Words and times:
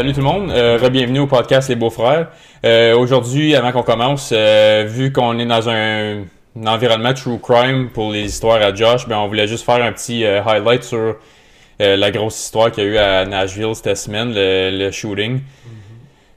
Salut 0.00 0.14
tout 0.14 0.20
le 0.20 0.24
monde, 0.24 0.50
euh, 0.50 0.88
bienvenue 0.88 1.18
au 1.18 1.26
podcast 1.26 1.68
Les 1.68 1.76
Beaux-Frères. 1.76 2.28
Euh, 2.64 2.96
Aujourd'hui, 2.96 3.54
avant 3.54 3.70
qu'on 3.70 3.82
commence, 3.82 4.32
euh, 4.34 4.86
vu 4.88 5.12
qu'on 5.12 5.38
est 5.38 5.44
dans 5.44 5.68
un, 5.68 6.22
un, 6.22 6.66
environnement 6.66 7.12
true 7.12 7.38
crime 7.38 7.90
pour 7.92 8.10
les 8.10 8.22
histoires 8.22 8.62
à 8.62 8.74
Josh, 8.74 9.06
ben 9.06 9.18
on 9.18 9.28
voulait 9.28 9.46
juste 9.46 9.62
faire 9.62 9.84
un 9.84 9.92
petit 9.92 10.24
euh, 10.24 10.42
highlight 10.42 10.84
sur 10.84 11.16
la 11.78 12.10
grosse 12.10 12.42
histoire 12.42 12.72
qu'il 12.72 12.84
y 12.84 12.86
a 12.86 12.90
eu 12.90 12.96
à 12.96 13.26
Nashville 13.26 13.74
cette 13.74 13.94
semaine, 13.98 14.32
le, 14.34 14.70
le 14.72 14.90
shooting. 14.90 15.40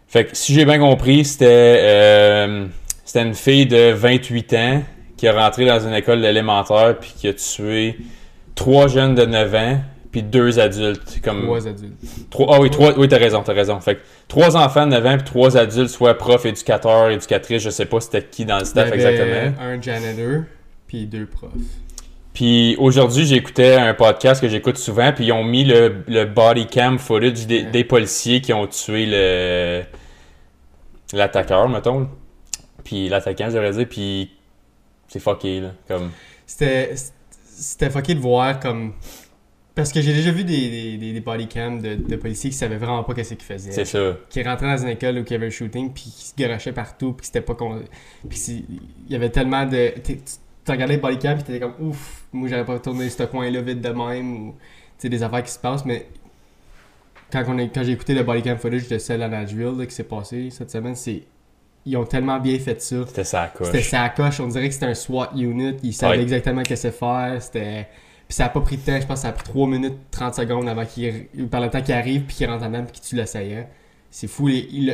Fait 0.09 0.26
que 0.26 0.36
si 0.36 0.54
j'ai 0.54 0.66
bien 0.66 0.80
compris, 0.80 1.23
c'était 1.23 2.68
c'était 3.06 3.22
une 3.22 3.34
fille 3.34 3.66
de 3.66 3.94
28 3.94 4.54
ans 4.56 4.84
qui 5.16 5.26
est 5.26 5.32
rentrée 5.32 5.68
dans 5.68 5.80
une 5.80 5.94
école 5.94 6.26
élémentaire 6.26 6.98
puis 7.00 7.14
qui 7.18 7.30
a 7.30 7.34
tué 7.34 7.98
trois 8.56 8.90
jeunes 8.90 9.16
de 9.16 9.23
9 9.26 9.56
ans 9.56 9.78
puis 10.13 10.22
deux 10.22 10.59
adultes. 10.59 11.20
Comme... 11.23 11.41
Trois 11.41 11.67
adultes. 11.67 11.98
Trois, 12.30 12.55
ah 12.55 12.62
oui, 12.62 12.70
trois, 12.70 12.98
oui, 12.98 13.08
t'as 13.08 13.17
raison, 13.17 13.41
t'as 13.41 13.53
raison. 13.53 13.80
Fait 13.81 13.95
que 13.95 14.02
trois 14.27 14.55
enfants 14.55 14.86
de 14.86 14.91
9 14.91 15.05
ans 15.08 15.17
puis 15.17 15.26
trois 15.26 15.58
adultes, 15.58 15.89
soit 15.89 16.13
profs, 16.13 16.45
éducateurs, 16.45 17.09
éducatrices, 17.09 17.63
je 17.63 17.72
sais 17.72 17.88
pas 17.88 17.99
c'était 17.99 18.23
qui 18.23 18.45
dans 18.45 18.59
le 18.59 18.66
staff 18.66 18.91
Il 18.94 19.02
y 19.02 19.05
avait 19.05 19.16
exactement. 19.16 19.62
un 19.62 19.81
janitor, 19.81 20.44
puis 20.88 21.08
deux 21.08 21.26
profs. 21.26 21.52
Puis 22.31 22.76
aujourd'hui, 22.77 23.26
j'écoutais 23.26 23.76
un 23.76 23.95
podcast 23.95 24.39
que 24.39 24.48
j'écoute 24.48 24.77
souvent, 24.77 25.12
puis 25.13 25.26
ils 25.26 25.31
ont 25.31 25.44
mis 25.44 25.66
le, 25.66 26.03
le 26.08 26.25
body 26.25 26.67
cam 26.67 27.00
footage 27.00 27.48
des, 27.48 27.64
des 27.64 27.84
policiers 27.84 28.39
qui 28.41 28.53
ont 28.53 28.67
tué 28.67 29.08
le 29.08 29.81
l'attaqueur, 31.11 31.67
mettons. 31.70 32.08
Puis 32.83 33.09
l'attaquant, 33.09 33.50
j'aurais 33.52 33.72
dit, 33.72 33.86
puis 33.88 34.31
c'est 35.08 35.20
fucké, 35.20 35.59
là. 35.59 35.72
Comme... 35.88 36.11
C'était 36.45 36.94
c'était 37.55 37.89
fucké 37.89 38.16
de 38.16 38.20
voir 38.20 38.59
comme... 38.59 38.94
Parce 39.76 39.92
que 39.92 40.02
j'ai 40.02 40.14
déjà 40.14 40.32
vu 40.32 40.44
des, 40.44 40.70
des, 40.70 40.98
des, 40.98 41.14
des 41.14 41.20
body 41.20 41.48
cams 41.48 41.82
de, 41.82 41.96
de 41.96 42.16
policiers 42.16 42.52
qui 42.52 42.56
savaient 42.56 42.78
vraiment 42.78 43.04
pas 43.04 43.16
qu'est-ce 43.16 43.34
qu'ils 43.34 43.44
faisaient. 43.44 43.72
C'est 43.72 43.86
ça. 43.86 44.18
Qui 44.30 44.44
rentraient 44.44 44.68
dans 44.78 44.84
une 44.84 44.90
école 44.90 45.18
où 45.18 45.24
il 45.26 45.32
y 45.32 45.34
avait 45.34 45.48
un 45.48 45.50
shooting, 45.50 45.92
puis 45.92 46.04
qui 46.04 46.26
se 46.28 46.36
garochaient 46.38 46.74
partout, 46.74 47.14
puis 47.14 47.26
c'était 47.26 47.42
pas... 47.42 47.56
Con... 47.56 47.82
Puis 48.30 48.38
c'est- 48.38 48.64
il 49.08 49.12
y 49.12 49.16
avait 49.16 49.32
tellement 49.32 49.66
de... 49.66 49.94
Tu 50.06 50.72
regardais 50.72 50.94
les 50.94 51.00
body 51.02 51.18
cams, 51.18 51.36
puis 51.36 51.44
t'étais 51.46 51.60
comme 51.60 51.74
ouf, 51.80 52.24
moi 52.32 52.48
j'aurais 52.48 52.66
pas 52.66 52.78
tourné 52.78 53.10
ce 53.10 53.24
coin-là 53.24 53.62
vite 53.62 53.82
de 53.82 53.90
même, 53.90 54.50
ou... 54.50 54.52
Tu 54.52 54.60
sais, 55.00 55.10
des 55.10 55.24
affaires 55.24 55.44
qui 55.44 55.52
se 55.52 55.60
passent, 55.60 55.86
mais... 55.86 56.08
Quand, 57.32 57.44
on 57.48 57.58
est, 57.58 57.74
quand 57.74 57.84
j'ai 57.84 57.94
écouté 57.94 58.14
le 58.14 58.22
body 58.22 58.44
cam 58.44 58.60
footage 58.60 58.88
de 58.88 59.00
celle 59.00 59.24
à 59.24 59.28
Nashville 59.28 59.74
là, 59.76 59.86
qui 59.88 59.96
s'est 59.96 60.04
passé 60.04 60.50
cette 60.52 60.70
semaine, 60.70 60.96
c'est... 60.96 61.24
Ils 61.88 61.98
ont 61.98 62.06
tellement 62.06 62.40
bien 62.40 62.60
fait 62.60 62.80
ça. 62.80 62.98
C'était 63.08 63.24
ça, 63.24 63.52
coche. 63.54 63.68
C'était 63.68 63.82
sa 63.82 64.08
coche, 64.10 64.40
on 64.40 64.48
dirait 64.48 64.68
que 64.68 64.74
c'était 64.76 64.86
un 64.86 64.94
SWAT 64.94 65.32
unit, 65.36 65.76
ils 65.82 65.94
savaient 65.94 66.18
Ouais. 66.18 66.22
exactement 66.22 66.62
qu'est-ce 66.62 66.88
que 66.90 66.94
faire, 66.94 67.42
c'était... 67.42 67.88
Ça 68.34 68.45
a 68.45 68.50
pas 68.50 68.62
pris 68.62 68.78
de 68.78 68.81
temps, 68.81 69.00
je 69.00 69.06
pense 69.06 69.20
que 69.20 69.22
ça 69.23 69.30
a 69.30 69.31
pris 69.34 69.44
3 69.44 69.67
minutes 69.67 69.98
30 70.12 70.34
secondes 70.36 70.67
avant 70.67 70.86
qu'il... 70.86 71.28
Par 71.52 71.62
le 71.62 71.70
temps 71.70 71.81
qu'il 71.81 71.94
arrive, 71.94 72.23
puis 72.23 72.36
qu'il 72.36 72.48
rentre 72.50 72.64
en 72.64 72.70
dedans, 72.70 72.84
puis 72.84 72.94
qu'il 72.94 73.03
tue 73.09 73.16
l'assaillant. 73.16 73.67
C'est 74.09 74.28
fou, 74.28 74.48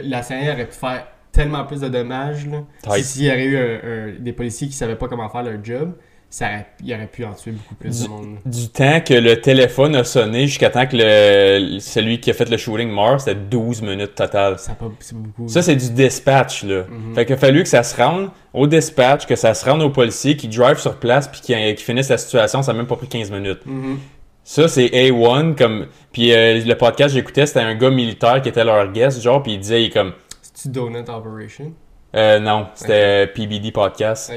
l'assaillant 0.04 0.54
aurait 0.54 0.68
pu 0.68 0.76
faire 0.76 1.08
tellement 1.32 1.64
plus 1.66 1.80
de 1.82 1.88
dommages, 1.88 2.48
là. 2.48 2.64
Tight. 2.84 3.04
Si- 3.04 3.04
S'il 3.20 3.23
y 3.26 3.30
aurait 3.30 3.45
eu 3.45 3.58
un- 3.58 3.80
un- 4.17 4.20
des 4.20 4.34
policiers 4.34 4.67
qui 4.67 4.73
savaient 4.73 4.95
pas 4.98 5.08
comment 5.08 5.30
faire 5.30 5.44
leur 5.44 5.64
job, 5.64 5.95
ça 6.30 6.46
aurait- 6.46 6.68
il 6.84 6.94
aurait 6.94 7.08
pu 7.08 7.26
en 7.26 7.34
tuer 7.34 7.52
beaucoup 7.52 7.76
plus 7.76 8.04
de 8.04 8.08
monde. 8.08 8.38
Du 8.46 8.70
temps 8.70 9.02
que 9.02 9.16
le 9.16 9.42
téléphone 9.42 9.96
a 9.96 10.04
sonné 10.04 10.46
jusqu'à 10.46 10.70
temps 10.70 10.86
que 10.86 10.96
le, 10.96 11.80
celui 11.80 12.20
qui 12.20 12.30
a 12.30 12.34
fait 12.34 12.50
le 12.50 12.58
shooting 12.58 12.90
meurt, 12.92 13.22
c'était 13.22 13.36
12 13.40 13.82
minutes 13.82 14.14
total. 14.16 14.60
Ça. 14.60 14.78
C'est 15.00 15.18
beaucoup. 15.18 15.48
Ça, 15.48 15.62
c'est 15.64 15.76
du 15.76 15.90
dispatch, 15.90 16.64
là. 16.64 16.84
Mhm. 16.88 17.16
Fait 17.16 17.26
qu'il 17.26 17.34
a 17.34 17.38
fallu 17.38 17.64
que 17.64 17.70
ça 17.70 17.82
se 17.82 17.96
rende 18.00 18.30
au 18.54 18.68
dispatch, 18.68 19.26
que 19.26 19.36
ça 19.36 19.54
se 19.54 19.66
rende 19.68 19.82
aux 19.82 19.90
policiers 19.90 20.38
qui 20.38 20.48
drive 20.48 20.78
sur 20.78 20.98
place 20.98 21.28
puis 21.28 21.42
qui, 21.42 21.54
finissent 21.84 22.10
la 22.10 22.18
situation. 22.18 22.62
Ça 22.62 22.72
a 22.72 22.76
même 22.76 22.88
pas 22.88 22.95
pris 22.95 23.08
15 23.08 23.32
minutes. 23.32 23.66
Mhm. 23.66 23.98
Ça, 24.44 24.68
c'est 24.68 24.88
A1, 24.88 25.56
comme... 25.56 25.88
Puis 26.12 26.34
euh, 26.34 26.64
le 26.64 26.76
podcast 26.76 27.10
que 27.14 27.20
j'écoutais, 27.20 27.45
c'était 27.45 27.60
un 27.60 27.76
gars 27.76 27.92
militaire 27.92 28.42
qui 28.42 28.50
était 28.50 28.64
leur 28.64 28.92
guest, 28.92 29.22
genre, 29.22 29.44
puis 29.44 29.54
il 29.54 29.60
disait, 29.60 29.84
il 29.84 29.92
comme... 29.92 30.14
C'est-tu 30.42 30.70
Donut 30.70 31.08
Operation? 31.08 31.73
Euh, 32.15 32.39
non, 32.39 32.67
c'était 32.73 33.27
PBD 33.27 33.71
Podcast. 33.71 34.31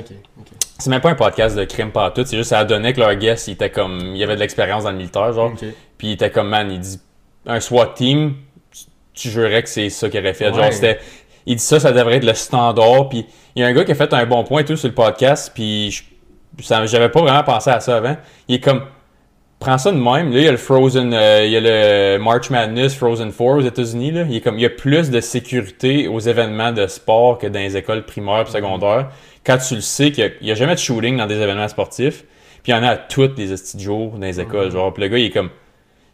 C'est 0.78 0.90
même 0.90 1.00
pas 1.00 1.10
un 1.10 1.14
podcast 1.14 1.56
de 1.56 1.64
crime 1.64 1.90
pas 1.92 2.10
tout, 2.10 2.24
c'est 2.26 2.36
juste 2.36 2.50
ça 2.50 2.64
donnait 2.64 2.92
que 2.92 3.00
leur 3.00 3.14
guest, 3.14 3.46
il 3.48 3.52
était 3.52 3.70
comme... 3.70 4.14
Il 4.16 4.22
avait 4.22 4.34
de 4.34 4.40
l'expérience 4.40 4.84
dans 4.84 4.90
le 4.90 4.96
militaire, 4.96 5.32
genre. 5.32 5.52
Puis 5.96 6.08
il 6.08 6.12
était 6.12 6.30
comme, 6.30 6.48
man, 6.48 6.70
il 6.70 6.80
dit, 6.80 7.00
un 7.46 7.60
SWAT 7.60 7.94
team, 7.94 8.34
tu- 8.72 8.84
tu 9.14 9.28
jurais 9.30 9.62
que 9.62 9.68
c'est 9.68 9.88
ça 9.90 10.08
qu'il 10.10 10.18
aurait 10.20 10.34
fait. 10.34 10.50
Ouais. 10.50 10.54
Genre, 10.56 10.72
c'était, 10.72 10.98
il 11.46 11.56
dit 11.56 11.62
ça, 11.62 11.78
ça 11.78 11.92
devrait 11.92 12.16
être 12.16 12.24
le 12.24 12.34
standard. 12.34 13.08
Puis 13.08 13.26
il 13.54 13.62
y 13.62 13.64
a 13.64 13.68
un 13.68 13.72
gars 13.72 13.84
qui 13.84 13.92
a 13.92 13.94
fait 13.94 14.12
un 14.12 14.26
bon 14.26 14.42
point 14.44 14.62
et 14.62 14.64
tout 14.64 14.76
sur 14.76 14.88
le 14.88 14.94
podcast, 14.94 15.52
puis 15.54 16.02
j'avais 16.58 17.08
pas 17.08 17.20
vraiment 17.22 17.44
pensé 17.44 17.70
à 17.70 17.78
ça 17.80 17.96
avant. 17.96 18.16
Il 18.48 18.56
est 18.56 18.60
comme, 18.60 18.82
prends 19.62 19.78
ça 19.78 19.92
de 19.92 19.96
même. 19.96 20.32
Là, 20.32 20.38
il 20.38 20.44
y 20.44 20.48
a 20.48 20.50
le 20.50 20.56
Frozen, 20.56 21.12
euh, 21.14 21.44
il 21.44 21.50
y 21.52 21.56
a 21.56 21.60
le 21.60 22.18
March 22.22 22.50
Madness 22.50 22.94
Frozen 22.94 23.32
4 23.32 23.40
aux 23.40 23.60
États-Unis. 23.60 24.10
Là. 24.10 24.24
Il 24.28 24.36
est 24.36 24.40
comme, 24.40 24.56
il 24.58 24.62
y 24.62 24.66
a 24.66 24.70
plus 24.70 25.10
de 25.10 25.20
sécurité 25.20 26.08
aux 26.08 26.20
événements 26.20 26.72
de 26.72 26.86
sport 26.86 27.38
que 27.38 27.46
dans 27.46 27.58
les 27.60 27.76
écoles 27.76 28.04
primaires 28.04 28.44
et 28.48 28.50
secondaires. 28.50 29.08
Quand 29.44 29.58
tu 29.58 29.74
le 29.76 29.80
sais 29.80 30.10
qu'il 30.12 30.32
y 30.40 30.50
a- 30.50 30.54
jamais 30.54 30.74
de 30.74 30.78
shooting 30.80 31.16
dans 31.16 31.26
des 31.26 31.40
événements 31.40 31.68
sportifs, 31.68 32.24
puis 32.62 32.72
il 32.72 32.76
y 32.76 32.78
en 32.78 32.82
a 32.82 32.90
à 32.90 32.96
toutes 32.96 33.38
les 33.38 33.50
de 33.50 33.80
jours 33.80 34.12
dans 34.12 34.26
les 34.26 34.40
écoles. 34.40 34.70
Genre, 34.70 34.92
puis 34.92 35.02
le 35.02 35.08
gars, 35.08 35.18
il 35.18 35.24
est 35.26 35.30
comme, 35.30 35.50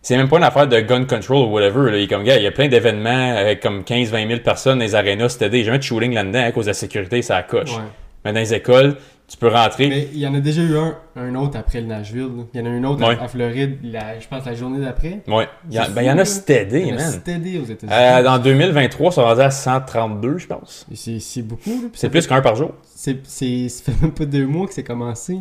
c'est 0.00 0.16
même 0.16 0.28
pas 0.28 0.38
une 0.38 0.44
affaire 0.44 0.66
de 0.66 0.80
gun 0.80 1.04
control 1.04 1.46
ou 1.48 1.52
whatever. 1.52 1.90
Là. 1.90 1.98
Il 1.98 2.04
est 2.04 2.06
comme, 2.06 2.24
gars, 2.24 2.36
il 2.36 2.42
y 2.42 2.46
a 2.46 2.52
plein 2.52 2.68
d'événements 2.68 3.36
avec 3.36 3.60
comme 3.60 3.82
15-20 3.82 4.28
000 4.28 4.40
personnes 4.40 4.78
dans 4.78 4.84
les 4.84 4.94
arénas 4.94 5.36
y 5.58 5.62
a 5.62 5.64
jamais 5.64 5.78
de 5.78 5.82
shooting 5.82 6.14
là-dedans 6.14 6.44
à 6.44 6.52
cause 6.52 6.66
de 6.66 6.70
la 6.70 6.74
sécurité, 6.74 7.20
ça 7.22 7.42
coche. 7.42 7.72
Ouais. 7.72 7.82
Mais 8.24 8.32
dans 8.32 8.40
les 8.40 8.54
écoles, 8.54 8.96
tu 9.28 9.36
peux 9.36 9.48
rentrer. 9.48 9.88
Mais 9.88 10.08
il 10.12 10.18
y 10.18 10.26
en 10.26 10.34
a 10.34 10.40
déjà 10.40 10.62
eu 10.62 10.76
un, 10.76 10.96
un 11.16 11.34
autre 11.34 11.58
après 11.58 11.80
le 11.82 11.86
Nashville. 11.86 12.22
là. 12.22 12.44
Il 12.54 12.60
y 12.60 12.62
en 12.62 12.66
a 12.66 12.68
eu 12.70 12.78
un 12.78 12.84
autre 12.84 13.06
Ouais. 13.06 13.16
à, 13.18 13.24
à 13.24 13.28
Floride, 13.28 13.76
la- 13.84 14.18
je 14.18 14.26
pense 14.26 14.44
la 14.46 14.54
journée 14.54 14.80
d'après. 14.80 15.20
Ouais. 15.28 15.46
Il 15.70 15.76
y, 15.76 15.80
en- 15.80 15.90
ben, 15.90 16.02
il 16.02 16.06
y 16.06 16.10
en 16.10 16.18
a 16.18 16.24
stédé, 16.24 16.80
Il 16.80 16.88
y 16.88 16.92
en 16.92 16.96
a 16.96 16.98
man. 17.00 17.12
stédé 17.12 17.58
aux 17.58 17.64
États-Unis. 17.64 17.92
Euh, 17.94 18.22
dans 18.22 18.38
2023, 18.38 19.12
ça 19.12 19.22
va 19.22 19.28
rendu 19.28 19.40
à 19.42 19.50
132, 19.50 20.38
je 20.38 20.46
pense. 20.46 20.86
C'est 20.94 21.20
c'est 21.20 21.42
beaucoup. 21.42 21.90
C'est 21.92 22.08
plus 22.10 22.26
qu'un 22.26 22.40
par 22.40 22.56
jour. 22.56 22.72
c'est- 22.84 23.20
c'est- 23.24 23.68
Ça 23.68 23.92
fait 23.92 24.02
même 24.02 24.12
pas 24.12 24.24
deux 24.24 24.46
mois 24.46 24.66
que 24.66 24.72
c'est 24.74 24.82
commencé. 24.84 25.34
là. 25.34 25.40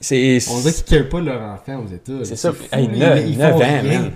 C'est 0.00 0.38
On 0.50 0.60
dirait 0.60 0.72
qu'ils 0.72 0.98
ne 0.98 1.02
pas 1.04 1.20
leur 1.20 1.40
enfant 1.42 1.82
aux 1.82 1.88
États. 1.92 2.24
c'est 2.24 2.36
ça. 2.36 2.52
fou, 2.52 2.62
Hey, 2.72 2.86
là. 2.98 3.18
Ils- 3.20 3.30
ils 3.32 3.38
neuf 3.38 3.52
font 3.52 3.56
ans, 3.56 3.80
rien. 3.82 4.00
man. 4.00 4.10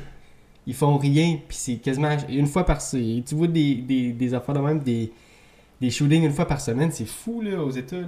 Ils 0.66 0.74
font 0.74 0.96
rien, 0.98 1.38
puis 1.48 1.56
c'est 1.58 1.74
quasiment 1.76 2.10
une 2.28 2.46
fois 2.46 2.64
par 2.66 2.80
semaine. 2.82 3.22
Tu 3.24 3.34
vois 3.34 3.46
des, 3.48 3.74
des, 3.76 4.12
des 4.12 4.34
affaires 4.34 4.54
de 4.54 4.60
même, 4.60 4.80
des, 4.80 5.10
des 5.80 5.88
shootings 5.90 6.24
une 6.24 6.32
fois 6.32 6.46
par 6.46 6.60
semaine, 6.60 6.90
c'est 6.92 7.06
fou 7.08 7.40
là 7.40 7.62
aux 7.64 7.70
États. 7.70 7.96
là. 7.96 8.06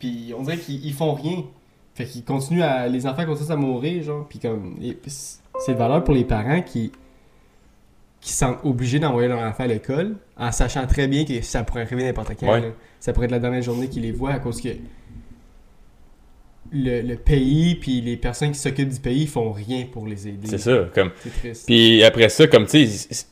Puis 0.00 0.32
on 0.36 0.42
dirait 0.42 0.58
qu'ils 0.58 0.84
ils 0.84 0.92
font 0.92 1.12
rien. 1.14 1.44
Fait 1.94 2.04
qu'ils 2.06 2.24
continuent 2.24 2.62
à. 2.62 2.88
Les 2.88 3.06
enfants 3.06 3.24
continuent 3.26 3.52
à 3.52 3.56
mourir, 3.56 4.02
genre. 4.02 4.26
Puis 4.28 4.38
comme. 4.40 4.76
C'est 5.06 5.72
de 5.74 5.78
valeur 5.78 6.02
pour 6.02 6.14
les 6.14 6.24
parents 6.24 6.62
qui. 6.62 6.90
qui 8.20 8.32
sont 8.32 8.56
obligés 8.64 8.98
d'envoyer 8.98 9.28
leur 9.28 9.38
enfant 9.40 9.64
à 9.64 9.66
l'école 9.68 10.16
en 10.36 10.50
sachant 10.52 10.86
très 10.86 11.06
bien 11.06 11.24
que 11.24 11.40
ça 11.42 11.62
pourrait 11.64 11.82
arriver 11.82 12.02
n'importe 12.04 12.32
quand. 12.40 12.50
Ouais. 12.52 12.72
Ça 12.98 13.12
pourrait 13.12 13.26
être 13.26 13.32
la 13.32 13.38
dernière 13.38 13.62
journée 13.62 13.88
qu'ils 13.88 14.02
les 14.02 14.12
voient 14.12 14.32
à 14.32 14.38
cause 14.40 14.60
que. 14.60 14.70
Le, 16.72 17.00
le 17.02 17.16
pays, 17.16 17.74
puis 17.74 18.00
les 18.00 18.16
personnes 18.16 18.52
qui 18.52 18.58
s'occupent 18.60 18.90
du 18.90 19.00
pays, 19.00 19.26
font 19.26 19.50
rien 19.50 19.86
pour 19.90 20.06
les 20.06 20.28
aider. 20.28 20.46
C'est 20.46 20.58
ça. 20.58 20.84
Comme... 20.94 21.10
C'est 21.20 21.30
triste. 21.40 21.66
Puis 21.66 22.04
après 22.04 22.28
ça, 22.28 22.46
comme 22.46 22.66
tu 22.66 22.86
sais, 22.86 23.26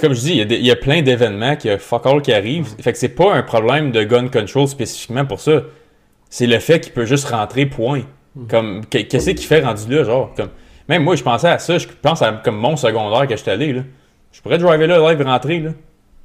comme 0.00 0.14
je 0.14 0.20
dis, 0.20 0.30
il 0.30 0.36
y 0.36 0.40
a 0.40 0.44
des- 0.46 0.56
il 0.56 0.64
y, 0.64 0.70
a 0.70 0.76
plein 0.76 1.02
d'événements 1.02 1.56
qui 1.56 1.68
fuck 1.78 2.06
all 2.06 2.22
qui 2.22 2.32
arrivent. 2.32 2.68
Fait 2.80 2.92
que 2.92 2.98
c'est 2.98 3.10
pas 3.10 3.34
un 3.34 3.42
problème 3.42 3.90
de 3.92 4.02
gun 4.04 4.28
control 4.28 4.66
spécifiquement 4.66 5.26
pour 5.26 5.40
ça. 5.40 5.62
C'est 6.30 6.46
le 6.46 6.58
fait 6.58 6.80
qu'il 6.80 6.92
peut 6.94 7.04
juste 7.04 7.26
rentrer, 7.26 7.66
point. 7.66 8.02
Comme, 8.48 8.86
qu'est- 8.86 9.04
qu'est-ce 9.06 9.30
qu'il 9.30 9.46
fait 9.46 9.60
rendu 9.60 9.92
là, 9.94 10.04
genre? 10.04 10.32
Comme, 10.34 10.48
même 10.88 11.02
moi, 11.02 11.16
je 11.16 11.22
pensais 11.22 11.48
à 11.48 11.58
ça. 11.58 11.76
Je 11.78 11.86
pense 12.00 12.22
à 12.22 12.32
comme 12.32 12.56
mon 12.56 12.76
secondaire 12.76 13.26
que 13.28 13.36
j'étais 13.36 13.50
allé, 13.50 13.72
là. 13.72 13.82
Je 14.32 14.40
pourrais 14.40 14.56
driver 14.58 14.86
là, 14.86 15.12
live, 15.12 15.20
rentrer, 15.26 15.58
là. 15.58 15.72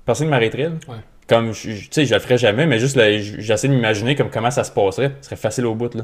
Personne 0.06 0.28
ne 0.28 0.31
m'arrêterait, 0.31 0.63
là. 0.69 0.75
Ouais. 0.88 1.00
Comme, 1.28 1.52
tu 1.54 1.88
sais, 1.90 2.06
je 2.06 2.13
le 2.13 2.19
ferais 2.19 2.38
jamais, 2.38 2.68
mais 2.68 2.78
juste, 2.78 2.96
là, 2.96 3.18
j'essaie 3.18 3.68
de 3.68 3.74
m'imaginer 3.74 4.16
comme 4.16 4.30
comment 4.30 4.52
ça 4.52 4.63
se 4.63 4.72
passerait. 4.72 5.13
Ce 5.22 5.25
serait 5.25 5.36
facile 5.36 5.66
au 5.66 5.74
bout, 5.74 5.94
là. 5.96 6.04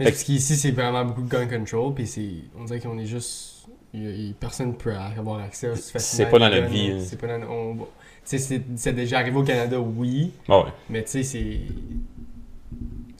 Mais 0.00 0.06
parce 0.06 0.24
qu'ici, 0.24 0.56
c'est 0.56 0.72
vraiment 0.72 1.04
beaucoup 1.04 1.22
de 1.22 1.28
gun 1.28 1.46
control, 1.46 1.94
puis 1.94 2.06
c'est... 2.08 2.26
On 2.58 2.64
dirait 2.64 2.80
qu'on 2.80 2.98
est 2.98 3.06
juste... 3.06 3.68
y 3.94 4.34
personne 4.40 4.74
peut 4.76 4.92
avoir 5.16 5.40
accès 5.40 5.68
aussi 5.68 5.92
facilement. 5.92 6.26
C'est 6.26 6.30
pas 6.32 6.38
dans 6.40 6.48
notre 6.52 6.66
vie. 6.68 6.94
C'est 7.06 7.20
pas 7.20 7.28
dans... 7.28 7.46
on- 7.48 7.76
c'est- 8.24 8.92
déjà 8.92 9.18
arrivé 9.18 9.36
au 9.36 9.42
Canada, 9.44 9.78
oui, 9.78 10.32
ouais. 10.48 10.62
mais 10.88 11.04
tu 11.04 11.10
sais, 11.10 11.22
c'est... 11.22 11.58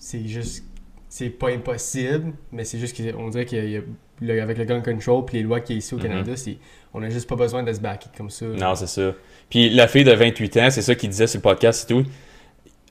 C'est 0.00 0.26
juste... 0.26 0.64
C'est 1.08 1.29
pas 1.31 1.50
impossible, 1.50 2.32
mais 2.52 2.64
c'est 2.64 2.79
juste 2.79 2.97
qu'on 2.97 3.29
dirait 3.31 3.44
qu'avec 3.44 4.58
le 4.58 4.64
gun 4.64 4.81
control 4.81 5.25
puis 5.25 5.38
les 5.38 5.43
lois 5.43 5.58
qu'il 5.61 5.75
y 5.75 5.79
a 5.79 5.81
ici 5.81 5.93
au 5.94 5.97
Mhm. 5.99 6.02
Canada, 6.05 6.37
c'est... 6.37 6.56
On 6.94 7.02
a 7.02 7.11
juste 7.11 7.29
pas 7.29 7.35
besoin 7.37 7.62
de 7.64 7.73
se 7.73 7.81
backer 7.81 8.08
comme 8.17 8.31
ça. 8.31 8.47
Non, 8.47 8.75
c'est 8.76 8.87
ça. 8.88 9.12
Puis 9.49 9.70
la 9.70 9.87
fille 9.88 10.05
de 10.05 10.12
28 10.12 10.56
ans, 10.58 10.70
c'est 10.70 10.82
ça 10.82 10.94
qu'il 10.94 11.11
disait 11.11 11.26
sur 11.26 11.38
le 11.38 11.43
podcast 11.43 11.88
et 11.91 11.94
tout. 11.94 12.05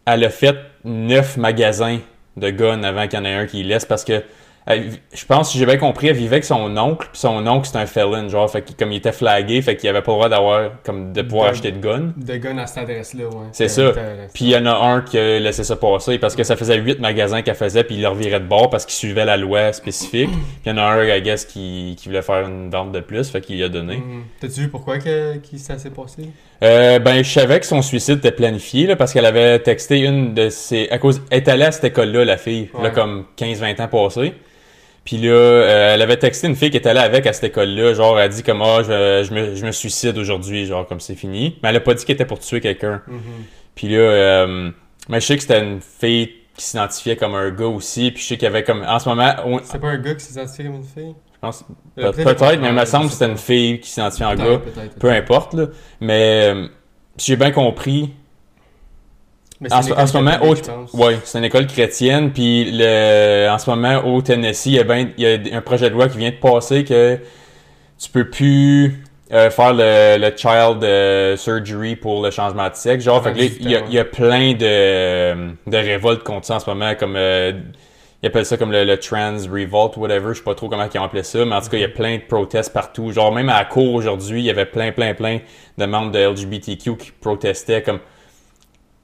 Elle 0.06 0.24
a 0.26 0.30
fait 0.30 0.56
neuf 0.84 1.38
magasins 1.38 2.00
de 2.38 2.50
guns 2.50 2.84
avant 2.84 3.08
qu'il 3.08 3.20
y 3.20 3.22
en 3.22 3.26
ait 3.26 3.34
un 3.34 3.46
qui 3.46 3.64
laisse 3.64 3.86
parce 3.86 4.04
que 4.06 4.22
elle- 4.70 4.92
je 5.14 5.26
pense, 5.26 5.52
si 5.52 5.58
j'ai 5.58 5.66
bien 5.66 5.78
compris, 5.78 6.08
elle 6.08 6.16
vivait 6.16 6.36
avec 6.36 6.46
son 6.46 6.78
oncle, 6.78 7.08
puis 7.12 7.20
son 7.20 7.46
oncle, 7.48 7.66
c'était 7.66 7.80
un 7.80 7.86
felon, 7.86 8.30
genre, 8.30 8.50
fait 8.50 8.62
que 8.62 8.72
comme 8.78 8.92
il 8.92 8.98
était 8.98 9.12
flagué, 9.12 9.62
fait 9.62 9.76
qu'il 9.76 9.90
avait 9.90 10.02
pas 10.02 10.12
le 10.12 10.16
droit 10.18 10.30
d'avoir, 10.30 10.70
comme, 10.84 11.12
de 11.12 11.22
pouvoir 11.24 11.48
De- 11.48 11.52
acheter 11.54 11.72
de 11.72 11.80
gun. 11.80 12.14
De 12.16 12.36
gun 12.38 12.58
à 12.58 12.68
cette 12.68 12.78
adresse-là, 12.84 13.26
ouais. 13.26 13.48
C'est 13.52 13.68
ça. 13.68 13.92
t'as- 13.94 14.02
Puis 14.34 14.46
il 14.46 14.52
y 14.52 14.56
en 14.58 14.66
a 14.66 14.72
un 14.74 15.02
qui 15.02 15.18
a 15.18 15.40
laissé 15.40 15.64
ça 15.64 15.76
passer 15.76 16.18
parce 16.20 16.36
que 16.36 16.44
ça 16.44 16.56
faisait 16.56 16.78
huit 16.78 17.00
magasins 17.00 17.42
qu'elle 17.42 17.56
faisait, 17.56 17.84
puis 17.84 17.96
il 17.96 18.02
leur 18.02 18.16
virait 18.16 18.40
de 18.40 18.46
bord 18.46 18.70
parce 18.70 18.86
qu'il 18.86 18.96
suivait 18.96 19.26
la 19.26 19.36
loi 19.38 19.74
spécifique. 19.74 20.30
Puis 20.64 20.64
il 20.66 20.70
y 20.70 20.72
en 20.74 20.78
a 20.78 20.84
un, 20.84 21.04
I 21.04 21.22
guess, 21.22 21.46
qui, 21.46 21.96
qui 22.00 22.08
voulait 22.08 22.22
faire 22.22 22.48
une 22.48 22.70
vente 22.70 22.92
de 22.92 23.00
plus, 23.00 23.30
fait 23.30 23.42
qu'il 23.42 23.56
lui 23.58 23.64
a 23.64 23.70
donné. 23.70 23.98
Mhm. 23.98 24.24
T'as-tu 24.40 24.62
vu 24.62 24.70
pourquoi 24.70 25.00
que, 25.00 25.38
que 25.38 25.58
ça 25.58 25.78
s'est 25.78 25.90
passé? 25.90 26.24
Euh, 26.64 27.00
ben, 27.00 27.24
je 27.24 27.30
savais 27.32 27.60
que 27.60 27.66
son 27.66 27.82
suicide 27.82 28.18
était 28.20 28.32
planifié, 28.32 28.86
là, 28.86 28.96
parce 28.96 29.14
qu'elle 29.14 29.26
avait 29.26 29.60
texté 29.60 30.00
une 30.00 30.34
de 30.34 30.50
ses... 30.50 30.90
À 30.90 30.98
cause... 30.98 31.22
Elle 31.32 31.38
est 31.40 31.48
allée 31.48 31.64
à 31.66 31.72
cette 31.72 31.86
école-là, 31.86 32.26
la 32.26 32.38
fille, 32.38 32.70
là, 32.84 32.90
comme 32.90 33.26
15-20 33.38 33.82
ans 33.82 33.88
passés. 33.88 34.34
Puis 35.10 35.18
là, 35.18 35.32
euh, 35.32 35.94
elle 35.96 36.04
avait 36.04 36.18
texté 36.18 36.46
une 36.46 36.56
fille 36.56 36.70
qui 36.70 36.78
était 36.78 36.90
allée 36.90 37.00
avec 37.00 37.26
à 37.26 37.34
cette 37.34 37.46
école-là, 37.46 37.96
genre, 37.96 38.20
elle 38.20 38.26
a 38.26 38.28
dit 38.30 38.44
comme, 38.44 38.62
ah, 38.62 38.84
je, 38.84 39.26
je 39.28 39.34
me, 39.34 39.56
je 39.56 39.66
me 39.66 39.72
suicide 39.72 40.16
aujourd'hui, 40.20 40.68
genre, 40.68 40.86
comme 40.86 41.00
c'est 41.00 41.16
fini. 41.16 41.58
Mais 41.64 41.70
elle 41.70 41.78
a 41.78 41.80
pas 41.80 41.96
dit 41.96 42.06
qu'elle 42.06 42.14
était 42.14 42.26
pour 42.26 42.38
tuer 42.38 42.62
quelqu'un. 42.62 43.02
Mhm. 43.08 43.20
Puis 43.74 43.88
là, 43.90 43.98
euh, 43.98 44.70
mais 45.08 45.20
je 45.20 45.26
sais 45.26 45.36
que 45.36 45.42
c'était 45.42 45.62
une 45.62 45.80
fille 45.82 46.30
qui 46.56 46.64
s'identifiait 46.64 47.16
comme 47.16 47.34
un 47.34 47.50
gars 47.50 47.66
aussi, 47.66 48.12
puis 48.12 48.22
je 48.22 48.28
sais 48.28 48.36
qu'il 48.36 48.44
y 48.44 48.48
avait 48.48 48.64
comme, 48.64 48.84
en 48.88 49.00
ce 49.00 49.10
moment, 49.10 49.34
on- 49.46 49.60
C'est 49.64 49.80
pas 49.80 49.88
un 49.88 49.98
gars 49.98 50.14
qui 50.14 50.24
s'est 50.26 50.34
identifié 50.34 50.66
comme 50.66 50.76
une 50.76 50.84
fille? 50.84 51.16
je 51.34 51.40
pense, 51.42 51.66
Euh, 51.98 52.12
peut-être, 52.12 52.60
mais 52.62 52.68
il 52.68 52.74
me 52.76 52.86
semble 52.86 53.08
que 53.08 53.14
c'était 53.14 53.32
une 53.32 53.38
fille 53.38 53.80
qui 53.80 53.90
s'identifiait 53.90 54.28
en 54.28 54.36
gars. 54.36 54.60
peut-être, 54.60 55.00
Peu 55.00 55.10
importe, 55.10 55.56
là. 55.56 55.66
Mais, 56.02 56.52
euh, 56.54 56.68
si 57.18 57.32
j'ai 57.32 57.36
bien 57.36 57.50
compris, 57.50 58.12
Mais 59.62 59.74
En 59.74 59.82
ce, 59.82 59.92
en 59.92 60.22
moment, 60.22 60.38
au, 60.42 60.98
ouais, 60.98 61.18
c'est 61.26 61.38
une 61.38 61.44
école 61.44 61.68
chrétienne, 61.68 62.32
puis 62.32 62.70
le, 62.72 63.50
en 63.50 63.58
ce 63.58 63.70
moment, 63.70 64.06
au 64.06 64.22
Tennessee, 64.22 64.68
il 64.68 64.74
y, 64.74 64.80
a 64.80 64.84
ben- 64.86 65.10
il 65.18 65.24
y 65.48 65.52
a 65.54 65.58
un 65.58 65.62
projet 65.62 65.90
de 65.90 65.96
loi 65.96 66.08
qui 66.08 66.18
vient 66.18 66.30
de 66.30 66.36
passer 66.36 66.86
que 66.86 67.20
tu 68.02 68.10
peux 68.10 68.30
plus 68.30 69.04
euh, 69.34 69.50
faire 69.50 69.74
le, 69.74 70.18
le 70.18 70.36
child 70.36 70.84
euh, 70.84 71.36
surgery 71.36 71.98
pour 71.98 72.24
le 72.24 72.32
changement 72.32 72.70
de 72.70 72.76
sexe. 72.76 73.04
Genre, 73.04 73.22
fait 73.22 73.34
que 73.34 73.38
là, 73.38 73.44
il 73.60 73.70
y, 73.70 73.76
a, 73.76 73.82
il 73.86 73.94
y 73.94 74.00
a 74.00 74.06
plein 74.06 74.54
de, 74.54 75.52
de 75.70 75.78
révoltes 75.78 76.24
contre 76.24 76.46
ça 76.48 76.56
en 76.56 76.60
ce 76.60 76.70
moment, 76.70 76.96
comme 76.96 77.16
euh, 77.18 77.52
ils 78.24 78.28
appellent 78.28 78.46
ça 78.46 78.56
comme 78.56 78.72
le, 78.72 78.86
le 78.86 78.98
trans 78.98 79.36
revolt, 79.52 79.98
whatever, 79.98 80.30
je 80.30 80.38
sais 80.38 80.44
pas 80.44 80.56
trop 80.56 80.70
comment 80.70 80.88
ils 80.94 80.98
ont 81.00 81.04
appelé 81.04 81.24
ça, 81.24 81.44
mais 81.44 81.56
en 81.56 81.62
tout 81.62 81.70
cas, 81.70 81.78
il 81.78 81.82
y 81.82 81.86
a 81.86 81.90
plein 81.90 82.16
de 82.16 82.22
protestes 82.22 82.72
partout. 82.74 83.12
Genre, 83.12 83.34
même 83.34 83.50
à 83.50 83.60
la 83.60 83.66
cour 83.66 83.94
aujourd'hui, 83.94 84.40
il 84.40 84.46
y 84.46 84.50
avait 84.50 84.66
plein, 84.66 84.94
plein, 84.94 85.14
plein 85.14 85.40
de 85.78 85.86
membres 85.86 86.12
de 86.12 86.20
LGBTQ 86.20 86.96
qui 86.98 87.12
protestaient 87.20 87.82
comme 87.82 88.00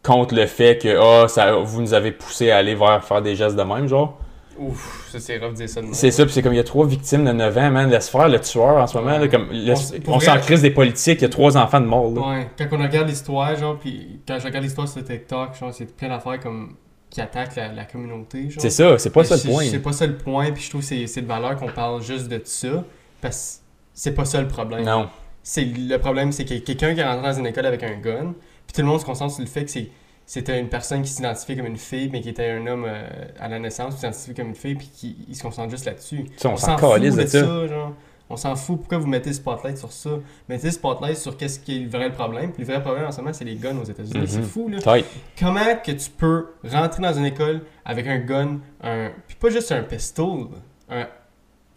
contre 0.06 0.36
le 0.36 0.46
fait 0.46 0.78
que 0.78 0.98
ah, 1.00 1.28
ça, 1.28 1.54
vous 1.56 1.82
nous 1.82 1.94
avez 1.94 2.12
poussé 2.12 2.52
à 2.52 2.58
aller 2.58 2.76
vers 2.76 3.04
faire 3.04 3.22
des 3.22 3.36
gestes 3.36 3.56
de 3.56 3.64
même, 3.64 3.88
genre? 3.88 4.20
Ouf, 4.58 5.10
ça 5.12 5.20
c'est 5.20 5.38
rough 5.38 5.52
de 5.52 5.56
dire 5.58 5.70
ça. 5.70 5.82
C'est 5.92 6.12
ça, 6.12 6.24
puis 6.24 6.34
c'est 6.34 6.42
comme 6.42 6.54
il 6.54 6.58
y 6.58 6.60
a 6.60 6.64
trois 6.64 6.86
victimes 6.86 7.26
de 7.26 7.32
9 7.34 7.58
ans, 7.58 7.72
man. 7.72 7.90
Laisse 7.90 8.08
faire 8.08 8.30
le 8.30 8.40
tueur 8.40 8.78
en 8.78 8.88
ce 8.88 8.98
moment. 8.98 9.18
là, 9.18 9.28
comme, 9.28 9.50
laisse- 9.52 9.94
On 10.08 10.20
s'en 10.20 10.38
crise 10.38 10.62
des 10.62 10.72
politiques, 10.72 11.20
il 11.20 11.24
y 11.24 11.26
a 11.26 11.30
trois 11.30 11.58
enfants 11.58 11.82
de 11.82 11.86
mort. 11.86 12.12
Là. 12.12 12.22
Ouais, 12.22 12.48
quand 12.58 12.68
on 12.72 12.82
regarde 12.82 13.10
l'histoire, 13.10 13.54
genre, 13.58 13.78
puis 13.78 14.22
quand 14.26 14.40
je 14.40 14.46
regarde 14.46 14.64
l'histoire 14.64 14.88
sur 14.88 15.04
TikTok, 15.04 15.58
genre, 15.60 15.74
c'est 15.74 15.94
plein 15.96 16.08
d'affaires 16.08 16.40
comme 16.40 16.76
qui 17.10 17.20
attaquent 17.20 17.56
la, 17.56 17.74
la 17.74 17.86
communauté, 17.86 18.50
genre. 18.50 18.62
C'est 18.62 18.70
ça, 18.70 18.98
c'est 18.98 19.10
pas 19.10 19.22
Mais 19.22 19.28
ça 19.28 19.36
le 19.36 19.52
point. 19.52 19.66
C'est 19.66 19.80
pas 19.80 19.92
ça 19.92 20.08
le 20.08 20.16
point, 20.18 20.52
puis 20.52 20.64
je 20.64 20.70
trouve 20.70 20.82
que 20.82 20.88
c'est 20.88 21.08
c'est 21.08 21.22
de 21.22 21.28
valeur 21.28 21.58
qu'on 21.58 21.68
parle 21.72 22.02
juste 22.02 22.30
de 22.30 22.40
ça, 22.44 22.84
parce 23.22 23.58
que 23.58 23.66
c'est 23.94 24.14
pas 24.14 24.26
ça 24.26 24.40
le 24.42 24.48
problème. 24.48 24.86
Non. 24.86 25.10
C'est 25.44 25.66
le 25.66 25.98
problème, 25.98 26.32
c'est 26.32 26.44
a 26.44 26.60
quelqu'un 26.60 26.96
qui 26.96 27.02
est 27.02 27.04
rentré 27.04 27.32
dans 27.32 27.38
une 27.38 27.46
école 27.46 27.66
avec 27.66 27.84
un 27.84 27.98
gun, 28.00 28.34
puis 28.68 28.74
tout 28.74 28.82
le 28.82 28.88
monde 28.88 29.00
se 29.00 29.06
concentre 29.06 29.34
sur 29.34 29.42
le 29.44 29.50
fait 29.50 29.66
que 29.66 29.72
c'est 29.72 29.90
c'était 30.26 30.60
une 30.60 30.70
personne 30.70 31.04
qui 31.04 31.10
s'identifiait 31.12 31.56
comme 31.56 31.68
une 31.68 31.78
fille, 31.78 32.10
mais 32.12 32.22
qui 32.22 32.30
était 32.30 32.50
un 32.50 32.66
homme 32.66 32.86
euh, 32.88 33.08
à 33.40 33.48
la 33.48 33.60
naissance, 33.60 33.94
qui 33.94 34.00
s'identifiait 34.00 34.34
comme 34.34 34.48
une 34.50 34.56
fille, 34.56 34.76
puis 34.76 34.90
qui 34.92 35.18
il 35.30 35.36
se 35.36 35.44
concentre 35.44 35.70
juste 35.70 35.86
là-dessus. 35.86 36.26
On, 36.44 36.58
s'en 36.58 36.78
fout 36.78 37.00
de 37.00 37.26
ça. 37.28 37.68
genre. 37.68 37.94
On 38.28 38.38
s'en 38.38 38.56
fout. 38.56 38.80
Pourquoi 38.80 38.98
vous 38.98 39.06
mettez 39.08 39.30
le 39.30 39.36
spotlight 39.36 39.78
sur 39.78 39.92
ça? 39.92 40.10
Mettez 40.50 40.68
le 40.68 40.74
spotlight 40.74 41.16
sur 41.18 41.38
qu'est-ce 41.38 41.60
qui 41.60 41.78
est 41.78 41.80
le 41.82 41.90
vrai 41.90 42.12
problème. 42.12 42.52
Puis 42.52 42.64
le 42.64 42.72
vrai 42.74 42.82
problème 42.82 43.06
en 43.06 43.12
ce 43.12 43.18
moment, 43.22 43.34
c'est 43.34 43.46
les 43.46 43.56
guns 43.56 43.78
aux 43.78 43.84
États-Unis. 43.84 44.22
Mhm. 44.22 44.28
C'est 44.28 44.42
fou, 44.42 44.68
là. 44.68 44.80
Tight. 44.80 45.06
Comment 45.40 45.76
que 45.84 45.92
tu 45.92 46.10
peux 46.10 46.48
rentrer 46.64 47.04
dans 47.04 47.14
une 47.14 47.26
école 47.26 47.62
avec 47.86 48.08
un 48.08 48.18
gun, 48.18 48.60
un... 48.82 49.12
puis 49.28 49.38
pas 49.40 49.52
juste 49.52 49.72
un 49.72 49.84
pistol, 49.84 50.48
un 50.90 51.08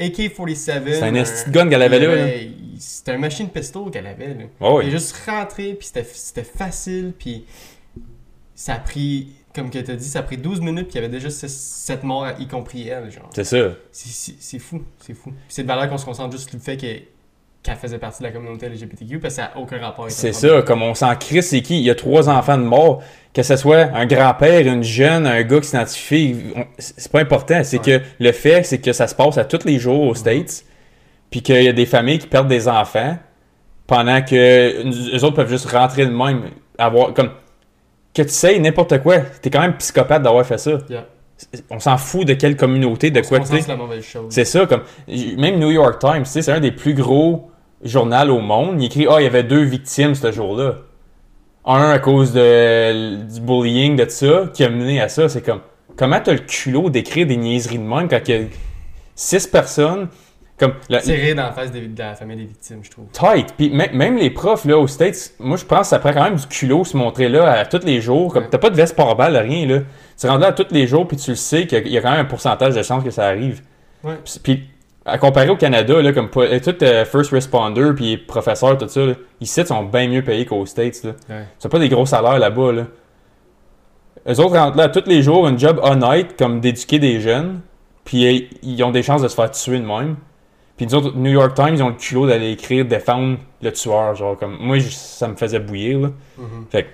AK-47. 0.00 0.54
C'est 0.54 1.02
un 1.02 1.14
un- 1.14 1.50
gun 1.50 1.68
qu'elle 1.68 1.82
avait 1.82 1.98
là, 1.98 2.14
C'était 2.78 3.12
un 3.12 3.18
machine 3.18 3.48
pistol 3.48 3.90
qu'elle 3.90 4.06
avait, 4.06 4.28
là. 4.28 4.44
Oh, 4.60 4.80
Il 4.82 4.88
est 4.88 4.90
juste 4.90 5.14
rentré, 5.26 5.74
puis 5.74 5.88
c'était 5.88 6.44
facile, 6.44 7.12
puis 7.18 7.44
ça 8.54 8.74
a 8.74 8.78
pris, 8.78 9.28
comme 9.54 9.70
que 9.70 9.78
t'as 9.78 9.94
dit, 9.94 10.04
ça 10.04 10.20
a 10.20 10.22
pris 10.22 10.36
12 10.36 10.60
minutes, 10.60 10.88
puis 10.88 10.92
il 10.98 11.02
y 11.02 11.04
avait 11.04 11.08
déjà 11.08 11.30
7 11.30 12.02
morts, 12.04 12.26
y 12.38 12.46
compris 12.46 12.88
elle. 12.88 13.10
C'est 13.34 13.44
ça. 13.44 13.56
C'est- 13.92 14.58
fou, 14.58 14.82
c'est 14.98 15.14
fou. 15.14 15.32
C'est 15.48 15.62
de 15.62 15.68
valeur 15.68 15.88
qu'on 15.88 15.98
se 15.98 16.04
concentre 16.04 16.32
juste 16.36 16.48
sur 16.50 16.58
le 16.58 16.62
fait 16.62 16.76
qu'elle 16.76 17.76
faisait 17.76 17.98
partie 17.98 18.20
de 18.20 18.24
la 18.28 18.32
communauté 18.32 18.66
LGBTQ, 18.68 19.18
parce 19.20 19.34
que 19.34 19.42
ça 19.42 19.50
n'a 19.54 19.58
aucun 19.58 19.78
rapport 19.78 20.04
avec 20.06 20.12
C'est 20.16 20.32
ça, 20.32 20.62
comme 20.62 20.82
on 20.82 20.94
s'en 20.94 21.14
crisse, 21.16 21.48
c'est 21.50 21.62
qui? 21.62 21.78
Il 21.78 21.84
y 21.84 21.90
a 21.90 21.94
trois 21.94 22.28
enfants 22.28 22.58
de 22.58 22.62
mort. 22.64 23.02
Que 23.34 23.42
ce 23.44 23.56
soit 23.56 23.90
un 23.94 24.06
grand-père, 24.06 24.66
une 24.66 24.82
jeune, 24.82 25.24
un 25.26 25.42
gars 25.44 25.60
qui 25.60 25.68
s'identifie, 25.68 26.34
c'est 26.78 27.12
pas 27.12 27.20
important. 27.20 27.62
C'est 27.62 27.86
Ouais. 27.86 28.00
que 28.00 28.04
le 28.18 28.32
fait, 28.32 28.64
c'est 28.64 28.78
que 28.80 28.92
ça 28.92 29.06
se 29.06 29.14
passe 29.14 29.38
à 29.38 29.44
tous 29.44 29.64
les 29.64 29.78
jours 29.78 30.00
aux 30.02 30.14
States, 30.14 30.64
puis 31.30 31.42
qu'il 31.42 31.62
y 31.62 31.68
a 31.68 31.72
des 31.72 31.86
familles 31.86 32.18
qui 32.18 32.26
perdent 32.26 32.48
des 32.48 32.68
enfants, 32.68 33.16
pendant 33.86 34.22
que 34.22 34.82
les 34.84 35.24
autres 35.24 35.36
peuvent 35.36 35.48
juste 35.48 35.70
rentrer 35.70 36.06
de 36.06 36.12
même, 36.12 36.42
avoir 36.78 37.14
comme 37.14 37.30
que 38.14 38.22
tu 38.22 38.28
sais 38.28 38.58
n'importe 38.58 39.02
quoi. 39.02 39.18
T'es 39.42 39.50
quand 39.50 39.60
même 39.60 39.76
psychopathe 39.76 40.22
d'avoir 40.22 40.44
fait 40.44 40.58
ça. 40.58 40.78
Yeah. 40.88 41.06
On 41.70 41.78
s'en 41.78 41.96
fout 41.98 42.26
de 42.26 42.34
quelle 42.34 42.56
communauté, 42.56 43.10
de 43.10 43.20
On 43.20 43.22
quoi 43.22 43.40
tu 43.40 43.46
c'est 44.28 44.44
ça, 44.44 44.66
comme 44.66 44.82
même 45.06 45.58
New 45.58 45.70
York 45.70 46.00
Times, 46.00 46.24
tu 46.24 46.30
sais, 46.30 46.42
c'est 46.42 46.52
un 46.52 46.60
des 46.60 46.72
plus 46.72 46.94
gros 46.94 47.50
journaux 47.82 48.36
au 48.36 48.40
monde. 48.40 48.82
Il 48.82 48.86
écrit 48.86 49.06
Ah, 49.08 49.20
il 49.20 49.24
y 49.24 49.26
avait 49.26 49.44
deux 49.44 49.62
victimes 49.62 50.14
ce 50.14 50.32
jour-là. 50.32 50.78
Un 51.64 51.90
à 51.90 51.98
cause 51.98 52.32
de, 52.32 53.22
du 53.24 53.40
bullying, 53.40 53.94
de 53.96 54.08
ça, 54.08 54.50
qui 54.52 54.64
a 54.64 54.68
mené 54.68 55.00
à 55.00 55.08
ça. 55.08 55.28
C'est 55.28 55.42
comme 55.42 55.60
comment 55.96 56.20
t'as 56.20 56.32
le 56.32 56.38
culot 56.38 56.90
d'écrire 56.90 57.26
des 57.26 57.36
niaiseries 57.36 57.78
de 57.78 57.84
même 57.84 58.08
quand 58.08 58.20
il 58.26 58.34
y 58.34 58.38
a 58.38 58.40
six 59.14 59.46
personnes 59.46 60.08
comme 60.58 60.74
la- 60.88 61.00
Tirer 61.00 61.34
dans 61.34 61.44
la 61.44 61.52
face 61.52 61.70
de 61.70 61.80
la 61.96 62.14
famille 62.14 62.36
des 62.36 62.44
victimes, 62.46 62.80
je 62.82 62.90
trouve. 62.90 63.06
tight. 63.12 63.54
Puis 63.56 63.70
mê- 63.70 63.92
même 63.92 64.16
les 64.16 64.30
profs 64.30 64.64
là 64.64 64.76
aux 64.78 64.86
States, 64.88 65.32
moi 65.38 65.56
je 65.56 65.64
pense 65.64 65.80
que 65.82 65.86
ça 65.86 65.98
prend 65.98 66.12
quand 66.12 66.24
même 66.24 66.36
du 66.36 66.46
culot 66.46 66.84
se 66.84 66.96
montrer 66.96 67.28
là 67.28 67.50
à 67.52 67.64
tous 67.64 67.84
les 67.84 68.00
jours. 68.00 68.32
Comme 68.32 68.44
Ouais. 68.44 68.48
t'as 68.50 68.58
pas 68.58 68.70
de 68.70 68.76
veste 68.76 68.96
par 68.96 69.14
balle, 69.16 69.36
rien 69.36 69.66
là. 69.66 69.80
Tu 70.20 70.26
rentres 70.26 70.40
là 70.40 70.46
à 70.48 70.52
tous 70.52 70.66
les 70.72 70.86
jours 70.86 71.06
puis 71.06 71.16
tu 71.16 71.30
le 71.30 71.36
sais 71.36 71.66
qu'il 71.66 71.86
y 71.88 71.96
a- 71.96 72.00
quand 72.02 72.10
même 72.10 72.20
un 72.20 72.24
pourcentage 72.24 72.74
de 72.74 72.82
chances 72.82 73.04
que 73.04 73.10
ça 73.10 73.26
arrive. 73.26 73.62
Ouais. 74.04 74.18
Puis, 74.42 74.64
à 75.04 75.16
comparer 75.16 75.48
au 75.48 75.56
Canada, 75.56 76.02
là, 76.02 76.12
comme 76.12 76.28
pas- 76.28 76.60
tout 76.60 76.74
euh, 76.84 77.04
first 77.06 77.30
responder 77.30 77.92
puis 77.96 78.16
professeurs, 78.18 78.76
tout 78.76 78.88
ça, 78.88 79.00
là, 79.06 79.14
ici, 79.40 79.60
ils 79.62 79.66
sont 79.66 79.82
bien 79.84 80.06
mieux 80.08 80.22
payés 80.22 80.44
qu'aux 80.44 80.66
States. 80.66 81.02
Là. 81.04 81.12
Ouais. 81.30 81.44
C'est 81.58 81.70
pas 81.70 81.78
des 81.78 81.88
gros 81.88 82.04
salaires 82.04 82.38
là-bas. 82.38 82.72
Là. 82.72 82.82
Eux 84.28 84.40
autres 84.40 84.56
rentrent 84.58 84.76
là 84.76 84.88
tous 84.88 85.04
les 85.06 85.22
jours, 85.22 85.46
un 85.46 85.56
job 85.56 85.80
honnête 85.82 86.36
comme 86.38 86.60
d'éduquer 86.60 86.98
des 86.98 87.20
jeunes, 87.20 87.60
puis 88.04 88.26
euh, 88.26 88.46
ils 88.62 88.82
ont 88.82 88.90
des 88.90 89.02
chances 89.02 89.22
de 89.22 89.28
se 89.28 89.34
faire 89.34 89.50
tuer 89.50 89.78
de 89.78 89.86
même. 89.86 90.16
Puis 90.78 90.86
nous 90.86 90.94
autres, 90.94 91.14
New 91.14 91.30
York 91.32 91.54
Times, 91.54 91.74
ils 91.74 91.82
ont 91.82 91.88
le 91.90 91.94
culot 91.96 92.26
d'aller 92.26 92.52
écrire, 92.52 92.86
défendre 92.86 93.38
le 93.60 93.72
tueur. 93.72 94.14
Genre, 94.14 94.38
comme, 94.38 94.56
moi, 94.58 94.78
je- 94.78 94.88
ça 94.88 95.28
me 95.28 95.34
faisait 95.36 95.58
bouillir. 95.58 95.98
Là. 96.00 96.08
Mhm. 96.38 96.66
Fait 96.70 96.86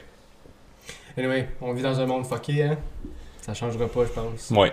Anyway, 1.16 1.48
on 1.60 1.72
vit 1.72 1.82
dans 1.82 2.00
un 2.00 2.06
monde 2.06 2.26
fucké, 2.26 2.64
hein. 2.64 2.78
Ça 3.40 3.54
changera 3.54 3.86
pas, 3.86 4.04
je 4.04 4.10
pense. 4.10 4.50
Ouais. 4.50 4.72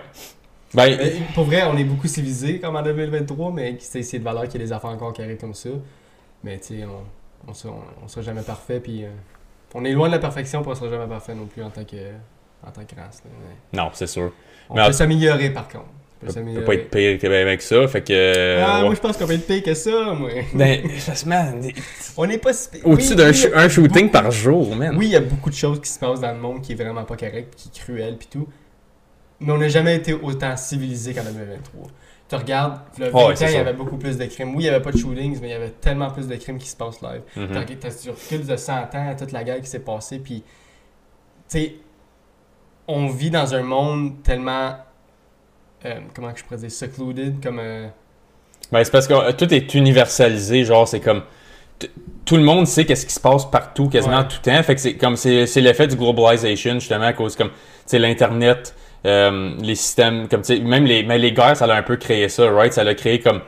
Ben, 0.74 0.96
Mais 0.98 1.12
pour 1.34 1.44
vrai, 1.44 1.62
on 1.64 1.76
est 1.76 1.84
beaucoup 1.84 2.08
civilisés 2.08 2.58
comme 2.58 2.74
en 2.74 2.82
2023, 2.82 3.52
mais 3.52 3.76
c'est 3.78 4.02
c'est 4.02 4.18
de 4.18 4.24
valeur 4.24 4.44
qu'il 4.48 4.54
y 4.54 4.64
ait 4.64 4.66
des 4.66 4.72
affaires 4.72 4.90
encore 4.90 5.12
qui 5.12 5.22
arrivent 5.22 5.36
comme 5.38 5.52
ça. 5.54 5.68
Mais 6.42 6.58
tu 6.58 6.78
sais, 6.78 6.84
on, 6.86 7.50
on, 7.50 7.54
sera, 7.54 7.74
on 8.02 8.08
sera 8.08 8.22
jamais 8.22 8.40
parfait, 8.42 8.80
puis 8.80 9.04
euh, 9.04 9.08
on 9.74 9.84
est 9.84 9.92
loin 9.92 10.08
de 10.08 10.14
la 10.14 10.18
perfection, 10.18 10.62
puis 10.62 10.70
on 10.72 10.74
sera 10.74 10.88
jamais 10.88 11.06
parfait 11.06 11.34
non 11.34 11.44
plus 11.44 11.62
en 11.62 11.68
tant 11.70 11.84
que, 11.84 11.96
en 12.66 12.70
tant 12.70 12.82
que 12.84 12.94
race. 12.98 13.22
là. 13.24 13.30
Mais 13.72 13.78
non, 13.78 13.90
c'est 13.92 14.06
sûr. 14.06 14.32
on 14.70 14.74
Mais 14.74 14.86
peut 14.86 14.92
s'améliorer 14.92 15.50
par 15.50 15.68
contre. 15.68 15.84
Ça 16.28 16.40
peut 16.40 16.64
pas 16.64 16.74
être 16.74 16.90
pire 16.90 17.18
que 17.18 17.26
ben 17.26 17.46
avec 17.46 17.62
ça. 17.62 17.86
Fait 17.88 18.00
que. 18.02 18.12
euh, 18.12 18.64
Ah, 18.64 18.78
ouais. 18.80 18.84
moi 18.86 18.94
je 18.94 19.00
pense 19.00 19.16
qu'on 19.16 19.26
peut 19.26 19.32
être 19.34 19.46
pire 19.46 19.62
que 19.62 19.74
ça, 19.74 20.12
moi. 20.14 20.30
Ben, 20.54 20.82
man, 21.26 21.60
On 22.16 22.26
n'est 22.26 22.38
pas. 22.38 22.50
Au-dessus 22.84 23.14
Oui, 23.14 23.16
d'un 23.16 23.68
shooting 23.68 23.92
beaucoup- 24.06 24.08
par 24.12 24.30
jour, 24.30 24.74
man. 24.76 24.96
Oui, 24.96 25.06
il 25.06 25.12
y 25.12 25.16
a 25.16 25.20
beaucoup 25.20 25.50
de 25.50 25.54
choses 25.54 25.80
qui 25.80 25.88
se 25.90 25.98
passent 25.98 26.20
dans 26.20 26.32
le 26.32 26.38
monde 26.40 26.62
qui 26.62 26.72
est 26.72 26.76
vraiment 26.76 27.04
pas 27.04 27.16
correct, 27.16 27.54
qui 27.56 27.68
est 27.68 27.80
cruel, 27.82 28.16
puis 28.18 28.28
tout. 28.30 28.46
Mais 29.40 29.52
on 29.52 29.58
n'a 29.58 29.68
jamais 29.68 29.96
été 29.96 30.12
autant 30.12 30.56
civilisé 30.56 31.12
qu'en 31.14 31.24
2023. 31.24 31.88
Tu 32.28 32.36
regardes, 32.36 32.78
le 32.98 33.06
20 33.06 33.10
Ah 33.12 33.26
ouais, 33.26 33.42
ans, 33.42 33.46
il 33.48 33.52
y 33.54 33.56
avait 33.56 33.72
beaucoup 33.72 33.96
plus 33.98 34.16
de 34.16 34.24
crimes. 34.26 34.50
Oui, 34.50 34.62
il 34.62 34.62
n'y 34.62 34.68
avait 34.68 34.80
pas 34.80 34.92
de 34.92 34.96
shootings, 34.96 35.38
mais 35.42 35.48
il 35.48 35.50
y 35.50 35.54
avait 35.54 35.70
tellement 35.80 36.10
plus 36.10 36.28
de 36.28 36.36
crimes 36.36 36.56
qui 36.58 36.68
se 36.68 36.76
passent 36.76 37.02
live. 37.02 37.22
Mhm. 37.36 37.48
T'as 37.52 37.64
t'as- 37.64 37.90
tu 37.90 38.10
recules 38.10 38.46
de 38.46 38.56
100 38.56 38.94
ans 38.94 39.14
toute 39.18 39.32
la 39.32 39.42
guerre 39.44 39.60
qui 39.60 39.68
s'est 39.68 39.80
passée, 39.80 40.18
puis, 40.18 40.42
tu 41.50 41.58
sais, 41.58 41.74
on 42.88 43.08
vit 43.08 43.30
dans 43.30 43.54
un 43.54 43.62
monde 43.62 44.22
tellement, 44.22 44.76
euh, 45.84 45.94
comment 46.14 46.32
que 46.32 46.38
je 46.38 46.44
pourrais 46.44 46.58
dire, 46.60 46.70
secluded, 46.70 47.42
comme, 47.42 47.58
euh, 47.60 47.86
Ben, 48.70 48.84
c'est 48.84 48.90
parce 48.90 49.06
que 49.06 49.14
euh, 49.14 49.32
tout 49.32 49.52
est 49.52 49.74
universalisé, 49.74 50.64
genre, 50.64 50.86
c'est 50.88 51.00
comme. 51.00 51.22
Tout 52.24 52.36
le 52.36 52.42
monde 52.44 52.66
sait 52.68 52.84
qu'est-ce 52.84 53.04
qui 53.06 53.12
se 53.12 53.18
passe 53.20 53.44
partout, 53.50 53.88
quasiment 53.88 54.18
Ouais. 54.18 54.28
tout 54.28 54.36
le 54.44 54.52
temps. 54.52 54.62
Fait 54.62 54.76
que 54.76 54.80
c'est 54.80 54.94
comme 54.94 55.16
c'est 55.16 55.46
c'est 55.46 55.60
l'effet 55.60 55.88
du 55.88 55.96
globalization, 55.96 56.74
justement, 56.74 57.06
à 57.06 57.12
cause 57.12 57.34
comme, 57.34 57.48
tu 57.50 57.56
sais, 57.86 57.98
l'Internet, 57.98 58.74
les 59.04 59.74
systèmes, 59.74 60.28
comme 60.28 60.42
tu 60.42 60.56
sais, 60.56 60.60
même 60.62 60.84
les, 60.84 61.02
mais 61.02 61.18
les 61.18 61.32
guerres, 61.32 61.56
ça 61.56 61.64
a 61.64 61.74
un 61.76 61.82
peu 61.82 61.96
créé 61.96 62.28
ça, 62.28 62.48
right? 62.52 62.72
Ça 62.72 62.84
l'a 62.84 62.94
créé 62.94 63.18
comme 63.18 63.40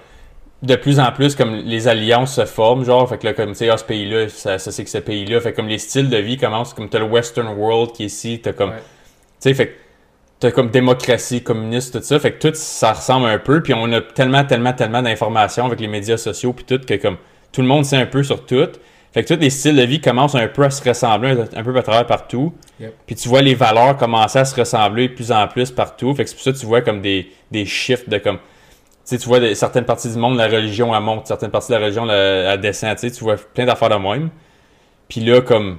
de 0.63 0.75
plus 0.77 0.99
en 0.99 1.13
plus 1.13 1.37
comme 1.37 1.55
les 1.55 1.87
alliances 1.89 2.35
se 2.35 2.45
forment, 2.47 2.85
genre, 2.85 3.09
fait 3.09 3.19
que 3.19 3.27
là, 3.27 3.35
comme 3.35 3.51
tu 3.51 3.59
sais, 3.59 3.69
ah, 3.69 3.77
ce 3.77 3.85
pays-là, 3.85 4.29
ça, 4.31 4.59
ça 4.59 4.73
c'est 4.73 4.83
que 4.83 4.91
ce 4.91 4.99
pays-là, 4.99 5.41
fait 5.41 5.53
comme 5.53 5.69
les 5.69 5.79
styles 5.79 6.09
de 6.11 6.17
vie 6.17 6.37
commencent, 6.39 6.75
comme 6.75 6.89
t'as 6.89 6.99
le 6.99 7.05
Western 7.05 7.47
World 7.57 7.93
qui 7.93 8.03
est 8.05 8.07
ici, 8.07 8.41
t'as 8.43 8.53
comme, 8.55 8.71
Ouais. 8.71 8.77
tu 8.79 8.83
sais, 9.51 9.55
fait 9.55 9.67
que 9.69 9.73
t'as 10.45 10.51
comme 10.51 10.69
démocratie, 10.69 11.43
communiste, 11.43 11.99
tout 11.99 12.05
ça, 12.05 12.19
fait 12.19 12.33
que 12.33 12.49
tout 12.49 12.55
ça 12.55 12.93
ressemble 12.93 13.27
un 13.29 13.39
peu, 13.39 13.63
puis 13.63 13.73
on 13.73 13.91
a 13.93 14.03
tellement, 14.03 14.45
tellement, 14.45 14.75
tellement 14.75 15.01
d'informations 15.01 15.65
avec 15.65 15.81
les 15.81 15.87
médias 15.87 16.19
sociaux, 16.19 16.53
puis 16.53 16.67
tout, 16.67 16.79
que 16.85 16.95
comme 16.97 17.17
tout 17.51 17.63
le 17.63 17.67
monde 17.67 17.87
sait 17.87 17.97
un 17.97 18.05
peu 18.05 18.23
sur 18.23 18.45
tout, 18.45 18.69
fait 19.13 19.25
que 19.25 19.33
tous 19.33 19.41
les 19.41 19.49
styles 19.49 19.77
de 19.77 19.85
vie 19.85 20.03
commencent 20.03 20.35
un 20.35 20.47
peu 20.49 20.65
à 20.65 20.69
se 20.69 20.87
ressembler 20.87 21.35
un, 21.57 21.65
peu 21.65 21.75
à 21.75 21.83
travers 21.83 22.07
partout, 22.07 22.53
Yep. 22.79 22.93
puis 23.07 23.15
tu 23.15 23.29
vois 23.29 23.41
les 23.41 23.55
valeurs 23.55 23.97
commencer 23.97 24.39
à 24.39 24.45
se 24.45 24.55
ressembler 24.55 25.09
de 25.09 25.15
plus 25.15 25.33
en 25.33 25.49
plus 25.49 25.71
partout, 25.71 26.15
fait 26.15 26.25
que 26.25 26.31
c'est 26.31 26.37
pour 26.37 26.45
ça 26.45 26.53
que 26.53 26.59
tu 26.59 26.67
vois 26.67 26.83
comme 26.83 27.01
des, 27.01 27.33
des 27.51 27.65
shifts 27.65 28.11
de 28.11 28.19
comme, 28.19 28.37
tu 28.37 28.43
sais, 29.05 29.19
tu 29.19 29.27
vois 29.27 29.55
certaines 29.55 29.87
parties 29.87 30.13
du 30.13 30.19
monde, 30.19 30.37
la 30.37 30.49
religion, 30.49 30.95
elle 30.95 31.03
monte, 31.03 31.27
certaines 31.27 31.53
parties 31.53 31.73
de 31.73 31.77
la 31.79 31.85
religion, 31.85 32.05
elle, 32.05 32.53
elle 32.53 32.61
descend, 32.61 32.95
tu 32.97 33.09
sais, 33.09 33.11
tu 33.17 33.25
vois 33.25 33.37
plein 33.55 33.65
d'affaires 33.65 33.89
de 33.89 33.95
même, 33.95 34.29
puis 35.09 35.23
là, 35.23 35.41
comme, 35.41 35.79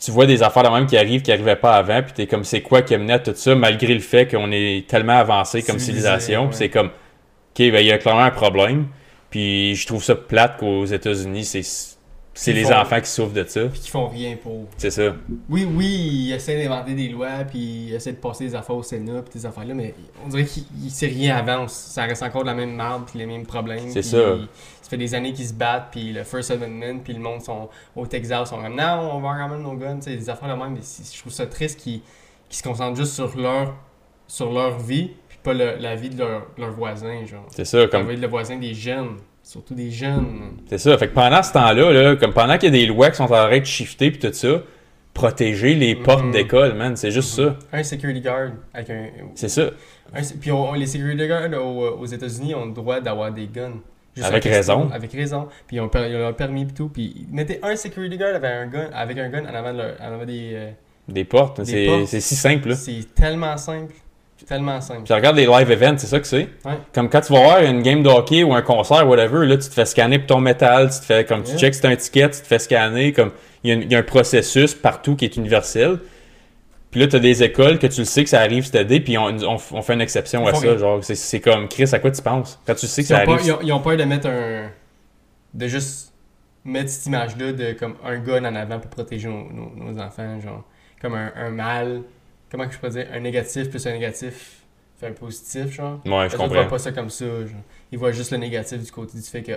tu 0.00 0.10
vois 0.10 0.26
des 0.26 0.42
affaires 0.42 0.62
de 0.62 0.68
même 0.70 0.86
qui 0.86 0.96
arrivent, 0.96 1.22
qui 1.22 1.30
arrivaient 1.30 1.56
pas 1.56 1.74
avant, 1.76 2.02
puis 2.02 2.12
t'es 2.14 2.26
comme, 2.26 2.42
c'est 2.44 2.62
quoi 2.62 2.82
qui 2.82 2.94
a 2.94 2.98
mené 2.98 3.12
à 3.12 3.18
tout 3.18 3.32
ça, 3.34 3.54
malgré 3.54 3.92
le 3.92 4.00
fait 4.00 4.26
qu'on 4.26 4.50
est 4.50 4.88
tellement 4.88 5.18
avancé 5.18 5.62
comme 5.62 5.78
civilisation, 5.78 6.42
ouais. 6.42 6.48
puis 6.48 6.56
c'est 6.56 6.70
comme, 6.70 6.86
ok, 6.86 7.58
ben, 7.58 7.76
il 7.80 7.86
y 7.86 7.92
a 7.92 7.98
clairement 7.98 8.22
un 8.22 8.30
problème, 8.30 8.86
puis 9.28 9.74
je 9.76 9.86
trouve 9.86 10.02
ça 10.02 10.14
plate 10.14 10.56
qu'aux 10.58 10.86
États-Unis, 10.86 11.44
c'est, 11.44 12.52
les 12.52 12.64
font- 12.64 12.72
enfants 12.72 13.00
qui 13.00 13.10
souffrent 13.10 13.34
de 13.34 13.44
ça, 13.46 13.66
Puis 13.66 13.80
qui 13.80 13.90
font 13.90 14.08
rien 14.08 14.36
pour. 14.42 14.66
c'est 14.78 14.90
ça. 14.90 15.14
Oui, 15.50 15.68
oui, 15.70 15.86
ils 15.86 16.32
essaient 16.32 16.62
d'inventer 16.62 16.94
des 16.94 17.08
lois, 17.08 17.44
puis 17.46 17.58
ils 17.88 17.94
essaient 17.94 18.12
de 18.12 18.16
passer 18.16 18.44
des 18.46 18.54
affaires 18.54 18.76
au 18.76 18.82
Sénat, 18.82 19.20
puis 19.22 19.38
des 19.38 19.44
affaires-là, 19.44 19.74
mais 19.74 19.94
on 20.24 20.28
dirait 20.28 20.44
qu'il 20.46 20.62
il 20.82 20.90
sait 20.90 21.08
rien 21.08 21.36
avance. 21.36 21.72
Ça 21.74 22.04
reste 22.04 22.22
encore 22.22 22.42
de 22.42 22.46
la 22.46 22.54
même 22.54 22.74
merde, 22.74 23.02
puis 23.10 23.18
les 23.18 23.26
mêmes 23.26 23.44
problèmes. 23.44 23.90
C'est. 23.90 24.00
Ça 24.02 24.18
fait 24.90 24.96
des 24.98 25.14
années 25.14 25.32
qu'ils 25.32 25.46
se 25.46 25.54
battent, 25.54 25.88
puis 25.92 26.12
le 26.12 26.24
First 26.24 26.50
Amendment, 26.50 26.98
puis 27.02 27.12
le 27.14 27.20
monde 27.20 27.40
sont 27.40 27.68
au 27.96 28.06
Texas, 28.06 28.50
sont 28.50 28.60
comme 28.60 28.74
non, 28.76 29.10
on 29.14 29.20
va 29.20 29.36
quand 29.38 29.48
même 29.48 29.62
nos 29.62 29.74
guns, 29.74 29.96
tu 29.96 30.10
sais, 30.10 30.16
des 30.16 30.28
affaires 30.28 30.48
de 30.54 30.60
même. 30.62 30.72
Mais 30.74 30.80
je 30.80 31.18
trouve 31.20 31.32
ça 31.32 31.46
triste 31.46 31.78
qu'ils 31.80 32.00
se 32.50 32.62
concentrent 32.62 32.96
juste 32.98 33.14
sur 33.14 33.36
leur, 33.38 33.74
sur 34.26 34.52
leur 34.52 34.78
vie, 34.78 35.10
puis 35.28 35.38
pas 35.42 35.54
le- 35.54 35.76
la 35.78 35.94
vie 35.96 36.10
de 36.10 36.18
leur, 36.18 36.46
leur 36.58 36.72
voisin, 36.72 37.24
genre. 37.24 37.46
C'est 37.50 37.64
ça, 37.64 37.78
La 37.78 37.86
comme 37.88 38.08
vie 38.08 38.16
de 38.16 38.20
le 38.22 38.26
voisin 38.28 38.56
des 38.58 38.74
jeunes, 38.74 39.16
surtout 39.42 39.74
des 39.74 39.90
jeunes. 39.90 40.52
C'est 40.68 40.78
ça. 40.78 40.98
Fait 40.98 41.08
que 41.08 41.14
pendant 41.14 41.42
ce 41.42 41.52
temps-là, 41.52 41.92
là, 41.92 42.16
comme 42.16 42.32
pendant 42.32 42.58
qu'il 42.58 42.74
y 42.74 42.76
a 42.76 42.80
des 42.80 42.86
lois 42.86 43.10
qui 43.10 43.16
sont 43.16 43.24
en 43.24 43.28
train 43.28 43.58
de 43.60 43.64
shifter 43.64 44.10
puis 44.10 44.18
tout 44.20 44.32
ça, 44.32 44.62
protéger 45.14 45.74
les 45.74 45.94
Mhm. 45.96 46.02
portes 46.02 46.30
d'école, 46.30 46.74
man, 46.74 46.96
c'est 46.96 47.10
juste 47.10 47.34
ça. 47.34 47.56
Un 47.72 47.82
security 47.82 48.20
guard 48.20 48.50
avec 48.72 48.90
un, 48.90 49.06
C'est 49.34 49.48
ça. 49.48 49.70
Un- 50.14 50.22
puis 50.40 50.50
on- 50.52 50.72
les 50.74 50.86
security 50.86 51.26
guards 51.26 51.50
aux, 51.64 51.88
aux 52.00 52.06
États-Unis 52.06 52.54
ont 52.54 52.66
le 52.66 52.72
droit 52.72 53.00
d'avoir 53.00 53.32
des 53.32 53.46
guns. 53.46 53.80
Juste 54.22 54.30
Avec 54.32 54.44
raison. 54.44 54.90
Avec 54.92 55.12
raison. 55.12 55.48
Puis 55.66 55.76
ils 55.76 55.80
ont, 55.80 55.90
ils 55.94 56.16
ont 56.16 56.18
leur 56.18 56.36
permis 56.36 56.62
et 56.62 56.66
tout. 56.66 56.88
Puis 56.88 57.26
ils 57.28 57.34
mettaient 57.34 57.60
un 57.62 57.76
security 57.76 58.16
guard 58.16 58.34
avec 58.34 58.50
un 58.50 58.66
gun, 58.66 58.88
avec 58.94 59.18
un 59.18 59.28
gun 59.28 59.42
en 59.44 59.54
avant, 59.54 59.72
de 59.72 59.78
leur- 59.78 59.94
en 60.00 60.12
avant 60.14 60.24
des. 60.24 60.50
euh, 60.54 60.70
Des 61.08 61.24
portes, 61.24 61.64
c'est 61.64 62.20
si 62.20 62.36
simple. 62.36 62.68
Là. 62.70 62.74
c'est 62.76 63.14
tellement 63.14 63.56
simple. 63.56 63.94
Tellement 64.48 64.80
simple. 64.80 65.02
Puis 65.04 65.12
regarde 65.12 65.36
les 65.36 65.44
live 65.46 65.70
events, 65.70 65.98
c'est 65.98 66.06
ça 66.06 66.18
que 66.18 66.26
c'est. 66.26 66.48
Ouais. 66.64 66.72
Comme 66.94 67.10
quand 67.10 67.20
tu 67.20 67.30
vas 67.32 67.40
voir 67.42 67.62
une 67.62 67.82
game 67.82 68.02
de 68.02 68.08
hockey 68.08 68.42
ou 68.42 68.54
un 68.54 68.62
concert, 68.62 69.06
whatever, 69.06 69.44
là, 69.46 69.56
tu 69.58 69.68
te 69.68 69.74
fais 69.74 69.84
scanner 69.84 70.18
pour 70.18 70.28
ton 70.28 70.40
métal, 70.40 70.88
tu 70.90 70.98
te 71.00 71.04
fais 71.04 71.24
comme 71.26 71.42
tu 71.42 71.56
checks 71.58 71.74
si 71.74 71.82
t'as 71.82 71.90
un 71.90 71.96
ticket, 71.96 72.30
tu 72.30 72.40
te 72.40 72.46
fais 72.46 72.58
scanner, 72.58 73.12
comme 73.12 73.32
y, 73.64 73.70
il 73.72 73.92
y 73.92 73.94
a 73.94 73.98
un 73.98 74.02
processus 74.02 74.74
partout 74.74 75.14
qui 75.14 75.26
est 75.26 75.36
universel. 75.36 75.98
Puis 76.90 77.00
là, 77.00 77.06
t'as 77.06 77.18
des 77.20 77.42
écoles 77.44 77.78
que 77.78 77.86
tu 77.86 78.00
le 78.00 78.04
sais 78.04 78.24
que 78.24 78.30
ça 78.30 78.40
arrive 78.40 78.64
cette 78.64 78.74
année, 78.74 79.00
puis 79.00 79.16
on, 79.16 79.26
on, 79.26 79.56
on 79.72 79.82
fait 79.82 79.94
une 79.94 80.00
exception 80.00 80.42
Ils 80.44 80.48
à 80.50 80.54
ça. 80.54 80.60
rien. 80.60 80.76
Genre, 80.76 81.04
c'est- 81.04 81.40
comme 81.40 81.68
Chris, 81.68 81.88
à 81.92 81.98
quoi 82.00 82.10
tu 82.10 82.20
penses? 82.20 82.58
Quand 82.66 82.74
tu 82.74 82.86
sais 82.88 83.02
que 83.02 83.06
Ils 83.06 83.08
ça 83.08 83.18
arrive. 83.18 83.38
ils, 83.44 83.52
ont, 83.52 83.58
ils 83.62 83.72
ont 83.72 83.80
peur 83.80 83.96
de 83.96 84.02
mettre 84.04 84.26
un. 84.28 84.70
de 85.54 85.66
juste 85.68 86.12
mettre 86.64 86.90
cette 86.90 87.06
image-là 87.06 87.52
de 87.52 87.72
comme 87.74 87.94
un 88.04 88.18
gun 88.18 88.44
en 88.44 88.54
avant 88.54 88.78
pour 88.80 88.90
protéger 88.90 89.28
nos, 89.28 89.50
nos- 89.52 89.72
nos 89.76 90.00
enfants, 90.00 90.40
genre. 90.40 90.64
Comme 91.00 91.14
un, 91.14 91.32
un 91.36 91.50
mal. 91.50 92.02
Comment 92.50 92.66
que 92.66 92.72
je 92.74 92.78
pourrais 92.78 92.90
dire 92.90 93.06
Un 93.12 93.20
négatif 93.20 93.70
plus 93.70 93.86
un 93.86 93.92
négatif 93.92 94.56
fait 94.98 95.06
un 95.06 95.12
positif, 95.12 95.70
genre. 95.72 96.00
Ouais, 96.04 96.10
je 96.10 96.12
Eux 96.12 96.24
autres 96.26 96.36
voient 96.36 96.48
comprends. 96.48 96.66
pas 96.66 96.78
ça 96.78 96.90
comme 96.92 97.08
ça, 97.10 97.24
genre. 97.24 97.60
Ils 97.92 97.98
voient 97.98 98.12
juste 98.12 98.32
le 98.32 98.38
négatif 98.38 98.82
du 98.84 98.90
côté 98.90 99.16
du 99.16 99.24
fait 99.24 99.42
que. 99.42 99.52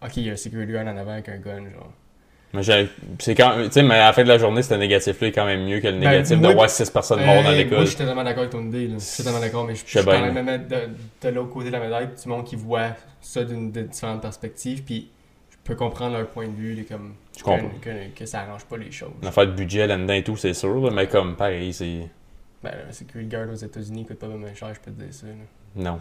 Ok, 0.00 0.16
il 0.16 0.26
y 0.26 0.30
a 0.30 0.34
un 0.34 0.36
security 0.36 0.70
guard 0.72 0.86
en 0.86 0.96
avant 0.96 1.10
avec 1.14 1.28
un 1.28 1.38
gun, 1.38 1.64
genre. 1.74 1.92
C'est 2.62 3.34
quand 3.34 3.52
tu 3.64 3.70
sais 3.72 3.82
mais 3.82 3.94
à 3.96 4.06
la 4.06 4.12
fin 4.14 4.22
de 4.22 4.28
la 4.28 4.38
journée 4.38 4.62
ce 4.62 4.72
négatif 4.74 5.20
là 5.20 5.28
est 5.28 5.32
quand 5.32 5.44
même 5.44 5.64
mieux 5.66 5.80
que 5.80 5.86
le 5.88 5.92
Ben, 5.94 6.00
négatif 6.00 6.38
moi- 6.38 6.48
de 6.48 6.54
voir 6.54 6.70
6 6.70 6.88
personnes 6.90 7.24
mortes 7.24 7.44
dans 7.44 7.50
Euh, 7.50 7.56
l'école 7.56 7.72
Moi, 7.78 7.84
je 7.84 7.88
suis 7.90 7.98
totalement 7.98 8.24
d'accord 8.24 8.40
avec 8.40 8.52
ton 8.52 8.62
idée, 8.66 8.86
là. 8.88 8.94
Je 8.94 9.04
suis 9.04 9.16
totalement 9.18 9.40
d'accord, 9.40 9.64
mais 9.66 9.74
je, 9.74 9.82
Je 9.84 9.98
suis 9.98 10.04
quand 10.04 10.32
même 10.32 10.44
mettre 10.44 10.68
de, 10.68 11.28
de 11.28 11.34
l'autre 11.34 11.50
côté 11.50 11.66
de 11.66 11.72
la 11.72 11.80
médaille, 11.80 12.08
du 12.22 12.28
monde 12.28 12.44
qui 12.44 12.56
voit 12.56 12.88
ça 13.20 13.44
d'une 13.44 13.70
de 13.70 13.82
différentes 13.82 14.22
perspectives, 14.22 14.82
puis 14.82 15.10
je 15.50 15.56
peux 15.62 15.74
comprendre 15.74 16.16
leur 16.16 16.26
point 16.28 16.46
de 16.48 16.54
vue, 16.56 16.74
là, 16.74 16.82
comme. 16.88 17.14
Je 17.38 17.44
comprends. 17.44 17.68
Que, 17.82 17.90
que, 17.90 18.18
que 18.20 18.26
ça 18.26 18.40
arrange 18.40 18.64
pas 18.64 18.78
les 18.78 18.90
choses. 18.90 19.10
une 19.22 19.28
affaire 19.28 19.46
de 19.46 19.52
budget 19.52 19.86
là-dedans 19.86 20.14
et 20.14 20.24
tout 20.24 20.36
c'est 20.36 20.54
sûr 20.54 20.74
là, 20.80 20.90
mais 20.90 21.06
comme 21.06 21.36
pareil 21.36 21.72
c'est 21.72 22.08
Ben, 22.64 22.72
un 22.88 22.92
security 22.92 23.28
guard 23.28 23.48
aux 23.52 23.54
États-Unis 23.54 24.04
coûte 24.06 24.18
pas 24.18 24.26
vraiment 24.26 24.46
cher, 24.54 24.70
je 24.74 24.80
peux 24.80 24.90
te 24.90 25.00
dire 25.02 25.12
ça, 25.14 25.26
là. 25.26 25.32
non 25.76 26.00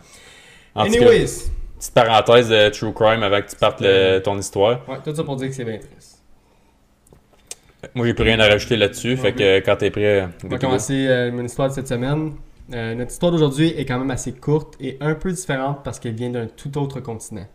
en 0.73 0.85
tout 0.85 0.91
cas 0.93 0.97
Anyways! 0.97 1.51
petite 1.77 1.93
parenthèse 1.93 2.49
de 2.49 2.69
true 2.69 2.91
crime 2.93 3.21
avant 3.21 3.39
que 3.41 3.49
tu 3.49 3.55
partes 3.55 3.81
le- 3.81 4.19
ton 4.19 4.37
histoire 4.39 4.79
Ouais, 4.89 4.97
tout 5.03 5.13
ça 5.13 5.23
pour 5.23 5.35
dire 5.35 5.49
que 5.49 5.53
c'est 5.53 5.65
bien 5.65 5.77
triste. 5.77 6.16
Moi 7.95 8.05
j'ai 8.05 8.13
plus 8.13 8.23
rien 8.23 8.39
à 8.39 8.47
rajouter 8.47 8.77
là-dessus 8.77 9.17
fait 9.17 9.33
que 9.33 9.59
quand 9.59 9.75
t'es 9.77 9.91
prêt 9.91 10.27
On 10.43 10.47
va 10.47 10.57
commencer 10.57 11.07
euh, 11.07 11.31
mon 11.31 11.43
histoire 11.43 11.69
de 11.69 11.73
cette 11.73 11.87
semaine. 11.87 12.33
Euh, 12.73 12.95
notre 12.95 13.11
histoire 13.11 13.31
d'aujourd'hui 13.31 13.69
est 13.77 13.85
quand 13.85 13.97
même 13.97 14.11
assez 14.11 14.33
courte 14.33 14.75
et 14.79 14.97
un 14.99 15.15
peu 15.15 15.31
différente 15.31 15.83
parce 15.83 15.99
qu'elle 15.99 16.15
vient 16.15 16.29
d'un 16.29 16.47
tout 16.47 16.77
autre 16.77 16.99
continent. 16.99 17.47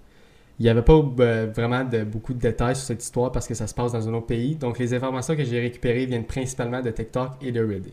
Il 0.58 0.64
n'y 0.64 0.68
avait 0.68 0.82
pas 0.82 0.94
euh, 1.20 1.50
vraiment 1.54 1.84
de, 1.84 2.04
beaucoup 2.04 2.32
de 2.34 2.38
détails 2.38 2.76
sur 2.76 2.86
cette 2.86 3.02
histoire 3.02 3.32
parce 3.32 3.46
que 3.46 3.54
ça 3.54 3.66
se 3.66 3.74
passe 3.74 3.92
dans 3.92 4.08
un 4.08 4.14
autre 4.14 4.26
pays. 4.26 4.56
Donc 4.56 4.78
les 4.78 4.94
informations 4.94 5.36
que 5.36 5.44
j'ai 5.44 5.60
récupérées 5.60 6.06
viennent 6.06 6.26
principalement 6.26 6.80
de 6.80 6.90
TikTok 6.90 7.32
et 7.42 7.52
de 7.52 7.60
Reddit. 7.60 7.92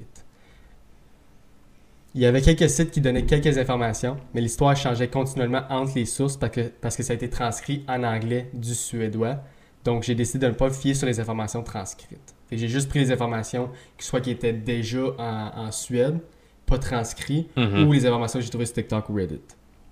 Il 2.15 2.22
y 2.22 2.25
avait 2.25 2.41
quelques 2.41 2.69
sites 2.69 2.91
qui 2.91 3.01
donnaient 3.01 3.25
quelques 3.25 3.58
informations, 3.58 4.17
mais 4.34 4.41
l'histoire 4.41 4.75
changeait 4.75 5.10
continuellement 5.10 5.62
entre 5.69 5.93
les 5.96 6.05
sources 6.05 6.38
parce 6.38 6.51
que, 6.51 6.62
parce 6.81 6.96
que 6.96 7.03
ça 7.03 7.13
a 7.13 7.15
été 7.15 7.29
transcrit 7.29 7.84
en 7.88 8.03
anglais 8.03 8.50
du 8.53 8.74
suédois. 8.74 9.38
Donc 9.86 10.03
j'ai 10.03 10.15
décidé 10.15 10.45
de 10.45 10.51
ne 10.51 10.57
pas 10.57 10.65
me 10.67 10.74
fier 10.74 10.93
sur 10.93 11.07
les 11.07 11.19
informations 11.19 11.63
transcrites. 11.63 12.36
J'ai 12.51 12.67
juste 12.67 12.89
pris 12.89 13.00
les 13.00 13.12
informations 13.12 13.69
qui 13.98 14.05
soit 14.05 14.21
qui 14.21 14.31
étaient 14.31 14.53
déjà 14.53 15.00
en, 15.17 15.51
en 15.67 15.71
Suède, 15.71 16.19
pas 16.65 16.77
transcrits, 16.77 17.48
Mhm. 17.55 17.88
ou 17.88 17.93
les 17.93 18.05
informations 18.05 18.39
que 18.39 18.43
j'ai 18.45 18.50
trouvées 18.51 18.65
sur 18.65 18.75
TikTok 18.75 19.09
ou 19.09 19.13
Reddit. 19.15 19.41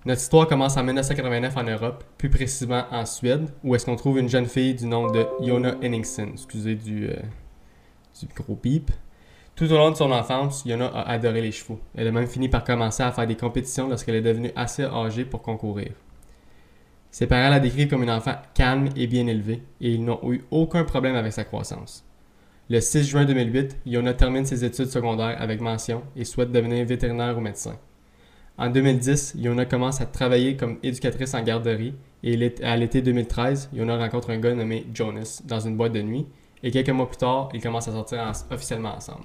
Notre 0.06 0.20
histoire 0.20 0.46
commence 0.46 0.76
en 0.76 0.84
1989 0.84 1.56
en 1.56 1.64
Europe, 1.64 2.04
plus 2.18 2.30
précisément 2.30 2.84
en 2.90 3.04
Suède, 3.04 3.48
où 3.64 3.74
est-ce 3.74 3.84
qu'on 3.86 3.96
trouve 3.96 4.18
une 4.18 4.28
jeune 4.28 4.46
fille 4.46 4.74
du 4.74 4.86
nom 4.86 5.10
de 5.10 5.26
Jona 5.42 5.74
Henningsen, 5.82 6.30
excusez 6.34 6.74
du, 6.76 7.08
euh, 7.08 7.16
du 8.20 8.26
gros 8.34 8.54
bip. 8.56 8.90
Tout 9.56 9.70
au 9.72 9.76
long 9.76 9.90
de 9.90 9.96
son 9.96 10.12
enfance, 10.12 10.62
Yona 10.64 10.86
a 10.86 11.10
adoré 11.10 11.40
les 11.40 11.50
chevaux. 11.50 11.80
Elle 11.96 12.06
a 12.06 12.12
même 12.12 12.28
fini 12.28 12.48
par 12.48 12.62
commencer 12.62 13.02
à 13.02 13.10
faire 13.10 13.26
des 13.26 13.34
compétitions 13.36 13.88
lorsqu'elle 13.88 14.14
est 14.14 14.22
devenue 14.22 14.52
assez 14.54 14.84
âgée 14.84 15.24
pour 15.24 15.42
concourir. 15.42 15.90
Ses 17.10 17.26
parents 17.26 17.50
la 17.50 17.60
décrivent 17.60 17.88
comme 17.88 18.02
une 18.02 18.10
enfant 18.10 18.34
calme 18.54 18.88
et 18.96 19.06
bien 19.06 19.26
élevée, 19.26 19.62
et 19.80 19.92
ils 19.92 20.04
n'ont 20.04 20.20
eu 20.30 20.44
aucun 20.50 20.84
problème 20.84 21.16
avec 21.16 21.32
sa 21.32 21.44
croissance. 21.44 22.04
Le 22.70 22.80
6 22.80 23.04
juin 23.08 23.24
2008, 23.24 23.78
Yona 23.86 24.12
termine 24.12 24.44
ses 24.44 24.64
études 24.64 24.90
secondaires 24.90 25.40
avec 25.40 25.60
mention 25.60 26.02
et 26.16 26.24
souhaite 26.24 26.52
devenir 26.52 26.84
vétérinaire 26.84 27.36
ou 27.38 27.40
médecin. 27.40 27.76
En 28.58 28.68
2010, 28.68 29.34
Yona 29.38 29.64
commence 29.64 30.00
à 30.02 30.06
travailler 30.06 30.56
comme 30.56 30.78
éducatrice 30.82 31.32
en 31.32 31.42
garderie 31.42 31.94
et 32.22 32.52
à 32.62 32.76
l'été 32.76 33.00
2013, 33.00 33.70
Yona 33.72 33.96
rencontre 33.96 34.30
un 34.30 34.38
gars 34.38 34.54
nommé 34.54 34.86
Jonas 34.92 35.42
dans 35.46 35.60
une 35.60 35.76
boîte 35.76 35.92
de 35.92 36.02
nuit 36.02 36.26
et 36.62 36.70
quelques 36.70 36.90
mois 36.90 37.08
plus 37.08 37.16
tard, 37.16 37.48
ils 37.54 37.62
commencent 37.62 37.88
à 37.88 37.92
sortir 37.92 38.18
en- 38.20 38.54
officiellement 38.54 38.94
ensemble. 38.96 39.24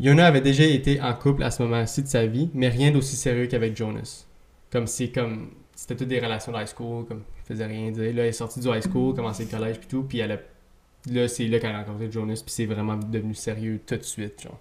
Yona 0.00 0.26
avait 0.26 0.40
déjà 0.40 0.64
été 0.64 1.00
en 1.00 1.12
couple 1.12 1.42
à 1.42 1.50
ce 1.50 1.62
moment-ci 1.62 2.02
de 2.02 2.08
sa 2.08 2.26
vie, 2.26 2.50
mais 2.54 2.68
rien 2.68 2.90
d'aussi 2.90 3.16
sérieux 3.16 3.46
qu'avec 3.46 3.76
Jonas. 3.76 4.24
Comme 4.70 4.86
si 4.86 5.10
comme 5.12 5.50
c'était 5.74 5.96
toutes 5.96 6.08
des 6.08 6.20
relations 6.20 6.52
de 6.52 6.58
high 6.58 6.66
school, 6.66 7.06
comme 7.06 7.22
il 7.44 7.46
faisait 7.46 7.66
rien 7.66 7.90
dire. 7.90 8.14
Là, 8.14 8.22
elle 8.22 8.28
est 8.28 8.32
sortie 8.32 8.60
du 8.60 8.68
high 8.68 8.82
school, 8.82 9.14
commencé 9.14 9.44
le 9.44 9.50
collège 9.50 9.78
puis 9.78 9.88
tout, 9.88 10.02
puis 10.02 10.18
elle 10.18 10.32
a 10.32 10.38
là 11.10 11.28
c'est 11.28 11.46
là 11.46 11.58
qu'elle 11.58 11.74
a 11.74 11.78
rencontré 11.78 12.10
Jonas 12.10 12.42
puis 12.44 12.52
c'est 12.52 12.66
vraiment 12.66 12.96
devenu 12.96 13.34
sérieux 13.34 13.80
tout 13.86 13.96
de 13.96 14.02
suite 14.02 14.42
genre. 14.42 14.58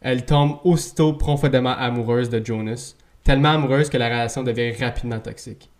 Elle 0.00 0.24
tombe 0.26 0.58
aussitôt 0.64 1.14
profondément 1.14 1.70
amoureuse 1.76 2.28
de 2.28 2.44
Jonas, 2.44 2.94
tellement 3.24 3.52
amoureuse 3.54 3.88
que 3.88 3.96
la 3.96 4.06
relation 4.08 4.42
devient 4.42 4.72
rapidement 4.72 5.18
toxique. 5.18 5.70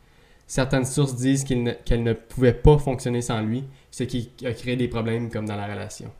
Certaines 0.48 0.86
sources 0.86 1.14
disent 1.14 1.44
qu'il 1.44 1.62
ne- 1.62 1.72
qu'elle 1.72 2.02
ne 2.02 2.14
pouvait 2.14 2.54
pas 2.54 2.78
fonctionner 2.78 3.20
sans 3.20 3.42
lui, 3.42 3.64
ce 3.90 4.04
qui 4.04 4.30
a 4.44 4.52
créé 4.52 4.76
des 4.76 4.88
problèmes 4.88 5.30
comme 5.30 5.44
dans 5.46 5.56
la 5.56 5.66
relation. 5.66 6.10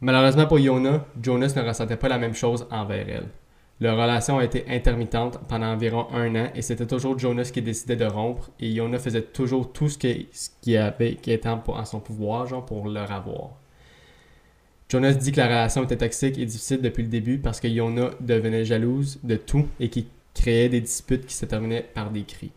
Malheureusement 0.00 0.46
pour 0.46 0.58
Yona, 0.58 1.06
Jonas 1.20 1.54
ne 1.56 1.62
ressentait 1.62 1.96
pas 1.96 2.08
la 2.08 2.18
même 2.18 2.34
chose 2.34 2.66
envers 2.70 3.08
elle. 3.08 3.28
Leur 3.78 3.98
relation 3.98 4.38
a 4.38 4.44
été 4.44 4.64
intermittente 4.68 5.38
pendant 5.48 5.66
environ 5.66 6.06
un 6.10 6.34
an 6.34 6.48
et 6.54 6.62
c'était 6.62 6.86
toujours 6.86 7.18
Jonas 7.18 7.50
qui 7.52 7.60
décidait 7.60 7.96
de 7.96 8.06
rompre 8.06 8.50
et 8.58 8.70
Yona 8.70 8.98
faisait 8.98 9.20
toujours 9.20 9.70
tout 9.70 9.90
ce 9.90 9.98
qui, 9.98 10.76
avait, 10.76 11.12
était 11.12 11.48
en, 11.48 11.84
son 11.84 12.00
pouvoir 12.00 12.64
pour 12.64 12.88
leur 12.88 13.12
avoir. 13.12 13.50
Jonas 14.88 15.14
dit 15.14 15.32
que 15.32 15.38
la 15.38 15.46
relation 15.46 15.84
était 15.84 15.98
toxique 15.98 16.38
et 16.38 16.46
difficile 16.46 16.80
depuis 16.80 17.02
le 17.02 17.10
début 17.10 17.38
parce 17.38 17.60
que 17.60 17.68
Yona 17.68 18.12
devenait 18.20 18.64
jalouse 18.64 19.18
de 19.22 19.36
tout 19.36 19.66
et 19.78 19.90
qui 19.90 20.08
créait 20.32 20.70
des 20.70 20.80
disputes 20.80 21.26
qui 21.26 21.34
se 21.34 21.44
terminaient 21.44 21.86
par 21.94 22.10
des 22.10 22.22
cris. 22.22 22.52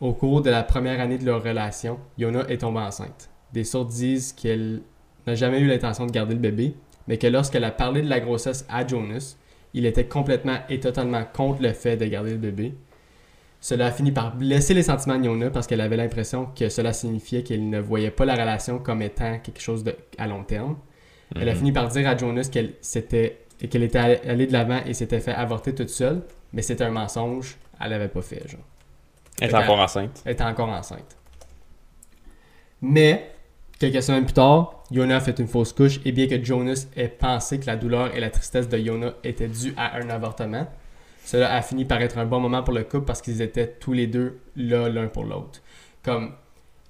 Au 0.00 0.12
cours 0.12 0.42
de 0.42 0.50
la 0.50 0.62
première 0.62 1.00
année 1.00 1.18
de 1.18 1.24
leur 1.24 1.42
relation, 1.42 1.98
Yona 2.18 2.46
est 2.48 2.58
tombée 2.58 2.80
enceinte. 2.80 3.30
Des 3.54 3.64
sources 3.64 3.94
disent 3.94 4.32
qu'elle 4.32 4.82
n'a 5.26 5.34
jamais 5.34 5.60
eu 5.60 5.66
l'intention 5.66 6.04
de 6.04 6.12
garder 6.12 6.34
le 6.34 6.40
bébé, 6.40 6.74
mais 7.08 7.16
que 7.16 7.26
lorsqu'elle 7.26 7.64
a 7.64 7.70
parlé 7.70 8.02
de 8.02 8.08
la 8.08 8.20
grossesse 8.20 8.66
à 8.68 8.86
Jonas, 8.86 9.36
il 9.74 9.86
était 9.86 10.04
complètement 10.06 10.58
et 10.68 10.80
totalement 10.80 11.24
contre 11.24 11.62
le 11.62 11.72
fait 11.72 11.96
de 11.96 12.04
garder 12.06 12.32
le 12.32 12.38
bébé. 12.38 12.74
Cela 13.60 13.86
a 13.86 13.90
fini 13.92 14.10
par 14.10 14.34
blesser 14.34 14.72
les 14.74 14.82
sentiments 14.82 15.18
de 15.18 15.26
Yona 15.26 15.50
parce 15.50 15.66
qu'elle 15.66 15.82
avait 15.82 15.96
l'impression 15.96 16.46
que 16.46 16.68
cela 16.70 16.92
signifiait 16.92 17.42
qu'elle 17.42 17.68
ne 17.68 17.78
voyait 17.78 18.10
pas 18.10 18.24
la 18.24 18.34
relation 18.34 18.78
comme 18.78 19.02
étant 19.02 19.38
quelque 19.38 19.60
chose 19.60 19.84
de, 19.84 19.94
à 20.18 20.26
long 20.26 20.44
terme. 20.44 20.76
Elle 21.36 21.48
a 21.48 21.52
Mhm. 21.52 21.58
fini 21.58 21.72
par 21.72 21.88
dire 21.88 22.08
à 22.08 22.16
Jonas 22.16 22.48
qu'elle 22.50 22.72
s'était 22.80 23.40
et 23.60 23.68
qu'elle 23.68 23.82
était 23.82 23.98
allée 23.98 24.46
de 24.46 24.52
l'avant 24.52 24.80
et 24.86 24.94
s'était 24.94 25.20
fait 25.20 25.34
avorter 25.34 25.74
toute 25.74 25.90
seule, 25.90 26.22
mais 26.54 26.62
c'était 26.62 26.84
un 26.84 26.90
mensonge. 26.90 27.56
Elle 27.78 27.90
l'avait 27.90 28.08
pas 28.08 28.22
fait, 28.22 28.48
genre. 28.48 28.60
Elle 29.40 29.48
est 29.48 29.50
Fait 29.50 29.56
encore 29.58 29.78
enceinte. 29.78 30.22
Elle 30.24 30.32
était 30.32 30.44
encore 30.44 30.70
enceinte. 30.70 31.16
Mais, 32.82 33.30
quelques 33.78 34.02
semaines 34.02 34.24
plus 34.24 34.32
tard, 34.32 34.79
Yona 34.90 35.16
a 35.16 35.20
fait 35.20 35.38
une 35.38 35.46
fausse 35.46 35.72
couche 35.72 36.00
et 36.04 36.12
bien 36.12 36.26
que 36.26 36.42
Jonas 36.42 36.86
ait 36.96 37.08
pensé 37.08 37.60
que 37.60 37.66
la 37.66 37.76
douleur 37.76 38.14
et 38.16 38.20
la 38.20 38.30
tristesse 38.30 38.68
de 38.68 38.76
Yona 38.78 39.14
étaient 39.24 39.48
dues 39.48 39.72
à 39.76 39.96
un 39.98 40.10
avortement, 40.10 40.66
cela 41.24 41.52
a 41.54 41.62
fini 41.62 41.84
par 41.84 42.00
être 42.02 42.18
un 42.18 42.26
bon 42.26 42.40
moment 42.40 42.62
pour 42.62 42.74
le 42.74 42.82
couple 42.84 43.04
parce 43.04 43.22
qu'ils 43.22 43.40
étaient 43.42 43.68
tous 43.68 43.92
les 43.92 44.06
deux 44.06 44.40
là 44.56 44.88
l'un 44.88 45.06
pour 45.06 45.24
l'autre. 45.24 45.60
Comme 46.02 46.32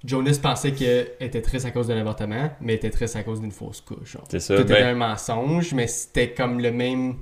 Jonas 0.03 0.39
pensait 0.41 0.71
qu'elle 0.71 1.11
était 1.19 1.41
triste 1.43 1.65
à 1.65 1.71
cause 1.71 1.87
d'un 1.89 1.97
avortement, 1.99 2.49
mais 2.59 2.73
était 2.73 2.89
triste 2.89 3.15
à 3.17 3.23
cause 3.23 3.39
d'une 3.39 3.51
fausse 3.51 3.81
couche. 3.81 4.17
C'est 4.29 4.39
ça. 4.39 4.55
Tout 4.55 4.63
était 4.63 4.81
Ben, 4.81 4.95
un 4.95 4.95
mensonge, 4.95 5.73
mais 5.73 5.85
c'était 5.85 6.31
comme 6.31 6.59
le 6.59 6.71
même 6.71 7.17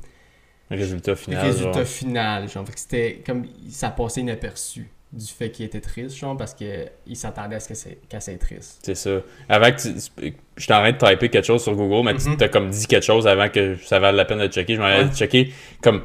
résultat 0.71 1.15
final. 1.17 1.45
résultat 1.45 1.73
genre. 1.79 1.87
final. 1.87 2.47
Genre, 2.49 2.65
Fait 2.65 2.73
que 2.73 2.79
c'était 2.79 3.23
comme 3.25 3.45
ça 3.69 3.89
passait 3.89 4.21
inaperçu 4.21 4.89
du 5.11 5.25
fait 5.25 5.49
qu'il 5.49 5.65
était 5.65 5.79
triste, 5.81 6.15
genre, 6.15 6.37
parce 6.37 6.53
qu'il 6.53 6.87
s'attendait 7.13 7.55
à 7.55 7.59
ce 7.59 7.67
que 7.69 7.73
c'est- 7.73 7.97
qu'elle 8.07 8.21
soit 8.21 8.37
triste. 8.39 8.79
C'est 8.83 8.93
ça. 8.95 9.09
Avant 9.49 9.71
que 9.71 9.81
tu... 9.81 10.33
En 10.71 10.81
train 10.81 10.91
de 10.91 10.97
typer 10.97 11.29
quelque 11.29 11.45
chose 11.45 11.63
sur 11.63 11.73
Google, 11.75 12.05
mais 12.05 12.15
tu 12.15 12.29
Mhm. 12.29 12.37
t'as 12.37 12.47
comme 12.47 12.69
dit 12.69 12.85
quelque 12.85 13.05
chose 13.05 13.25
avant 13.27 13.49
que 13.49 13.75
ça 13.83 13.97
valait 13.99 14.17
la 14.17 14.25
peine 14.25 14.39
de 14.39 14.47
checker. 14.47 14.75
Je 14.75 14.79
m'en 14.79 14.85
allais 14.85 15.07
checker 15.15 15.51
comme 15.81 16.03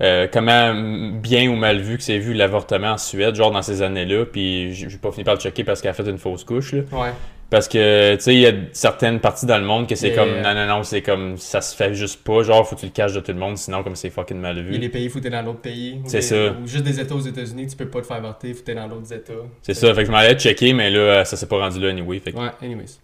euh, 0.00 0.26
comment 0.30 0.74
bien 1.20 1.48
ou 1.50 1.56
mal 1.56 1.80
vu 1.80 1.96
que 1.96 2.02
c'est 2.02 2.18
vu 2.18 2.34
l'avortement 2.34 2.92
en 2.92 2.98
Suède, 2.98 3.34
genre 3.34 3.50
dans 3.50 3.62
ces 3.62 3.80
années-là. 3.82 4.24
Puis 4.26 4.72
j'ai 4.74 4.88
pas 4.98 5.10
fini 5.12 5.24
par 5.24 5.34
le 5.34 5.40
checker 5.40 5.64
parce 5.64 5.80
qu'elle 5.82 5.90
a 5.90 5.94
fait 5.94 6.08
une 6.08 6.18
fausse 6.18 6.44
couche. 6.44 6.72
Là. 6.72 6.80
Ouais. 6.92 7.12
Parce 7.56 7.68
que, 7.68 8.16
tu 8.16 8.20
sais, 8.20 8.34
il 8.34 8.40
y 8.40 8.46
a 8.46 8.52
certaines 8.72 9.18
parties 9.18 9.46
dans 9.46 9.56
le 9.56 9.64
monde 9.64 9.88
que 9.88 9.94
c'est 9.94 10.12
comme, 10.12 10.42
non, 10.42 10.54
non, 10.54 10.66
non, 10.66 10.82
c'est 10.82 11.00
comme, 11.00 11.38
ça 11.38 11.62
se 11.62 11.74
fait 11.74 11.94
juste 11.94 12.22
pas. 12.22 12.42
Genre, 12.42 12.68
faut 12.68 12.74
que 12.74 12.80
tu 12.80 12.86
le 12.86 12.92
caches 12.92 13.14
de 13.14 13.20
tout 13.20 13.32
le 13.32 13.38
monde, 13.38 13.56
sinon, 13.56 13.82
comme 13.82 13.96
c'est 13.96 14.10
fucking 14.10 14.36
mal 14.36 14.60
vu. 14.60 14.66
Il 14.68 14.74
y 14.74 14.76
a 14.76 14.80
des 14.80 14.88
pays, 14.90 15.08
faut 15.08 15.20
que 15.20 15.24
t'es 15.24 15.30
dans 15.30 15.40
l'autre 15.40 15.60
pays. 15.60 16.02
C'est 16.04 16.20
ça. 16.20 16.52
Ou 16.52 16.66
juste 16.66 16.84
des 16.84 17.00
États 17.00 17.14
aux 17.14 17.20
États-Unis, 17.20 17.68
tu 17.68 17.76
peux 17.76 17.88
pas 17.88 18.02
te 18.02 18.06
faire 18.06 18.18
avorter, 18.18 18.52
faut 18.52 18.60
t'es 18.62 18.74
dans 18.74 18.86
d'autres 18.88 19.10
États. 19.10 19.32
C'est 19.62 19.72
ça. 19.72 19.94
Fait 19.94 20.02
que 20.02 20.06
je 20.06 20.12
m'en 20.12 20.18
allais 20.18 20.38
checker, 20.38 20.74
mais 20.74 20.90
là, 20.90 21.24
ça 21.24 21.38
s'est 21.38 21.46
pas 21.46 21.56
rendu 21.56 21.80
là 21.80 21.88
anyway. 21.88 22.18
Fait 22.18 22.32
que, 22.32 22.36
Ouais, 22.36 22.50
anyways. 22.60 23.00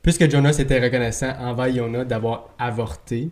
Puisque 0.00 0.30
Jonas 0.30 0.56
était 0.58 0.80
reconnaissant 0.80 1.34
envers 1.40 1.68
Yona 1.68 2.06
d'avoir 2.06 2.54
avorté 2.58 3.28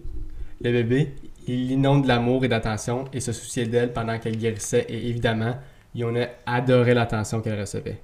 le 0.60 0.70
bébé, 0.70 1.14
il 1.48 1.68
l'inonde 1.68 2.06
d'amour 2.06 2.44
et 2.44 2.48
d'attention 2.48 3.06
et 3.14 3.20
se 3.20 3.32
souciait 3.32 3.64
d'elle 3.64 3.94
pendant 3.94 4.18
qu'elle 4.18 4.36
guérissait 4.36 4.84
et 4.90 5.08
évidemment, 5.08 5.56
Yona 5.94 6.26
adorait 6.44 6.92
l'attention 6.92 7.40
qu'elle 7.40 7.58
recevait. 7.58 8.02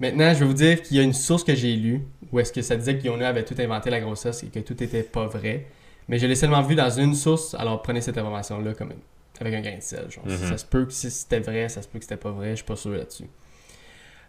Maintenant, 0.00 0.34
je 0.34 0.40
vais 0.40 0.44
vous 0.46 0.54
dire 0.54 0.82
qu'il 0.82 0.96
y 0.96 1.00
a 1.00 1.02
une 1.02 1.12
source 1.12 1.44
que 1.44 1.54
j'ai 1.54 1.76
lue 1.76 2.02
où 2.32 2.40
est-ce 2.40 2.52
que 2.52 2.62
ça 2.62 2.76
disait 2.76 2.98
que 2.98 3.04
Yona 3.04 3.28
avait 3.28 3.44
tout 3.44 3.54
inventé 3.58 3.90
la 3.90 4.00
grossesse 4.00 4.42
et 4.42 4.48
que 4.48 4.58
tout 4.58 4.82
était 4.82 5.02
pas 5.04 5.26
vrai. 5.26 5.66
Mais 6.08 6.18
je 6.18 6.26
l'ai 6.26 6.34
seulement 6.34 6.62
vu 6.62 6.74
dans 6.74 6.90
une 6.90 7.14
source, 7.14 7.54
alors 7.54 7.80
prenez 7.80 8.00
cette 8.00 8.18
information-là 8.18 8.74
comme 8.74 8.92
avec 9.40 9.54
un 9.54 9.60
grain 9.60 9.76
de 9.76 9.82
sel. 9.82 10.10
Genre. 10.10 10.26
Mhm. 10.26 10.36
Ça 10.36 10.58
se 10.58 10.66
peut 10.66 10.84
que 10.84 10.92
si 10.92 11.10
c'était 11.10 11.40
vrai, 11.40 11.68
ça 11.68 11.80
se 11.82 11.88
peut 11.88 11.98
que 11.98 12.04
c'était 12.04 12.16
pas 12.16 12.30
vrai, 12.30 12.50
je 12.50 12.56
suis 12.56 12.64
pas 12.64 12.76
sûr 12.76 12.90
là-dessus. 12.90 13.28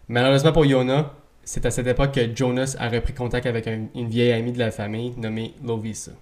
Malheureusement 0.08 0.52
pour 0.52 0.64
Yona, 0.64 1.12
c'est 1.44 1.66
à 1.66 1.70
cette 1.70 1.86
époque 1.86 2.12
que 2.12 2.34
Jonas 2.34 2.76
a 2.78 2.88
repris 2.88 3.12
contact 3.12 3.46
avec 3.46 3.66
un- 3.66 3.86
une 3.94 4.08
vieille 4.08 4.32
amie 4.32 4.52
de 4.52 4.58
la 4.58 4.70
famille 4.70 5.14
nommée 5.16 5.54
Lovisa. 5.64 6.12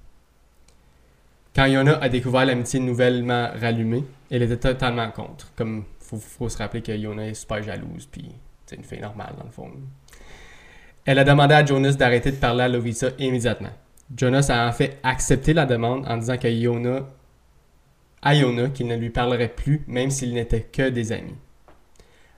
Quand 1.55 1.67
Yona 1.67 1.99
a 2.03 2.09
découvert 2.09 2.45
l'amitié 2.47 2.81
nouvellement 2.81 3.51
rallumée, 3.55 4.05
elle 4.31 4.43
était 4.43 4.57
totalement 4.57 5.11
contre. 5.11 5.53
Comme 5.55 5.85
faut, 6.01 6.17
faut 6.19 6.49
se 6.49 6.59
rappeler 6.59 6.83
que 6.83 6.93
Yona 6.93 7.29
est 7.29 7.35
super 7.35 7.63
jalouse, 7.63 8.09
puis 8.11 8.29
une 8.77 8.85
fille 8.85 9.01
normale 9.01 9.35
dans 9.39 9.45
le 9.45 9.51
fond. 9.51 9.71
Elle 11.05 11.19
a 11.19 11.25
demandé 11.25 11.55
à 11.55 11.65
Jonas 11.65 11.93
d'arrêter 11.93 12.31
de 12.31 12.37
parler 12.37 12.65
à 12.65 12.69
Lovisa 12.69 13.09
immédiatement. 13.19 13.73
Jonas 14.17 14.51
a 14.51 14.69
en 14.69 14.73
fait 14.73 14.99
accepté 15.03 15.53
la 15.53 15.67
demande 15.67 16.07
en 16.07 16.17
disant 16.17 16.37
que 16.37 16.49
Yona, 16.49 17.07
à 18.23 18.35
Yona 18.35 18.69
qu'il 18.69 18.87
ne 18.87 18.97
lui 18.97 19.11
parlerait 19.11 19.49
plus, 19.49 19.85
même 19.87 20.11
s'ils 20.11 20.35
n'étaient 20.35 20.63
que 20.63 20.89
des 20.89 21.13
amis. 21.13 21.35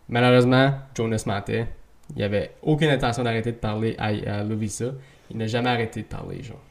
Malheureusement, 0.09 0.73
Jonas 0.97 1.25
mentait. 1.27 1.67
Il 2.15 2.23
avait 2.23 2.53
aucune 2.63 2.91
intention 2.91 3.25
d'arrêter 3.25 3.53
de 3.53 3.57
parler 3.57 3.97
à, 3.99 4.07
à 4.07 4.45
Lovisa. 4.45 4.93
Il 5.31 5.39
n'a 5.39 5.47
jamais 5.47 5.71
arrêté 5.71 6.03
de 6.03 6.07
parler, 6.07 6.43
genre. 6.43 6.63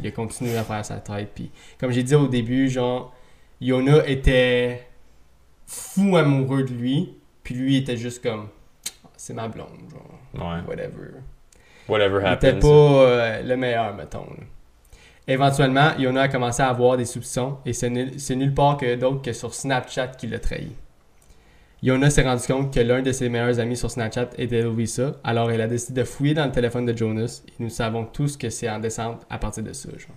Il 0.00 0.06
a 0.06 0.10
continué 0.10 0.56
à 0.56 0.62
faire 0.62 0.84
sa 0.84 0.96
tête. 0.96 1.30
Puis, 1.34 1.50
comme 1.78 1.90
j'ai 1.90 2.02
dit 2.02 2.14
au 2.14 2.28
début, 2.28 2.68
genre, 2.68 3.14
Yona 3.60 4.06
était 4.06 4.86
fou 5.66 6.16
amoureux 6.16 6.62
de 6.62 6.72
lui. 6.72 7.14
Puis 7.42 7.54
lui 7.54 7.76
était 7.76 7.96
juste 7.96 8.22
comme, 8.22 8.48
c'est 9.18 9.34
ma 9.34 9.48
blonde, 9.48 9.68
genre, 9.90 10.50
ouais. 10.50 10.60
whatever. 10.66 11.10
Whatever 11.88 12.24
happens. 12.24 12.60
pas 12.60 12.66
euh, 12.68 13.42
le 13.42 13.56
meilleur, 13.56 13.94
mettons. 13.94 14.24
là. 14.24 14.44
Éventuellement, 15.26 15.90
Yona 15.98 16.22
a 16.22 16.28
commencé 16.28 16.62
à 16.62 16.68
avoir 16.68 16.96
des 16.96 17.04
soupçons 17.04 17.58
et 17.66 17.72
c'est 17.74 17.90
nul- 17.90 18.18
c'est 18.18 18.34
nulle 18.36 18.54
part 18.54 18.78
que 18.78 18.94
d'autre 18.94 19.20
que 19.20 19.32
sur 19.34 19.52
Snapchat 19.52 20.08
qui 20.08 20.26
l'a 20.26 20.38
trahi. 20.38 20.72
Yona 21.82 22.10
s'est 22.10 22.22
rendu 22.22 22.42
compte 22.46 22.72
que 22.74 22.80
l'un 22.80 23.02
de 23.02 23.12
ses 23.12 23.28
meilleurs 23.28 23.60
amis 23.60 23.76
sur 23.76 23.90
Snapchat 23.90 24.30
était 24.38 24.62
Lovisa, 24.62 25.12
alors 25.22 25.50
elle 25.50 25.60
a 25.60 25.66
décidé 25.68 26.00
de 26.00 26.06
fouiller 26.06 26.34
dans 26.34 26.46
le 26.46 26.50
téléphone 26.52 26.86
de 26.86 26.96
Jonas 26.96 27.42
et 27.46 27.52
nous 27.58 27.68
savons 27.70 28.04
tous 28.04 28.36
que 28.36 28.50
c'est 28.50 28.68
en 28.68 28.78
descente 28.80 29.24
à 29.30 29.38
partir 29.38 29.62
de 29.62 29.72
ça. 29.72 29.88
Genre. 29.90 30.16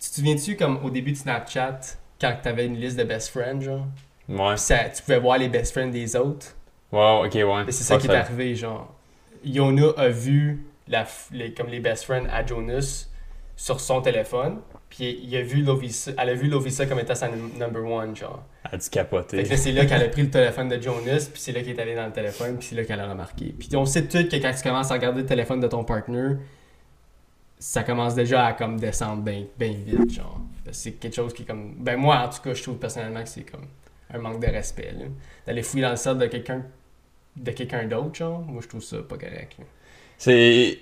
Tu 0.00 0.08
te 0.10 0.14
souviens-tu 0.16 0.56
comme 0.56 0.78
au 0.84 0.90
début 0.90 1.12
de 1.12 1.16
Snapchat, 1.16 1.80
quand 2.20 2.34
tu 2.42 2.48
avais 2.48 2.66
une 2.66 2.76
liste 2.76 2.98
de 2.98 3.04
best 3.04 3.28
friends, 3.28 3.60
genre, 3.60 3.86
Ouais. 4.28 4.56
Ça- 4.58 4.88
tu 4.94 5.02
pouvais 5.02 5.20
voir 5.20 5.38
les 5.38 5.48
best 5.48 5.72
friends 5.72 5.88
des 5.90 6.14
autres? 6.16 6.54
Wow, 6.92 7.26
ok, 7.26 7.34
ouais. 7.34 7.64
Et 7.68 7.72
c'est 7.72 7.84
ça 7.84 7.98
qui 7.98 8.06
est 8.06 8.14
arrivé, 8.14 8.54
genre. 8.54 8.94
Yona 9.44 9.88
a 9.96 10.08
vu 10.08 10.64
la, 10.88 11.06
les, 11.32 11.52
comme 11.52 11.68
les 11.68 11.80
best 11.80 12.04
friends 12.04 12.26
à 12.32 12.44
Jonas 12.44 13.08
sur 13.56 13.80
son 13.80 14.00
téléphone, 14.00 14.58
puis 14.88 15.18
il 15.22 15.36
a 15.36 15.42
vu 15.42 15.62
Lovisa, 15.62 16.12
elle 16.16 16.28
a 16.30 16.34
vu 16.34 16.48
Lovisa 16.48 16.86
comme 16.86 16.98
étant 17.00 17.14
sa 17.14 17.28
num- 17.28 17.50
number 17.58 17.84
one, 17.84 18.16
genre. 18.16 18.42
Elle 18.64 18.74
a 18.74 18.78
dû 18.78 18.84
Fait 18.84 18.90
capoter. 18.90 19.42
que 19.42 19.56
c'est 19.56 19.72
là 19.72 19.84
qu'elle 19.84 20.02
a 20.02 20.08
pris 20.08 20.22
le 20.22 20.30
téléphone 20.30 20.68
de 20.68 20.80
Jonas, 20.80 21.28
puis 21.32 21.40
c'est 21.40 21.52
là 21.52 21.60
qu'elle 21.62 21.76
est 21.78 21.82
allée 21.82 21.94
dans 21.94 22.06
le 22.06 22.12
téléphone, 22.12 22.56
puis 22.56 22.68
c'est 22.68 22.74
là 22.76 22.84
qu'elle 22.84 23.00
a 23.00 23.08
remarqué. 23.10 23.54
Puis 23.58 23.68
on 23.76 23.84
sait 23.84 24.06
tout 24.06 24.26
que 24.28 24.36
quand 24.36 24.52
tu 24.56 24.62
commences 24.62 24.90
à 24.90 24.94
regarder 24.94 25.20
le 25.22 25.26
téléphone 25.26 25.60
de 25.60 25.66
ton 25.68 25.84
partner, 25.84 26.36
ça 27.58 27.82
commence 27.82 28.14
déjà 28.14 28.46
à 28.46 28.52
comme 28.52 28.78
descendre 28.78 29.22
bien 29.22 29.44
vite, 29.58 30.10
genre. 30.12 30.40
Parce 30.64 30.76
que 30.76 30.82
C'est 30.82 30.92
quelque 30.92 31.14
chose 31.16 31.34
qui 31.34 31.42
est 31.42 31.46
comme... 31.46 31.74
Ben 31.78 31.96
moi, 31.96 32.18
en 32.18 32.28
tout 32.28 32.40
cas, 32.42 32.54
je 32.54 32.62
trouve 32.62 32.76
personnellement 32.78 33.22
que 33.22 33.28
c'est 33.28 33.42
comme 33.50 33.66
un 34.14 34.18
manque 34.18 34.40
de 34.40 34.46
respect, 34.50 34.92
là. 34.96 35.06
D'aller 35.46 35.62
fouiller 35.62 35.82
dans 35.84 35.90
le 35.90 35.96
cercle 35.96 36.20
de 36.20 36.26
quelqu'un 36.26 36.62
de 37.38 37.50
quelqu'un 37.52 37.84
d'autre, 37.86 38.14
genre, 38.14 38.40
moi 38.40 38.60
je 38.62 38.68
trouve 38.68 38.82
ça 38.82 38.98
pas 38.98 39.16
correct. 39.16 39.56
C'est. 40.18 40.78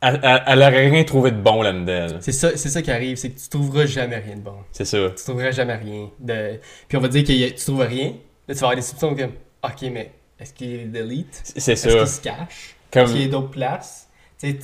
Elle, 0.00 0.20
elle, 0.22 0.42
elle 0.46 0.58
aurait 0.58 0.88
rien 0.90 1.04
trouvé 1.04 1.30
de 1.30 1.40
bon 1.40 1.62
là-dedans. 1.62 2.14
là. 2.14 2.20
C'est 2.20 2.32
ça, 2.32 2.56
c'est 2.56 2.68
ça 2.68 2.82
qui 2.82 2.90
arrive, 2.90 3.16
c'est 3.16 3.30
que 3.30 3.40
tu 3.40 3.48
trouveras 3.48 3.86
jamais 3.86 4.16
rien 4.18 4.36
de 4.36 4.40
bon. 4.42 4.56
C'est 4.70 4.84
ça. 4.84 4.98
Tu 5.16 5.24
trouveras 5.24 5.50
jamais 5.50 5.76
rien. 5.76 6.10
De... 6.18 6.60
Puis 6.88 6.98
on 6.98 7.00
va 7.00 7.08
dire 7.08 7.24
que 7.24 7.32
a- 7.32 7.50
tu 7.50 7.64
trouves 7.64 7.80
rien, 7.80 8.08
là 8.46 8.54
tu 8.54 8.60
vas 8.60 8.66
avoir 8.66 8.76
des 8.76 8.82
soupçons 8.82 9.14
comme, 9.14 9.32
ok, 9.62 9.82
mais 9.90 10.12
est-ce 10.38 10.52
qu'il 10.52 10.72
est 10.74 10.84
delete? 10.84 11.40
C'est 11.42 11.58
c'est 11.60 11.72
Est-ce 11.72 11.88
ça. 11.88 11.98
qu'il 11.98 12.06
se 12.08 12.20
cache? 12.20 12.76
Comme. 12.90 13.04
Est-ce 13.04 13.12
qu'il 13.12 13.22
y 13.22 13.24
a 13.24 13.28
d'autres 13.28 13.50
places? 13.50 14.08
Tu 14.38 14.58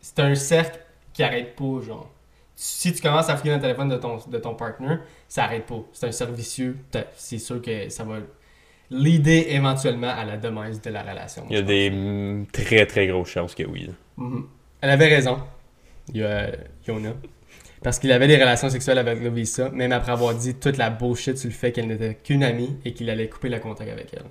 c'est 0.00 0.20
un 0.20 0.34
cercle 0.36 0.78
qui 1.12 1.24
arrête 1.24 1.56
pas, 1.56 1.80
genre. 1.84 2.08
Si 2.54 2.92
tu 2.92 3.02
commences 3.02 3.28
à 3.28 3.36
fouiller 3.36 3.50
dans 3.52 3.56
le 3.56 3.62
téléphone 3.62 3.88
de 3.88 3.96
ton, 3.96 4.18
de 4.26 4.38
ton 4.38 4.54
partner, 4.54 4.96
ça 5.28 5.44
arrête 5.44 5.66
pas. 5.66 5.84
C'est 5.92 6.06
un 6.06 6.12
cercle 6.12 6.34
vicieux. 6.34 6.76
C'est 7.14 7.38
sûr 7.38 7.60
que 7.60 7.88
ça 7.90 8.04
va 8.04 8.18
l'aider 8.90 9.46
éventuellement 9.50 10.08
à 10.08 10.24
la 10.24 10.38
demise 10.38 10.80
de 10.80 10.90
la 10.90 11.02
relation. 11.02 11.46
Il 11.50 11.56
y 11.56 11.58
a 11.58 11.62
des 11.62 11.90
pense. 11.90 11.98
mm, 11.98 12.46
très 12.52 12.86
très 12.86 13.06
grosses 13.06 13.28
chances 13.28 13.54
que 13.54 13.64
oui. 13.64 13.90
Mhm. 14.16 14.46
Elle 14.80 14.90
avait 14.90 15.08
raison. 15.08 15.38
Il 16.08 16.20
y 16.20 16.24
a 16.24 16.50
Yona. 16.86 17.14
Parce 17.82 17.98
qu'il 17.98 18.10
avait 18.10 18.26
des 18.26 18.36
relations 18.36 18.70
sexuelles 18.70 18.98
avec 18.98 19.22
Lovisa, 19.22 19.70
même 19.70 19.92
après 19.92 20.12
avoir 20.12 20.34
dit 20.34 20.54
toute 20.54 20.78
la 20.78 20.90
bullshit 20.90 21.36
sur 21.36 21.48
le 21.48 21.54
fait 21.54 21.70
qu'elle 21.70 21.86
n'était 21.86 22.14
qu'une 22.14 22.42
amie 22.42 22.76
et 22.84 22.92
qu'il 22.92 23.08
allait 23.08 23.28
couper 23.28 23.48
le 23.48 23.60
contact 23.60 23.90
avec 23.90 24.12
elle. 24.14 24.24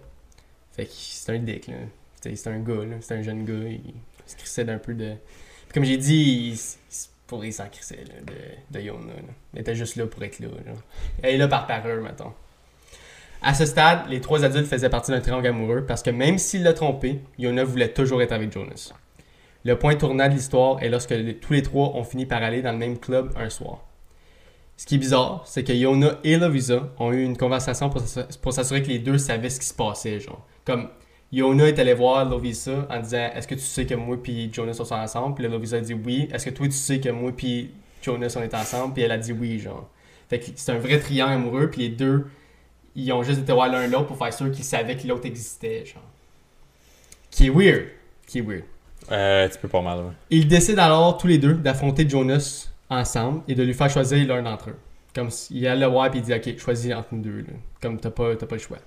Fait 0.73 0.85
que 0.85 0.91
c'est 0.91 1.31
un 1.31 1.39
dick, 1.39 1.67
là. 1.67 1.75
C'est 2.19 2.47
un 2.47 2.59
gars, 2.59 2.85
là. 2.85 2.97
C'est 2.99 3.15
un 3.15 3.21
jeune 3.21 3.45
gars. 3.45 3.69
Il, 3.69 3.93
se 4.25 4.35
crissait 4.35 4.65
d'un 4.65 4.79
peu 4.79 4.93
de. 4.93 5.13
Puis 5.13 5.73
comme 5.73 5.85
j'ai 5.85 5.95
dit, 5.95 6.51
il, 6.51 6.59
pour 7.27 7.41
crissait, 7.41 8.03
là, 8.07 8.21
de, 8.25 8.77
de 8.79 8.83
Yona. 8.83 9.13
Elle 9.53 9.61
était 9.61 9.75
juste 9.75 9.95
là 9.97 10.07
pour 10.07 10.23
être 10.23 10.39
là. 10.39 10.47
là. 10.65 10.71
Elle 11.21 11.35
est 11.35 11.37
là 11.37 11.47
par 11.47 11.67
parure, 11.67 12.01
mettons. 12.01 12.33
À 13.41 13.53
ce 13.53 13.65
stade, 13.65 14.09
les 14.09 14.19
trois 14.21 14.43
adultes 14.43 14.65
faisaient 14.67 14.89
partie 14.89 15.11
d'un 15.11 15.19
triangle 15.21 15.47
amoureux 15.47 15.85
parce 15.85 16.01
que 16.01 16.09
même 16.09 16.37
s'il 16.37 16.63
l'a 16.63 16.73
trompé, 16.73 17.19
Yona 17.37 17.63
voulait 17.63 17.93
toujours 17.93 18.21
être 18.21 18.31
avec 18.31 18.51
Jonas. 18.51 18.93
Le 19.63 19.77
point 19.77 19.95
tournant 19.95 20.27
de 20.27 20.33
l'histoire 20.33 20.81
est 20.81 20.89
lorsque 20.89 21.11
les- 21.11 21.37
tous 21.37 21.53
les 21.53 21.61
trois 21.61 21.89
ont 21.95 22.03
fini 22.03 22.25
par 22.25 22.41
aller 22.41 22.61
dans 22.61 22.71
le 22.71 22.77
même 22.77 22.97
club 22.97 23.33
un 23.37 23.49
soir. 23.49 23.83
Ce 24.77 24.85
qui 24.85 24.95
est 24.95 24.99
bizarre, 24.99 25.43
c'est 25.45 25.63
que 25.63 25.73
Yona 25.73 26.19
et 26.23 26.37
Lovisa 26.37 26.89
ont 26.99 27.11
eu 27.11 27.23
une 27.23 27.35
conversation 27.37 27.89
pour 27.89 28.53
s'assurer 28.53 28.81
que 28.83 28.87
les 28.87 28.99
deux 28.99 29.17
savaient 29.17 29.49
ce 29.49 29.59
qui 29.59 29.65
se 29.65 29.73
passait, 29.73 30.19
genre. 30.19 30.45
Comme 30.65 30.89
Yona 31.31 31.67
est 31.67 31.79
allé 31.79 31.93
voir 31.93 32.27
Lovisa 32.29 32.87
en 32.89 32.99
disant 32.99 33.29
Est-ce 33.35 33.47
que 33.47 33.55
tu 33.55 33.61
sais 33.61 33.85
que 33.85 33.95
moi 33.95 34.17
et 34.27 34.49
Jonas 34.51 34.73
sont 34.75 34.93
ensemble? 34.93 35.35
Puis 35.35 35.43
là, 35.43 35.49
Lovisa 35.49 35.77
a 35.77 35.81
dit 35.81 35.93
oui. 35.93 36.29
Est-ce 36.31 36.45
que 36.45 36.51
toi 36.51 36.67
tu 36.67 36.73
sais 36.73 36.99
que 36.99 37.09
moi 37.09 37.31
et 37.43 37.69
Jonas 38.01 38.35
on 38.37 38.41
est 38.41 38.53
ensemble? 38.53 38.93
Puis 38.93 39.03
elle 39.03 39.11
a 39.11 39.17
dit 39.17 39.33
oui, 39.33 39.59
genre. 39.59 39.89
Fait 40.29 40.39
que 40.39 40.45
c'est 40.55 40.71
un 40.71 40.77
vrai 40.79 40.99
triangle 40.99 41.33
amoureux, 41.33 41.69
puis 41.69 41.81
les 41.81 41.89
deux, 41.89 42.27
ils 42.95 43.11
ont 43.13 43.23
juste 43.23 43.39
été 43.41 43.53
voir 43.53 43.69
l'un 43.69 43.87
l'autre 43.87 44.07
pour 44.07 44.17
faire 44.17 44.33
sûr 44.33 44.51
qu'ils 44.51 44.65
savaient 44.65 44.95
que 44.97 45.07
l'autre 45.07 45.25
existait, 45.25 45.85
genre. 45.85 46.03
Qui 47.29 47.47
est 47.47 47.49
weird. 47.49 47.85
Qui 48.25 48.39
est 48.39 48.41
weird. 48.41 48.63
Euh, 49.11 49.47
tu 49.47 49.57
peux 49.59 49.67
pas 49.67 49.81
mal, 49.81 49.99
ouais. 49.99 50.11
Ils 50.29 50.47
décident 50.47 50.83
alors 50.83 51.17
tous 51.17 51.27
les 51.27 51.37
deux 51.37 51.53
d'affronter 51.53 52.07
Jonas 52.07 52.69
ensemble 52.89 53.41
et 53.47 53.55
de 53.55 53.63
lui 53.63 53.73
faire 53.73 53.89
choisir 53.89 54.25
l'un 54.27 54.41
d'entre 54.41 54.71
eux. 54.71 54.75
Comme 55.13 55.29
s'il 55.29 55.65
allait 55.67 55.81
le 55.85 55.91
voir 55.91 56.07
et 56.07 56.17
il 56.17 56.21
dit 56.21 56.33
Ok, 56.33 56.57
choisis 56.57 56.93
entre 56.93 57.09
nous 57.13 57.21
deux. 57.21 57.37
là. 57.39 57.53
Comme 57.81 57.99
t'as 57.99 58.11
pas, 58.11 58.35
t'as 58.35 58.45
pas 58.45 58.55
le 58.55 58.61
choix. 58.61 58.77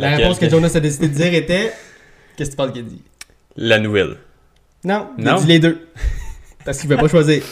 La 0.00 0.10
Laquelle? 0.10 0.24
réponse 0.26 0.38
que 0.38 0.48
Jonas 0.48 0.72
a 0.74 0.80
décidé 0.80 1.08
de 1.08 1.14
dire 1.14 1.34
était 1.34 1.72
Qu'est-ce 2.36 2.50
que 2.50 2.54
tu 2.54 2.56
penses 2.56 2.72
qu'il 2.72 2.80
a 2.82 2.84
dit 2.88 3.02
La 3.56 3.78
nouvelle. 3.78 4.16
Non, 4.84 5.08
il 5.18 5.24
Non? 5.24 5.36
a 5.36 5.40
dit 5.40 5.46
les 5.46 5.58
deux. 5.58 5.86
Parce 6.64 6.78
qu'il 6.78 6.88
ne 6.88 6.94
veut 6.94 7.00
pas 7.00 7.08
choisir. 7.08 7.42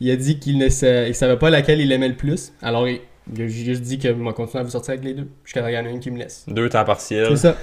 Il 0.00 0.10
a 0.10 0.16
dit 0.16 0.38
qu'il 0.38 0.58
ne 0.58 0.68
sa- 0.68 1.06
il 1.06 1.14
savait 1.14 1.36
pas 1.36 1.50
laquelle 1.50 1.80
il 1.80 1.92
aimait 1.92 2.08
le 2.08 2.16
plus. 2.16 2.52
Alors 2.62 2.88
il, 2.88 3.00
il 3.34 3.42
a 3.42 3.48
juste 3.48 3.82
dit 3.82 3.98
qu'il 3.98 4.10
va 4.12 4.32
continuer 4.32 4.60
à 4.60 4.64
vous 4.64 4.70
sortir 4.70 4.92
avec 4.92 5.04
les 5.04 5.14
deux. 5.14 5.28
Jusqu'à 5.44 5.68
il 5.70 5.74
y 5.74 5.78
en 5.78 5.84
a 5.84 5.88
une 5.88 6.00
qui 6.00 6.10
me 6.10 6.18
laisse. 6.18 6.44
Deux 6.48 6.68
temps 6.68 6.84
partiels. 6.84 7.26
C'est 7.30 7.36
ça. 7.36 7.56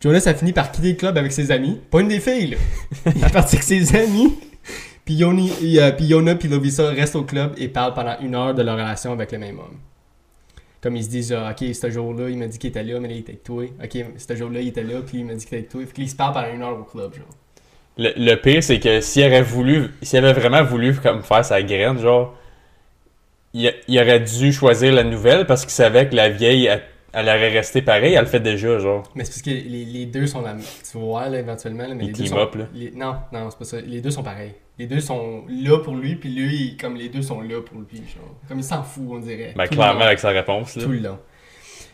Jonas 0.00 0.24
a 0.26 0.34
fini 0.34 0.52
par 0.52 0.70
quitter 0.72 0.90
le 0.90 0.96
club 0.96 1.16
avec 1.18 1.32
ses 1.32 1.50
amis. 1.50 1.80
Pas 1.90 2.00
une 2.00 2.08
des 2.08 2.20
filles, 2.20 2.48
là. 2.52 2.56
Il 3.14 3.24
est 3.24 3.32
parti 3.32 3.56
avec 3.56 3.62
ses 3.64 3.94
amis. 3.96 4.34
Puis 5.04 5.14
Yoni, 5.14 5.52
et, 5.62 5.80
euh, 5.82 5.92
puis 5.92 6.06
Yona 6.06 6.34
puis 6.34 6.48
Lovisa 6.48 6.88
restent 6.90 7.16
au 7.16 7.22
club 7.24 7.52
et 7.58 7.68
parlent 7.68 7.94
pendant 7.94 8.18
une 8.20 8.34
heure 8.34 8.54
de 8.54 8.62
leur 8.62 8.74
relation 8.76 9.12
avec 9.12 9.32
le 9.32 9.38
même 9.38 9.58
homme. 9.58 9.78
Comme 10.84 10.96
ils 10.96 11.04
se 11.04 11.08
disent, 11.08 11.32
ah, 11.32 11.50
ok, 11.50 11.74
ce 11.74 11.90
jour-là, 11.90 12.28
il 12.28 12.36
m'a 12.36 12.46
dit 12.46 12.58
qu'il 12.58 12.68
était 12.68 12.82
là, 12.84 13.00
mais 13.00 13.08
là, 13.08 13.14
il 13.14 13.20
était 13.20 13.32
avec 13.32 13.42
toi. 13.42 13.64
Ok, 13.82 14.04
ce 14.18 14.36
jour-là, 14.36 14.60
il 14.60 14.68
était 14.68 14.82
là, 14.84 15.00
puis 15.00 15.18
il 15.20 15.24
m'a 15.24 15.32
dit 15.34 15.46
qu'il 15.46 15.56
était 15.56 15.56
avec 15.56 15.70
toi. 15.70 15.80
Fait 15.86 15.92
qu'ils 15.94 16.10
se 16.10 16.14
parlent 16.14 16.34
pendant 16.34 16.52
une 16.54 16.60
heure 16.62 16.78
au 16.78 16.84
club, 16.84 17.14
genre. 17.14 17.24
Le, 17.96 18.10
le 18.16 18.34
pire, 18.36 18.62
c'est 18.62 18.78
que 18.80 19.00
s'il 19.00 19.24
aurait 19.26 19.40
voulu, 19.42 19.88
s'il 20.02 20.18
avait 20.22 20.38
vraiment 20.38 20.62
voulu 20.62 20.94
comme 20.94 21.22
faire 21.22 21.42
sa 21.44 21.62
graine, 21.62 21.98
genre, 21.98 22.36
il, 23.54 23.72
il 23.88 23.98
aurait 23.98 24.20
dû 24.20 24.52
choisir 24.52 24.92
la 24.92 25.04
nouvelle 25.04 25.46
parce 25.46 25.62
qu'il 25.62 25.70
savait 25.72 26.08
que 26.08 26.14
la 26.14 26.28
vieille, 26.28 26.66
elle, 26.66 26.82
elle 27.14 27.28
aurait 27.28 27.48
resté 27.50 27.80
pareil, 27.82 28.14
elle 28.14 28.20
le 28.24 28.26
fait 28.26 28.40
déjà, 28.40 28.78
genre. 28.78 29.04
Mais 29.14 29.24
c'est 29.24 29.30
parce 29.30 29.42
que 29.42 29.50
les, 29.50 29.84
les 29.86 30.06
deux 30.06 30.26
sont 30.26 30.42
la 30.42 30.54
Tu 30.54 30.98
vas 30.98 31.04
voir, 31.04 31.30
là, 31.30 31.38
éventuellement, 31.38 31.86
là, 31.86 31.94
mais 31.94 32.04
les 32.04 32.12
deux 32.12 32.26
sont... 32.26 32.36
up, 32.36 32.54
là. 32.56 32.66
les- 32.74 32.90
Non, 32.90 33.14
non, 33.32 33.48
c'est 33.50 33.58
pas 33.58 33.64
ça. 33.64 33.80
Les 33.80 34.00
deux 34.00 34.10
sont 34.10 34.22
pareils. 34.24 34.52
Les 34.78 34.86
deux 34.86 35.00
sont 35.00 35.44
là 35.48 35.78
pour 35.78 35.94
lui, 35.94 36.16
puis 36.16 36.30
lui, 36.34 36.76
comme 36.76 36.96
les 36.96 37.08
deux 37.08 37.22
sont 37.22 37.40
là 37.40 37.60
pour 37.60 37.78
lui, 37.78 37.98
genre. 37.98 38.34
Comme 38.48 38.58
il 38.58 38.64
s'en 38.64 38.82
fout, 38.82 39.04
on 39.08 39.18
dirait. 39.18 39.52
Ben, 39.56 39.66
clairement, 39.68 40.00
avec 40.00 40.18
sa 40.18 40.30
réponse, 40.30 40.74
là. 40.76 40.82
Tout 40.82 40.90
le 40.90 40.98
long. 40.98 41.18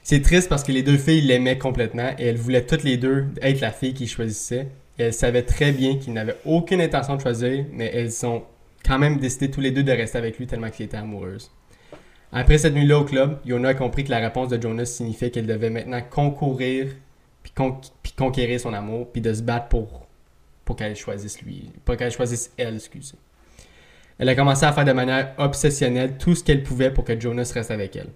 C'est 0.03 0.23
triste 0.23 0.49
parce 0.49 0.65
que 0.65 0.73
les 0.73 0.83
deux 0.83 0.97
filles 0.97 1.21
l'aimaient 1.21 1.59
complètement 1.59 2.11
et 2.19 2.25
elles 2.27 2.39
voulaient 2.39 2.65
toutes 2.65 2.83
les 2.85 2.97
deux 2.97 3.27
être 3.43 3.61
la 3.61 3.71
fille 3.71 3.93
qu'ils 3.93 4.09
choisissaient. 4.09 4.69
Et 4.99 5.03
elles 5.05 5.13
savaient 5.15 5.43
très 5.43 5.73
bien 5.73 5.97
qu'ils 5.97 6.15
n'avaient 6.15 6.37
aucune 6.47 6.81
intention 6.81 7.17
de 7.17 7.21
choisir, 7.21 7.65
mais 7.73 7.91
elles 7.95 8.25
ont 8.27 8.43
quand 8.85 8.99
même 8.99 9.19
décidé 9.19 9.51
tous 9.51 9.61
les 9.61 9.71
deux 9.71 9.83
de 9.83 9.93
rester 9.93 10.17
avec 10.17 10.39
lui 10.39 10.47
tellement 10.47 10.71
qu'elles 10.71 10.87
étaient 10.87 10.97
amoureuses. 10.97 11.51
Après 12.33 12.57
cette 12.59 12.75
nuit-là 12.75 12.99
au 13.01 13.05
club, 13.05 13.41
Yona 13.45 13.71
a 13.71 13.75
compris 13.75 14.05
que 14.05 14.11
la 14.11 14.19
réponse 14.19 14.49
de 14.49 14.61
Jonas 14.61 14.87
signifiait 14.87 15.31
qu'elle 15.31 15.47
devait 15.47 15.69
maintenant 15.71 16.01
concourir 16.09 16.87
puis, 17.43 17.53
con- 17.55 17.81
puis 18.03 18.13
conquérir 18.13 18.59
son 18.61 18.73
amour 18.73 19.11
puis 19.13 19.21
de 19.21 19.33
se 19.35 19.43
battre 19.43 19.69
pour, 19.69 20.07
pour 20.71 20.77
qu'elle 20.77 20.95
choisisse 20.95 21.43
lui. 21.43 21.69
Pas 21.85 21.97
qu'elle 21.97 22.13
choisisse 22.13 22.53
elle, 22.57 22.77
excusez. 22.77 23.17
Elle 24.21 24.29
a 24.29 24.37
commencé 24.37 24.65
à 24.65 24.73
faire 24.73 24.85
de 24.85 24.93
manière 24.93 25.35
obsessionnelle 25.37 26.17
tout 26.17 26.37
ce 26.37 26.45
qu'elle 26.45 26.63
pouvait 26.63 26.93
pour 26.93 27.03
que 27.03 27.19
Jonas 27.19 27.51
reste 27.53 27.73
avec 27.73 27.97
elle. 27.97 28.11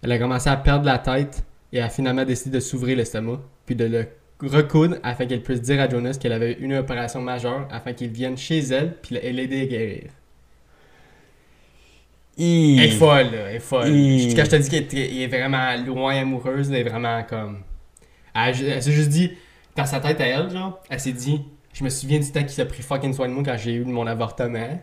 Elle 0.00 0.10
a 0.12 0.18
commencé 0.18 0.48
à 0.48 0.56
perdre 0.56 0.86
la 0.86 0.96
tête 0.96 1.44
et 1.70 1.82
a 1.82 1.90
finalement 1.90 2.24
décidé 2.24 2.56
de 2.56 2.60
s'ouvrir 2.60 2.96
l'estomac, 2.96 3.40
puis 3.66 3.76
de 3.76 3.84
le 3.84 4.06
recoudre 4.40 4.96
afin 5.02 5.26
qu'elle 5.26 5.42
puisse 5.42 5.60
dire 5.60 5.82
à 5.82 5.86
Jonas 5.90 6.16
qu'elle 6.18 6.32
avait 6.32 6.54
une 6.54 6.72
opération 6.76 7.20
majeure 7.20 7.68
afin 7.70 7.92
qu'il 7.92 8.08
vienne 8.08 8.38
chez 8.38 8.60
elle 8.60 8.96
puis 9.02 9.16
l'aider 9.16 9.60
à 9.60 9.66
guérir. 9.66 10.10
Elle 12.38 12.84
est 12.84 12.88
folle, 12.92 13.32
là, 13.32 13.50
elle 13.50 13.56
est 13.56 13.60
folle. 13.60 13.84
Quand 13.84 14.44
je 14.46 14.50
te 14.50 14.56
dis 14.56 14.70
qu'elle 14.70 14.98
est, 14.98 15.10
elle 15.10 15.20
est 15.20 15.26
vraiment 15.26 15.76
loin 15.84 16.16
amoureuse, 16.16 16.70
elle 16.70 16.86
est 16.86 16.88
vraiment 16.88 17.22
comme. 17.24 17.58
Elle, 18.34 18.64
elle 18.64 18.82
s'est 18.82 18.92
juste 18.92 19.10
dit, 19.10 19.32
dans 19.76 19.84
sa 19.84 20.00
tête 20.00 20.22
à 20.22 20.26
elle, 20.26 20.48
genre, 20.48 20.80
elle 20.88 21.00
s'est 21.00 21.12
dit, 21.12 21.42
je 21.72 21.84
me 21.84 21.88
souviens 21.88 22.18
du 22.18 22.30
temps 22.30 22.42
qu'il 22.44 22.60
a 22.60 22.66
pris 22.66 22.82
fucking 22.82 23.12
soin 23.14 23.28
de 23.28 23.32
moi 23.32 23.42
quand 23.44 23.56
j'ai 23.56 23.72
eu 23.72 23.84
mon 23.84 24.06
avortement. 24.06 24.78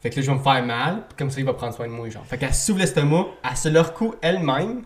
Fait 0.00 0.10
que 0.10 0.16
là, 0.16 0.22
je 0.22 0.30
vais 0.30 0.36
me 0.36 0.42
faire 0.42 0.64
mal, 0.64 1.04
puis 1.08 1.16
comme 1.18 1.30
ça, 1.30 1.40
il 1.40 1.44
va 1.46 1.54
prendre 1.54 1.74
soin 1.74 1.86
de 1.88 1.92
moi, 1.92 2.08
genre. 2.08 2.24
Fait 2.24 2.38
qu'elle 2.38 2.54
s'ouvre 2.54 2.78
l'estomac, 2.78 3.26
elle 3.48 3.56
se 3.56 3.68
le 3.68 3.80
recoue 3.80 4.14
elle-même, 4.22 4.82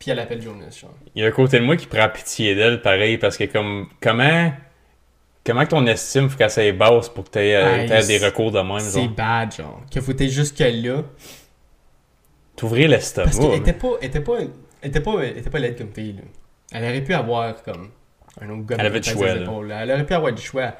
puis 0.00 0.10
elle 0.10 0.18
appelle 0.18 0.42
Jonas, 0.42 0.70
genre. 0.80 0.94
Il 1.14 1.22
y 1.22 1.24
a 1.24 1.28
un 1.28 1.32
côté 1.32 1.60
de 1.60 1.64
moi 1.64 1.76
qui 1.76 1.86
prend 1.86 2.08
pitié 2.08 2.56
d'elle, 2.56 2.82
pareil, 2.82 3.18
parce 3.18 3.36
que 3.36 3.44
comme, 3.44 3.88
comment, 4.02 4.52
comment 5.46 5.62
que 5.64 5.68
ton 5.70 5.86
estime 5.86 6.28
faut 6.28 6.36
qu'elle 6.36 6.50
soit 6.50 6.72
basse 6.72 7.08
pour 7.08 7.22
que 7.24 7.30
t'aies 7.30 7.54
euh, 7.54 7.86
t'aies 7.86 7.98
des 8.06 8.18
c'est- 8.18 8.24
recours 8.26 8.50
de 8.50 8.60
même, 8.60 8.80
C'est 8.80 8.98
genre? 9.04 9.10
bad, 9.10 9.54
genre. 9.54 9.80
Que 9.92 10.00
faut 10.00 10.10
être 10.10 10.26
jusque 10.28 10.58
là. 10.58 11.04
T'ouvrir 12.56 12.88
l'estomac. 12.88 13.26
Parce 13.26 13.38
qu'elle 13.38 13.48
mais- 13.50 13.56
était 13.58 13.72
pas, 13.72 13.88
elle 14.00 14.08
était 14.08 14.20
pas, 14.20 14.38
elle 14.82 14.88
était 14.90 15.00
pas, 15.00 15.14
elle 15.22 15.38
était 15.38 15.50
pas 15.50 15.58
laide 15.60 15.78
comme 15.78 15.92
fille, 15.92 16.14
là. 16.14 16.22
Elle 16.72 16.82
aurait 16.84 17.02
pu 17.04 17.14
avoir, 17.14 17.62
comme, 17.62 17.90
un 18.40 18.50
autre 18.50 18.66
gars 18.66 18.76
Elle 18.78 18.86
avait 18.86 19.00
du 19.00 19.10
choix. 19.10 19.28
Elle 19.28 19.48
aurait 19.48 20.06
pu 20.06 20.14
avoir 20.14 20.32
du 20.32 20.42
choix. 20.42 20.74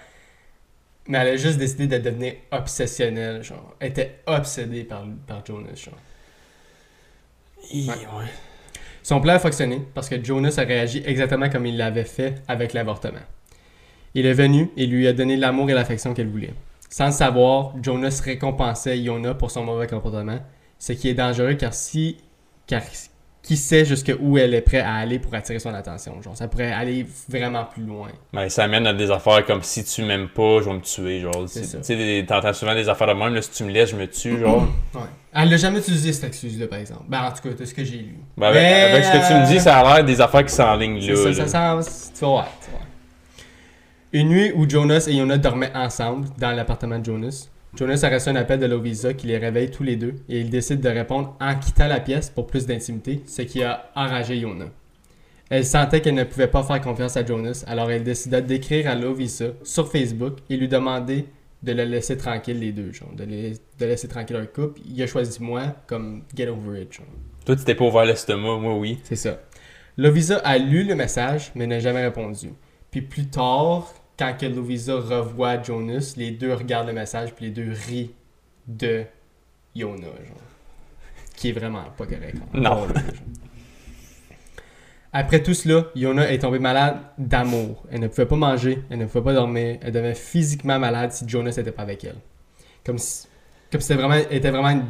Mais 1.07 1.19
elle 1.19 1.29
a 1.29 1.37
juste 1.37 1.59
décidé 1.59 1.87
de 1.87 1.99
devenir 1.99 2.35
obsessionnelle, 2.51 3.43
genre. 3.43 3.75
Elle 3.81 3.89
était 3.91 4.21
obsédée 4.27 4.85
par, 4.85 5.05
par 5.27 5.45
Jonas, 5.45 5.75
genre. 5.75 5.95
Hi, 7.71 7.89
Ouais. 7.89 7.95
ouais. 7.95 8.27
Son 9.03 9.21
plan 9.21 9.35
a 9.35 9.39
fonctionné 9.39 9.81
parce 9.95 10.09
que 10.09 10.23
Jonas 10.23 10.57
a 10.59 10.63
réagi 10.65 11.03
exactement 11.07 11.49
comme 11.49 11.65
il 11.65 11.77
l'avait 11.79 12.05
fait 12.05 12.35
avec 12.47 12.75
l'avortement. 12.75 13.21
Il 14.15 14.27
est 14.27 14.35
venu 14.35 14.71
et 14.77 14.87
lui 14.87 15.07
a 15.07 15.13
donné 15.15 15.37
l'amour 15.37 15.71
et 15.71 15.75
l'affection 15.75 16.13
qu'elle 16.13 16.29
voulait. 16.29 16.53
Sans 16.91 17.07
le 17.07 17.13
savoir, 17.13 17.73
Jonas 17.83 18.21
récompensait 18.25 18.99
Yona 18.99 19.35
pour 19.35 19.51
son 19.51 19.65
mauvais 19.65 19.87
comportement, 19.87 20.41
ce 20.79 20.93
qui 20.93 21.09
est 21.09 21.15
dangereux 21.15 21.55
car 21.55 21.73
si 21.73 22.19
car 22.67 22.83
qui 23.49 23.57
sait 23.57 23.87
jusqu'où 23.87 24.37
elle 24.37 24.53
est 24.53 24.61
prête 24.61 24.85
à 24.85 24.97
aller 24.97 25.19
pour 25.19 25.35
attirer 25.35 25.59
son 25.59 25.73
attention. 25.73 26.21
Genre, 26.21 26.37
ça 26.37 26.49
pourrait 26.49 26.71
aller 26.71 27.07
vraiment 27.31 27.65
plus 27.65 27.83
loin. 27.83 28.09
Ben, 28.35 28.47
ça 28.51 28.65
amène 28.65 28.87
à 28.87 28.93
des 28.93 29.11
affaires 29.11 29.43
comme 29.47 29.63
si 29.63 29.83
tu 29.85 30.03
m'aimes 30.03 30.29
pas, 30.29 30.61
je 30.61 30.67
vais 30.67 30.75
me 30.75 30.81
tuer, 30.83 31.21
genre. 31.21 31.47
Tu 31.51 31.65
sais, 31.65 32.25
t'entends 32.29 32.53
souvent 32.53 32.75
des 32.75 32.91
affaires 32.91 33.07
de 33.07 33.15
même, 33.15 33.33
là, 33.33 33.41
si 33.41 33.51
tu 33.51 33.65
me 33.65 33.71
laisses, 33.71 33.89
je 33.89 33.97
me 33.97 34.07
tue, 34.07 34.39
genre. 34.39 34.69
Ouais. 34.95 35.03
Elle 35.33 35.51
n'a 35.51 35.57
jamais 35.59 35.79
utilisé 35.79 36.13
cette 36.13 36.25
excuse-là, 36.25 36.67
par 36.67 36.79
exemple. 36.79 37.05
Ben, 37.09 37.23
en 37.23 37.31
tout 37.31 37.49
cas, 37.49 37.55
c'est 37.57 37.67
ce 37.67 37.75
que 37.75 37.85
j'ai 37.85 37.99
lu. 37.99 38.19
Ben, 38.37 38.49
avec, 38.49 38.63
Mais, 38.63 38.83
avec 38.83 39.05
ce 39.05 39.13
que 39.13 39.29
tu 39.29 39.35
me 39.35 39.47
dis, 39.47 39.61
ça 39.61 39.79
a 39.79 39.95
l'air 39.95 40.05
des 40.05 40.21
affaires 40.21 40.45
qui 40.45 40.53
s'enlignent 40.53 40.99
là. 40.99 41.17
ça, 41.17 41.29
là. 41.29 41.47
ça 41.47 41.83
sent. 41.83 42.11
Tu 42.19 42.25
voir, 42.25 42.49
tu. 42.61 42.71
Une 44.19 44.29
nuit 44.29 44.53
où 44.55 44.69
Jonas 44.69 45.07
et 45.09 45.15
Yona 45.15 45.39
dormaient 45.39 45.73
ensemble 45.75 46.29
dans 46.39 46.51
l'appartement 46.51 46.99
de 46.99 47.05
Jonas, 47.05 47.49
Jonas 47.77 48.01
a 48.03 48.09
reçu 48.09 48.29
un 48.31 48.37
appel 48.37 48.59
de 48.59 48.67
Lovisa 48.67 49.15
qui 49.15 49.27
les 49.27 49.39
réveille 49.39 49.71
tous 49.71 49.83
les 49.83 49.97
deux 49.97 50.15
et 50.29 50.41
il 50.41 50.51
décide 50.51 50.81
de 50.81 50.89
répondre 50.89 51.37
en 51.41 51.55
quittant 51.57 51.87
la 51.87 52.01
pièce 52.01 52.31
pour 52.31 52.47
plus 52.47 52.67
d'intimité, 52.67 53.23
ce 53.27 53.43
qui 53.43 53.63
a 53.63 53.91
enragé 53.95 54.37
Yona. 54.39 54.67
Elle 55.51 55.65
sentait 55.65 56.01
qu'elle 56.01 56.15
ne 56.15 56.25
pouvait 56.25 56.49
pas 56.49 56.63
faire 56.63 56.81
confiance 56.81 57.17
à 57.17 57.25
Jonas, 57.25 57.65
alors 57.67 57.91
elle 57.91 58.05
décida 58.05 58.41
d'écrire 58.41 58.89
à 58.89 58.95
Lovisa 58.95 59.47
sur 59.63 59.91
Facebook 59.91 60.39
et 60.51 60.57
lui 60.57 60.69
demander 60.69 61.27
de 61.63 61.73
le 61.73 61.85
laisser 61.85 62.17
tranquille 62.17 62.59
les 62.59 62.73
deux, 62.73 62.93
genre, 62.93 63.13
de, 63.15 63.25
les- 63.25 63.53
de 63.79 63.87
laisser 63.87 64.09
tranquille 64.09 64.37
leur 64.37 64.53
couple. 64.53 64.81
Il 64.89 65.03
a 65.03 65.07
choisi 65.07 65.43
moi 65.43 65.75
comme 65.87 66.23
get 66.37 66.49
over 66.49 66.83
it, 66.83 66.93
genre. 66.93 67.07
Toi, 67.45 67.57
tu 67.57 67.65
t'es 67.65 67.75
pas 67.75 67.85
ouvert 67.85 68.05
l'estomac, 68.05 68.59
moi, 68.59 68.77
oui. 68.77 68.99
C'est 69.05 69.17
ça. 69.17 69.41
Lovisa 69.97 70.37
a 70.39 70.59
lu 70.59 70.85
le 70.85 70.95
message, 70.95 71.51
mais 71.55 71.67
n'a 71.67 71.81
jamais 71.81 72.03
répondu. 72.05 72.51
Puis 72.91 73.03
plus 73.03 73.27
tard, 73.27 73.93
quand 74.19 74.35
que 74.39 74.47
Lovisa 74.47 74.95
revoit 74.97 75.63
Jonas, 75.63 76.15
les 76.17 76.31
deux 76.33 76.53
regardent 76.53 76.89
le 76.89 76.93
message, 76.95 77.35
puis 77.35 77.47
les 77.47 77.51
deux 77.53 77.73
rient 77.87 78.11
de 78.67 79.05
Yona, 79.75 80.07
genre. 80.07 80.37
Qui 81.37 81.51
est 81.51 81.53
vraiment 81.53 81.85
pas 81.97 82.05
correct. 82.07 82.37
hein. 82.37 82.49
Non. 82.55 82.87
Là. 82.89 82.95
Après 85.13 85.43
tout 85.43 85.55
cela, 85.55 85.87
Yona 85.95 86.31
est 86.31 86.41
tombée 86.41 86.59
malade 86.59 86.99
d'amour. 87.17 87.85
Elle 87.91 88.01
ne 88.01 88.09
pouvait 88.09 88.27
pas 88.27 88.37
manger, 88.37 88.83
elle 88.91 88.99
ne 88.99 89.07
pouvait 89.07 89.25
pas 89.25 89.33
dormir, 89.33 89.79
elle 89.81 89.93
devenait 89.93 90.15
physiquement 90.15 90.79
malade 90.79 91.13
si 91.13 91.27
Jonas 91.29 91.55
n'était 91.57 91.73
pas 91.73 91.83
avec 91.83 92.05
elle. 92.05 92.17
Comme 92.85 92.99
si, 92.99 93.27
comme 93.73 93.81
si 93.81 93.87
c'était 93.87 94.01
vraiment, 94.03 94.23
était 94.31 94.51
vraiment 94.51 94.69
une- 94.71 94.87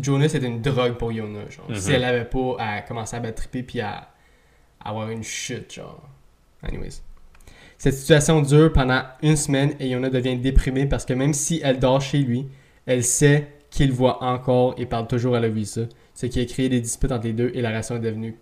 Jonas 0.00 0.26
était 0.34 0.46
une 0.46 0.60
drogue 0.62 0.94
pour 0.96 1.10
Yona, 1.10 1.48
genre. 1.50 1.68
Mhm. 1.70 1.76
Si 1.76 1.90
elle 1.92 2.04
avait 2.04 2.24
pas 2.26 2.56
à 2.58 2.80
commencer 2.82 3.16
à 3.16 3.20
battre 3.20 3.36
triper 3.42 3.62
puis 3.64 3.80
à, 3.80 4.10
à 4.80 4.90
avoir 4.90 5.10
une 5.10 5.24
chute, 5.24 5.72
genre. 5.74 6.08
Anyways. 6.62 7.00
Cette 7.78 7.94
situation 7.94 8.40
dure 8.40 8.72
pendant 8.72 9.02
une 9.22 9.36
semaine 9.36 9.74
et 9.78 9.88
Yona 9.88 10.08
devient 10.08 10.36
déprimée 10.36 10.86
parce 10.86 11.04
que 11.04 11.12
même 11.12 11.34
si 11.34 11.60
elle 11.62 11.78
dort 11.78 12.00
chez 12.00 12.18
lui, 12.18 12.46
elle 12.86 13.04
sait 13.04 13.48
qu'il 13.70 13.92
voit 13.92 14.22
encore 14.24 14.74
et 14.78 14.86
parle 14.86 15.06
toujours 15.06 15.34
à 15.34 15.40
Lovisa, 15.40 15.82
ce 16.14 16.26
qui 16.26 16.40
a 16.40 16.44
créé 16.46 16.68
des 16.68 16.80
disputes 16.80 17.12
entre 17.12 17.26
les 17.26 17.34
deux 17.34 17.50
et 17.54 17.60
la 17.60 17.68
relation 17.68 17.96
est 17.96 18.00
devenue 18.00 18.36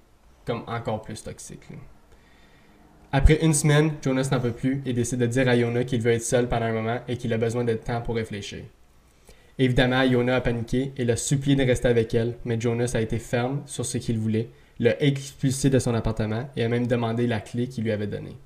comme 0.46 0.62
encore 0.68 1.02
plus 1.02 1.22
toxique. 1.22 1.62
Après 3.10 3.44
une 3.44 3.54
semaine, 3.54 3.92
Jonas 4.02 4.28
n'en 4.30 4.40
peut 4.40 4.52
plus 4.52 4.82
et 4.86 4.92
décide 4.92 5.20
de 5.20 5.26
dire 5.26 5.48
à 5.48 5.56
Yona 5.56 5.84
qu'il 5.84 6.00
veut 6.00 6.12
être 6.12 6.22
seul 6.22 6.48
pendant 6.48 6.66
un 6.66 6.72
moment 6.72 6.98
et 7.08 7.16
qu'il 7.16 7.32
a 7.32 7.38
besoin 7.38 7.64
de 7.64 7.74
temps 7.74 8.00
pour 8.02 8.14
réfléchir. 8.16 8.60
Évidemment, 9.58 10.02
Yona 10.02 10.36
a 10.36 10.40
paniqué 10.40 10.92
et 10.96 11.04
l'a 11.04 11.16
supplié 11.16 11.56
de 11.56 11.62
rester 11.62 11.88
avec 11.88 12.12
elle, 12.14 12.34
mais 12.44 12.60
Jonas 12.60 12.92
a 12.94 13.00
été 13.00 13.18
ferme 13.18 13.62
sur 13.66 13.86
ce 13.86 13.98
qu'il 13.98 14.18
voulait, 14.18 14.48
l'a 14.80 15.00
expulsé 15.02 15.70
de 15.70 15.78
son 15.78 15.94
appartement 15.94 16.48
et 16.56 16.64
a 16.64 16.68
même 16.68 16.88
demandé 16.88 17.26
la 17.26 17.40
clé 17.40 17.68
qu'il 17.68 17.84
lui 17.84 17.92
avait 17.92 18.08
donnée. 18.08 18.36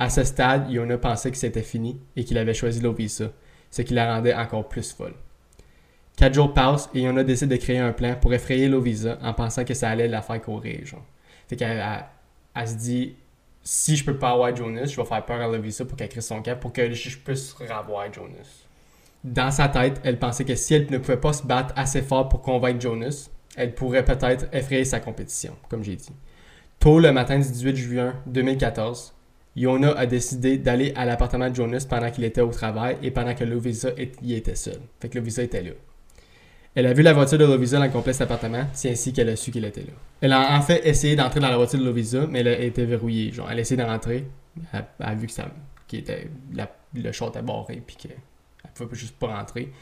À 0.00 0.08
ce 0.10 0.24
stade, 0.24 0.70
Yona 0.70 0.96
pensait 0.98 1.30
que 1.30 1.36
c'était 1.36 1.62
fini 1.62 2.00
et 2.16 2.24
qu'il 2.24 2.38
avait 2.38 2.54
choisi 2.54 2.80
Lovisa, 2.80 3.26
ce 3.70 3.82
qui 3.82 3.94
la 3.94 4.12
rendait 4.16 4.34
encore 4.34 4.66
plus 4.66 4.92
folle. 4.92 5.14
Quatre 6.16 6.34
jours 6.34 6.52
passent 6.54 6.88
et 6.94 7.02
Yona 7.02 7.22
décide 7.22 7.50
de 7.50 7.56
créer 7.56 7.78
un 7.78 7.92
plan 7.92 8.16
pour 8.20 8.32
effrayer 8.34 8.68
Lovisa 8.68 9.18
en 9.22 9.34
pensant 9.34 9.64
que 9.64 9.74
ça 9.74 9.90
allait 9.90 10.08
la 10.08 10.22
faire 10.22 10.40
courir. 10.40 10.80
Fait 11.48 11.56
qu'elle 11.56 11.78
elle- 11.78 12.04
elle 12.54 12.68
se 12.68 12.74
dit 12.76 13.14
si 13.62 13.94
je 13.94 14.04
peux 14.04 14.16
pas 14.16 14.30
avoir 14.30 14.56
Jonas, 14.56 14.86
je 14.86 14.96
vais 14.96 15.04
faire 15.06 15.24
peur 15.24 15.40
à 15.40 15.46
Lovisa 15.46 15.84
pour 15.84 15.96
qu'elle 15.98 16.08
crée 16.08 16.22
son 16.22 16.42
camp 16.42 16.58
pour 16.58 16.72
que 16.72 16.90
je 16.92 17.18
puisse 17.18 17.52
revoir 17.52 18.10
Jonas. 18.12 18.64
Dans 19.22 19.50
sa 19.50 19.68
tête, 19.68 20.00
elle 20.02 20.18
pensait 20.18 20.46
que 20.46 20.54
si 20.54 20.72
elle 20.72 20.90
ne 20.90 20.96
pouvait 20.96 21.18
pas 21.18 21.34
se 21.34 21.42
battre 21.46 21.74
assez 21.76 22.00
fort 22.00 22.26
pour 22.30 22.40
convaincre 22.40 22.80
Jonas, 22.80 23.28
elle 23.54 23.74
pourrait 23.74 24.04
peut-être 24.04 24.46
effrayer 24.54 24.86
sa 24.86 24.98
compétition, 24.98 25.54
comme 25.68 25.84
j'ai 25.84 25.96
dit. 25.96 26.08
Tôt 26.78 26.98
le 27.00 27.12
matin 27.12 27.38
du 27.38 27.50
18 27.50 27.76
juin 27.76 28.14
2014, 28.26 29.12
Yona 29.56 29.92
a 29.92 30.06
décidé 30.06 30.58
d'aller 30.58 30.92
à 30.96 31.04
l'appartement 31.04 31.50
de 31.50 31.54
Jonas 31.54 31.86
pendant 31.88 32.10
qu'il 32.10 32.24
était 32.24 32.40
au 32.40 32.50
travail 32.50 32.96
et 33.02 33.10
pendant 33.10 33.34
que 33.34 33.44
Lovisa 33.44 33.90
y 34.22 34.34
était 34.34 34.54
seule. 34.54 34.80
Fait 35.00 35.08
que 35.08 35.18
Lovisa 35.18 35.42
était 35.42 35.62
là. 35.62 35.72
Elle 36.76 36.86
a 36.86 36.92
vu 36.92 37.02
la 37.02 37.12
voiture 37.12 37.36
de 37.36 37.44
Lovisa 37.44 37.78
dans 37.78 37.84
le 37.84 37.90
complexe 37.90 38.20
appartement, 38.20 38.64
c'est 38.72 38.90
ainsi 38.90 39.12
qu'elle 39.12 39.28
a 39.28 39.34
su 39.34 39.50
qu'il 39.50 39.64
était 39.64 39.80
là. 39.80 39.92
Elle 40.20 40.32
a 40.32 40.56
en 40.56 40.62
fait 40.62 40.86
essayé 40.86 41.16
d'entrer 41.16 41.40
dans 41.40 41.48
la 41.48 41.56
voiture 41.56 41.80
de 41.80 41.84
Lovisa, 41.84 42.26
mais 42.28 42.40
elle 42.40 42.48
a 42.48 42.60
été 42.60 42.84
verrouillée. 42.84 43.32
Genre, 43.32 43.48
elle 43.50 43.58
a 43.58 43.60
essayé 43.60 43.80
de 43.80 43.86
rentrer, 43.86 44.24
elle, 44.72 44.84
a 45.00 45.14
vu 45.14 45.26
que 45.26 45.32
ça, 45.32 45.48
était, 45.92 46.28
le 46.94 47.12
chat 47.12 47.26
était 47.26 47.42
barré, 47.42 47.82
puis 47.84 47.96
qu'elle 47.96 48.16
pouvait 48.74 48.94
juste 48.94 49.16
pas 49.16 49.36
rentrer. 49.36 49.72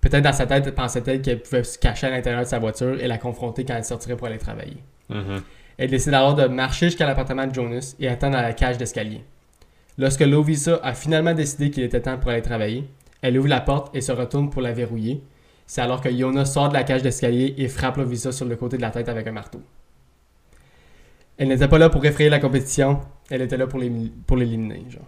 Peut-être 0.00 0.22
dans 0.22 0.32
sa 0.32 0.46
tête, 0.46 0.72
pensait-elle 0.72 1.20
qu'elle 1.20 1.42
pouvait 1.42 1.64
se 1.64 1.78
cacher 1.78 2.06
à 2.06 2.10
l'intérieur 2.10 2.42
de 2.42 2.48
sa 2.48 2.60
voiture 2.60 3.00
et 3.00 3.08
la 3.08 3.18
confronter 3.18 3.64
quand 3.64 3.74
elle 3.74 3.84
sortirait 3.84 4.16
pour 4.16 4.28
aller 4.28 4.38
travailler. 4.38 4.76
Mhm. 5.08 5.42
Elle 5.78 5.90
décide 5.90 6.14
alors 6.14 6.34
de 6.34 6.46
marcher 6.46 6.86
jusqu'à 6.86 7.06
l'appartement 7.06 7.46
de 7.46 7.54
Jonas 7.54 7.96
et 8.00 8.08
attendre 8.08 8.36
à 8.36 8.42
la 8.42 8.52
cage 8.54 8.78
d'escalier. 8.78 9.22
Lorsque 9.98 10.20
Lovisa 10.20 10.80
a 10.82 10.94
finalement 10.94 11.34
décidé 11.34 11.70
qu'il 11.70 11.82
était 11.82 12.00
temps 12.00 12.18
pour 12.18 12.30
aller 12.30 12.42
travailler, 12.42 12.88
elle 13.22 13.38
ouvre 13.38 13.48
la 13.48 13.60
porte 13.60 13.94
et 13.94 14.00
se 14.00 14.12
retourne 14.12 14.50
pour 14.50 14.62
la 14.62 14.72
verrouiller. 14.72 15.22
C'est 15.66 15.80
alors 15.80 16.00
que 16.00 16.08
Yona 16.08 16.44
sort 16.44 16.68
de 16.68 16.74
la 16.74 16.84
cage 16.84 17.02
d'escalier 17.02 17.54
et 17.58 17.68
frappe 17.68 17.96
Lovisa 17.96 18.32
sur 18.32 18.46
le 18.46 18.56
côté 18.56 18.76
de 18.76 18.82
la 18.82 18.90
tête 18.90 19.08
avec 19.08 19.26
un 19.26 19.32
marteau. 19.32 19.60
Elle 21.38 21.48
n'était 21.48 21.68
pas 21.68 21.78
là 21.78 21.90
pour 21.90 22.04
effrayer 22.04 22.30
la 22.30 22.38
compétition, 22.38 23.00
elle 23.30 23.42
était 23.42 23.56
là 23.56 23.66
pour 23.66 23.78
l'élim- 23.78 24.10
pour 24.26 24.36
l'éliminer. 24.36 24.84
genre. 24.88 25.02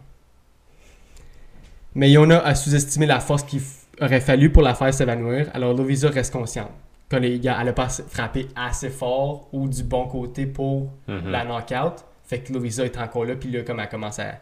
Mais 1.95 2.11
Yona 2.11 2.41
a 2.41 2.55
sous-estimé 2.55 3.07
la 3.07 3.21
force 3.21 3.45
qu'il 3.45 3.63
aurait 4.01 4.21
fallu 4.21 4.51
pour 4.51 4.63
la 4.63 4.75
faire 4.75 4.93
s'évanouir, 4.93 5.49
alors 5.55 5.75
Lovisa 5.75 6.11
reste 6.11 6.33
consciente. 6.33 6.71
Quand 7.11 7.19
les 7.19 7.39
gars, 7.41 7.57
elle 7.59 7.67
n'a 7.67 7.73
pas 7.73 7.89
frappé 7.89 8.49
assez 8.55 8.91
fort 8.91 9.49
ou 9.53 9.69
du 9.69 9.83
bon 9.83 10.07
côté 10.09 10.47
pour 10.47 10.91
Mhm. 11.07 11.31
la 11.31 11.45
knockout. 11.45 12.05
Fait 12.27 12.41
que 12.41 12.53
Lovisa 12.53 12.85
est 12.85 12.99
encore 12.99 13.25
là, 13.25 13.35
puis 13.37 13.51
là, 13.51 13.63
comme 13.63 13.81
elle 13.81 13.89
commence 13.89 14.19
à. 14.19 14.35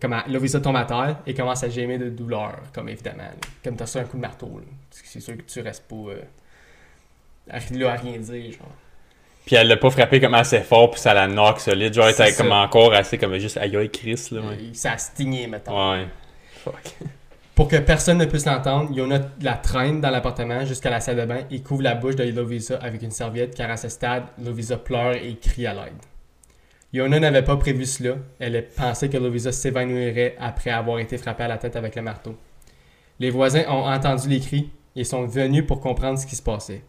Comme 0.00 0.14
elle- 0.14 0.32
Lovisa 0.32 0.60
tombe 0.60 0.76
à 0.76 0.84
terre 0.84 1.18
et 1.26 1.34
commence 1.34 1.62
à 1.64 1.68
gémir 1.68 1.98
de 1.98 2.08
douleur, 2.08 2.58
comme 2.72 2.88
évidemment. 2.88 3.24
là. 3.24 3.30
Comme 3.62 3.76
t'as 3.76 3.84
reçu 3.84 3.98
un 3.98 4.04
coup 4.04 4.16
de 4.16 4.22
marteau. 4.22 4.46
là. 4.58 4.64
C'est 4.90 5.20
sûr 5.20 5.36
que 5.36 5.42
tu 5.42 5.60
restes 5.60 5.86
pas. 5.88 5.96
Euh, 5.96 6.22
là 7.72 7.92
à 7.92 7.96
rien 7.96 8.16
dire, 8.18 8.52
genre. 8.52 8.68
Puis 9.44 9.56
elle 9.56 9.66
l'a 9.68 9.76
pas 9.76 9.90
frappé 9.90 10.20
comme 10.20 10.34
assez 10.34 10.60
fort, 10.60 10.90
puis 10.92 11.00
ça 11.00 11.12
la 11.12 11.26
knock 11.26 11.60
solide. 11.60 11.92
Genre, 11.92 12.06
elle 12.06 12.12
était 12.12 12.32
comme 12.34 12.48
ça. 12.48 12.54
encore 12.56 12.94
assez 12.94 13.18
comme 13.18 13.36
juste 13.38 13.56
aïe 13.56 13.76
aïe 13.76 13.90
Chris, 13.90 14.28
là. 14.30 14.40
Ouais. 14.42 14.58
Ça 14.72 14.92
a 14.92 14.98
stigné, 14.98 15.46
mettons. 15.46 15.92
ouais. 15.92 16.06
Fuck. 16.64 16.94
Pour 17.60 17.68
que 17.68 17.76
personne 17.76 18.16
ne 18.16 18.24
puisse 18.24 18.46
l'entendre, 18.46 18.90
Yona 18.90 19.20
la 19.42 19.52
traîne 19.52 20.00
dans 20.00 20.08
l'appartement 20.08 20.64
jusqu'à 20.64 20.88
la 20.88 20.98
salle 20.98 21.18
de 21.18 21.26
bain 21.26 21.40
et 21.50 21.60
couvre 21.60 21.82
la 21.82 21.94
bouche 21.94 22.16
de 22.16 22.24
Lovisa 22.24 22.78
avec 22.78 23.02
une 23.02 23.10
serviette 23.10 23.54
car 23.54 23.70
à 23.70 23.76
ce 23.76 23.90
stade, 23.90 24.22
Lovisa 24.42 24.78
pleure 24.78 25.12
et 25.12 25.36
crie 25.36 25.66
à 25.66 25.74
l'aide. 25.74 25.92
Yona 26.94 27.20
n'avait 27.20 27.44
pas 27.44 27.58
prévu 27.58 27.84
cela. 27.84 28.16
Elle 28.38 28.66
pensait 28.66 29.10
que 29.10 29.18
Lovisa 29.18 29.52
s'évanouirait 29.52 30.36
après 30.40 30.70
avoir 30.70 31.00
été 31.00 31.18
frappée 31.18 31.42
à 31.42 31.48
la 31.48 31.58
tête 31.58 31.76
avec 31.76 31.96
le 31.96 32.00
marteau. 32.00 32.34
Les 33.18 33.28
voisins 33.28 33.64
ont 33.68 33.84
entendu 33.84 34.30
les 34.30 34.40
cris 34.40 34.70
et 34.96 35.04
sont 35.04 35.26
venus 35.26 35.66
pour 35.66 35.80
comprendre 35.80 36.18
ce 36.18 36.26
qui 36.26 36.36
se 36.36 36.42
passait. 36.42 36.80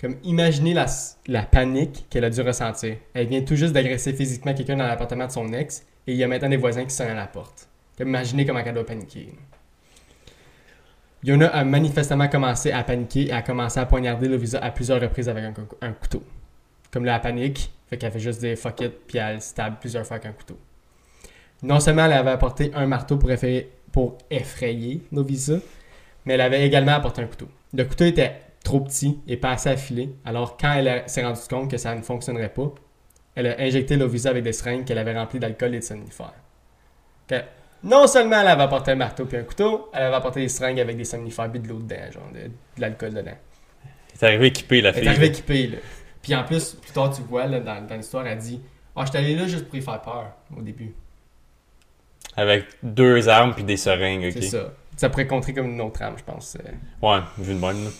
Comme 0.00 0.16
imaginez 0.24 0.74
la, 0.74 1.42
panique 1.44 2.06
qu'elle 2.10 2.24
a 2.24 2.30
dû 2.30 2.40
ressentir. 2.40 2.96
Elle 3.14 3.28
vient 3.28 3.42
tout 3.42 3.54
juste 3.54 3.74
d'agresser 3.74 4.12
physiquement 4.12 4.54
quelqu'un 4.54 4.76
dans 4.76 4.88
l'appartement 4.88 5.28
de 5.28 5.32
son 5.32 5.52
ex 5.52 5.86
et 6.08 6.14
il 6.14 6.18
y 6.18 6.24
a 6.24 6.26
maintenant 6.26 6.48
des 6.48 6.56
voisins 6.56 6.84
qui 6.84 6.92
sonnent 6.92 7.10
à 7.10 7.14
la 7.14 7.28
porte. 7.28 7.68
Comme 7.96 8.08
imaginez 8.08 8.44
comment 8.44 8.58
elle 8.58 8.74
doit 8.74 8.84
paniquer. 8.84 9.28
Yona 11.22 11.48
a 11.48 11.64
manifestement 11.64 12.28
commencé 12.28 12.72
à 12.72 12.82
paniquer 12.82 13.26
et 13.28 13.32
a 13.32 13.42
commencé 13.42 13.78
à 13.78 13.86
poignarder 13.86 14.26
Lovisa 14.28 14.58
à 14.58 14.70
plusieurs 14.70 15.00
reprises 15.00 15.28
avec 15.28 15.44
un, 15.44 15.52
cou- 15.52 15.76
un 15.82 15.92
couteau. 15.92 16.22
Comme 16.90 17.04
là, 17.04 17.18
panique, 17.18 17.70
fait 17.88 17.98
qu'elle 17.98 18.10
fait 18.12 18.18
juste 18.20 18.40
des 18.40 18.56
fuck 18.56 18.80
it, 18.80 18.92
puis 19.06 19.18
elle 19.18 19.40
stab 19.40 19.78
plusieurs 19.80 20.06
fois 20.06 20.16
avec 20.16 20.26
un 20.26 20.32
couteau. 20.32 20.58
Non 21.62 21.78
seulement 21.78 22.06
elle 22.06 22.14
avait 22.14 22.30
apporté 22.30 22.70
un 22.74 22.86
marteau 22.86 23.18
pour 23.18 23.30
effrayer, 23.30 23.70
pour 23.92 24.16
Lovisa, 25.12 25.58
mais 26.24 26.34
elle 26.34 26.40
avait 26.40 26.66
également 26.66 26.92
apporté 26.92 27.20
un 27.22 27.26
couteau. 27.26 27.48
Le 27.74 27.84
couteau 27.84 28.06
était 28.06 28.40
trop 28.64 28.80
petit 28.80 29.18
et 29.28 29.36
pas 29.36 29.50
assez 29.50 29.68
affilé, 29.68 30.10
alors 30.24 30.56
quand 30.56 30.72
elle 30.72 31.02
s'est 31.06 31.24
rendue 31.24 31.40
compte 31.48 31.70
que 31.70 31.76
ça 31.76 31.94
ne 31.94 32.02
fonctionnerait 32.02 32.48
pas, 32.52 32.72
elle 33.34 33.46
a 33.46 33.60
injecté 33.60 33.96
Lovisa 33.96 34.30
avec 34.30 34.42
des 34.42 34.52
seringues 34.52 34.84
qu'elle 34.84 34.98
avait 34.98 35.16
remplies 35.16 35.38
d'alcool 35.38 35.74
et 35.74 35.80
de 35.80 35.84
somnifères. 35.84 36.32
Non 37.82 38.06
seulement 38.06 38.40
elle 38.40 38.48
avait 38.48 38.62
apporté 38.62 38.90
un 38.90 38.96
marteau 38.96 39.24
puis 39.24 39.38
un 39.38 39.42
couteau, 39.42 39.88
elle 39.94 40.04
avait 40.04 40.16
apporté 40.16 40.40
des 40.40 40.48
seringues 40.48 40.80
avec 40.80 40.96
des 40.96 41.04
somnifères 41.04 41.50
puis 41.50 41.60
de 41.60 41.68
l'eau 41.68 41.78
dedans, 41.78 42.10
genre 42.12 42.30
de, 42.32 42.48
de 42.48 42.50
l'alcool 42.78 43.14
dedans. 43.14 43.32
Elle 43.32 44.18
est 44.20 44.24
arrivée 44.26 44.46
équipée, 44.48 44.80
la 44.82 44.90
Elle 44.90 44.96
est 44.96 45.00
fille. 45.00 45.08
arrivée 45.08 45.26
équipée, 45.26 45.66
là. 45.68 45.78
Puis 46.22 46.34
en 46.34 46.44
plus, 46.44 46.74
plus 46.74 46.92
tard, 46.92 47.10
tu 47.14 47.22
vois, 47.22 47.46
là, 47.46 47.60
dans, 47.60 47.86
dans 47.86 47.96
l'histoire, 47.96 48.26
elle 48.26 48.36
dit 48.38 48.60
Ah, 48.94 49.04
je 49.06 49.10
suis 49.10 49.18
allé 49.18 49.34
là 49.34 49.46
juste 49.46 49.66
pour 49.66 49.76
y 49.76 49.80
faire 49.82 50.02
peur 50.02 50.32
au 50.56 50.60
début. 50.60 50.92
Avec 52.36 52.66
deux 52.82 53.28
armes 53.28 53.54
puis 53.54 53.64
des 53.64 53.76
seringues, 53.76 54.24
ok. 54.26 54.32
C'est 54.32 54.42
ça. 54.42 54.72
Ça 54.96 55.08
pourrait 55.08 55.26
contrer 55.26 55.54
comme 55.54 55.70
une 55.70 55.80
autre 55.80 56.02
âme, 56.02 56.14
je 56.18 56.24
pense. 56.24 56.56
euh. 56.56 56.70
Ouais, 57.06 57.20
vu 57.38 57.54
de 57.54 57.58
même, 57.58 57.84
là. 57.84 57.90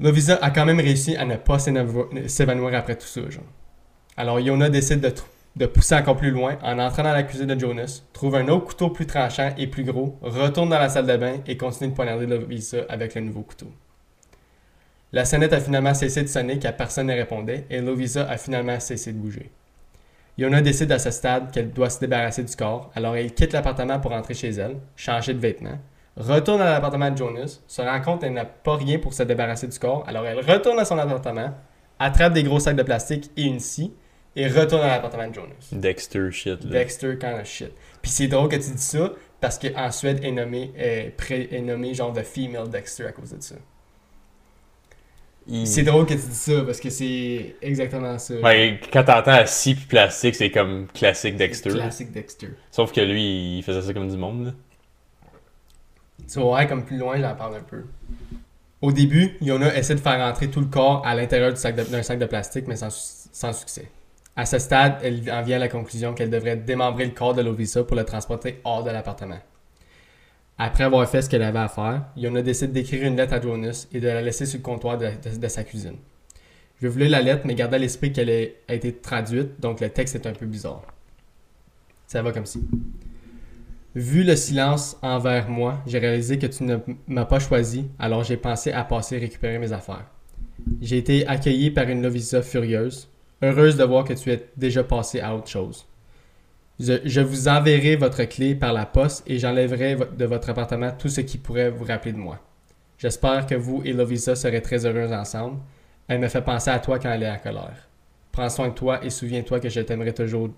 Lovisa 0.00 0.36
a 0.40 0.50
quand 0.50 0.64
même 0.64 0.78
réussi 0.78 1.16
à 1.16 1.24
ne 1.24 1.34
pas 1.34 1.58
s'évanouir 1.58 2.74
après 2.78 2.94
tout 2.96 3.06
ça, 3.06 3.28
genre. 3.28 3.42
Alors 4.16 4.38
Yona 4.38 4.68
décide 4.70 5.00
de, 5.00 5.08
tr- 5.08 5.22
de 5.58 5.66
pousser 5.66 5.96
encore 5.96 6.16
plus 6.16 6.30
loin 6.30 6.56
en 6.62 6.78
entrant 6.78 7.02
dans 7.02 7.12
la 7.12 7.24
cuisine 7.24 7.46
de 7.46 7.58
Jonas, 7.58 8.02
trouve 8.12 8.36
un 8.36 8.46
autre 8.46 8.66
couteau 8.66 8.90
plus 8.90 9.06
tranchant 9.06 9.50
et 9.58 9.66
plus 9.66 9.82
gros, 9.82 10.16
retourne 10.22 10.70
dans 10.70 10.78
la 10.78 10.88
salle 10.88 11.06
de 11.06 11.16
bain 11.16 11.34
et 11.48 11.56
continue 11.56 11.90
de 11.90 11.96
poignarder 11.96 12.26
Lovisa 12.26 12.78
avec 12.88 13.16
le 13.16 13.22
nouveau 13.22 13.42
couteau. 13.42 13.66
La 15.12 15.24
sonnette 15.24 15.52
a 15.52 15.60
finalement 15.60 15.94
cessé 15.94 16.22
de 16.22 16.28
sonner 16.28 16.60
car 16.60 16.76
personne 16.76 17.08
ne 17.08 17.12
répondait 17.12 17.66
et 17.70 17.80
Lovisa 17.80 18.28
a 18.30 18.36
finalement 18.36 18.78
cessé 18.78 19.12
de 19.12 19.18
bouger. 19.18 19.50
Yona 20.36 20.62
décide 20.62 20.92
à 20.92 21.00
ce 21.00 21.10
stade 21.10 21.50
qu'elle 21.50 21.72
doit 21.72 21.90
se 21.90 21.98
débarrasser 21.98 22.44
du 22.44 22.54
corps, 22.54 22.92
alors 22.94 23.16
elle 23.16 23.34
quitte 23.34 23.52
l'appartement 23.52 23.98
pour 23.98 24.12
rentrer 24.12 24.34
chez 24.34 24.50
elle, 24.50 24.76
changer 24.94 25.34
de 25.34 25.40
vêtements, 25.40 25.80
retourne 26.16 26.62
à 26.62 26.70
l'appartement 26.70 27.10
de 27.10 27.16
Jonas, 27.16 27.58
se 27.66 27.82
rend 27.82 28.00
compte 28.00 28.20
qu'elle 28.20 28.32
n'a 28.32 28.44
pas 28.44 28.76
rien 28.76 29.00
pour 29.00 29.12
se 29.12 29.24
débarrasser 29.24 29.66
du 29.66 29.78
corps, 29.80 30.04
alors 30.06 30.24
elle 30.24 30.38
retourne 30.38 30.78
à 30.78 30.84
son 30.84 30.98
appartement, 30.98 31.52
attrape 31.98 32.32
des 32.32 32.44
gros 32.44 32.60
sacs 32.60 32.76
de 32.76 32.84
plastique 32.84 33.32
et 33.36 33.42
une 33.42 33.58
scie, 33.58 33.92
et 34.40 34.48
retourne 34.48 34.82
à 34.82 34.88
l'appartement 34.88 35.28
de 35.28 35.34
Jonas. 35.34 35.68
Dexter 35.72 36.30
shit, 36.30 36.64
là. 36.64 36.70
Dexter 36.70 37.18
kind 37.18 37.40
of 37.40 37.46
shit. 37.46 37.72
Puis 38.02 38.10
c'est 38.10 38.28
drôle 38.28 38.48
que 38.48 38.56
tu 38.56 38.70
dis 38.70 38.82
ça, 38.82 39.12
parce 39.40 39.58
qu'en 39.58 39.90
Suède, 39.90 40.24
est 40.24 40.30
nommé, 40.32 40.72
est, 40.76 41.12
pré- 41.16 41.48
est 41.50 41.60
nommé 41.60 41.94
genre 41.94 42.12
The 42.12 42.22
Female 42.22 42.68
Dexter 42.70 43.06
à 43.06 43.12
cause 43.12 43.30
de 43.32 43.40
ça. 43.40 43.56
Il- 45.46 45.66
C'est 45.66 45.82
drôle 45.82 46.04
que 46.06 46.12
tu 46.14 46.20
dis 46.28 46.34
ça, 46.34 46.62
parce 46.64 46.78
que 46.78 46.90
c'est 46.90 47.56
exactement 47.62 48.18
ça. 48.18 48.34
Ouais, 48.34 48.78
quand 48.92 49.02
t'entends 49.04 49.46
scie 49.46 49.74
puis 49.74 49.86
plastique, 49.86 50.34
c'est 50.34 50.50
comme 50.50 50.86
classique 50.92 51.36
Dexter. 51.36 51.70
Classique 51.70 52.12
Dexter. 52.12 52.50
Sauf 52.70 52.92
que 52.92 53.00
lui, 53.00 53.58
il 53.58 53.62
faisait 53.62 53.80
ça 53.82 53.92
comme 53.94 54.08
du 54.08 54.16
monde, 54.16 54.46
là. 54.46 54.52
Tu 56.30 56.38
comme 56.68 56.84
plus 56.84 56.98
loin, 56.98 57.18
j'en 57.18 57.34
parle 57.34 57.56
un 57.56 57.62
peu. 57.62 57.84
Au 58.82 58.92
début, 58.92 59.36
Yona 59.40 59.74
essaie 59.76 59.94
de 59.94 60.00
faire 60.00 60.18
rentrer 60.18 60.50
tout 60.50 60.60
le 60.60 60.66
corps 60.66 61.04
à 61.06 61.14
l'intérieur 61.14 61.56
sac 61.56 61.74
de- 61.74 61.84
d'un 61.84 62.02
sac 62.02 62.18
de 62.18 62.26
plastique, 62.26 62.66
mais 62.68 62.76
sans 62.76 63.52
succès. 63.52 63.88
À 64.38 64.46
ce 64.46 64.60
stade, 64.60 65.00
elle 65.02 65.28
en 65.32 65.42
vient 65.42 65.56
à 65.56 65.58
la 65.58 65.66
conclusion 65.66 66.14
qu'elle 66.14 66.30
devrait 66.30 66.56
démembrer 66.56 67.04
le 67.04 67.10
corps 67.10 67.34
de 67.34 67.42
Lovisa 67.42 67.82
pour 67.82 67.96
le 67.96 68.04
transporter 68.04 68.60
hors 68.62 68.84
de 68.84 68.90
l'appartement. 68.90 69.40
Après 70.56 70.84
avoir 70.84 71.10
fait 71.10 71.22
ce 71.22 71.28
qu'elle 71.28 71.42
avait 71.42 71.58
à 71.58 71.66
faire, 71.66 72.04
Yona 72.16 72.42
décide 72.42 72.70
d'écrire 72.70 73.02
une 73.02 73.16
lettre 73.16 73.32
à 73.32 73.40
Jonas 73.40 73.88
et 73.92 73.98
de 73.98 74.06
la 74.06 74.22
laisser 74.22 74.46
sur 74.46 74.58
le 74.58 74.62
comptoir 74.62 74.96
de, 74.96 75.48
sa 75.48 75.64
cuisine. 75.64 75.96
Je 76.80 76.86
lire 76.86 77.10
la 77.10 77.20
lettre, 77.20 77.42
mais 77.46 77.56
gardez 77.56 77.74
à 77.74 77.78
l'esprit 77.80 78.12
qu'elle 78.12 78.52
a 78.68 78.74
été 78.74 78.94
traduite, 78.94 79.58
donc 79.58 79.80
le 79.80 79.88
texte 79.88 80.14
est 80.14 80.26
un 80.28 80.32
peu 80.32 80.46
bizarre. 80.46 80.82
Ça 82.06 82.22
va 82.22 82.30
comme 82.30 82.46
ci. 82.46 82.64
Vu 83.96 84.22
le 84.22 84.36
silence 84.36 84.96
envers 85.02 85.48
moi, 85.48 85.82
j'ai 85.84 85.98
réalisé 85.98 86.38
que 86.38 86.46
tu 86.46 86.62
ne 86.62 86.76
m'as 87.08 87.24
pas 87.24 87.40
choisi, 87.40 87.88
alors 87.98 88.22
j'ai 88.22 88.36
pensé 88.36 88.70
à 88.70 88.84
passer 88.84 89.18
récupérer 89.18 89.58
mes 89.58 89.72
affaires. 89.72 90.06
J'ai 90.80 90.98
été 90.98 91.26
accueilli 91.26 91.72
par 91.72 91.88
une 91.88 92.02
Lovisa 92.02 92.40
furieuse, 92.40 93.08
heureuse 93.42 93.76
de 93.76 93.84
voir 93.84 94.04
que 94.04 94.12
tu 94.12 94.30
es 94.30 94.48
déjà 94.56 94.84
passé 94.84 95.20
à 95.20 95.34
autre 95.34 95.48
chose. 95.48 95.86
Je, 96.78 97.20
vous 97.20 97.48
enverrai 97.48 97.96
votre 97.96 98.22
clé 98.24 98.54
par 98.54 98.72
la 98.72 98.86
poste 98.86 99.24
et 99.26 99.38
j'enlèverai 99.38 99.96
de 100.16 100.24
votre 100.24 100.50
appartement 100.50 100.92
tout 100.92 101.08
ce 101.08 101.20
qui 101.20 101.36
pourrait 101.36 101.70
vous 101.70 101.84
rappeler 101.84 102.12
de 102.12 102.18
moi. 102.18 102.38
J'espère 102.98 103.46
que 103.46 103.56
vous 103.56 103.82
et 103.84 103.92
Lovisa 103.92 104.36
serez 104.36 104.62
très 104.62 104.86
heureux 104.86 105.12
ensemble. 105.12 105.58
Elle 106.06 106.20
me 106.20 106.28
fait 106.28 106.42
penser 106.42 106.70
à 106.70 106.78
toi 106.78 106.98
quand 106.98 107.10
elle 107.10 107.24
est 107.24 107.30
en 107.30 107.38
colère. 107.38 107.88
Prends 108.30 108.48
soin 108.48 108.68
de 108.68 108.74
toi 108.74 109.04
et 109.04 109.10
souviens-toi 109.10 109.58
que 109.58 109.68
je 109.68 109.80
t'aimerai 109.80 110.14
toujours, 110.14 110.50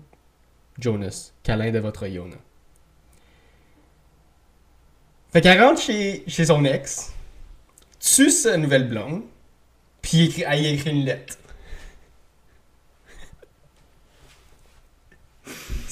Jonas. 0.77 1.33
Câlin 1.41 1.71
de 1.71 1.79
votre 1.79 2.05
Yona. 2.05 2.35
Fait 5.31 5.41
qu'elle 5.41 5.61
rentre 5.61 5.81
chez, 5.81 6.23
son 6.27 6.65
ex, 6.65 7.13
tue 7.99 8.29
sa 8.29 8.57
nouvelle 8.57 8.87
blonde, 8.87 9.23
puis 10.01 10.43
elle 10.45 10.65
écrit 10.65 10.91
une 10.91 11.05
lettre. 11.05 11.37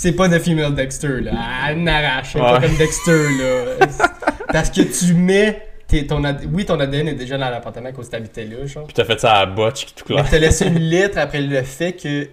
C'est 0.01 0.13
pas 0.13 0.29
de 0.29 0.39
female 0.39 0.73
Dexter, 0.75 1.19
là. 1.19 1.31
Elle 1.67 1.83
n'arrache. 1.83 2.29
C'est 2.31 2.39
pas 2.39 2.53
Ouais. 2.57 2.67
comme 2.67 2.77
Dexter, 2.77 3.23
là. 3.37 3.87
Parce 4.53 4.69
que 4.69 4.81
tu 4.81 5.13
mets. 5.13 5.61
tes- 5.89 6.07
ton 6.07 6.23
ad- 6.23 6.45
Oui, 6.53 6.63
ton 6.65 6.79
ADN 6.79 7.09
est 7.09 7.15
déjà 7.15 7.37
dans 7.37 7.49
l'appartement 7.49 7.91
quand 7.91 8.09
tu 8.09 8.15
habitais 8.15 8.45
là, 8.45 8.65
genre. 8.65 8.85
Puis 8.85 8.93
t'as 8.93 9.03
fait 9.03 9.19
ça 9.19 9.33
à 9.33 9.45
la 9.45 9.51
botch 9.51 9.85
qui 9.87 9.93
tout 9.93 10.05
Mais 10.07 10.15
clair. 10.15 10.27
t'as 10.29 10.37
laissé 10.39 10.67
une 10.67 10.79
lettre 10.79 11.17
après 11.17 11.41
le 11.41 11.61
fait 11.63 11.93
que. 11.93 12.29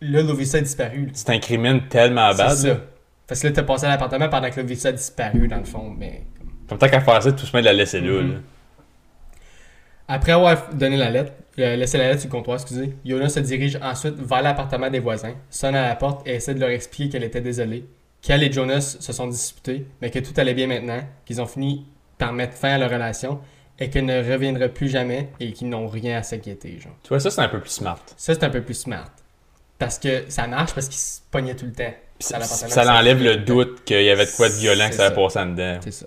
Là, 0.00 0.22
Lovisa 0.22 0.58
a 0.58 0.60
disparu. 0.60 1.06
là. 1.06 1.12
Tu 1.16 1.24
t'incrimines 1.24 1.88
tellement 1.88 2.30
C'est 2.32 2.38
bad. 2.44 2.52
ça. 2.56 2.68
là. 2.68 2.76
Parce 3.26 3.40
que 3.40 3.48
là, 3.48 3.52
t'as 3.54 3.62
passé 3.64 3.86
à 3.86 3.88
l'appartement 3.88 4.28
pendant 4.28 4.48
que 4.50 4.60
Lovisa 4.60 4.90
a 4.90 4.92
disparu, 4.92 5.48
dans 5.48 5.56
le 5.58 5.64
fond. 5.64 5.92
Mais. 5.98 6.22
Comme 6.68 6.78
tant 6.78 6.88
qu'à 6.88 7.00
faire 7.00 7.20
ça, 7.20 7.32
tout 7.32 7.46
se 7.46 7.56
met 7.56 7.62
de 7.62 7.66
la 7.66 7.72
laisser 7.72 8.00
là. 8.00 8.22
Mhm. 8.22 8.32
là. 8.32 8.38
Après 10.08 10.32
avoir 10.32 10.72
donné 10.72 10.96
la 10.96 11.10
lettre, 11.10 11.32
laissé 11.56 11.98
la 11.98 12.08
lettre 12.08 12.20
sur 12.20 12.28
le 12.28 12.32
comptoir, 12.32 12.56
excusez, 12.56 12.94
Yona 13.04 13.28
se 13.28 13.40
dirige 13.40 13.78
ensuite 13.82 14.14
vers 14.16 14.42
l'appartement 14.42 14.90
des 14.90 15.00
voisins, 15.00 15.34
sonne 15.50 15.74
à 15.74 15.88
la 15.88 15.96
porte 15.96 16.26
et 16.26 16.34
essaie 16.34 16.54
de 16.54 16.60
leur 16.60 16.70
expliquer 16.70 17.10
qu'elle 17.10 17.24
était 17.24 17.40
désolée, 17.40 17.86
qu'elle 18.20 18.42
et 18.42 18.52
Jonas 18.52 18.96
se 19.00 19.12
sont 19.12 19.26
disputés, 19.26 19.86
mais 20.00 20.10
que 20.10 20.18
tout 20.18 20.32
allait 20.36 20.54
bien 20.54 20.66
maintenant, 20.66 21.00
qu'ils 21.24 21.40
ont 21.40 21.46
fini 21.46 21.86
par 22.18 22.32
mettre 22.32 22.54
fin 22.54 22.70
à 22.70 22.78
leur 22.78 22.90
relation 22.90 23.40
et 23.78 23.90
qu'elle 23.90 24.06
ne 24.06 24.18
reviendra 24.18 24.68
plus 24.68 24.88
jamais 24.88 25.30
et 25.40 25.52
qu'ils 25.52 25.68
n'ont 25.68 25.86
rien 25.86 26.18
à 26.18 26.22
s'inquiéter. 26.22 26.78
Genre. 26.80 26.96
Tu 27.02 27.08
vois, 27.10 27.20
ça, 27.20 27.30
c'est 27.30 27.40
un 27.40 27.48
peu 27.48 27.60
plus 27.60 27.70
smart. 27.70 28.00
Ça, 28.16 28.34
c'est 28.34 28.44
un 28.44 28.50
peu 28.50 28.62
plus 28.62 28.74
smart. 28.74 29.10
Parce 29.78 29.98
que 29.98 30.24
ça 30.28 30.46
marche 30.46 30.72
parce 30.74 30.88
qu'ils 30.88 30.98
se 30.98 31.20
pognaient 31.30 31.54
tout 31.54 31.66
le 31.66 31.72
temps. 31.72 31.92
Puis 32.18 32.28
ça, 32.28 32.40
ça 32.40 32.84
l'enlève 32.84 33.22
le 33.22 33.36
doute 33.36 33.84
qu'il 33.84 34.02
y 34.02 34.08
avait 34.08 34.24
de 34.24 34.30
quoi 34.30 34.48
de 34.48 34.54
violent 34.54 34.88
que 34.88 34.94
ça 34.94 35.08
ça. 35.08 35.10
passé 35.10 35.38
en 35.38 35.46
dedans. 35.46 35.78
C'est 35.82 35.92
ça. 35.92 36.06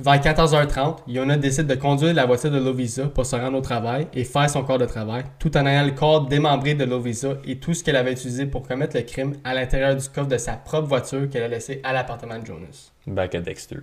Vers 0.00 0.16
14h30, 0.16 1.02
Yona 1.06 1.36
décide 1.36 1.68
de 1.68 1.76
conduire 1.76 2.14
la 2.14 2.26
voiture 2.26 2.50
de 2.50 2.58
Lovisa 2.58 3.06
pour 3.06 3.24
se 3.24 3.36
rendre 3.36 3.58
au 3.58 3.60
travail 3.60 4.08
et 4.12 4.24
faire 4.24 4.50
son 4.50 4.64
corps 4.64 4.78
de 4.78 4.86
travail, 4.86 5.22
tout 5.38 5.56
en 5.56 5.64
ayant 5.66 5.84
le 5.84 5.92
corps 5.92 6.26
démembré 6.26 6.74
de 6.74 6.82
Lovisa 6.82 7.34
et 7.44 7.58
tout 7.58 7.74
ce 7.74 7.84
qu'elle 7.84 7.94
avait 7.94 8.10
utilisé 8.10 8.46
pour 8.46 8.66
commettre 8.66 8.96
le 8.96 9.04
crime 9.04 9.36
à 9.44 9.54
l'intérieur 9.54 9.94
du 9.94 10.08
coffre 10.08 10.26
de 10.26 10.36
sa 10.36 10.54
propre 10.54 10.88
voiture 10.88 11.30
qu'elle 11.30 11.44
a 11.44 11.48
laissé 11.48 11.80
à 11.84 11.92
l'appartement 11.92 12.40
de 12.40 12.44
Jonas. 12.44 12.90
Back 13.06 13.36
à 13.36 13.40
Dexter. 13.40 13.76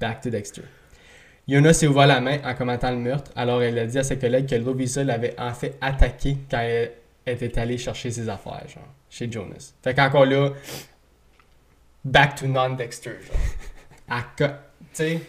Back 0.00 0.20
to 0.20 0.30
Dexter. 0.30 0.62
Yona 1.48 1.72
s'est 1.72 1.88
ouvert 1.88 2.06
la 2.06 2.20
main 2.20 2.38
en 2.44 2.54
commentant 2.54 2.92
le 2.92 2.98
meurtre, 2.98 3.32
alors 3.34 3.60
elle 3.60 3.80
a 3.80 3.86
dit 3.86 3.98
à 3.98 4.04
ses 4.04 4.16
collègues 4.16 4.48
que 4.48 4.54
Lovisa 4.54 5.02
l'avait 5.02 5.34
en 5.40 5.52
fait 5.54 5.76
attaqué 5.80 6.36
quand 6.48 6.60
elle 6.60 6.92
était 7.26 7.58
allée 7.58 7.78
chercher 7.78 8.12
ses 8.12 8.28
affaires, 8.28 8.62
genre, 8.68 8.94
chez 9.10 9.28
Jonas. 9.28 9.72
Fait 9.82 9.92
qu'encore 9.92 10.24
là, 10.24 10.50
back 12.04 12.36
to 12.36 12.46
non-Dexter, 12.46 13.16
genre. 13.26 14.22
Tu 14.38 14.44
sais, 14.92 15.20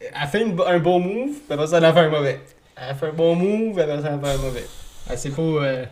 elle 0.00 0.28
fait 0.28 0.42
une 0.42 0.60
un 0.60 0.78
beau 0.78 0.98
move, 0.98 1.30
puis 1.30 1.52
après 1.52 1.66
ça, 1.66 1.78
elle 1.78 1.84
a 1.84 1.92
fait 1.92 2.00
un 2.00 2.10
mauvais. 2.10 2.40
Elle 2.76 2.94
fait 2.96 3.06
un 3.06 3.12
bon 3.12 3.34
move, 3.34 3.78
après 3.78 4.00
ça, 4.02 4.08
elle 4.08 4.14
a 4.14 4.18
fait 4.18 4.34
un 4.34 4.42
mauvais. 4.42 4.66
Elle 5.10 5.18
sait 5.18 5.30
pas, 5.30 5.42
euh, 5.42 5.84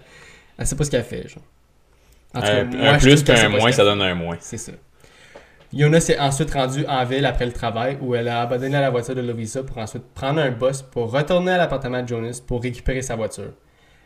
elle 0.58 0.66
sait 0.66 0.76
pas 0.76 0.84
ce 0.84 0.90
qu'elle 0.90 1.04
fait, 1.04 1.28
genre. 1.28 1.42
En 2.34 2.40
tout 2.40 2.46
cas, 2.46 2.60
Un, 2.60 2.64
moi, 2.64 2.92
un 2.92 2.98
je 2.98 3.08
plus 3.08 3.24
trouve 3.24 3.24
qu'elle 3.24 3.34
puis 3.34 3.36
sait 3.36 3.46
un 3.46 3.50
pas 3.50 3.60
ce 3.60 3.62
moins, 3.62 3.72
ça 3.72 3.84
donne 3.84 4.02
un 4.02 4.14
moins. 4.14 4.36
c'est 4.40 4.58
ça. 4.58 4.72
Yona 5.72 6.00
s'est 6.00 6.18
ensuite 6.18 6.52
rendue 6.52 6.86
en 6.86 7.04
ville 7.04 7.26
après 7.26 7.44
le 7.46 7.52
travail 7.52 7.98
où 8.00 8.14
elle 8.14 8.28
a 8.28 8.42
abandonné 8.42 8.78
la 8.80 8.90
voiture 8.90 9.14
de 9.14 9.20
Lovisa 9.20 9.62
pour 9.64 9.78
ensuite 9.78 10.04
prendre 10.14 10.40
un 10.40 10.50
bus 10.50 10.82
pour 10.82 11.10
retourner 11.10 11.52
à 11.52 11.58
l'appartement 11.58 12.02
de 12.02 12.08
Jonas 12.08 12.40
pour 12.46 12.62
récupérer 12.62 13.02
sa 13.02 13.16
voiture. 13.16 13.52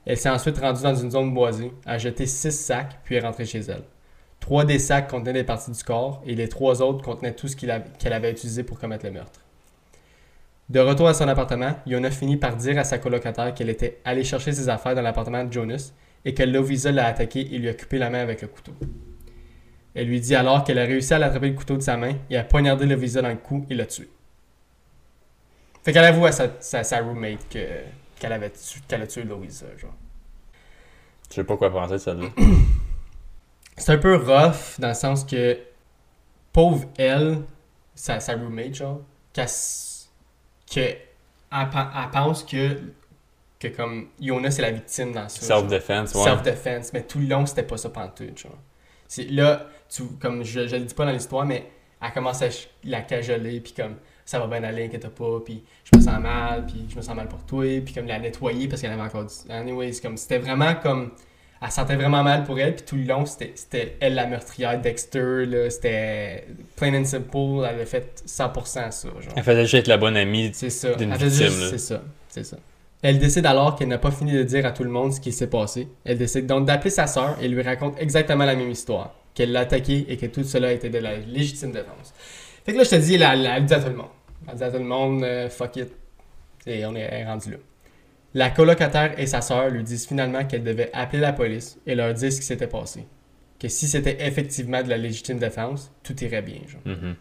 Elle 0.07 0.17
s'est 0.17 0.31
ensuite 0.31 0.59
rendue 0.59 0.83
dans 0.83 0.95
une 0.95 1.11
zone 1.11 1.35
boisée, 1.35 1.71
a 1.85 1.99
jeté 1.99 2.27
six 2.27 2.53
sacs 2.53 2.99
puis 3.05 3.17
est 3.17 3.21
rentrée 3.21 3.45
chez 3.45 3.61
elle. 3.61 3.83
Trois 4.41 4.65
des 4.65 4.79
sacs 4.79 5.09
contenaient 5.09 5.35
des 5.35 5.45
parties 5.45 5.71
du 5.71 5.85
corps 5.85 6.23
et 6.27 6.35
les 6.35 6.49
trois 6.49 6.81
autres 6.81 7.05
contenaient 7.05 7.35
tout 7.35 7.47
ce 7.47 7.57
qu'elle 7.57 8.13
avait 8.13 8.31
utilisé 8.31 8.63
pour 8.63 8.79
commettre 8.81 9.05
le 9.05 9.13
meurtre. 9.13 9.41
De 10.71 10.79
retour 10.79 11.09
à 11.09 11.15
son 11.15 11.27
appartement, 11.27 11.75
Yona 11.85 12.13
finit 12.13 12.37
par 12.37 12.55
dire 12.55 12.79
à 12.79 12.85
sa 12.85 12.99
colocataire 12.99 13.53
qu'elle 13.55 13.71
était 13.71 13.99
allée 14.05 14.23
chercher 14.23 14.53
ses 14.53 14.69
affaires 14.69 14.95
dans 14.95 15.03
l'appartement 15.03 15.43
de 15.43 15.53
Jonas 15.53 15.93
et 16.25 16.33
que 16.33 16.45
Lovisa 16.45 16.93
l'a 16.93 17.07
attaqué 17.07 17.41
et 17.41 17.59
lui 17.59 17.69
a 17.69 17.75
coupé 17.75 17.99
la 17.99 18.09
main 18.09 18.21
avec 18.21 18.41
le 18.41 18.47
couteau. 18.47 18.73
Elle 19.97 20.07
lui 20.07 20.21
dit 20.21 20.37
alors 20.37 20.63
qu'elle 20.63 20.79
a 20.79 20.85
réussi 20.85 21.13
à 21.13 21.19
l'attraper 21.19 21.49
le 21.49 21.57
couteau 21.57 21.77
de 21.77 21.83
sa 21.83 21.97
main 21.97 22.15
et 22.31 22.37
a 22.37 22.45
poignardé 22.45 22.87
Lovisa 22.87 23.21
dans 23.21 23.31
le 23.31 23.35
cou 23.35 23.67
et 23.69 23.75
l'a 23.75 23.85
tué. 23.85 24.09
Fait 25.83 25.93
qu'elle 25.93 26.05
avoue 26.05 26.27
à 26.27 26.31
sa, 26.31 26.51
sa, 26.61 26.85
sa 26.85 27.01
roommate 27.01 27.49
que, 27.49 27.59
qu'elle, 28.21 28.33
avait 28.33 28.53
qu'elle 28.87 29.03
a 29.03 29.09
tué 29.09 29.25
Lovisa, 29.25 29.67
genre. 29.77 29.97
Je 31.31 31.35
sais 31.35 31.45
pas 31.45 31.57
quoi 31.57 31.73
penser 31.73 31.95
de 31.95 31.99
celle-là. 31.99 32.29
C'est 33.77 33.93
un 33.95 33.99
peu 33.99 34.15
rough 34.15 34.79
dans 34.79 34.89
le 34.89 34.95
sens 34.95 35.25
que, 35.25 35.59
pauvre 36.53 36.87
elle, 36.97 37.39
sa, 37.97 38.21
sa 38.21 38.35
roommate, 38.35 38.75
genre, 38.75 39.01
qu'elle, 39.33 39.49
s- 40.71 40.75
que, 40.75 40.81
elle, 40.81 41.71
pen- 41.71 41.89
elle 41.97 42.11
pense 42.11 42.45
que, 42.45 42.81
que 43.59 43.69
comme 43.69 44.09
Yona 44.21 44.51
c'est 44.51 44.63
la 44.63 44.71
victime 44.71 45.13
dans 45.13 45.29
ça. 45.29 45.45
Self-defense, 45.45 46.15
ouais. 46.15 46.25
self-defense, 46.25 46.93
mais 46.93 47.03
tout 47.03 47.19
le 47.19 47.27
long, 47.27 47.47
c'était 47.47 47.63
pas 47.65 47.77
ça 47.77 47.91
pantoute, 47.91 48.39
genre. 48.39 48.59
C'est 49.09 49.25
là, 49.25 49.67
tu, 49.89 50.05
comme 50.21 50.45
je, 50.45 50.67
je 50.69 50.77
le 50.77 50.85
dis 50.85 50.95
pas 50.95 51.05
dans 51.05 51.13
l'histoire, 51.13 51.45
mais 51.45 51.71
elle 52.03 52.13
commence 52.13 52.41
à 52.43 52.49
la 52.85 53.03
cajoler, 53.03 53.61
puis 53.61 53.73
comme 53.73 53.97
ça 54.25 54.39
va 54.39 54.47
bien 54.47 54.63
aller, 54.63 54.85
inquiète 54.85 55.09
pas, 55.09 55.41
puis 55.45 55.65
je 55.93 55.99
me 55.99 56.03
sens 56.05 56.21
mal, 56.21 56.65
puis 56.67 56.87
je 56.89 56.97
me 56.97 57.03
sens 57.03 57.17
mal 57.17 57.27
pour 57.29 57.45
toi, 57.45 57.65
puis 57.85 57.93
comme 57.93 58.07
la 58.07 58.19
nettoyer 58.21 58.69
parce 58.69 58.81
qu'elle 58.81 58.93
avait 58.93 59.03
encore 59.03 59.25
du. 59.25 59.35
Anyways, 59.51 60.01
comme 60.01 60.17
c'était 60.17 60.39
vraiment 60.39 60.75
comme. 60.77 61.11
Elle 61.63 61.71
sentait 61.71 61.97
vraiment 61.97 62.23
mal 62.23 62.45
pour 62.45 62.59
elle, 62.59 62.75
puis 62.75 62.85
tout 62.87 62.97
le 62.97 63.03
long, 63.05 63.27
c'était 63.27 63.97
elle 64.01 64.15
la 64.15 64.27
meurtrière, 64.27 64.81
Dexter, 64.81 65.45
là, 65.45 65.69
c'était 65.69 66.47
plain 66.77 66.95
and 66.95 67.05
simple, 67.05 67.37
elle 67.59 67.75
avait 67.75 67.85
fait 67.87 68.23
100% 68.27 68.65
ça, 68.65 68.91
genre. 68.91 69.13
Elle 69.37 69.43
faisait 69.43 69.63
juste 69.63 69.75
être 69.75 69.87
la 69.89 69.99
bonne 69.99 70.17
amie. 70.17 70.51
D'une 70.97 71.15
victime. 71.15 71.51
C'est 71.71 71.79
ça. 71.79 72.03
C'est 72.29 72.45
ça. 72.45 72.57
Elle 73.03 73.19
décide 73.19 73.47
alors 73.47 73.77
qu'elle 73.77 73.89
n'a 73.89 73.99
pas 73.99 74.11
fini 74.11 74.33
de 74.33 74.43
dire 74.43 74.65
à 74.67 74.73
tout 74.73 74.85
le 74.85 74.91
monde 74.91 75.13
ce 75.13 75.21
qui 75.21 75.33
s'est 75.33 75.49
passé. 75.49 75.89
Elle 76.05 76.19
décide 76.19 76.47
donc 76.47 76.67
d'appeler 76.67 76.91
sa 76.91 77.07
sœur 77.07 77.37
et 77.41 77.49
lui 77.49 77.63
raconte 77.63 77.95
exactement 77.99 78.45
la 78.45 78.55
même 78.55 78.71
histoire. 78.71 79.15
Qu'elle 79.35 79.53
l'a 79.53 79.61
attaqué 79.61 80.07
et 80.09 80.17
que 80.17 80.27
tout 80.27 80.45
cela 80.45 80.73
était 80.73 80.91
de 80.91 80.99
la 80.99 81.17
légitime 81.17 81.73
défense. 81.73 82.13
Fait 82.65 82.73
que 82.73 82.79
là, 82.79 82.85
je 82.85 82.91
te 82.91 82.97
dis, 82.97 83.15
elle, 83.15 83.23
elle, 83.23 83.47
elle 83.47 83.65
dit 83.65 83.75
à 83.75 83.81
tout 83.81 83.89
le 83.89 83.97
monde. 83.97 84.09
Elle 84.49 84.57
dit 84.57 84.65
à 84.65 84.71
tout 84.71 84.79
le 84.79 84.85
monde, 84.85 85.25
euh, 85.25 85.49
fuck 85.49 85.77
it. 85.77 85.89
Et 86.67 86.85
on 86.85 86.95
est 86.95 87.25
rendu 87.25 87.53
là. 87.53 87.57
La 88.35 88.51
colocataire 88.51 89.19
et 89.19 89.27
sa 89.27 89.41
sœur 89.41 89.71
lui 89.71 89.83
disent 89.83 90.07
finalement 90.07 90.45
qu'elle 90.45 90.63
devait 90.63 90.91
appeler 90.93 91.21
la 91.21 91.33
police 91.33 91.79
et 91.87 91.95
leur 91.95 92.15
dire 92.15 92.33
ce 92.33 92.41
qui 92.41 92.47
s'était 92.47 92.69
passé. 92.69 93.07
Que 93.59 93.69
si 93.69 93.89
c'était 93.89 94.25
effectivement 94.27 94.83
de 94.83 94.89
la 94.89 94.97
légitime 94.97 95.39
défense, 95.39 95.93
tout 96.03 96.19
irait 96.23 96.43
bien. 96.43 96.61
Genre. 96.67 96.81
Mhm. 96.85 97.17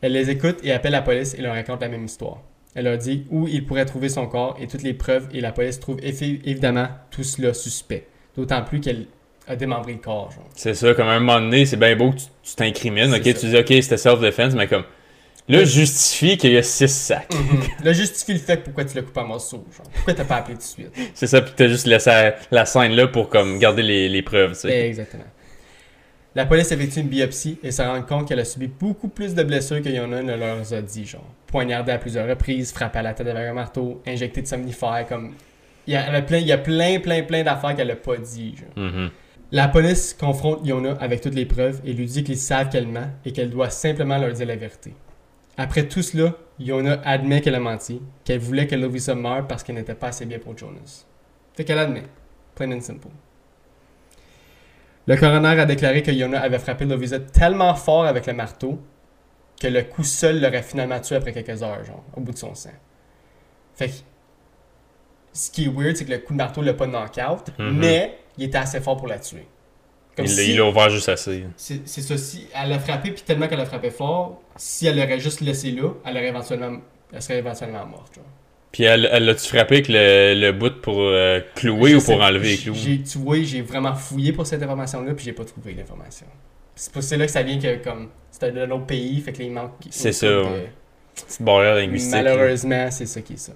Elle 0.00 0.12
les 0.12 0.30
écoute 0.30 0.58
et 0.62 0.72
appelle 0.72 0.92
la 0.92 1.02
police 1.02 1.34
et 1.34 1.42
leur 1.42 1.54
raconte 1.54 1.80
la 1.80 1.88
même 1.88 2.04
histoire. 2.04 2.42
Elle 2.74 2.84
leur 2.84 2.98
dit 2.98 3.26
où 3.30 3.48
ils 3.48 3.64
pourraient 3.64 3.84
trouver 3.84 4.08
son 4.08 4.26
corps 4.26 4.56
et 4.60 4.66
toutes 4.66 4.82
les 4.82 4.94
preuves 4.94 5.28
et 5.32 5.40
la 5.40 5.52
police 5.52 5.80
trouve 5.80 5.98
évidemment 6.02 6.88
tout 7.10 7.22
cela 7.22 7.54
suspect. 7.54 8.06
D'autant 8.36 8.62
plus 8.62 8.80
qu'elle 8.80 9.06
a 9.46 9.56
démembré 9.56 9.92
le 9.92 9.98
corps. 9.98 10.30
C'est 10.54 10.74
ça, 10.74 10.94
comme 10.94 11.08
à 11.08 11.12
un 11.12 11.20
moment 11.20 11.40
donné, 11.40 11.66
c'est 11.66 11.76
bien 11.76 11.94
beau 11.96 12.10
que 12.12 12.18
tu 12.42 12.54
t'incrimines, 12.56 13.12
ok, 13.14 13.24
ça. 13.24 13.32
tu 13.34 13.46
dis 13.46 13.56
ok, 13.56 13.68
c'était 13.68 13.96
self-defense, 13.96 14.54
mais 14.54 14.66
comme. 14.66 14.84
Là, 15.46 15.64
justifie 15.64 16.38
qu'il 16.38 16.52
y 16.52 16.56
a 16.56 16.62
six 16.62 16.88
sacs. 16.88 17.28
Là, 17.82 17.92
justifie 17.92 18.32
le 18.32 18.38
fait 18.38 18.56
pourquoi 18.64 18.84
tu 18.84 18.96
l'as 18.96 19.02
coupé 19.02 19.20
en 19.20 19.26
morceaux. 19.26 19.64
Genre. 19.76 19.86
Pourquoi 19.92 20.14
t'as 20.14 20.24
pas 20.24 20.36
appelé 20.36 20.54
tout 20.54 20.60
de 20.60 20.64
suite? 20.64 20.92
C'est 21.14 21.26
ça, 21.26 21.42
puis 21.42 21.52
t'as 21.54 21.68
juste 21.68 21.86
laissé 21.86 22.30
la, 22.50 22.64
scène 22.64 22.92
là 22.92 23.06
pour 23.08 23.28
comme 23.28 23.58
garder 23.58 23.82
les, 23.82 24.08
les 24.08 24.22
preuves, 24.22 24.52
tu 24.52 24.60
sais. 24.60 24.88
Exactement. 24.88 25.24
La 26.34 26.46
police 26.46 26.72
effectue 26.72 27.00
une 27.00 27.08
biopsie 27.08 27.58
et 27.62 27.70
se 27.70 27.82
rend 27.82 28.02
compte 28.02 28.26
qu'elle 28.26 28.40
a 28.40 28.44
subi 28.44 28.66
beaucoup 28.66 29.08
plus 29.08 29.34
de 29.34 29.42
blessures 29.42 29.82
que 29.82 29.88
Yona 29.88 30.22
ne 30.22 30.34
leur 30.34 30.72
a 30.72 30.80
dit, 30.80 31.04
genre. 31.04 31.28
Poignardée 31.46 31.92
à 31.92 31.98
plusieurs 31.98 32.26
reprises, 32.26 32.72
frappée 32.72 33.00
à 33.00 33.02
la 33.02 33.14
tête 33.14 33.28
avec 33.28 33.46
un 33.46 33.52
marteau, 33.52 34.02
injectée 34.06 34.42
de 34.42 34.46
somnifères, 34.46 35.04
comme... 35.08 35.34
Il 35.86 35.92
y 35.92 35.96
a, 35.96 36.22
plein, 36.22 36.38
il 36.38 36.46
y 36.46 36.52
a 36.52 36.56
plein, 36.56 36.98
plein, 36.98 37.22
plein 37.22 37.42
d'affaires 37.44 37.76
qu'elle 37.76 37.90
a 37.90 37.96
pas 37.96 38.16
dit, 38.16 38.56
genre. 38.56 38.84
Mhm. 38.84 39.10
La 39.52 39.68
police 39.68 40.16
confronte 40.18 40.66
Yona 40.66 40.96
avec 41.00 41.20
toutes 41.20 41.34
les 41.34 41.44
preuves 41.44 41.80
et 41.84 41.92
lui 41.92 42.06
dit 42.06 42.24
qu'ils 42.24 42.38
savent 42.38 42.70
qu'elle 42.70 42.88
ment 42.88 43.10
et 43.24 43.30
qu'elle 43.30 43.50
doit 43.50 43.70
simplement 43.70 44.16
leur 44.18 44.32
dire 44.32 44.46
la 44.46 44.56
vérité. 44.56 44.94
Après 45.56 45.86
tout 45.86 46.02
cela, 46.02 46.34
Yona 46.58 47.00
admet 47.04 47.40
qu'elle 47.40 47.54
a 47.54 47.60
menti, 47.60 48.00
qu'elle 48.24 48.40
voulait 48.40 48.66
que 48.66 48.74
Lovisa 48.74 49.14
meure 49.14 49.46
parce 49.46 49.62
qu'elle 49.62 49.76
n'était 49.76 49.94
pas 49.94 50.08
assez 50.08 50.26
bien 50.26 50.38
pour 50.38 50.56
Jonas. 50.56 51.04
Fait 51.54 51.64
qu'elle 51.64 51.78
admet. 51.78 52.04
Plain 52.54 52.72
and 52.72 52.80
simple. 52.80 53.08
Le 55.06 55.16
coroner 55.16 55.60
a 55.60 55.66
déclaré 55.66 56.02
que 56.02 56.10
Yona 56.10 56.40
avait 56.40 56.58
frappé 56.58 56.84
Lovisa 56.84 57.20
tellement 57.20 57.74
fort 57.74 58.06
avec 58.06 58.26
le 58.26 58.32
marteau 58.32 58.80
que 59.60 59.66
le 59.68 59.82
coup 59.82 60.02
seul 60.02 60.40
l'aurait 60.40 60.62
finalement 60.62 60.98
tué 61.00 61.16
après 61.16 61.32
quelques 61.32 61.62
heures, 61.62 61.84
genre, 61.84 62.02
au 62.16 62.20
bout 62.20 62.32
de 62.32 62.38
son 62.38 62.54
sang. 62.54 62.70
Fait 63.74 63.88
que, 63.88 63.94
ce 65.32 65.50
qui 65.50 65.64
est 65.64 65.68
weird, 65.68 65.96
c'est 65.96 66.04
que 66.04 66.10
le 66.12 66.18
coup 66.18 66.32
de 66.32 66.38
marteau 66.38 66.62
l'a 66.62 66.74
pas 66.74 66.86
knock-out, 66.86 67.50
Mhm. 67.58 67.78
mais 67.78 68.18
il 68.38 68.44
était 68.44 68.58
assez 68.58 68.80
fort 68.80 68.96
pour 68.96 69.06
la 69.08 69.18
tuer. 69.18 69.46
Comme 70.16 70.26
Il 70.26 70.36
l'a 70.36 70.42
si- 70.42 70.54
l'a 70.56 70.64
ouvert 70.64 70.90
juste 70.90 71.08
assez. 71.08 71.44
C'est 71.56 71.80
c'est 71.86 72.00
ça. 72.02 72.16
Si 72.16 72.46
elle 72.54 72.72
a 72.72 72.78
frappé, 72.78 73.10
puis 73.10 73.22
tellement 73.22 73.48
qu'elle 73.48 73.60
a 73.60 73.66
frappé 73.66 73.90
fort, 73.90 74.40
si 74.56 74.86
elle 74.86 74.96
l'aurait 74.96 75.18
juste 75.20 75.40
laissé 75.40 75.70
là, 75.72 75.90
elle, 76.06 76.16
aurait 76.16 76.28
éventuellement, 76.28 76.78
elle 77.12 77.22
serait 77.22 77.38
éventuellement 77.38 77.84
morte. 77.86 78.14
genre. 78.14 78.24
Puis 78.70 78.84
elle, 78.84 79.08
elle 79.12 79.24
l'a-tu 79.24 79.48
frappé 79.48 79.74
avec 79.76 79.88
le, 79.88 80.34
le 80.40 80.52
bout 80.52 80.80
pour 80.80 80.98
euh, 81.00 81.40
clouer 81.56 81.90
Je 81.92 81.96
ou 81.96 82.00
sais- 82.00 82.12
pour 82.12 82.22
enlever 82.22 82.48
les 82.50 82.56
clous? 82.58 82.74
j'ai- 82.74 83.02
Tu 83.02 83.18
vois, 83.18 83.40
j'ai 83.42 83.62
vraiment 83.62 83.94
fouillé 83.94 84.32
pour 84.32 84.46
cette 84.46 84.62
information-là, 84.62 85.14
puis 85.14 85.24
j'ai 85.24 85.32
pas 85.32 85.44
trouvé 85.44 85.74
l'information. 85.74 86.26
C'est 86.76 87.16
là 87.16 87.26
que 87.26 87.30
ça 87.32 87.42
vient 87.42 87.58
que, 87.58 87.82
comme, 87.84 88.08
c'était 88.32 88.50
d'un 88.50 88.68
autre 88.72 88.86
pays, 88.86 89.20
fait 89.20 89.32
que 89.32 89.42
il 89.42 89.52
manque. 89.52 89.72
C'est 89.90 90.12
ça, 90.12 90.26
de- 90.26 90.44
Petite 91.14 91.42
barrière 91.42 91.76
linguistique. 91.76 92.12
Malheureusement, 92.12 92.90
c'est 92.90 93.06
ça 93.06 93.20
qui 93.20 93.34
est 93.34 93.36
ça. 93.36 93.52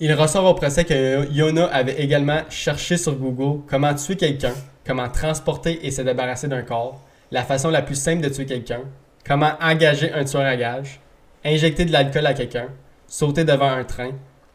Il 0.00 0.12
ressort 0.14 0.44
au 0.44 0.54
procès 0.54 0.84
que 0.84 1.28
Yona 1.32 1.66
avait 1.66 2.00
également 2.00 2.42
cherché 2.48 2.96
sur 2.96 3.16
Google 3.16 3.62
comment 3.68 3.92
tuer 3.94 4.16
quelqu'un, 4.16 4.54
comment 4.86 5.08
transporter 5.08 5.84
et 5.84 5.90
se 5.90 6.02
débarrasser 6.02 6.46
d'un 6.46 6.62
corps, 6.62 7.02
la 7.32 7.42
façon 7.42 7.68
la 7.68 7.82
plus 7.82 7.96
simple 7.96 8.22
de 8.22 8.28
tuer 8.28 8.46
quelqu'un, 8.46 8.82
comment 9.26 9.54
engager 9.60 10.12
un 10.12 10.22
tueur 10.24 10.42
à 10.42 10.56
gage, 10.56 11.00
injecter 11.44 11.84
de 11.84 11.90
l'alcool 11.90 12.26
à 12.26 12.34
quelqu'un, 12.34 12.68
sauter 13.08 13.42
devant 13.42 13.70
un 13.70 13.82
train, 13.82 14.12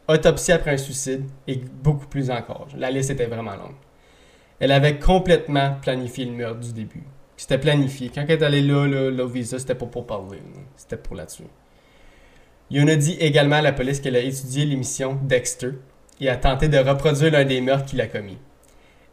autopsie 0.08 0.52
après 0.52 0.70
un 0.70 0.76
suicide 0.78 1.24
et 1.46 1.56
beaucoup 1.56 2.06
plus 2.06 2.30
encore. 2.30 2.68
La 2.74 2.90
liste 2.90 3.10
était 3.10 3.26
vraiment 3.26 3.54
longue. 3.54 3.76
Elle 4.60 4.72
avait 4.72 4.98
complètement 4.98 5.74
planifié 5.82 6.24
le 6.24 6.32
meurtre 6.32 6.60
du 6.60 6.72
début. 6.72 7.04
C'était 7.36 7.58
planifié. 7.58 8.10
Quand 8.14 8.24
elle 8.26 8.30
est 8.30 8.42
allée 8.42 8.62
là, 8.62 8.86
là, 8.86 9.26
visa, 9.26 9.58
c'était 9.58 9.74
pas 9.74 9.86
pour 9.86 10.06
parler. 10.06 10.38
C'était 10.76 10.96
pour 10.96 11.18
tuer. 11.26 11.44
Yona 12.74 12.96
dit 12.96 13.16
également 13.20 13.54
à 13.56 13.62
la 13.62 13.70
police 13.72 14.00
qu'elle 14.00 14.16
a 14.16 14.20
étudié 14.20 14.64
l'émission 14.66 15.16
Dexter 15.22 15.70
et 16.20 16.28
a 16.28 16.36
tenté 16.36 16.66
de 16.68 16.76
reproduire 16.78 17.30
l'un 17.30 17.44
des 17.44 17.60
meurtres 17.60 17.84
qu'il 17.86 18.00
a 18.00 18.08
commis. 18.08 18.36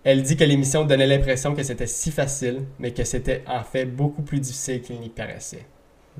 Elle 0.03 0.24
dit 0.24 0.36
que 0.36 0.43
l'émission 0.43 0.84
donnait 0.84 1.05
l'impression 1.05 1.53
que 1.53 1.62
c'était 1.62 1.86
si 1.86 2.09
facile, 2.09 2.64
mais 2.80 2.89
que 2.89 3.03
c'était 3.03 3.43
en 3.47 3.64
fait 3.64 3.86
beaucoup 3.86 4.24
plus 4.24 4.39
difficile 4.39 4.82
qu'il 4.82 4.99
n'y 4.99 5.09
paraissait. 5.09 5.68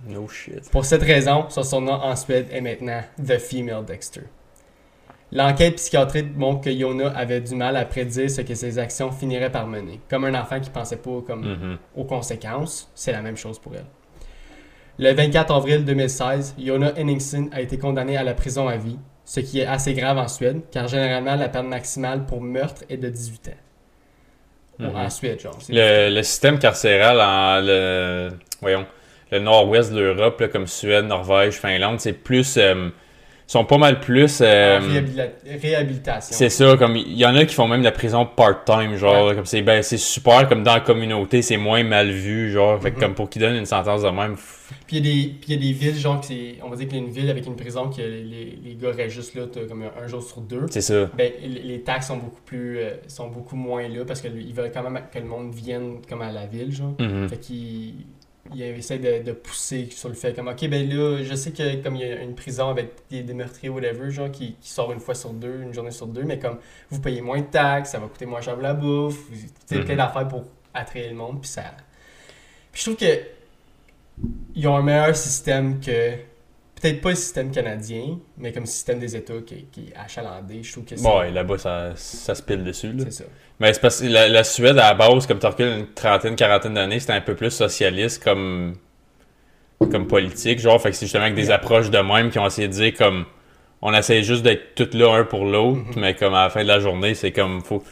No 0.08 0.28
shit. 0.28 0.70
Pour 0.70 0.86
cette 0.86 1.02
raison, 1.02 1.46
son 1.50 1.64
surnom 1.64 1.94
en 1.94 2.16
Suède 2.16 2.46
est 2.52 2.62
maintenant 2.62 3.02
The 3.18 3.40
Female 3.40 3.86
Dexter. 3.86 4.22
L'enquête 5.32 5.78
psychiatrique 5.78 6.36
montre 6.38 6.62
que 6.62 6.70
Yona 6.70 7.08
avait 7.18 7.42
du 7.42 7.56
mal 7.56 7.76
à 7.76 7.86
prédire 7.86 8.30
ce 8.30 8.42
que 8.42 8.54
ses 8.54 8.78
actions 8.78 9.12
finiraient 9.12 9.52
par 9.52 9.66
mener. 9.66 10.00
Comme 10.12 10.26
un 10.26 10.40
enfant 10.40 10.60
qui 10.60 10.70
pensait 10.70 10.98
pas 10.98 11.22
comme 11.26 11.42
Mhm. 11.42 11.78
aux 11.96 12.04
conséquences, 12.04 12.92
c'est 12.94 13.14
la 13.14 13.22
même 13.24 13.38
chose 13.38 13.58
pour 13.58 13.74
elle. 13.76 13.86
Le 15.02 15.14
24 15.14 15.52
avril 15.52 15.84
2016, 15.84 16.54
Yona 16.60 16.94
Henningsen 16.96 17.50
a 17.52 17.60
été 17.62 17.80
condamnée 17.80 18.18
à 18.18 18.24
la 18.24 18.36
prison 18.36 18.68
à 18.68 18.78
vie, 18.78 19.00
ce 19.26 19.40
qui 19.40 19.60
est 19.60 19.66
assez 19.66 19.96
grave 19.96 20.20
en 20.20 20.28
Suède, 20.28 20.62
car 20.72 20.88
généralement 20.88 21.36
la 21.36 21.50
peine 21.50 21.68
maximale 21.68 22.28
pour 22.28 22.40
meurtre 22.40 22.84
est 22.88 22.98
de 22.98 23.10
18 23.10 23.48
ans. 23.48 23.52
Mhm. 24.78 24.96
En 24.96 25.10
Suède, 25.10 25.40
genre. 25.40 25.58
Le, 25.70 26.14
le 26.14 26.22
système 26.22 26.60
carcéral 26.60 27.20
en 27.20 27.66
le, 27.66 28.30
voyons, 28.62 28.86
le 29.32 29.40
nord-ouest 29.40 29.92
de 29.92 30.00
l'Europe, 30.02 30.44
comme 30.52 30.68
Suède, 30.68 31.06
Norvège, 31.06 31.56
Finlande, 31.56 32.00
c'est 32.00 32.14
plus. 32.14 32.58
euh, 32.58 32.90
sont 33.52 33.66
pas 33.66 33.78
mal 33.78 34.00
plus. 34.00 34.40
euh, 34.42 34.80
réhabila- 34.80 35.30
réhabilitation. 35.62 36.36
c'est 36.36 36.50
ça, 36.50 36.78
comme 36.78 36.96
il 36.96 37.18
y 37.18 37.26
en 37.26 37.36
a 37.36 37.46
qui 37.46 37.54
font 37.56 37.68
même 37.68 37.80
de 37.82 37.86
la 37.86 37.92
prison 37.92 38.26
part-time, 38.26 38.96
genre, 38.96 39.28
Ouais. 39.28 39.36
comme 39.36 39.46
c'est 39.46 39.62
ben, 39.62 39.82
c'est 39.84 39.98
super, 39.98 40.48
comme 40.48 40.64
dans 40.64 40.74
la 40.76 40.80
communauté, 40.80 41.42
c'est 41.42 41.58
moins 41.58 41.84
mal 41.84 42.10
vu, 42.10 42.52
genre, 42.52 42.82
fait 42.82 42.92
que 42.92 42.96
Mhm. 42.96 43.02
comme 43.02 43.14
pour 43.16 43.30
qu'ils 43.30 43.42
donnent 43.42 43.56
une 43.56 43.66
sentence 43.66 44.04
de 44.04 44.10
même. 44.10 44.36
Puis 44.88 44.98
il 44.98 45.06
y, 45.08 45.36
y 45.48 45.54
a 45.54 45.58
des 45.58 45.72
villes, 45.74 45.98
genre, 45.98 46.22
on 46.64 46.70
va 46.70 46.76
dire 46.78 46.88
qu'il 46.88 46.98
y 46.98 47.02
a 47.02 47.04
une 47.04 47.12
ville 47.12 47.30
avec 47.30 47.46
une 47.46 47.56
prison 47.58 47.90
que 47.90 48.02
les, 48.02 48.24
les, 48.24 48.60
les 48.64 48.76
gars 48.76 48.92
restent 48.96 49.16
juste 49.16 49.36
là 49.36 49.44
comme 49.68 49.84
un, 49.84 50.04
un 50.04 50.08
jour 50.08 50.24
sur 50.24 50.40
deux. 50.42 50.66
C'est 50.70 50.82
ça. 50.82 51.10
Ben, 51.18 51.32
les 51.44 51.82
taxes 51.82 52.08
sont 52.08 52.18
beaucoup 52.18 52.42
plus 52.46 52.78
euh, 52.80 52.92
sont 53.08 53.28
beaucoup 53.28 53.56
moins 53.58 53.88
là 53.90 54.06
parce 54.06 54.22
qu'ils 54.22 54.54
veulent 54.54 54.72
quand 54.74 54.90
même 54.90 55.02
que 55.14 55.20
le 55.20 55.26
monde 55.26 55.54
vienne 55.54 55.98
comme 56.08 56.22
à 56.22 56.32
la 56.32 56.46
ville, 56.46 56.72
genre. 56.74 56.94
Mhm. 57.00 57.28
Fait 57.30 57.38
qu'ils 57.38 57.96
ils 58.54 58.62
essaient 58.64 59.00
de, 59.00 59.24
de 59.24 59.32
pousser 59.32 59.88
sur 59.92 60.10
le 60.10 60.16
fait 60.16 60.34
comme 60.36 60.48
ok 60.50 60.68
ben 60.68 60.88
là 60.90 61.24
je 61.24 61.34
sais 61.36 61.52
que 61.52 61.82
comme 61.82 61.96
il 61.96 62.02
y 62.02 62.12
a 62.12 62.22
une 62.22 62.36
prison 62.36 62.70
avec 62.70 62.90
des, 63.10 63.24
des 63.24 63.34
meurtriers 63.34 63.70
whatever 63.70 64.12
genre 64.12 64.30
qui, 64.32 64.56
qui 64.60 64.70
sort 64.70 64.92
une 64.92 65.00
fois 65.00 65.16
sur 65.16 65.32
deux 65.32 65.62
une 65.62 65.74
journée 65.74 65.92
sur 65.92 66.08
deux 66.08 66.24
mais 66.24 66.38
comme 66.40 66.58
vous 66.90 67.00
payez 67.02 67.22
moins 67.22 67.40
de 67.40 67.46
taxes 67.46 67.92
ça 67.92 68.00
va 68.00 68.08
coûter 68.08 68.26
moins 68.26 68.42
cher 68.42 68.54
pour 68.56 68.64
la 68.64 68.74
bouffe 68.74 69.18
vous- 69.30 69.78
Mhm. 69.78 69.86
plein 69.86 69.96
d'affaires 69.96 70.28
pour 70.28 70.44
attirer 70.74 71.10
le 71.10 71.16
monde 71.16 71.40
puis 71.42 71.50
ça 71.50 71.64
puis 72.72 72.82
je 72.84 72.92
trouve 72.92 72.98
que 72.98 73.22
ils 74.56 74.68
ont 74.68 74.76
un 74.76 74.82
meilleur 74.84 75.16
système 75.16 75.80
que 75.80 76.14
peut-être 76.82 77.02
pas 77.02 77.10
le 77.12 77.16
système 77.16 77.52
canadien 77.52 78.18
mais 78.38 78.52
comme 78.52 78.64
le 78.64 78.68
système 78.70 79.00
des 79.00 79.16
États 79.16 79.40
qui, 79.46 79.66
qui 79.72 79.90
est 79.90 79.94
achalandé 79.98 80.64
je 80.64 80.72
trouve 80.72 80.86
que 80.86 80.96
c'est 80.96 81.04
Bon, 81.04 81.20
ouais, 81.20 81.32
là-bas, 81.32 81.58
ça, 81.58 81.92
ça 81.96 82.36
se 82.36 82.42
pile 82.42 82.64
dessus, 82.64 82.92
là. 82.94 83.04
c'est 83.06 83.12
ça 83.12 83.24
Mais 83.60 83.74
c'est 83.74 83.80
parce 83.82 84.02
que 84.02 84.08
la, 84.08 84.28
la 84.28 84.44
Suède, 84.44 84.78
à 84.80 84.90
la 84.90 84.94
base, 84.94 85.28
comme 85.28 85.40
tu 85.40 85.46
recules 85.46 85.68
une 85.80 85.88
trentaine, 85.94 86.36
quarantaine 86.36 86.74
d'années, 86.74 87.00
c'était 87.00 87.14
un 87.14 87.22
peu 87.22 87.36
plus 87.36 87.52
socialiste 87.52 88.24
comme, 88.24 88.76
comme 89.80 90.08
politique, 90.08 90.60
genre. 90.60 90.82
Fait 90.82 90.90
que 90.92 90.96
c'est 90.96 91.06
justement 91.06 91.24
avec 91.24 91.36
des 91.36 91.52
approches 91.52 91.90
de 91.90 91.98
même 92.00 92.30
qui 92.32 92.40
ont 92.40 92.46
essayé 92.46 92.68
de 92.68 92.74
dire 92.74 92.94
comme 92.98 93.26
on 93.82 93.94
essaie 93.94 94.22
juste 94.24 94.44
d'être 94.44 94.76
tous 94.76 94.96
là 94.98 95.14
un 95.16 95.24
pour 95.24 95.46
l'autre, 95.46 95.80
Mhm. 95.80 95.94
mais 95.98 96.16
comme 96.16 96.34
à 96.36 96.44
la 96.44 96.50
fin 96.50 96.62
de 96.64 96.68
la 96.68 96.80
journée, 96.80 97.14
c'est 97.16 97.32
comme 97.32 97.62
faut 97.62 97.84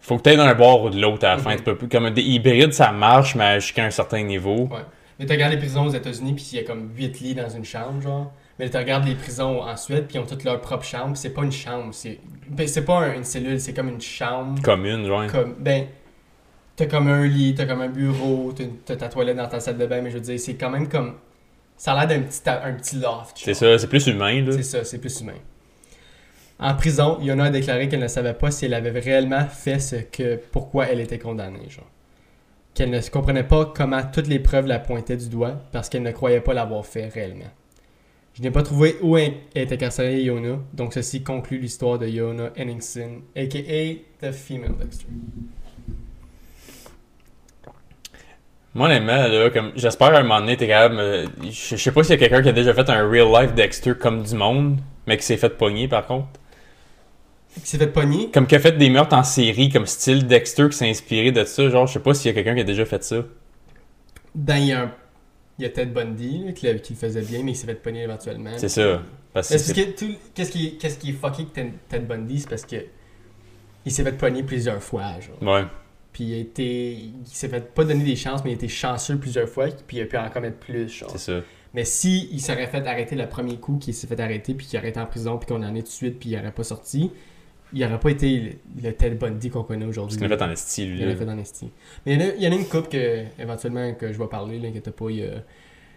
faut 0.00 0.16
que 0.16 0.30
tu 0.30 0.36
d'un 0.36 0.54
bord 0.54 0.84
ou 0.84 0.90
de 0.90 1.00
l'autre 1.00 1.26
à 1.26 1.36
la 1.36 1.38
fin. 1.38 1.50
Mhm. 1.52 1.56
Tu 1.58 1.62
peux 1.64 1.76
plus- 1.76 1.88
comme 1.88 2.10
des 2.10 2.22
hybrides, 2.22 2.72
ça 2.72 2.92
marche, 2.92 3.34
mais 3.34 3.60
jusqu'à 3.60 3.84
un 3.84 3.90
certain 3.90 4.22
niveau. 4.22 4.68
Ouais. 4.70 4.78
Mais 5.18 5.26
tu 5.26 5.32
regardes 5.32 5.52
les 5.52 5.58
prisons 5.58 5.86
aux 5.86 5.90
États-Unis, 5.92 6.34
puis 6.34 6.48
il 6.52 6.56
y 6.56 6.60
a 6.60 6.64
comme 6.64 6.90
8 6.96 7.20
lits 7.20 7.34
dans 7.34 7.48
une 7.48 7.64
chambre, 7.64 8.00
genre. 8.00 8.32
Mais 8.58 8.68
tu 8.70 8.76
regardes 8.76 9.04
les 9.06 9.14
prisons 9.14 9.62
en 9.62 9.76
Suède, 9.76 10.06
puis 10.06 10.16
ils 10.16 10.20
ont 10.20 10.26
toutes 10.26 10.44
leur 10.44 10.60
propre 10.60 10.84
chambre. 10.84 11.16
C'est 11.16 11.30
pas 11.30 11.42
une 11.44 11.52
chambre, 11.52 11.92
c'est 11.92 12.18
ben, 12.48 12.66
c'est 12.68 12.84
pas 12.84 12.98
un- 13.00 13.14
une 13.14 13.24
cellule, 13.24 13.60
c'est 13.60 13.72
comme 13.74 13.88
une 13.88 14.00
chambre. 14.00 14.60
Commune, 14.62 15.06
genre. 15.06 15.26
Comme, 15.26 15.54
ben, 15.58 15.86
t'as 16.76 16.86
comme 16.86 17.08
un 17.08 17.26
lit, 17.26 17.54
t'as 17.56 17.66
comme 17.66 17.80
un 17.82 17.88
bureau, 17.88 18.52
t'as 18.56 18.64
t'as 18.84 18.96
ta 18.96 19.08
toilette 19.08 19.36
dans 19.36 19.48
ta 19.48 19.60
salle 19.60 19.78
de 19.78 19.86
bain, 19.86 20.00
mais 20.00 20.10
je 20.10 20.16
veux 20.16 20.22
dire, 20.22 20.38
c'est 20.38 20.54
quand 20.54 20.70
même 20.70 20.88
comme. 20.88 21.14
Ça 21.76 21.92
a 21.92 22.06
l'air 22.06 22.18
d'un 22.18 22.24
petit, 22.26 22.40
un 22.48 22.72
petit 22.74 22.96
loft. 22.96 23.36
C'est 23.36 23.52
genre. 23.54 23.56
ça, 23.56 23.78
c'est 23.78 23.86
plus 23.88 24.06
humain, 24.08 24.42
là. 24.44 24.52
C'est 24.52 24.62
ça, 24.64 24.84
c'est 24.84 24.98
plus 24.98 25.20
humain. 25.20 25.34
En 26.60 26.74
prison, 26.74 27.18
Yona 27.20 27.44
a 27.44 27.50
déclaré 27.50 27.88
qu'elle 27.88 28.00
ne 28.00 28.08
savait 28.08 28.34
pas 28.34 28.50
si 28.50 28.64
elle 28.66 28.74
avait 28.74 28.98
réellement 28.98 29.46
fait 29.46 29.78
ce 29.78 29.96
que 29.96 30.36
pourquoi 30.50 30.86
elle 30.88 30.98
était 31.00 31.18
condamnée, 31.20 31.68
genre. 31.70 31.86
Qu'elle 32.78 32.90
ne 32.90 33.00
comprenait 33.10 33.42
pas 33.42 33.72
comment 33.74 34.04
toutes 34.04 34.28
les 34.28 34.38
preuves 34.38 34.68
la 34.68 34.78
pointaient 34.78 35.16
du 35.16 35.28
doigt 35.28 35.56
parce 35.72 35.88
qu'elle 35.88 36.04
ne 36.04 36.12
croyait 36.12 36.40
pas 36.40 36.54
l'avoir 36.54 36.86
fait 36.86 37.08
réellement. 37.08 37.50
Je 38.34 38.40
n'ai 38.40 38.52
pas 38.52 38.62
trouvé 38.62 38.94
où 39.02 39.16
est 39.18 39.34
incarcérée 39.56 40.22
Yona, 40.22 40.60
donc 40.74 40.94
ceci 40.94 41.24
conclut 41.24 41.58
l'histoire 41.58 41.98
de 41.98 42.06
Yona 42.06 42.50
Henningsen, 42.56 43.22
aka 43.34 43.94
The 44.20 44.30
Female 44.30 44.76
Dexter. 44.78 45.06
Moi, 48.76 48.86
honnêtement, 48.86 49.26
là, 49.26 49.50
comme, 49.50 49.72
j'espère 49.74 50.14
à 50.14 50.18
un 50.18 50.22
moment 50.22 50.38
donné, 50.38 50.56
t'es 50.56 50.68
capable, 50.68 51.28
je 51.42 51.50
je 51.50 51.76
sais 51.76 51.90
pas 51.90 52.04
s'il 52.04 52.12
y 52.12 52.14
a 52.14 52.18
quelqu'un 52.18 52.42
qui 52.42 52.48
a 52.48 52.52
déjà 52.52 52.74
fait 52.74 52.88
un 52.90 53.10
real 53.10 53.26
life 53.26 53.54
Dexter 53.56 53.94
comme 53.96 54.22
du 54.22 54.36
monde, 54.36 54.78
mais 55.08 55.16
qui 55.16 55.24
s'est 55.24 55.36
fait 55.36 55.50
pogner, 55.58 55.88
par 55.88 56.06
contre. 56.06 56.28
Qui 57.62 57.68
s'est 57.70 57.78
fait 57.78 57.86
pogner. 57.88 58.30
Comme 58.30 58.46
qui 58.46 58.54
a 58.56 58.60
fait 58.60 58.72
des 58.72 58.90
meurtres 58.90 59.16
en 59.16 59.24
série, 59.24 59.68
comme 59.70 59.86
style 59.86 60.26
Dexter, 60.26 60.68
qui 60.70 60.76
s'est 60.76 60.88
inspiré 60.88 61.32
de 61.32 61.44
ça. 61.44 61.68
Genre, 61.68 61.86
je 61.86 61.94
sais 61.94 61.98
pas 62.00 62.14
s'il 62.14 62.28
y 62.28 62.30
a 62.30 62.34
quelqu'un 62.34 62.54
qui 62.54 62.60
a 62.60 62.64
déjà 62.64 62.84
fait 62.84 63.02
ça. 63.04 63.24
Ben, 64.34 64.56
il 64.58 64.66
y 64.68 64.72
a 64.72 64.82
un... 64.84 64.92
Il 65.58 65.64
y 65.64 65.66
a 65.66 65.70
Ted 65.70 65.90
Bundy 65.90 66.44
là, 66.46 66.52
qui, 66.52 66.66
le- 66.68 66.78
qui 66.78 66.92
le 66.92 66.98
faisait 67.00 67.22
bien, 67.22 67.42
mais 67.42 67.50
il 67.50 67.56
s'est 67.56 67.66
fait 67.66 67.74
pogner 67.74 68.02
éventuellement. 68.04 68.52
C'est 68.58 68.68
ça. 68.68 69.02
Parce 69.32 69.48
que 69.72 69.90
tout- 69.90 70.14
qu'est-ce 70.32 70.52
qui, 70.52 70.78
qu'est-ce 70.78 70.98
qui 70.98 71.10
est 71.10 71.12
fucké 71.14 71.46
que 71.46 71.60
Ted, 71.88 72.04
Bundy, 72.06 72.38
c'est 72.38 72.48
parce 72.48 72.64
que 72.64 72.76
il 73.84 73.90
s'est 73.90 74.04
fait 74.04 74.12
pogner 74.12 74.44
plusieurs 74.44 74.80
fois, 74.80 75.18
genre. 75.18 75.42
Ouais. 75.42 75.64
Puis 76.12 76.24
il 76.24 76.34
a 76.34 76.36
été, 76.38 76.92
il 76.92 77.12
s'est 77.24 77.48
fait 77.48 77.74
pas 77.74 77.82
donner 77.82 78.04
des 78.04 78.14
chances, 78.14 78.44
mais 78.44 78.50
il 78.50 78.54
a 78.54 78.56
été 78.56 78.68
chanceux 78.68 79.18
plusieurs 79.18 79.48
fois, 79.48 79.66
puis 79.86 79.96
il 79.96 80.02
a 80.02 80.06
pu 80.06 80.16
en 80.16 80.28
commettre 80.30 80.58
plus, 80.58 80.88
genre. 80.88 81.10
C'est 81.10 81.18
ça. 81.18 81.40
Mais 81.74 81.84
si 81.84 82.28
il 82.32 82.40
s'aurait 82.40 82.68
fait 82.68 82.86
arrêter 82.86 83.16
le 83.16 83.28
premier 83.28 83.56
coup, 83.56 83.78
qu'il 83.78 83.94
s'est 83.94 84.06
fait 84.06 84.20
arrêter, 84.20 84.54
puis 84.54 84.64
qu'il 84.64 84.78
aurait 84.78 84.90
été 84.90 85.00
en 85.00 85.06
prison, 85.06 85.38
puis 85.38 85.48
qu'on 85.48 85.62
en 85.64 85.74
est 85.74 85.80
tout 85.82 85.88
de 85.88 85.88
suite, 85.88 86.20
puis 86.20 86.30
il 86.30 86.38
aurait 86.38 86.52
pas 86.52 86.62
sorti, 86.64 87.10
il 87.72 87.84
aurait 87.84 88.00
pas 88.00 88.10
été 88.10 88.38
le, 88.38 88.50
le 88.88 88.92
Ted 88.92 89.16
Bundy 89.16 89.50
qu'on 89.50 89.62
connaît 89.62 89.84
aujourd'hui. 89.86 90.18
Parce 90.18 90.30
qu'il 90.30 90.30
l'a 90.30 90.38
fait 90.38 90.50
en 90.50 90.52
esti, 90.52 90.86
lui. 90.86 91.00
Il 91.00 91.08
l'a 91.08 91.16
fait 91.16 91.24
dans 91.24 91.34
l'esti. 91.34 91.70
Mais 92.06 92.14
il 92.14 92.20
y 92.20 92.24
en 92.24 92.28
a, 92.28 92.30
il 92.36 92.42
y 92.42 92.48
en 92.48 92.52
a 92.52 92.54
une 92.54 92.66
coupe 92.66 92.88
que, 92.88 93.24
éventuellement, 93.40 93.92
que 93.94 94.12
je 94.12 94.18
vais 94.18 94.26
parler, 94.26 94.58
là, 94.58 94.68
inquiète 94.68 94.90
pas, 94.90 95.10
il 95.10 95.16
y 95.18 95.22
a, 95.24 95.30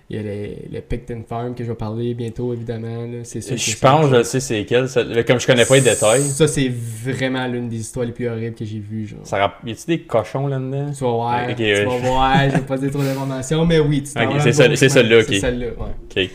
il 0.09 0.17
y 0.17 0.19
a 0.19 0.23
les, 0.23 0.67
les 0.69 0.81
Picton 0.81 1.23
Farm 1.25 1.55
que 1.55 1.63
je 1.63 1.69
vais 1.69 1.75
parler 1.77 2.13
bientôt, 2.13 2.53
évidemment, 2.53 3.05
là. 3.05 3.19
C'est 3.23 3.39
sûr 3.39 3.55
Je 3.55 3.77
pense, 3.77 4.09
je 4.09 4.23
sais 4.23 4.39
c'est 4.41 4.65
quel. 4.65 4.89
ça- 4.89 5.05
Comme 5.23 5.39
je 5.39 5.47
connais 5.47 5.65
pas 5.65 5.75
les 5.75 5.81
détails. 5.81 6.23
Ça, 6.23 6.47
c'est 6.49 6.67
vraiment 6.69 7.47
l'une 7.47 7.69
des 7.69 7.79
histoires 7.79 8.05
les 8.05 8.11
plus 8.11 8.27
horribles 8.27 8.55
que 8.55 8.65
j'ai 8.65 8.79
vues, 8.79 9.07
genre. 9.07 9.19
Ça 9.23 9.37
Y 9.65 9.71
a-tu 9.71 9.85
des 9.87 10.01
cochons 10.01 10.47
là-dedans? 10.47 10.91
Tu 10.91 11.03
vas 11.05 11.11
voir, 11.11 11.49
Ok, 11.49 11.55
tu 11.55 11.63
ouais. 11.63 11.85
vas 11.85 11.97
voir, 11.97 12.49
je 12.49 12.55
vais 12.57 12.61
pas 12.61 12.77
dire 12.77 12.91
trop 12.91 13.01
d'informations, 13.03 13.65
mais 13.65 13.79
oui, 13.79 14.03
tu 14.03 14.13
t'en 14.13 14.25
Ok, 14.29 14.33
vas 14.35 14.75
c'est 14.75 14.89
celle-là, 14.89 15.19
ok. 15.19 15.25
C'est 15.29 15.39
celle-là, 15.39 15.67
ouais. 15.67 16.29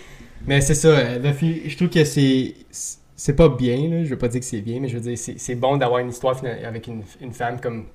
Mais 0.46 0.60
c'est 0.62 0.74
ça, 0.74 0.88
euh, 0.88 1.32
je 1.66 1.76
trouve 1.76 1.90
que 1.90 2.04
c'est 2.04 2.54
c'est 3.16 3.34
pas 3.34 3.48
bien, 3.48 3.88
là. 3.88 4.04
je 4.04 4.10
veux 4.10 4.18
pas 4.18 4.28
dire 4.28 4.40
que 4.40 4.46
c'est 4.46 4.60
bien, 4.60 4.78
mais 4.80 4.88
je 4.88 4.94
veux 4.98 5.02
dire, 5.02 5.18
c'est 5.18 5.38
c'est 5.38 5.54
bon 5.54 5.76
d'avoir 5.76 6.00
une 6.00 6.10
histoire 6.10 6.40
avec 6.64 6.86
une, 6.86 7.02
une 7.20 7.32
femme 7.32 7.60
comme, 7.60 7.86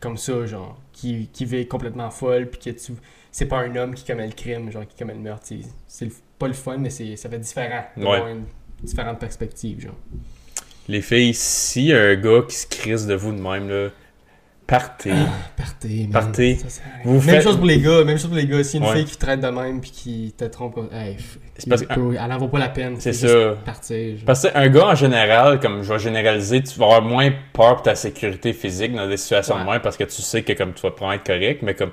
comme 0.00 0.16
ça, 0.16 0.46
genre, 0.46 0.78
qui, 0.92 1.28
qui 1.32 1.44
vit 1.44 1.66
complètement 1.66 2.10
folle, 2.10 2.48
puis 2.50 2.60
que 2.60 2.78
tu... 2.78 2.92
C'est 3.32 3.46
pas 3.46 3.58
un 3.58 3.76
homme 3.76 3.94
qui 3.94 4.04
commet 4.04 4.26
le 4.26 4.32
crime, 4.32 4.72
genre, 4.72 4.86
qui 4.88 4.96
commet 4.96 5.14
le 5.14 5.20
meurtre. 5.20 5.46
c'est- 5.86 6.10
pas 6.38 6.48
le 6.48 6.54
fun, 6.54 6.78
mais 6.78 6.88
c'est 6.90 7.16
ça 7.16 7.28
fait 7.28 7.38
différent. 7.38 7.84
d'avoir 7.96 8.24
Ouais. 8.24 8.32
une 8.32 8.44
différente 8.82 9.18
perspective, 9.18 9.80
genre. 9.82 9.94
Les 10.88 11.02
filles, 11.02 11.34
s'il 11.34 11.84
y 11.84 11.92
a 11.92 12.02
un 12.02 12.16
gars 12.16 12.42
qui 12.48 12.56
se 12.56 12.66
crisse 12.66 13.06
de 13.06 13.14
vous 13.14 13.32
de 13.32 13.40
même, 13.40 13.68
là, 13.68 13.90
partez. 14.70 15.12
Partez, 15.56 16.02
man. 16.04 16.12
Partez. 16.12 16.54
Ça, 16.56 16.68
ça- 16.70 16.80
Vous 17.04 17.12
même 17.14 17.20
faites- 17.22 17.42
chose 17.42 17.56
pour 17.58 17.66
les 17.66 17.80
gars, 17.80 18.04
même 18.04 18.16
chose 18.16 18.28
pour 18.28 18.36
les 18.36 18.46
gars. 18.46 18.64
Si 18.64 18.78
une 18.78 18.84
Ouais. 18.84 18.94
fille 18.96 19.04
qui 19.04 19.16
te 19.16 19.20
traite 19.20 19.40
de 19.40 19.48
même 19.48 19.80
puis 19.82 19.90
qui 19.90 20.34
te 20.36 20.44
trompe, 20.46 20.78
hey, 20.92 21.16
f- 21.16 21.38
C'est 21.58 21.68
parce 21.68 21.82
que- 21.82 21.92
elle 22.14 22.32
en 22.32 22.38
vaut 22.38 22.48
pas 22.48 22.58
la 22.58 22.70
peine. 22.70 22.96
C'est 22.98 23.12
ça. 23.12 23.54
Partir. 23.66 24.16
genre. 24.16 24.24
Parce 24.24 24.42
que 24.44 24.48
un 24.56 24.68
gars 24.68 24.86
en 24.86 24.94
général, 24.94 25.60
comme 25.60 25.82
je 25.82 25.92
vais 25.92 25.98
généraliser, 25.98 26.62
tu 26.62 26.78
vas 26.78 26.86
avoir 26.86 27.02
moins 27.02 27.30
peur 27.52 27.74
pour 27.74 27.82
ta 27.82 27.94
sécurité 27.94 28.54
physique 28.54 28.94
dans 28.94 29.06
des 29.06 29.18
situations 29.18 29.58
de 29.58 29.68
même 29.70 29.80
parce 29.82 29.98
que 29.98 30.04
tu 30.04 30.22
sais 30.22 30.42
que 30.42 30.54
comme 30.54 30.72
tu 30.72 30.80
vas 30.82 30.90
probablement 30.92 31.20
être 31.20 31.26
correct, 31.26 31.60
mais 31.62 31.74
comme 31.74 31.90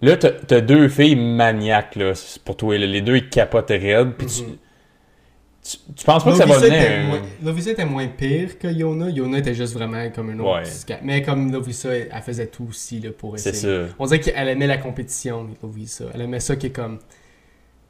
là 0.00 0.16
t'as 0.16 0.60
deux 0.60 0.88
filles 0.88 1.16
maniaques 1.16 1.96
là 1.96 2.12
pour 2.44 2.56
toi 2.56 2.76
les 2.76 3.00
deux 3.00 3.16
ils 3.16 3.28
capotent 3.28 3.70
raide 3.70 4.12
puis 4.18 4.26
tu, 4.26 4.42
Mhm. 4.42 4.48
tu 4.48 4.58
tu 5.62 6.04
penses 6.04 6.24
pas 6.24 6.32
que 6.32 6.36
ça 6.36 6.46
va 6.46 6.56
un... 6.56 7.02
moins- 7.04 7.22
Lovisa 7.42 7.70
était 7.70 7.84
moins 7.84 8.08
pire 8.08 8.58
que 8.58 8.66
Yona. 8.66 9.10
Yona 9.10 9.38
était 9.38 9.54
juste 9.54 9.74
vraiment 9.74 10.10
comme 10.10 10.30
une 10.30 10.40
autre. 10.40 10.62
Ouais. 10.62 10.98
Mais 11.02 11.22
comme 11.22 11.52
Lovisa, 11.52 11.94
elle 11.94 12.22
faisait 12.24 12.48
tout 12.48 12.66
aussi 12.68 12.98
là, 12.98 13.10
pour 13.16 13.38
c'est 13.38 13.50
essayer. 13.50 13.86
ça 13.88 13.94
On 13.98 14.06
dirait 14.06 14.18
qu'elle 14.20 14.48
aimait 14.48 14.66
la 14.66 14.78
compétition, 14.78 15.48
Lovisa. 15.62 16.06
Elle 16.14 16.22
aimait 16.22 16.40
ça 16.40 16.56
qui 16.56 16.66
est 16.66 16.70
comme. 16.70 16.98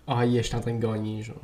Ah, 0.06 0.26
yeah, 0.26 0.42
je 0.42 0.48
suis 0.48 0.56
en 0.56 0.60
train 0.60 0.74
de 0.74 0.84
gagner, 0.84 1.22
genre. 1.22 1.36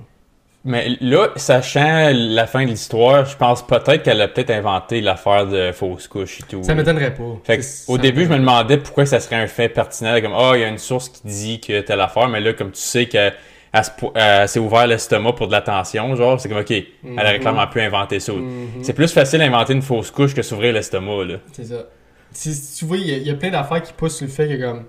mais 0.64 0.88
là 1.00 1.28
sachant 1.36 2.10
la 2.12 2.46
fin 2.48 2.64
de 2.64 2.70
l'histoire 2.70 3.24
je 3.24 3.36
pense 3.36 3.64
peut-être 3.64 4.02
qu'elle 4.02 4.20
a 4.20 4.26
peut-être 4.26 4.50
inventé 4.50 5.00
l'affaire 5.00 5.46
de 5.46 5.70
fausse 5.72 6.08
couche 6.08 6.40
et 6.40 6.42
tout 6.42 6.62
Ça 6.64 6.74
m'étonnerait 6.74 7.14
pas. 7.14 7.38
Fait 7.44 7.58
que, 7.58 7.64
au 7.86 7.96
début, 7.96 8.24
je 8.24 8.28
me 8.30 8.36
demandais 8.38 8.76
pourquoi 8.76 9.06
ça 9.06 9.20
serait 9.20 9.36
un 9.36 9.46
fait 9.46 9.68
pertinent, 9.68 10.20
comme 10.20 10.34
ah, 10.34 10.52
il 10.56 10.60
y 10.60 10.64
a 10.64 10.68
une 10.68 10.76
source 10.78 11.08
qui 11.08 11.20
dit 11.26 11.60
que 11.60 11.80
telle 11.80 12.00
affaire, 12.00 12.28
mais 12.28 12.40
là, 12.40 12.52
comme 12.52 12.72
tu 12.72 12.80
sais 12.80 13.06
qu'elle 13.06 13.32
s'est 14.46 14.58
ouvert 14.60 14.86
l'estomac 14.86 15.32
pour 15.34 15.46
de 15.46 15.52
l'attention, 15.52 16.14
genre, 16.16 16.40
c'est 16.40 16.48
comme 16.48 16.58
ok, 16.58 16.70
elle 16.70 16.86
aurait 17.12 17.34
Mhm. 17.34 17.40
clairement 17.40 17.66
pu 17.66 17.80
inventer 17.80 18.20
ça. 18.20 18.32
Mhm. 18.32 18.82
C'est 18.82 18.94
plus 18.94 19.12
facile 19.12 19.38
d'inventer 19.40 19.72
une 19.74 19.82
fausse 19.82 20.10
couche 20.10 20.34
que 20.34 20.42
s'ouvrir 20.42 20.72
l'estomac, 20.72 21.24
là. 21.24 21.36
C'est 21.52 21.64
ça. 21.64 21.86
Tu 22.78 22.84
vois, 22.84 22.96
il 22.98 23.26
y, 23.26 23.30
a- 23.30 23.32
a 23.32 23.36
plein 23.36 23.50
d'affaires 23.50 23.82
qui 23.82 23.92
poussent 23.92 24.16
sur 24.16 24.26
le 24.26 24.32
fait 24.32 24.48
que 24.48 24.62
comme. 24.62 24.84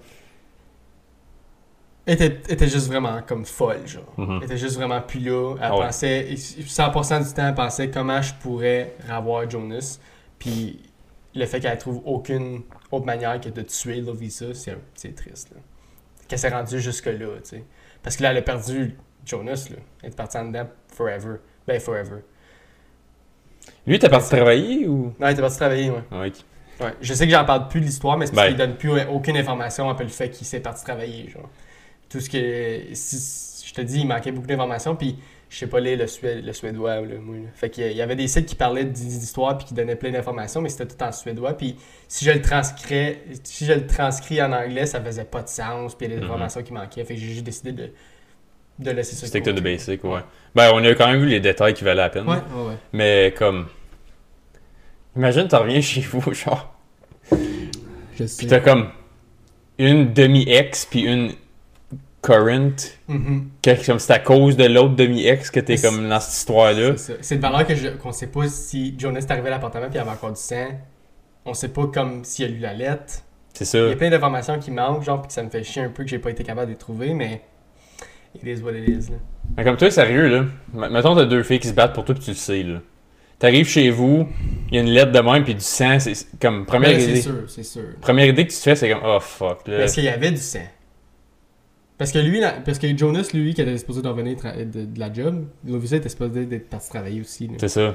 Elle 2.06 2.20
était, 2.50 2.68
juste 2.68 2.88
vraiment 2.88 3.22
comme 3.22 3.46
folle, 3.46 3.86
genre. 3.86 4.12
Mhm. 4.18 4.38
Elle 4.40 4.46
était 4.46 4.58
juste 4.58 4.78
vraiment 4.78 5.00
plus 5.00 5.20
là. 5.20 5.56
Elle 5.58 5.64
Ah 5.64 5.70
pensait, 5.70 6.28
100% 6.36 7.20
du 7.20 7.34
temps, 7.34 7.48
elle 7.50 7.54
pensait 7.54 7.90
comment 7.92 8.20
je 8.22 8.34
pourrais 8.42 8.96
revoir 9.08 9.48
Jonas. 9.48 10.00
Puis 10.40 10.80
le 11.36 11.46
fait 11.46 11.60
qu'elle 11.60 11.78
trouve 11.78 12.02
aucune 12.06 12.64
autre 12.92 13.06
manière 13.06 13.40
que 13.40 13.50
de 13.50 13.62
tuer 13.62 14.02
Lovisa, 14.02 14.48
c'est 14.56 15.16
triste, 15.16 15.52
là. 15.54 15.62
Qu'elle 16.28 16.40
s'est 16.40 16.50
rendue 16.50 16.80
jusque-là, 16.80 17.14
tu 17.44 17.50
sais. 17.50 17.64
Parce 18.04 18.16
que 18.18 18.24
là, 18.24 18.32
elle 18.32 18.38
a 18.38 18.42
perdu 18.42 18.96
Jonas, 19.26 19.68
là. 19.72 19.78
Elle 20.04 20.10
est 20.12 20.16
partie 20.16 20.38
en 20.38 20.46
dedans 20.46 20.68
forever. 20.94 21.36
Ben, 21.68 21.80
forever. 21.80 22.22
Lui, 23.86 24.00
t'es 24.00 24.10
parti 24.10 24.30
travailler 24.30 24.88
ou? 24.88 25.14
Non, 25.20 25.28
elle 25.28 25.34
était 25.34 25.42
partie 25.42 25.58
travailler, 25.58 25.90
ouais. 25.90 26.04
Ouais. 26.12 26.32
Ouais. 26.82 26.94
Je 27.02 27.14
sais 27.14 27.26
que 27.26 27.32
j'en 27.32 27.44
parle 27.46 27.68
plus 27.68 27.82
de 27.82 27.86
l'histoire, 27.86 28.18
mais 28.18 28.26
c'est 28.26 28.34
parce 28.34 28.48
Ben. 28.48 28.56
qu'il 28.56 28.58
donne 28.58 28.76
plus 28.78 28.92
aucune 29.10 29.36
information 29.38 29.90
après 29.90 30.06
le 30.06 30.10
fait 30.10 30.30
qu'il 30.30 30.48
s'est 30.48 30.62
parti 30.62 30.84
travailler. 30.84 31.30
Genre. 31.30 31.50
Tout 32.10 32.20
ce 32.20 32.30
que. 32.30 32.94
si- 32.94 33.66
je 33.68 33.74
te 33.74 33.82
dis, 33.82 34.00
il 34.00 34.08
manquait 34.08 34.32
beaucoup 34.32 34.48
d'informations, 34.48 34.96
puis 34.96 35.20
je 35.50 35.58
sais 35.58 35.68
pas 35.68 35.80
lire 35.80 35.98
le, 35.98 36.06
sué- 36.06 36.42
le 36.42 36.54
suédois. 36.54 37.02
Là, 37.02 37.16
moi, 37.22 37.36
là. 37.38 37.42
Fait 37.56 37.70
qu'il 37.70 37.84
y 37.84 37.88
a- 37.88 37.92
il 37.92 37.98
y 37.98 38.02
avait 38.02 38.16
des 38.16 38.28
sites 38.28 38.46
qui 38.46 38.56
parlaient 38.56 38.86
d'histoire 38.86 39.58
puis 39.58 39.66
qui 39.68 39.74
donnaient 39.74 39.96
plein 39.96 40.12
d'informations, 40.12 40.62
mais 40.62 40.70
c'était 40.70 40.86
tout 40.88 41.02
en 41.04 41.12
suédois. 41.12 41.54
Puis 41.58 41.76
si 42.08 42.24
je 42.26 42.32
le 42.32 42.42
transcris, 42.42 43.18
si 43.44 43.66
je 43.66 43.74
le 43.74 43.88
transcris 43.88 44.42
en 44.42 44.52
anglais, 44.54 44.86
ça 44.86 45.02
faisait 45.02 45.26
pas 45.26 45.42
de 45.42 45.50
sens, 45.50 45.96
puis 45.96 46.06
il 46.08 46.12
y 46.12 46.14
a 46.14 46.16
des 46.18 46.22
Mhm. 46.22 46.30
informations 46.32 46.62
qui 46.64 46.72
manquaient. 46.74 47.04
Fait 47.04 47.16
que 47.16 47.20
j'ai 47.20 47.28
juste 47.30 47.44
décidé 47.46 47.72
de, 47.72 47.90
de 48.80 48.92
laisser 48.92 49.16
ça. 49.16 49.26
Stick 49.28 49.44
to 49.44 49.52
the 49.54 49.62
basic, 49.62 50.04
ouais. 50.04 50.22
Ben, 50.56 50.72
on 50.74 50.84
a 50.84 50.94
quand 50.96 51.08
même 51.08 51.20
vu 51.20 51.28
les 51.28 51.40
détails 51.40 51.74
qui 51.74 51.84
valaient 51.84 52.02
la 52.04 52.10
peine. 52.10 52.28
Ouais, 52.28 52.36
ouais, 52.36 52.68
ouais. 52.70 52.76
Mais 52.94 53.34
comme. 53.38 53.68
Imagine, 55.16 55.48
t'en 55.48 55.60
reviens 55.62 55.82
chez 55.82 56.02
vous, 56.02 56.34
genre. 56.34 56.74
Je 58.16 58.26
sais. 58.26 58.38
Pis 58.44 58.48
t'as 58.48 58.60
comme 58.60 58.90
une 59.78 60.14
demi-ex 60.14 60.86
puis 60.86 61.02
une 61.02 61.32
current. 62.22 62.76
Que- 63.62 63.86
Comme 63.86 64.00
c'est 64.00 64.14
à 64.14 64.20
cause 64.20 64.58
de 64.58 64.66
l'autre 64.66 64.96
demi-ex 64.96 65.50
que 65.52 65.60
t'es 65.60 65.78
comme 65.78 66.08
dans 66.10 66.20
cette 66.20 66.34
histoire-là. 66.36 66.98
C'est 66.98 67.24
ça. 67.24 67.36
Une 67.36 67.42
valeur 67.42 67.66
que 67.66 67.76
je- 67.76 67.90
qu'on 67.90 68.12
sait 68.12 68.28
pas 68.28 68.48
si 68.48 68.96
Jonas 68.98 69.20
est 69.22 69.32
arrivé 69.32 69.48
à 69.48 69.52
l'appartement 69.52 69.86
puis 69.86 69.96
il 69.96 69.98
y 69.98 70.02
avait 70.02 70.12
encore 70.12 70.32
du 70.32 70.40
sang. 70.40 70.68
On 71.46 71.54
sait 71.54 71.70
pas 71.70 71.88
comme 71.88 72.24
s'il 72.24 72.46
a 72.46 72.48
lu 72.50 72.60
la 72.60 72.74
lettre. 72.74 73.24
C'est 73.54 73.64
Il 73.66 73.68
y 73.68 73.88
ça. 73.88 73.92
a 73.92 73.96
plein 73.96 74.10
d'informations 74.10 74.60
qui 74.60 74.72
manquent, 74.72 75.04
genre, 75.04 75.22
puis 75.22 75.28
que 75.30 75.34
ça 75.34 75.44
me 75.44 75.50
fait 75.50 75.64
chier 75.64 75.82
un 75.82 75.90
peu 75.90 76.04
que 76.04 76.10
j'ai 76.10 76.20
pas 76.20 76.30
été 76.30 76.44
capable 76.44 76.68
de 76.68 76.72
les 76.74 76.78
trouver, 76.78 77.14
mais 77.14 77.42
it 78.36 78.44
is 78.44 78.62
what 78.64 78.72
it 78.74 78.88
is. 78.88 79.10
Là. 79.12 79.18
Mais 79.58 79.64
comme 79.64 79.76
toi, 79.78 79.90
sérieux, 79.90 80.28
là. 80.28 80.46
Mettons, 80.90 81.16
t'as 81.16 81.26
deux 81.26 81.44
filles 81.44 81.60
qui 81.60 81.68
se 81.70 81.74
battent 81.74 81.94
pour 81.94 82.06
toi, 82.06 82.14
pis 82.16 82.22
tu 82.22 82.30
le 82.32 82.36
sais, 82.36 82.64
là. 82.64 82.80
T'arrives 83.40 83.68
chez 83.68 83.90
vous, 83.90 84.28
il 84.70 84.76
y 84.76 84.78
a 84.78 84.82
une 84.82 84.90
lettre 84.90 85.12
de 85.14 85.20
même, 85.20 85.44
puis 85.46 85.56
du 85.56 85.62
sang, 85.62 85.98
c'est 86.00 86.14
comme 86.42 86.66
première 86.66 86.92
idée. 86.92 87.16
c'est 87.16 87.22
sûr, 87.22 87.44
c'est 87.48 87.64
sûr. 87.64 87.84
Première 88.02 88.26
idée 88.28 88.46
que 88.46 88.52
tu 88.52 88.58
te 88.58 88.62
fais, 88.64 88.76
c'est 88.76 88.90
comme, 88.90 89.02
oh 89.04 89.20
fuck, 89.22 89.66
là. 89.68 89.80
Parce 89.80 89.94
qu'il 89.94 90.04
y 90.04 90.10
avait 90.10 90.32
du 90.32 90.38
sang? 90.38 90.60
Parce 92.00 92.14
que 92.14 92.18
lui, 92.20 92.42
parce 92.64 92.80
que 92.80 92.98
Jonas, 92.98 93.30
lui, 93.34 93.54
qui 93.54 93.62
était 93.62 93.78
supposé 93.78 94.02
d'en 94.02 94.12
revenir 94.12 94.38
de, 94.38 94.86
de 94.86 95.00
la 95.00 95.12
job, 95.12 95.46
Lovisa 95.68 95.98
était 95.98 96.08
supposé 96.08 96.46
d'être 96.46 96.70
parti 96.70 96.90
travailler 96.90 97.20
aussi. 97.20 97.52
C'est 97.60 97.68
ça. 97.68 97.94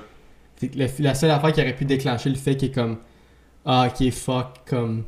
La, 0.77 0.87
la 0.99 1.15
seule 1.15 1.31
affaire 1.31 1.53
qui 1.53 1.61
aurait 1.63 1.75
pu 1.75 1.87
déclencher 1.87 2.29
le 2.29 2.37
fait 2.37 2.55
qu'il 2.55 2.69
est 2.69 2.73
comme 2.75 2.99
Ah, 3.65 3.89
ok, 3.89 4.11
fuck, 4.13 4.47
comme. 4.67 5.05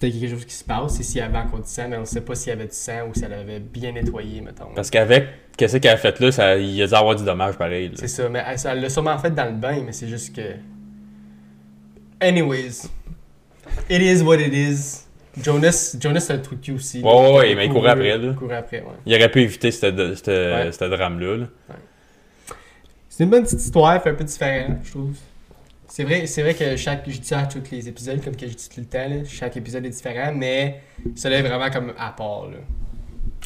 Peut-être 0.00 0.18
quelque 0.18 0.30
chose 0.30 0.46
qui 0.46 0.54
se 0.54 0.64
passe, 0.64 0.94
c'est 0.94 1.02
s'il 1.02 1.18
y 1.18 1.20
avait 1.20 1.36
encore 1.36 1.60
du 1.60 1.68
sang, 1.68 1.86
mais 1.90 1.98
on 1.98 2.06
sait 2.06 2.22
pas 2.22 2.34
s'il 2.34 2.48
y 2.48 2.52
avait 2.52 2.64
du 2.64 2.74
sang 2.74 3.06
ou 3.10 3.14
si 3.14 3.22
elle 3.22 3.34
avait 3.34 3.60
bien 3.60 3.92
nettoyé, 3.92 4.40
mettons. 4.40 4.72
Parce 4.74 4.88
qu'avec, 4.88 5.26
qu'est-ce 5.58 5.76
qu'elle 5.76 5.92
a 5.92 5.96
fait 5.98 6.18
là, 6.18 6.32
ça, 6.32 6.56
il 6.56 6.80
a 6.82 6.86
dû 6.86 6.94
avoir 6.94 7.14
du 7.16 7.24
dommage 7.24 7.58
pareil. 7.58 7.90
C'est 7.96 8.08
ça, 8.08 8.26
mais 8.30 8.42
elle 8.46 8.56
elle 8.64 8.80
l'a 8.80 8.88
sûrement 8.88 9.18
fait 9.18 9.34
dans 9.34 9.44
le 9.44 9.52
bain, 9.52 9.82
mais 9.84 9.92
c'est 9.92 10.08
juste 10.08 10.34
que. 10.34 10.54
Anyways, 12.22 12.88
it 13.90 14.00
is 14.00 14.22
what 14.22 14.36
it 14.40 14.54
is. 14.54 15.06
Jonas, 15.42 15.96
Jonas 16.00 16.26
a 16.30 16.34
cul 16.56 16.72
aussi. 16.72 17.02
Ouais, 17.02 17.10
ouais, 17.12 17.32
ouais, 17.38 17.54
mais 17.54 17.66
il 17.66 17.72
courait 17.72 17.90
après, 17.90 18.18
là. 18.18 18.24
Il 18.30 18.34
courait 18.34 18.56
après, 18.56 18.80
ouais. 18.80 18.86
Il 19.06 19.14
aurait 19.14 19.30
pu 19.30 19.40
éviter 19.42 19.70
ce 19.70 19.86
Ouais. 19.86 20.88
drame-là, 20.96 21.36
là. 21.36 21.46
C'est 23.08 23.24
une 23.24 23.30
bonne 23.30 23.42
petite 23.44 23.60
histoire, 23.60 24.02
fait 24.02 24.10
un 24.10 24.14
peu 24.14 24.24
différent, 24.24 24.78
je 24.82 24.90
trouve. 24.90 25.14
C'est 25.88 26.04
vrai, 26.04 26.26
c'est 26.26 26.42
vrai 26.42 26.54
que 26.54 26.76
chaque, 26.76 27.02
je 27.08 27.18
dis 27.18 27.26
ça 27.26 27.40
à 27.40 27.46
tous 27.46 27.62
les 27.72 27.88
épisodes, 27.88 28.22
comme 28.24 28.36
que 28.36 28.46
je 28.46 28.54
dis 28.54 28.68
tout 28.68 28.80
le 28.80 28.86
temps, 28.86 29.08
là, 29.08 29.16
chaque 29.28 29.56
épisode 29.56 29.84
est 29.84 29.90
différent, 29.90 30.32
mais 30.34 30.80
ça 31.16 31.28
est 31.30 31.42
vraiment 31.42 31.68
comme 31.70 31.92
à 31.98 32.10
part. 32.12 32.46
là. 32.48 32.58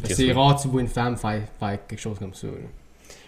C'est 0.04 0.26
que- 0.28 0.32
rare 0.34 0.60
tu 0.60 0.68
vois 0.68 0.80
une 0.82 0.88
femme 0.88 1.16
faire, 1.16 1.40
faire 1.58 1.78
quelque 1.88 2.00
chose 2.00 2.18
comme 2.18 2.34
ça. 2.34 2.46
là. 2.48 2.52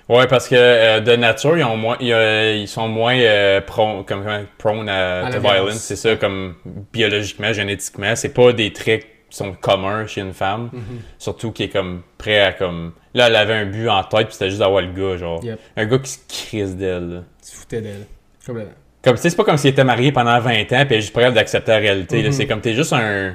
Ouais, 0.09 0.27
parce 0.29 0.49
que 0.49 0.55
euh, 0.57 1.01
de 1.01 1.17
nature, 1.17 1.59
ils, 1.59 1.65
ont 1.65 1.77
moins, 1.77 1.97
ils, 2.01 2.13
euh, 2.13 2.55
ils 2.57 2.69
sont 2.69 2.87
moins 2.87 3.17
euh, 3.19 3.61
prone, 3.61 4.05
comme, 4.05 4.25
prone 4.57 4.89
à, 4.89 5.27
À 5.27 5.31
la 5.31 5.39
violence. 5.39 5.53
violence. 5.55 5.75
C'est 5.79 5.97
ça, 5.97 6.15
comme 6.17 6.55
biologiquement, 6.93 7.53
génétiquement. 7.53 8.15
C'est 8.15 8.33
pas 8.33 8.53
des 8.53 8.73
traits 8.73 9.05
qui 9.29 9.37
sont 9.37 9.53
communs 9.55 10.07
chez 10.07 10.21
une 10.21 10.33
femme. 10.33 10.71
Surtout 11.19 11.51
qui 11.51 11.65
est 11.65 11.69
comme 11.69 12.03
prêt 12.19 12.41
à 12.41 12.53
comme. 12.53 12.93
Là, 13.15 13.27
elle 13.27 13.37
avait 13.37 13.55
un 13.55 13.67
but 13.67 13.89
en 13.89 14.05
tête, 14.05 14.27
puis 14.27 14.35
c'était 14.35 14.49
juste 14.51 14.61
d'avoir 14.61 14.83
le 14.83 14.93
gars, 14.93 15.17
genre. 15.17 15.43
Yep. 15.43 15.59
Un 15.77 15.87
gars 15.87 15.99
qui 15.99 16.11
se 16.11 16.19
crisse 16.29 16.77
d'elle. 16.77 17.09
là. 17.11 17.21
Tu 17.45 17.51
te 17.51 17.57
foutais 17.57 17.81
d'elle. 17.81 18.07
Complètement. 18.47 18.73
Comme, 19.03 19.15
tu 19.17 19.23
sais, 19.23 19.31
c'est 19.31 19.37
pas 19.37 19.45
comme 19.45 19.57
s'il 19.57 19.71
était 19.71 19.85
marié 19.85 20.13
pendant 20.13 20.39
20 20.39 20.61
ans, 20.61 20.67
puis 20.67 20.77
elle 20.91 20.93
est 20.95 21.01
juste 21.01 21.13
prêt 21.13 21.31
d'accepter 21.33 21.73
la 21.73 21.79
réalité. 21.79 22.23
là. 22.23 22.29
Mhm. 22.29 22.33
C'est 22.33 22.47
comme, 22.47 22.61
t'es 22.61 22.75
juste 22.75 22.93
un. 22.93 23.35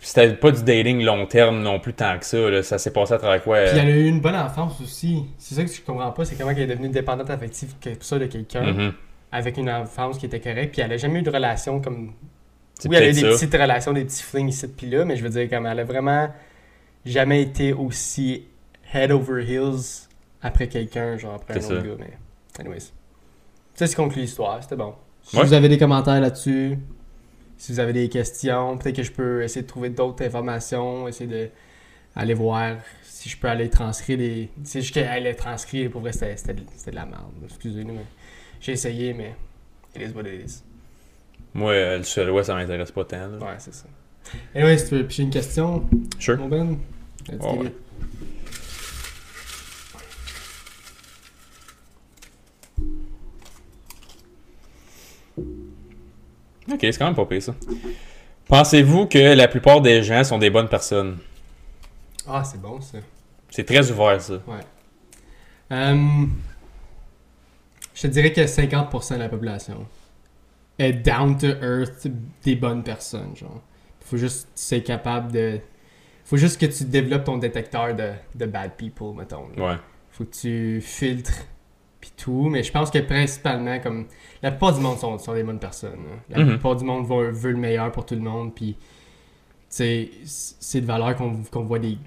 C'était 0.00 0.34
pas 0.34 0.50
du 0.50 0.62
dating 0.62 1.02
long 1.02 1.24
terme 1.26 1.62
non 1.62 1.80
plus 1.80 1.94
tant 1.94 2.18
que 2.18 2.26
ça. 2.26 2.38
Là. 2.50 2.62
Ça 2.62 2.78
s'est 2.78 2.92
passé 2.92 3.14
à 3.14 3.18
travers 3.18 3.42
quoi 3.42 3.58
Puis 3.62 3.78
euh, 3.78 3.82
elle 3.82 3.88
a 3.88 3.96
eu 3.96 4.06
une 4.06 4.20
bonne 4.20 4.36
enfance 4.36 4.80
aussi. 4.82 5.24
C'est 5.38 5.54
ça 5.54 5.64
que 5.64 5.72
je 5.72 5.80
comprends 5.80 6.12
pas, 6.12 6.24
c'est 6.24 6.36
comment 6.36 6.50
elle 6.50 6.58
est 6.60 6.66
devenue 6.66 6.90
dépendante 6.90 7.30
affective 7.30 7.72
comme 7.82 7.94
ça 8.00 8.18
de 8.18 8.26
quelqu'un 8.26 8.72
mhm. 8.72 8.92
avec 9.32 9.56
une 9.56 9.70
enfance 9.70 10.18
qui 10.18 10.26
était 10.26 10.40
correcte. 10.40 10.72
Puis 10.74 10.82
elle 10.82 10.92
a 10.92 10.96
jamais 10.98 11.20
eu 11.20 11.22
de 11.22 11.30
relation 11.30 11.80
comme. 11.80 12.12
Oui, 12.84 12.96
elle 12.96 13.04
a 13.04 13.08
eu 13.08 13.12
des 13.14 13.20
ça. 13.22 13.28
petites 13.28 13.54
relations, 13.54 13.92
des 13.94 14.04
petits 14.04 14.22
flings 14.22 14.48
ici 14.48 14.68
puis 14.68 14.90
là, 14.90 15.06
mais 15.06 15.16
je 15.16 15.22
veux 15.22 15.30
dire, 15.30 15.48
comme 15.48 15.64
elle 15.64 15.80
a 15.80 15.84
vraiment 15.84 16.28
jamais 17.06 17.40
été 17.40 17.72
aussi 17.72 18.44
head 18.92 19.10
over 19.10 19.42
heels 19.42 20.08
après 20.42 20.68
quelqu'un, 20.68 21.16
genre 21.16 21.34
après 21.34 21.54
un 21.54 21.56
autre 21.58 21.80
ça. 21.80 21.86
gars. 21.86 21.94
Mais, 21.98 22.18
anyways. 22.60 22.92
Ça, 23.74 23.86
c'est 23.86 23.94
conclut 23.96 24.20
l'histoire, 24.22 24.62
c'était 24.62 24.76
bon. 24.76 24.94
Si 25.22 25.36
Ouais. 25.36 25.44
vous 25.44 25.52
avez 25.54 25.68
des 25.68 25.78
commentaires 25.78 26.20
là-dessus, 26.20 26.78
si 27.58 27.72
vous 27.72 27.80
avez 27.80 27.92
des 27.92 28.08
questions, 28.08 28.76
peut-être 28.78 28.96
que 28.96 29.02
je 29.02 29.12
peux 29.12 29.42
essayer 29.42 29.62
de 29.62 29.66
trouver 29.66 29.90
d'autres 29.90 30.24
informations, 30.24 31.08
essayer 31.08 31.30
de 31.30 31.48
aller 32.14 32.34
voir 32.34 32.76
si 33.02 33.28
je 33.28 33.36
peux 33.36 33.48
aller 33.48 33.68
transcrire 33.70 34.18
des. 34.18 34.48
C'est 34.64 34.80
juste 34.82 34.94
qu'elle 34.94 35.22
les 35.24 35.34
transcrire, 35.34 35.90
pour 35.90 36.00
vrai, 36.00 36.12
c'était 36.12 36.54
de 36.54 36.62
la 36.94 37.06
merde. 37.06 37.32
Excusez-nous, 37.44 37.94
mais 37.94 38.04
j'ai 38.60 38.72
essayé, 38.72 39.12
mais 39.14 39.34
it 39.94 40.02
is 40.10 40.12
what 40.14 40.22
it 40.22 40.44
is. 40.48 40.62
Moi, 41.54 41.72
euh, 41.72 41.98
le 41.98 42.04
suédois, 42.04 42.44
ça 42.44 42.54
m'intéresse 42.54 42.90
pas 42.90 43.04
tant. 43.04 43.28
là. 43.28 43.38
Ouais, 43.38 43.54
c'est 43.58 43.72
ça. 43.74 43.86
Anyway, 44.54 44.76
si 44.78 44.88
tu 44.88 44.96
veux 44.96 45.06
picher 45.06 45.22
une 45.22 45.30
question, 45.30 45.88
Sure. 46.18 46.36
mon 46.38 46.48
Ben, 46.48 46.76
Ok, 56.70 56.78
c'est 56.80 56.98
quand 56.98 57.06
même 57.06 57.14
pas 57.14 57.26
pire 57.26 57.42
ça. 57.42 57.54
Pensez-vous 58.48 59.06
que 59.06 59.34
la 59.34 59.48
plupart 59.48 59.80
des 59.80 60.02
gens 60.02 60.22
sont 60.24 60.38
des 60.38 60.50
bonnes 60.50 60.68
personnes? 60.68 61.18
Ah, 62.26 62.42
c'est 62.44 62.60
bon 62.60 62.80
ça. 62.80 62.98
C'est 63.50 63.64
très 63.64 63.90
ouvert 63.90 64.20
ça. 64.20 64.34
Euh, 65.72 66.26
je 67.94 68.02
te 68.02 68.06
dirais 68.08 68.32
que 68.32 68.40
50% 68.42 69.14
de 69.14 69.18
la 69.18 69.28
population. 69.28 69.86
être 70.78 71.02
down 71.02 71.36
to 71.38 71.46
earth 71.46 72.06
des 72.44 72.54
bonnes 72.56 72.82
personnes, 72.82 73.34
genre. 73.36 73.62
Faut 74.00 74.16
juste 74.16 74.48
c'est 74.54 74.82
capable 74.82 75.32
de. 75.32 75.58
Faut 76.24 76.36
juste 76.36 76.60
que 76.60 76.66
tu 76.66 76.84
développes 76.84 77.24
ton 77.24 77.38
détecteur 77.38 77.94
de, 77.94 78.10
de 78.34 78.46
bad 78.46 78.72
people, 78.76 79.14
mettons. 79.16 79.48
là. 79.56 79.64
Ouais. 79.72 79.76
Faut 80.10 80.24
que 80.24 80.34
tu 80.36 80.80
filtres 80.80 81.44
puis 82.12 82.24
tout, 82.24 82.48
mais 82.48 82.62
je 82.62 82.70
pense 82.70 82.90
que 82.90 82.98
principalement 82.98 83.78
comme 83.80 84.06
la 84.42 84.50
plupart 84.50 84.74
du 84.74 84.80
monde 84.80 84.98
sont, 84.98 85.18
sont 85.18 85.34
des 85.34 85.42
bonnes 85.42 85.58
personnes. 85.58 85.98
là. 86.30 86.36
La 86.36 86.44
Mhm. 86.44 86.50
plupart 86.50 86.76
du 86.76 86.84
monde 86.84 87.06
veut, 87.06 87.30
veut 87.30 87.50
le 87.52 87.56
meilleur 87.58 87.90
pour 87.92 88.06
tout 88.06 88.14
le 88.14 88.20
monde, 88.20 88.54
puis 88.54 88.76
c'est 89.68 90.10
de 90.74 90.86
valeur 90.86 91.16
qu'on 91.16 91.42
qu'on 91.50 91.62
voit 91.64 91.78
des 91.78 91.98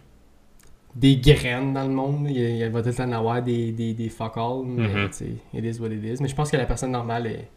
des 0.95 1.18
graines 1.18 1.74
dans 1.74 1.84
le 1.84 1.93
monde. 1.93 2.28
Il, 2.30 2.38
il 2.38 2.70
va 2.70 2.82
tout 2.82 3.00
en 3.02 3.12
avoir 3.12 3.43
des, 3.43 3.72
des, 3.72 3.93
des 3.93 4.10
fuck 4.10 4.38
all, 4.38 4.64
mais 4.66 4.88
tu 5.10 5.14
sais, 5.14 5.26
it 5.54 5.64
is 5.64 5.80
what 5.80 5.89
it 5.89 6.04
is. 6.04 6.22
Mais 6.22 6.28
je 6.28 6.36
pense 6.36 6.50
que 6.50 6.58
la 6.58 6.66
personne 6.66 6.91
normale 6.91 7.28
est 7.28 7.47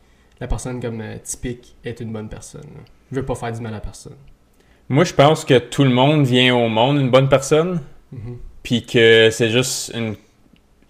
la 0.40 0.48
personne 0.48 0.80
comme 0.80 1.00
euh, 1.00 1.16
typique 1.22 1.76
est 1.84 2.00
une 2.00 2.12
bonne 2.12 2.28
personne. 2.28 2.62
là. 2.62 2.82
Je 3.10 3.16
veux 3.16 3.24
pas 3.24 3.34
faire 3.34 3.52
du 3.52 3.60
mal 3.60 3.74
à 3.74 3.80
personne. 3.80 4.16
Moi, 4.88 5.04
je 5.04 5.14
pense 5.14 5.44
que 5.44 5.58
tout 5.58 5.84
le 5.84 5.90
monde 5.90 6.26
vient 6.26 6.54
au 6.56 6.68
monde 6.68 6.98
une 6.98 7.10
bonne 7.10 7.28
personne, 7.28 7.80
Mhm. 8.10 8.36
puis 8.62 8.84
que 8.84 9.30
c'est 9.30 9.48
juste 9.50 9.92
une. 9.94 10.16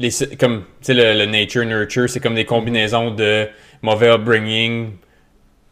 Les, 0.02 0.10
comme, 0.38 0.64
tu 0.80 0.86
sais, 0.86 0.94
le, 0.94 1.18
le 1.18 1.26
nature-nurture, 1.26 2.10
c'est 2.10 2.20
comme 2.20 2.34
des 2.34 2.44
combinaisons 2.44 3.10
de 3.12 3.48
mauvais 3.82 4.08
upbringing, 4.08 4.92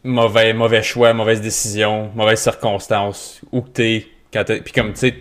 mauvais, 0.05 0.53
mauvais 0.53 0.83
choix, 0.83 1.13
mauvaises 1.13 1.41
décisions, 1.41 2.11
mauvaises 2.15 2.41
circonstances, 2.41 3.41
où 3.53 3.61
que 3.63 3.69
t'es, 3.71 4.07
quand 4.33 4.45
t'es. 4.45 4.61
Puis 4.61 4.73
comme, 4.73 4.93
tu 4.93 5.01
sais. 5.01 5.15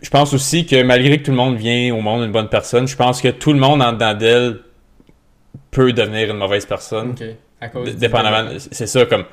Je 0.00 0.10
pense 0.10 0.32
aussi 0.32 0.64
que 0.64 0.80
malgré 0.84 1.18
que 1.18 1.24
tout 1.24 1.32
le 1.32 1.36
monde 1.36 1.56
vient 1.56 1.92
au 1.92 2.00
monde 2.00 2.22
une 2.22 2.30
bonne 2.30 2.48
personne, 2.48 2.86
je 2.86 2.94
pense 2.94 3.20
que 3.20 3.28
tout 3.28 3.52
le 3.52 3.58
monde 3.58 3.82
en 3.82 3.92
dedans 3.92 4.14
d'elle 4.14 4.60
peut 5.72 5.92
devenir 5.92 6.30
une 6.30 6.38
mauvaise 6.38 6.64
personne. 6.66 7.10
Ok. 7.10 7.24
À 7.60 7.68
cause 7.68 7.88
D- 7.90 7.94
Dépendamment, 7.94 8.50
c'est 8.70 8.86
ça, 8.86 9.04
comme 9.06 9.24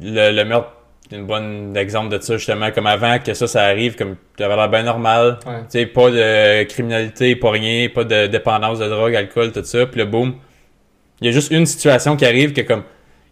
le, 0.00 0.32
le 0.32 0.44
meurtre, 0.44 0.72
c'est 1.12 1.18
un 1.18 1.24
bon 1.24 1.76
exemple 1.76 2.16
de 2.16 2.22
ça, 2.22 2.36
justement, 2.38 2.70
comme 2.70 2.86
avant 2.86 3.18
que 3.18 3.34
ça, 3.34 3.46
ça 3.46 3.64
arrive, 3.64 3.96
comme 3.96 4.16
tu 4.36 4.42
avais 4.42 4.56
l'air 4.56 4.68
bien 4.70 4.82
normal, 4.82 5.38
Ouais. 5.46 5.60
tu 5.62 5.78
sais, 5.80 5.86
pas 5.86 6.10
de 6.10 6.62
criminalité, 6.64 7.36
pas 7.36 7.50
rien, 7.50 7.88
pas 7.88 8.04
de 8.04 8.26
dépendance 8.28 8.78
de 8.78 8.88
drogue, 8.88 9.14
alcool, 9.14 9.52
tout 9.52 9.62
ça, 9.64 9.86
puis 9.86 9.98
le 10.00 10.06
boom, 10.06 10.34
il 11.20 11.26
y 11.26 11.28
a 11.28 11.32
juste 11.32 11.50
une 11.52 11.66
situation 11.66 12.16
qui 12.16 12.24
arrive 12.24 12.52
que 12.52 12.62
comme, 12.62 12.82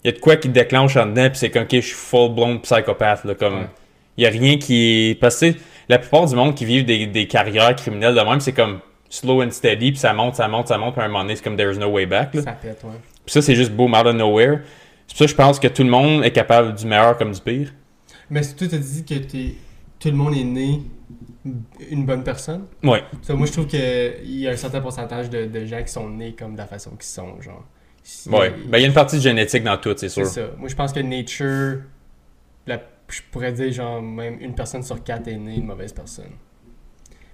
il 0.05 0.09
y 0.09 0.11
a 0.11 0.17
de 0.17 0.21
quoi 0.21 0.37
qui 0.37 0.49
te 0.49 0.53
déclenche 0.55 0.97
en 0.97 1.07
dedans, 1.07 1.29
puis 1.31 1.39
c'est 1.39 1.51
comme, 1.51 1.63
ok, 1.63 1.73
je 1.73 1.81
suis 1.81 1.95
full-blown 1.95 2.61
psychopathe, 2.61 3.25
là, 3.25 3.35
comme, 3.35 3.55
Ouais. 3.61 3.67
il 4.19 4.25
y 4.25 4.27
a 4.27 4.31
rien 4.31 4.59
qui 4.59 5.11
est, 5.11 5.15
parce 5.15 5.41
que 5.41 5.47
la 5.89 5.99
plupart 5.99 6.27
du 6.27 6.35
monde 6.35 6.55
qui 6.55 6.65
vivent 6.67 6.85
des, 6.85 7.07
des 7.07 7.27
carrières 7.27 7.75
criminelles 7.77 8.15
de 8.15 8.21
même, 8.21 8.41
c'est 8.41 8.53
comme 8.53 8.81
slow 9.09 9.43
and 9.43 9.51
steady, 9.51 9.93
puis 9.93 9.99
ça 10.01 10.13
monte, 10.13 10.37
ça 10.37 10.47
monte, 10.49 10.69
ça 10.69 10.77
monte, 10.79 10.93
puis 10.95 11.03
à 11.03 11.07
un 11.07 11.09
moment 11.09 11.23
donné, 11.25 11.35
c'est 11.37 11.43
comme 11.43 11.57
there's 11.57 11.79
no 11.79 11.89
way 11.89 12.05
back, 12.07 12.35
là. 12.35 12.43
Ça 12.43 12.53
pète, 12.53 12.81
ouais. 12.85 12.91
Puis 13.25 13.33
ça, 13.33 13.43
c'est 13.43 13.55
juste 13.55 13.73
boom 13.73 13.95
out 13.95 14.07
of 14.07 14.15
nowhere. 14.15 14.59
C'est 15.13 15.15
pour 15.15 15.19
ça 15.19 15.25
que 15.25 15.31
je 15.31 15.35
pense 15.37 15.59
que 15.59 15.67
tout 15.69 15.83
le 15.83 15.91
monde 15.91 16.25
est 16.25 16.31
capable 16.31 16.73
du 16.75 16.87
meilleur 16.87 17.19
comme 17.19 17.33
du 17.33 17.41
pire. 17.41 17.73
Mais 18.31 18.45
si 18.45 18.55
toi 18.55 18.69
t'as 18.71 18.79
dit 18.79 19.05
que 19.05 19.15
tout 19.99 20.09
le 20.09 20.15
monde 20.17 20.37
est 20.37 20.45
né 20.45 20.83
une 21.91 22.07
bonne 22.07 22.23
personne, 22.23 22.67
Ouais. 22.85 23.03
ça, 23.23 23.35
moi 23.35 23.47
je 23.47 23.53
trouve 23.53 23.67
qu'il 23.67 23.81
y 24.39 24.47
a 24.47 24.53
un 24.53 24.57
certain 24.57 24.81
pourcentage 24.81 25.29
de, 25.29 25.47
de 25.47 25.65
gens 25.67 25.83
qui 25.83 25.91
sont 25.93 26.09
nés 26.09 26.35
comme 26.39 26.53
de 26.53 26.59
la 26.59 26.67
façon 26.67 26.91
qu'ils 26.91 27.03
sont, 27.05 27.41
genre. 27.41 27.65
Si- 28.05 28.29
Ouais. 28.31 28.51
Ben, 28.69 28.79
il 28.79 28.83
y 28.83 28.85
a 28.85 28.87
une 28.87 28.95
partie 28.95 29.17
de 29.17 29.23
génétique 29.23 29.65
dans 29.65 29.77
tout, 29.79 29.95
c'est 29.97 30.09
C'est 30.09 30.25
sûr. 30.25 30.27
ça. 30.27 30.43
Moi 30.57 30.69
je 30.69 30.77
pense 30.77 30.93
que 30.93 31.01
nature, 31.01 31.81
la- 32.69 32.81
je 33.09 33.21
pourrais 33.33 33.53
dire 33.53 33.73
genre 33.73 34.01
même 34.01 34.37
une 34.41 34.55
personne 34.55 34.83
sur 34.85 35.03
quatre 35.03 35.27
est 35.27 35.37
née 35.37 35.57
une 35.57 35.67
mauvaise 35.67 35.93
personne. 35.93 36.31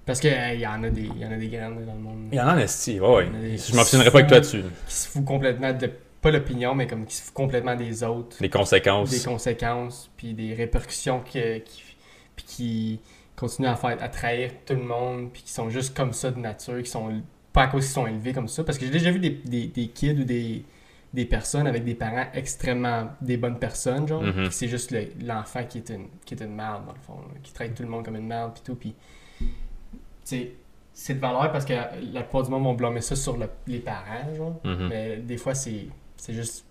Parce 0.03 0.19
que 0.19 0.29
euh, 0.29 0.53
il 0.55 0.61
y 0.61 0.67
en 0.67 0.81
a 0.83 0.89
des, 0.89 1.01
il 1.01 1.17
y 1.21 1.25
en 1.25 1.31
a 1.31 1.35
des 1.35 1.47
graines 1.49 1.85
dans 1.85 1.93
le 1.93 1.99
monde 1.99 2.29
Il 2.31 2.37
y 2.37 2.41
en 2.41 2.47
a 2.47 2.55
en 2.55 2.57
esti, 2.57 2.99
ouais. 2.99 3.27
Il 3.31 3.39
des- 3.51 3.57
Je 3.57 3.75
m'obstinerai 3.75 4.09
pas 4.09 4.17
avec 4.19 4.29
toi 4.29 4.39
dessus. 4.39 4.63
qui 4.87 4.93
se 4.95 5.09
fout 5.09 5.25
complètement 5.25 5.73
de 5.73 5.89
pas 6.21 6.31
l'opinion 6.31 6.73
mais 6.75 6.87
comme 6.87 7.05
qui 7.05 7.15
se 7.15 7.21
fout 7.23 7.33
complètement 7.33 7.75
des 7.75 8.03
autres. 8.03 8.37
Les 8.39 8.49
conséquences. 8.49 9.09
des 9.11 9.21
conséquences 9.23 10.09
puis 10.17 10.33
des 10.33 10.53
répercussions 10.53 11.21
qui, 11.21 11.39
qui, 11.65 11.83
puis 12.35 12.45
qui 12.45 12.99
continuent 13.35 13.67
à 13.67 13.75
faire 13.75 13.97
à 14.01 14.09
trahir 14.09 14.51
tout 14.65 14.73
le 14.73 14.81
monde 14.83 15.31
puis 15.31 15.43
qui 15.43 15.51
sont 15.51 15.69
juste 15.69 15.95
comme 15.95 16.13
ça 16.13 16.31
de 16.31 16.39
nature 16.39 16.81
qui 16.81 16.89
sont 16.89 17.21
pas 17.53 17.63
à 17.63 17.67
cause 17.67 17.83
qu'ils 17.85 17.93
sont 17.93 18.07
élevés 18.07 18.33
comme 18.33 18.47
ça 18.47 18.63
parce 18.63 18.77
que 18.77 18.85
j'ai 18.85 18.91
déjà 18.91 19.11
vu 19.11 19.19
des, 19.19 19.29
des, 19.29 19.67
des 19.67 19.87
kids 19.89 20.19
ou 20.21 20.23
des, 20.23 20.63
des 21.13 21.25
personnes 21.25 21.67
avec 21.67 21.83
des 21.83 21.93
parents 21.95 22.25
extrêmement 22.33 23.09
des 23.21 23.37
bonnes 23.37 23.59
personnes 23.59 24.07
genre 24.07 24.21
Mhm. 24.23 24.33
puis 24.43 24.47
c'est 24.51 24.67
juste 24.67 24.91
le- 24.91 25.07
l'enfant 25.23 25.63
qui 25.65 25.77
est 25.79 25.89
une 25.89 26.07
qui 26.25 26.33
est 26.33 26.41
une 26.43 26.53
merde 26.55 26.85
dans 26.85 26.93
le 26.93 26.99
fond 26.99 27.13
là, 27.13 27.35
qui 27.43 27.53
traite 27.53 27.75
tout 27.75 27.83
le 27.83 27.89
monde 27.89 28.03
comme 28.03 28.15
une 28.15 28.27
merde 28.27 28.51
puis 28.53 28.63
tout 28.65 28.75
puis 28.75 28.95
tu 29.39 29.47
sais 30.23 30.51
c'est 30.93 31.13
de 31.13 31.19
valeur 31.19 31.51
parce 31.51 31.63
que 31.63 31.73
la 31.73 32.21
plupart 32.23 32.41
du 32.43 32.49
monde 32.49 32.63
vont 32.63 32.73
blâmer 32.73 33.01
ça 33.01 33.15
sur 33.15 33.37
le- 33.37 33.49
les 33.67 33.79
parents 33.79 34.33
genre 34.35 34.59
Mhm. 34.63 34.87
mais 34.89 35.17
des 35.17 35.37
fois 35.37 35.53
c'est 35.53 35.85
c'est 36.17 36.33
juste 36.33 36.65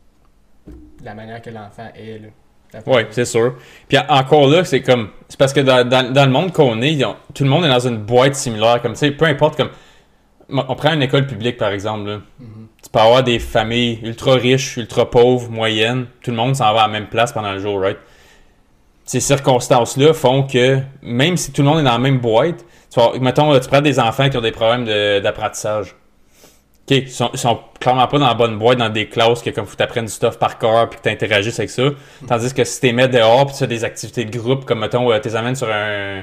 la 1.05 1.15
manière 1.15 1.41
que 1.43 1.51
l'enfant 1.51 1.89
est 1.95 2.19
là. 2.19 2.29
Ouais, 2.87 3.07
c'est 3.11 3.25
sûr. 3.25 3.55
Puis 3.89 3.97
en- 3.97 4.07
encore 4.09 4.49
là, 4.49 4.65
c'est 4.65 4.83
comme. 4.83 5.09
C'est 5.29 5.39
parce 5.39 5.53
que 5.53 5.61
dans, 5.61 5.89
dans, 5.89 6.13
dans 6.13 6.27
le 6.27 6.33
monde 6.33 6.53
qu'on 6.53 6.83
est, 6.83 7.03
ont- 7.05 7.17
tout 7.33 7.45
le 7.45 7.49
monde 7.51 7.65
est 7.65 7.69
dans 7.69 7.87
une 7.87 7.99
boîte 7.99 8.35
similaire. 8.35 8.83
Comme, 8.83 8.93
tu 8.93 8.99
sais, 8.99 9.11
peu 9.13 9.25
importe, 9.25 9.57
comme. 9.57 9.71
On 10.49 10.75
prend 10.77 10.93
une 10.93 11.03
école 11.03 11.27
publique, 11.27 11.57
par 11.57 11.71
exemple. 11.71 12.09
Là. 12.09 12.17
Mhm. 12.39 12.67
Tu 12.83 12.91
peux 12.91 12.99
avoir 13.01 13.23
des 13.25 13.39
familles 13.39 13.99
ultra 14.03 14.35
riches, 14.35 14.77
ultra 14.77 15.11
pauvres, 15.11 15.51
moyennes. 15.51 16.07
Tout 16.23 16.31
le 16.33 16.37
monde 16.37 16.55
s'en 16.55 16.73
va 16.75 16.83
à 16.83 16.87
la 16.87 16.93
même 16.93 17.09
place 17.09 17.33
pendant 17.33 17.53
le 17.53 17.59
jour, 17.61 17.81
right? 17.81 17.99
Ces 19.05 19.21
circonstances-là 19.21 20.13
font 20.13 20.43
que, 20.45 20.81
même 21.03 21.37
si 21.37 21.53
tout 21.53 21.63
le 21.63 21.69
monde 21.69 21.81
est 21.81 21.85
dans 21.85 21.93
la 21.93 21.99
même 21.99 22.19
boîte, 22.19 22.65
tu 22.93 23.01
vas, 23.01 23.13
mettons, 23.21 23.59
tu 23.59 23.69
prends 23.69 23.81
des 23.81 23.99
enfants 24.01 24.29
qui 24.29 24.37
ont 24.37 24.41
des 24.41 24.53
problèmes 24.53 24.85
de- 24.85 25.21
d'apprentissage. 25.21 25.95
OK, 26.89 26.97
ils 26.97 27.11
sont, 27.11 27.31
ils 27.33 27.39
sont 27.39 27.59
clairement 27.81 28.07
pas 28.07 28.19
dans 28.19 28.29
la 28.29 28.35
bonne 28.35 28.59
boîte, 28.59 28.79
dans 28.79 28.89
des 28.89 29.09
classes 29.09 29.43
que 29.43 29.51
comme 29.51 29.67
faut 29.67 29.75
t'apprennes 29.75 30.05
du 30.07 30.13
stuff 30.13 30.39
par 30.39 30.57
cœur 30.59 30.89
puis 30.89 30.99
que 31.01 31.05
t'interagisses 31.05 31.59
avec 31.59 31.71
ça. 31.71 31.83
Tandis 32.29 32.55
que 32.55 32.63
si 32.65 32.81
t'es 32.81 32.93
mets 32.93 33.09
dehors 33.09 33.47
puis 33.47 33.55
tu 33.55 33.59
fais 33.61 33.67
des 33.67 33.83
activités 33.85 34.25
de 34.25 34.37
groupe, 34.39 34.65
comme 34.65 34.79
mettons, 34.81 35.11
euh, 35.11 35.19
t'es 35.19 35.35
amènes 35.35 35.57
sur 35.57 35.69
un, 35.69 36.21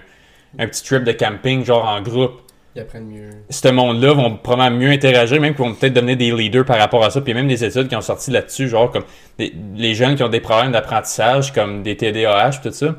un 0.60 0.68
petit 0.68 0.84
trip 0.84 1.04
de 1.04 1.12
camping, 1.12 1.66
genre 1.66 1.86
en 1.86 2.02
groupe, 2.02 2.42
Ils 2.78 2.82
apprennent 2.82 3.08
mieux. 3.10 3.30
ce 3.50 3.68
monde-là 3.68 4.14
vont 4.14 4.38
probablement 4.38 4.80
mieux 4.80 4.92
interagir, 4.92 5.42
même 5.42 5.54
qu'ils 5.54 5.66
vont 5.66 5.74
peut-être 5.74 5.94
devenir 5.94 6.16
des 6.16 6.32
leaders 6.32 6.64
par 6.64 6.78
rapport 6.78 7.04
à 7.04 7.10
ça. 7.10 7.20
Puis 7.20 7.34
même 7.34 7.50
des 7.50 7.66
études 7.66 7.90
qui 7.90 7.96
ont 7.98 8.02
sorti 8.02 8.32
là-dessus, 8.32 8.70
genre 8.70 8.90
comme 8.90 9.04
des- 9.38 9.54
les 9.76 9.94
jeunes 9.96 10.16
qui 10.16 10.24
ont 10.24 10.30
des 10.30 10.40
problèmes 10.40 10.72
d'apprentissage, 10.72 11.52
comme 11.52 11.84
des 11.84 11.98
TDAH, 11.98 12.62
tout 12.64 12.72
ça. 12.72 12.96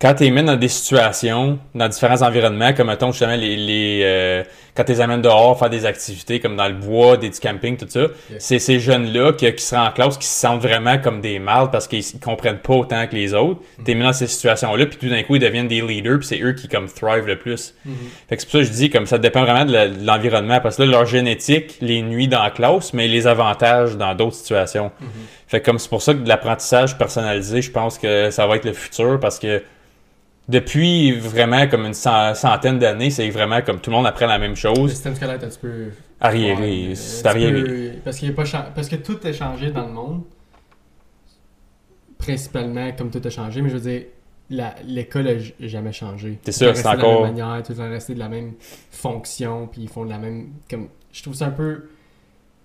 Quand 0.00 0.14
tu 0.14 0.30
mets 0.30 0.42
dans 0.42 0.56
des 0.56 0.68
situations, 0.68 1.58
dans 1.74 1.88
différents 1.88 2.20
environnements, 2.20 2.74
comme 2.74 2.88
mettons 2.88 3.10
justement 3.12 3.36
les, 3.36 3.56
les 3.56 4.00
euh, 4.04 4.44
quand 4.76 4.84
tu 4.84 4.92
les 4.92 5.00
amènes 5.00 5.22
dehors, 5.22 5.58
faire 5.58 5.70
des 5.70 5.86
activités 5.86 6.40
comme 6.40 6.56
dans 6.56 6.66
le 6.66 6.74
bois, 6.74 7.16
des, 7.16 7.30
du 7.30 7.38
camping, 7.38 7.76
tout 7.76 7.86
ça, 7.88 8.00
Yeah. 8.00 8.40
c'est 8.40 8.58
ces 8.58 8.80
jeunes-là 8.80 9.32
qui, 9.32 9.52
qui 9.54 9.62
seraient 9.62 9.86
en 9.86 9.90
classe 9.92 10.16
qui 10.18 10.26
se 10.26 10.40
sentent 10.40 10.60
vraiment 10.62 10.98
comme 10.98 11.20
des 11.20 11.38
mâles 11.38 11.70
parce 11.70 11.86
qu'ils 11.86 12.00
ils 12.00 12.20
comprennent 12.20 12.58
pas 12.58 12.74
autant 12.74 13.06
que 13.06 13.14
les 13.14 13.34
autres. 13.34 13.60
Mm. 13.78 13.84
T'es 13.84 13.94
mis 13.94 14.02
dans 14.02 14.12
ces 14.12 14.26
situations-là, 14.26 14.86
puis 14.86 14.98
tout 14.98 15.08
d'un 15.08 15.22
coup 15.22 15.36
ils 15.36 15.40
deviennent 15.40 15.68
des 15.68 15.80
leaders, 15.80 16.18
puis 16.18 16.26
c'est 16.26 16.40
eux 16.40 16.52
qui 16.52 16.68
comme 16.68 16.88
thrive 16.88 17.26
le 17.26 17.38
plus. 17.38 17.74
Mhm. 17.84 17.94
Fait 18.28 18.36
que 18.36 18.42
c'est 18.42 18.46
pour 18.50 18.52
ça 18.52 18.58
que 18.58 18.64
je 18.64 18.70
dis 18.72 18.90
comme 18.90 19.06
ça 19.06 19.18
dépend 19.18 19.42
vraiment 19.42 19.64
de 19.64 20.04
l'environnement 20.04 20.60
parce 20.60 20.76
que 20.76 20.82
là 20.82 20.88
leur 20.90 21.06
génétique 21.06 21.76
les 21.80 22.02
nuit 22.02 22.28
dans 22.28 22.42
la 22.42 22.50
classe 22.50 22.92
mais 22.92 23.06
les 23.08 23.26
avantages 23.26 23.96
dans 23.96 24.14
d'autres 24.14 24.36
situations. 24.36 24.90
Mhm. 25.00 25.08
Fait 25.46 25.60
que 25.60 25.66
comme 25.66 25.78
c'est 25.78 25.88
pour 25.90 26.02
ça 26.02 26.14
que 26.14 26.18
de 26.18 26.28
l'apprentissage 26.28 26.98
personnalisé, 26.98 27.62
je 27.62 27.70
pense 27.70 27.98
que 27.98 28.30
ça 28.30 28.46
va 28.46 28.56
être 28.56 28.64
le 28.64 28.72
futur 28.72 29.20
parce 29.20 29.38
que 29.38 29.62
depuis 30.48 31.12
vraiment 31.12 31.66
comme 31.68 31.86
une 31.86 31.94
cent- 31.94 32.34
centaine 32.34 32.78
d'années, 32.78 33.10
c'est 33.10 33.28
vraiment 33.30 33.62
comme 33.62 33.80
tout 33.80 33.90
le 33.90 33.96
monde 33.96 34.06
apprend 34.06 34.26
la 34.26 34.38
même 34.38 34.50
Le 34.50 34.56
chose. 34.56 34.90
système 34.90 35.14
scolaire 35.14 35.40
est 35.40 35.44
un 35.44 35.48
petit 35.48 35.58
peu. 35.58 35.86
Arriéré, 36.20 36.88
Ouais, 36.88 36.94
c'est 36.94 37.26
arriéré. 37.26 37.62
peu- 37.62 37.90
Parce, 38.04 38.18
qu'il 38.18 38.28
est 38.28 38.32
pas 38.32 38.44
cha- 38.44 38.70
parce 38.74 38.88
que 38.88 38.96
tout 38.96 39.18
a 39.24 39.32
changé 39.32 39.70
dans 39.70 39.86
le 39.86 39.92
monde. 39.92 40.22
Principalement 42.18 42.92
comme 42.92 43.10
tout 43.10 43.20
a 43.24 43.30
changé, 43.30 43.60
mais 43.60 43.68
je 43.68 43.74
veux 43.76 43.90
dire, 43.90 44.02
la- 44.48 44.74
l'école 44.86 45.28
a 45.28 45.38
j- 45.38 45.54
jamais 45.60 45.92
changé. 45.92 46.38
C'est 46.42 46.50
est 46.50 46.52
c'est 46.52 46.66
resté 46.68 46.82
de 46.84 46.88
encore- 46.88 47.22
la 47.22 47.30
même 47.30 47.36
manière, 47.36 47.62
tout 47.62 47.72
est 47.78 47.88
resté 47.88 48.14
de 48.14 48.18
la 48.18 48.28
même 48.28 48.52
fonction, 48.90 49.66
puis 49.66 49.82
ils 49.82 49.88
font 49.88 50.04
de 50.04 50.10
la 50.10 50.18
même. 50.18 50.48
Comme, 50.70 50.88
je 51.12 51.22
trouve 51.22 51.34
ça 51.34 51.46
un 51.46 51.50
peu 51.50 51.84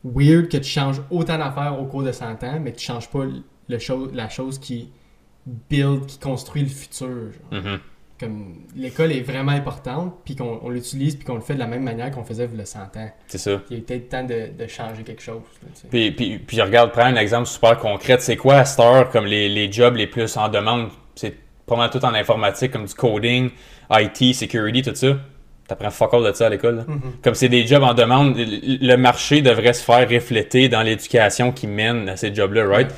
weird 0.06 0.48
que 0.48 0.58
tu 0.58 0.70
changes 0.70 1.02
autant 1.10 1.38
d'affaires 1.38 1.78
au 1.80 1.86
cours 1.86 2.04
de 2.04 2.12
100 2.12 2.42
ans, 2.44 2.60
mais 2.62 2.72
que 2.72 2.78
tu 2.78 2.86
changes 2.86 3.10
pas 3.10 3.26
le 3.26 3.78
la 4.14 4.30
chose 4.30 4.60
qui 4.60 4.90
build, 5.70 6.06
qui 6.06 6.20
construit 6.20 6.62
le 6.64 6.70
futur. 6.70 7.08
genre. 7.08 7.62
Mhm. 7.64 7.80
Comme 8.20 8.56
l'école 8.76 9.14
est 9.14 9.22
vraiment 9.22 9.54
importante, 9.54 10.14
puis 10.26 10.36
qu'on 10.36 10.60
on 10.62 10.70
l'utilise, 10.70 11.16
puis 11.16 11.24
qu'on 11.24 11.36
le 11.36 11.42
fait 11.42 11.54
de 11.54 11.60
la 11.60 11.68
même 11.68 11.84
manière 11.84 12.12
qu'on 12.12 12.26
faisait 12.26 12.50
y 12.54 12.62
a 12.62 12.66
100 12.66 12.80
ans. 12.98 13.12
C'est 13.28 13.38
ça. 13.38 13.62
Il 13.70 13.78
est 13.78 13.82
peut-être 13.82 14.10
temps 14.10 14.24
de, 14.26 14.50
de 14.58 14.68
changer 14.68 15.04
quelque 15.04 15.22
chose. 15.22 15.42
là, 15.64 15.70
tu 15.74 15.82
sais. 15.82 15.88
Puis, 15.88 16.12
puis, 16.12 16.38
puis 16.40 16.62
regarde, 16.62 16.92
prends 16.92 17.06
un 17.06 17.16
exemple 17.16 17.48
super 17.48 17.78
concret. 17.80 18.18
C'est 18.20 18.36
quoi 18.36 18.56
à 18.56 18.66
cette 18.66 18.82
heure 18.82 19.10
comme 19.10 19.26
les, 19.26 19.48
les 19.48 19.72
jobs 19.72 19.96
les 19.96 20.08
plus 20.08 20.36
en 20.36 20.50
demande? 20.50 20.90
C'est 21.16 21.34
pas 21.66 21.78
mal 21.78 21.90
tout 21.92 22.04
en 22.04 22.14
informatique, 22.14 22.72
comme 22.72 22.86
du 22.86 22.94
coding, 22.94 23.52
IT, 23.90 24.36
security, 24.36 24.82
tout 24.82 24.96
ça. 24.96 25.16
T'apprends 25.70 25.92
fuck 25.92 26.14
all 26.16 26.24
de 26.26 26.34
ça 26.34 26.48
à 26.48 26.50
l'école. 26.50 26.84
Mhm. 26.88 27.02
Comme 27.24 27.36
c'est 27.36 27.48
des 27.48 27.66
jobs 27.66 27.84
en 27.84 27.94
demande, 27.94 28.36
le 28.36 28.86
le 28.86 28.98
marché 28.98 29.42
devrait 29.42 29.72
se 29.74 29.84
faire 29.84 30.10
refléter 30.10 30.68
dans 30.68 30.82
l'éducation 30.82 31.54
qui 31.54 31.68
mène 31.68 32.10
à 32.10 32.18
ces 32.18 32.36
jobs-là, 32.36 32.66
right? 32.68 32.90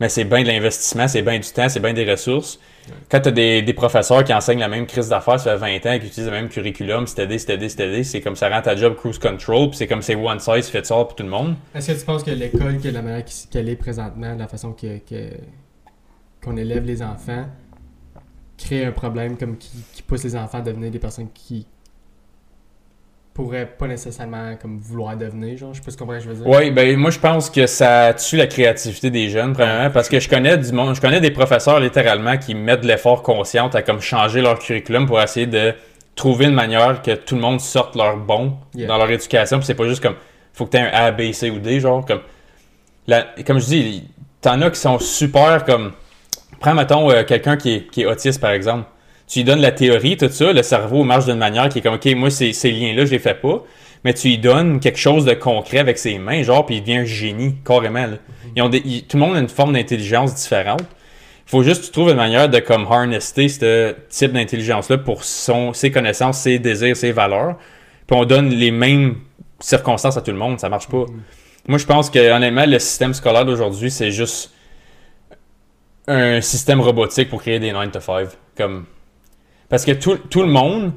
Mais 0.00 0.08
c'est 0.08 0.24
bien 0.24 0.42
de 0.42 0.48
l'investissement, 0.48 1.08
c'est 1.08 1.22
bien 1.22 1.38
du 1.38 1.48
temps, 1.48 1.68
c'est 1.68 1.80
bien 1.80 1.92
des 1.92 2.08
ressources. 2.10 2.58
Quand 3.10 3.20
tu 3.20 3.28
as 3.28 3.32
des, 3.32 3.62
des, 3.62 3.72
professeurs 3.72 4.22
qui 4.22 4.32
enseignent 4.32 4.60
la 4.60 4.68
même 4.68 4.86
crise 4.86 5.08
d'affaires, 5.08 5.40
ça 5.40 5.58
fait 5.58 5.80
20 5.80 5.86
ans, 5.86 5.98
qui 5.98 6.06
utilisent 6.06 6.26
le 6.26 6.30
même 6.30 6.48
curriculum, 6.48 7.06
c'est 7.06 7.38
c'est 7.38 7.68
c'est 7.68 8.02
c'est 8.04 8.20
comme 8.20 8.36
ça 8.36 8.48
rend 8.48 8.62
ta 8.62 8.76
job 8.76 8.94
cruise 8.94 9.18
control, 9.18 9.70
puis 9.70 9.78
c'est 9.78 9.86
comme 9.86 10.02
c'est 10.02 10.14
one 10.14 10.38
size 10.38 10.68
fits 10.68 10.92
all 10.92 11.06
pour 11.06 11.16
tout 11.16 11.24
le 11.24 11.28
monde. 11.28 11.56
Est-ce 11.74 11.92
que 11.92 11.98
tu 11.98 12.04
penses 12.04 12.22
que 12.22 12.30
l'école, 12.30 12.78
que 12.78 12.88
la 12.88 13.02
manière 13.02 13.24
qu'elle 13.50 13.68
est 13.68 13.76
présentement, 13.76 14.34
la 14.36 14.46
façon 14.46 14.72
que, 14.72 14.98
qu'on 16.44 16.56
élève 16.56 16.84
les 16.84 17.02
enfants, 17.02 17.46
crée 18.56 18.84
un 18.84 18.92
problème 18.92 19.36
comme 19.36 19.56
qui, 19.56 19.70
qui 19.92 20.02
pousse 20.02 20.24
les 20.24 20.36
enfants 20.36 20.58
à 20.58 20.62
devenir 20.62 20.90
des 20.90 20.98
personnes 21.00 21.28
qui, 21.34 21.66
pourrait 23.36 23.66
pas 23.66 23.86
nécessairement 23.86 24.56
comme 24.60 24.78
vouloir 24.78 25.14
devenir, 25.14 25.58
genre, 25.58 25.74
je 25.74 25.80
sais 25.80 25.84
pas 25.84 25.90
ce 25.90 25.96
que 25.98 26.20
je 26.20 26.28
veux 26.28 26.34
dire. 26.36 26.46
Oui, 26.46 26.70
ben 26.70 26.96
moi 26.96 27.10
je 27.10 27.18
pense 27.18 27.50
que 27.50 27.66
ça 27.66 28.14
tue 28.14 28.36
la 28.36 28.46
créativité 28.46 29.10
des 29.10 29.28
jeunes, 29.28 29.52
premièrement, 29.52 29.90
parce 29.90 30.08
que 30.08 30.18
je 30.18 30.28
connais 30.28 30.56
du 30.56 30.72
monde, 30.72 30.94
je 30.94 31.00
connais 31.02 31.20
des 31.20 31.30
professeurs 31.30 31.78
littéralement 31.78 32.38
qui 32.38 32.54
mettent 32.54 32.80
de 32.80 32.86
l'effort 32.86 33.22
conscient 33.22 33.68
à 33.68 33.82
comme 33.82 34.00
changer 34.00 34.40
leur 34.40 34.58
curriculum 34.58 35.04
pour 35.06 35.20
essayer 35.20 35.46
de 35.46 35.74
trouver 36.14 36.46
une 36.46 36.54
manière 36.54 37.02
que 37.02 37.14
tout 37.14 37.34
le 37.34 37.42
monde 37.42 37.60
sorte 37.60 37.94
leur 37.94 38.16
bon 38.16 38.56
dans 38.74 38.96
leur 38.96 39.10
éducation, 39.10 39.58
puis 39.58 39.66
c'est 39.66 39.74
pas 39.74 39.86
juste 39.86 40.02
comme 40.02 40.16
faut 40.54 40.64
que 40.64 40.70
tu 40.70 40.76
aies 40.78 40.90
un 40.90 40.90
A, 40.94 41.12
B, 41.12 41.32
C 41.32 41.50
ou 41.50 41.58
D, 41.58 41.78
genre 41.78 42.06
comme 42.06 42.20
la, 43.06 43.26
comme 43.46 43.60
je 43.60 43.66
dis, 43.66 44.04
t'en 44.40 44.62
as 44.62 44.70
qui 44.70 44.80
sont 44.80 44.98
super 44.98 45.64
comme 45.64 45.92
prends 46.58 46.74
mettons 46.74 47.10
euh, 47.10 47.22
quelqu'un 47.24 47.58
qui 47.58 47.74
est, 47.74 47.90
qui 47.90 48.02
est 48.02 48.06
autiste 48.06 48.40
par 48.40 48.52
exemple 48.52 48.86
tu 49.26 49.40
lui 49.40 49.44
donnes 49.44 49.60
la 49.60 49.72
théorie, 49.72 50.16
tout 50.16 50.28
ça, 50.28 50.52
le 50.52 50.62
cerveau 50.62 51.02
marche 51.04 51.26
d'une 51.26 51.38
manière 51.38 51.68
qui 51.68 51.78
est 51.78 51.82
comme, 51.82 51.94
OK, 51.94 52.06
moi, 52.14 52.30
ces, 52.30 52.52
ces 52.52 52.70
liens-là, 52.70 53.04
je 53.06 53.10
les 53.10 53.18
fais 53.18 53.34
pas. 53.34 53.64
Mais 54.04 54.14
tu 54.14 54.28
lui 54.28 54.38
donnes 54.38 54.78
quelque 54.78 54.98
chose 54.98 55.24
de 55.24 55.34
concret 55.34 55.78
avec 55.78 55.98
ses 55.98 56.18
mains, 56.18 56.42
genre, 56.42 56.64
puis 56.64 56.76
il 56.76 56.80
devient 56.80 56.98
un 56.98 57.04
génie, 57.04 57.56
carrément. 57.64 58.06
Ils 58.54 58.62
ont 58.62 58.68
des, 58.68 58.80
tout 58.80 59.16
le 59.16 59.18
monde 59.18 59.36
a 59.36 59.40
une 59.40 59.48
forme 59.48 59.72
d'intelligence 59.72 60.34
différente. 60.34 60.82
Il 61.46 61.50
faut 61.50 61.62
juste 61.62 61.80
que 61.80 61.86
tu 61.86 61.92
trouves 61.92 62.10
une 62.10 62.16
manière 62.16 62.48
de 62.48 62.58
comme 62.60 62.86
harnesser 62.90 63.48
ce 63.48 63.94
type 64.08 64.32
d'intelligence-là 64.32 64.98
pour 64.98 65.24
son, 65.24 65.72
ses 65.72 65.90
connaissances, 65.90 66.38
ses 66.38 66.58
désirs, 66.58 66.96
ses 66.96 67.12
valeurs. 67.12 67.56
Puis 68.06 68.16
on 68.16 68.24
donne 68.24 68.50
les 68.50 68.70
mêmes 68.70 69.16
circonstances 69.58 70.16
à 70.16 70.22
tout 70.22 70.30
le 70.30 70.38
monde, 70.38 70.60
ça 70.60 70.68
marche 70.68 70.88
pas. 70.88 70.98
Mm-hmm. 70.98 71.68
Moi, 71.68 71.78
je 71.78 71.86
pense 71.86 72.10
que 72.10 72.32
honnêtement, 72.32 72.66
le 72.66 72.78
système 72.78 73.12
scolaire 73.12 73.44
d'aujourd'hui, 73.44 73.90
c'est 73.90 74.12
juste 74.12 74.52
un 76.06 76.40
système 76.40 76.80
robotique 76.80 77.28
pour 77.28 77.42
créer 77.42 77.58
des 77.58 77.72
9 77.72 77.90
to 77.90 78.00
5. 78.00 78.28
Comme 78.56 78.86
parce 79.68 79.84
que 79.84 79.92
tout, 79.92 80.16
tout 80.16 80.42
le 80.42 80.48
monde 80.48 80.92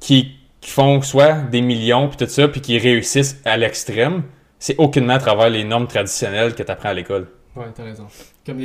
qui, 0.00 0.36
qui, 0.60 0.70
font 0.70 1.00
soit 1.02 1.32
des 1.32 1.60
millions 1.60 2.08
puis 2.08 2.16
tout 2.16 2.30
ça, 2.30 2.48
puis 2.48 2.60
qui 2.60 2.78
réussissent 2.78 3.40
à 3.44 3.56
l'extrême, 3.56 4.24
c'est 4.58 4.76
aucunement 4.78 5.14
à 5.14 5.18
travers 5.18 5.50
les 5.50 5.64
normes 5.64 5.86
traditionnelles 5.86 6.54
que 6.54 6.62
tu 6.62 6.70
apprends 6.70 6.90
à 6.90 6.94
l'école. 6.94 7.28
Ouais, 7.56 7.66
t'as 7.74 7.84
raison. 7.84 8.06
Comme 8.46 8.60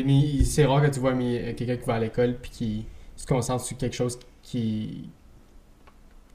c'est 0.45 0.66
rare 0.66 0.82
que 0.82 0.88
tu 0.88 0.99
vois 0.99 1.14
quelqu'un 1.14 1.78
qui 1.78 1.86
va 1.86 1.95
à 1.95 1.99
l'école 1.99 2.36
puis 2.41 2.51
qui 2.51 2.86
se 3.16 3.26
concentre 3.26 3.64
sur 3.64 3.78
quelque 3.78 3.95
chose 3.95 4.18
qui, 4.43 5.10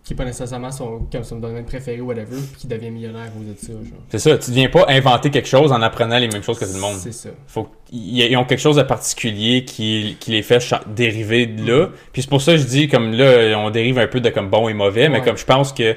qui 0.04 0.12
n'est 0.12 0.16
pas 0.16 0.24
nécessairement 0.24 0.72
son, 0.72 1.06
comme 1.12 1.22
son 1.22 1.38
domaine 1.38 1.64
préféré 1.64 2.00
ou 2.00 2.06
whatever, 2.06 2.36
puis 2.36 2.62
qui 2.62 2.66
devient 2.66 2.90
millionnaire 2.90 3.22
à 3.22 3.28
cause 3.28 3.46
de 3.46 3.54
ça. 3.56 3.72
C'est 4.08 4.18
ça, 4.18 4.36
tu 4.36 4.50
ne 4.50 4.56
viens 4.56 4.68
pas 4.68 4.86
inventer 4.88 5.30
quelque 5.30 5.48
chose 5.48 5.70
en 5.70 5.80
apprenant 5.80 6.18
les 6.18 6.26
mêmes 6.26 6.42
choses 6.42 6.58
que 6.58 6.64
tout 6.64 6.74
le 6.74 6.80
monde. 6.80 6.96
C'est 6.96 7.12
ça. 7.12 7.30
Faut, 7.46 7.68
ils 7.92 8.36
ont 8.36 8.44
quelque 8.44 8.60
chose 8.60 8.76
de 8.76 8.82
particulier 8.82 9.64
qui, 9.64 10.16
qui 10.18 10.32
les 10.32 10.42
fait 10.42 10.60
dériver 10.88 11.46
de 11.46 11.70
là. 11.70 11.88
Puis 12.12 12.22
c'est 12.22 12.28
pour 12.28 12.42
ça 12.42 12.52
que 12.52 12.58
je 12.58 12.66
dis, 12.66 12.88
comme 12.88 13.12
là, 13.12 13.56
on 13.58 13.70
dérive 13.70 13.98
un 13.98 14.08
peu 14.08 14.20
de 14.20 14.28
comme 14.30 14.50
bon 14.50 14.68
et 14.68 14.74
mauvais, 14.74 15.08
mais 15.08 15.22
comme 15.22 15.36
je 15.36 15.44
pense 15.44 15.72
que. 15.72 15.94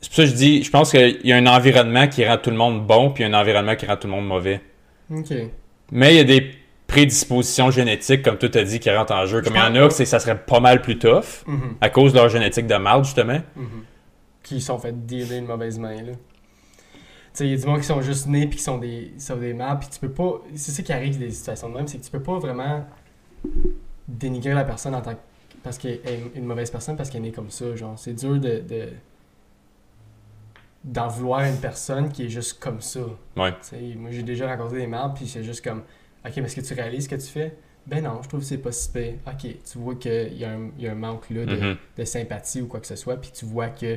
C'est 0.00 0.08
pour 0.08 0.16
ça 0.16 0.22
que 0.22 0.28
je 0.30 0.34
dis, 0.34 0.62
je 0.64 0.70
pense 0.70 0.90
qu'il 0.90 1.20
y 1.24 1.32
a 1.32 1.36
un 1.36 1.46
environnement 1.46 2.08
qui 2.08 2.26
rend 2.26 2.38
tout 2.38 2.50
le 2.50 2.56
monde 2.56 2.86
bon, 2.86 3.10
puis 3.10 3.22
un 3.22 3.34
environnement 3.34 3.76
qui 3.76 3.84
rend 3.84 3.96
tout 3.96 4.08
le 4.08 4.14
monde 4.14 4.26
mauvais. 4.26 4.62
OK. 5.14 5.30
Mais 5.92 6.14
il 6.14 6.16
y 6.16 6.20
a 6.20 6.24
des 6.24 6.50
prédispositions 6.90 7.70
génétiques, 7.70 8.22
comme 8.22 8.36
tu 8.36 8.46
as 8.46 8.64
dit, 8.64 8.80
qui 8.80 8.90
rentrent 8.90 9.14
en 9.14 9.24
jeu. 9.24 9.40
Comme 9.42 9.54
il 9.54 9.58
y 9.58 9.62
en 9.62 9.74
a, 9.76 9.88
que 9.88 10.04
ça 10.04 10.18
serait 10.18 10.38
pas 10.38 10.60
mal 10.60 10.82
plus 10.82 10.98
tough, 10.98 11.44
mhm. 11.46 11.76
à 11.80 11.88
cause 11.88 12.12
de 12.12 12.18
leur 12.18 12.28
génétique 12.28 12.66
de 12.66 12.74
marde, 12.74 13.04
justement. 13.04 13.40
Mhm. 13.56 13.84
Qui 14.42 14.60
sont 14.60 14.78
fait 14.78 15.06
dealer 15.06 15.38
une 15.38 15.46
mauvaise 15.46 15.78
main, 15.78 16.02
là. 16.02 16.12
Tu 16.12 16.18
sais, 17.32 17.46
il 17.46 17.50
y 17.52 17.54
a 17.54 17.56
du 17.58 17.66
monde 17.66 17.78
qui 17.78 17.86
sont 17.86 18.02
juste 18.02 18.26
nés 18.26 18.48
puis 18.48 18.56
qui 18.56 18.64
sont 18.64 18.78
des, 18.78 19.12
sont 19.18 19.36
des 19.36 19.54
mardes, 19.54 19.78
puis 19.80 19.88
tu 19.88 20.00
peux 20.00 20.10
pas... 20.10 20.40
C'est 20.56 20.72
ça 20.72 20.82
qui 20.82 20.92
arrive 20.92 21.16
des 21.16 21.30
situations 21.30 21.68
de 21.68 21.74
même, 21.76 21.86
c'est 21.86 21.98
que 21.98 22.04
tu 22.04 22.10
peux 22.10 22.22
pas 22.22 22.38
vraiment 22.40 22.84
dénigrer 24.08 24.54
la 24.54 24.64
personne 24.64 24.96
en 24.96 25.00
tant 25.00 25.12
que... 25.12 25.20
parce 25.62 25.78
qu'elle 25.78 26.00
est 26.04 26.32
une 26.34 26.44
mauvaise 26.44 26.72
personne, 26.72 26.96
parce 26.96 27.08
qu'elle 27.08 27.20
est 27.20 27.28
née 27.28 27.32
comme 27.32 27.50
ça, 27.50 27.76
genre. 27.76 27.96
C'est 27.96 28.14
dur 28.14 28.40
de... 28.40 28.64
d'en 30.82 31.06
vouloir 31.06 31.42
une 31.42 31.58
personne 31.58 32.08
qui 32.08 32.24
est 32.24 32.28
juste 32.28 32.58
comme 32.58 32.80
ça. 32.80 33.00
Ouais. 33.36 33.54
moi, 33.96 34.10
j'ai 34.10 34.24
déjà 34.24 34.48
rencontré 34.48 34.78
des 34.78 34.88
mardes, 34.88 35.14
puis 35.14 35.28
c'est 35.28 35.44
juste 35.44 35.62
comme 35.62 35.82
OK, 36.26 36.32
mais 36.36 36.42
est-ce 36.44 36.56
que 36.56 36.60
tu 36.60 36.74
réalises 36.74 37.04
ce 37.04 37.08
que 37.08 37.14
tu 37.16 37.26
fais? 37.26 37.56
Ben 37.86 38.04
non, 38.04 38.22
je 38.22 38.28
trouve 38.28 38.40
que 38.40 38.46
c'est 38.46 38.58
pas 38.58 38.72
si 38.72 38.90
pire. 38.90 39.14
OK, 39.26 39.56
tu 39.70 39.78
vois 39.78 39.94
qu'il 39.94 40.34
y, 40.36 40.44
a 40.44 40.50
un, 40.52 40.70
y 40.78 40.86
a 40.86 40.92
un 40.92 40.94
manque 40.94 41.30
là 41.30 41.46
de, 41.46 41.56
Mhm. 41.56 41.76
de 41.96 42.04
sympathie 42.04 42.60
ou 42.60 42.66
quoi 42.66 42.80
que 42.80 42.86
ce 42.86 42.96
soit, 42.96 43.16
puis 43.16 43.30
tu 43.32 43.46
vois 43.46 43.68
que 43.68 43.96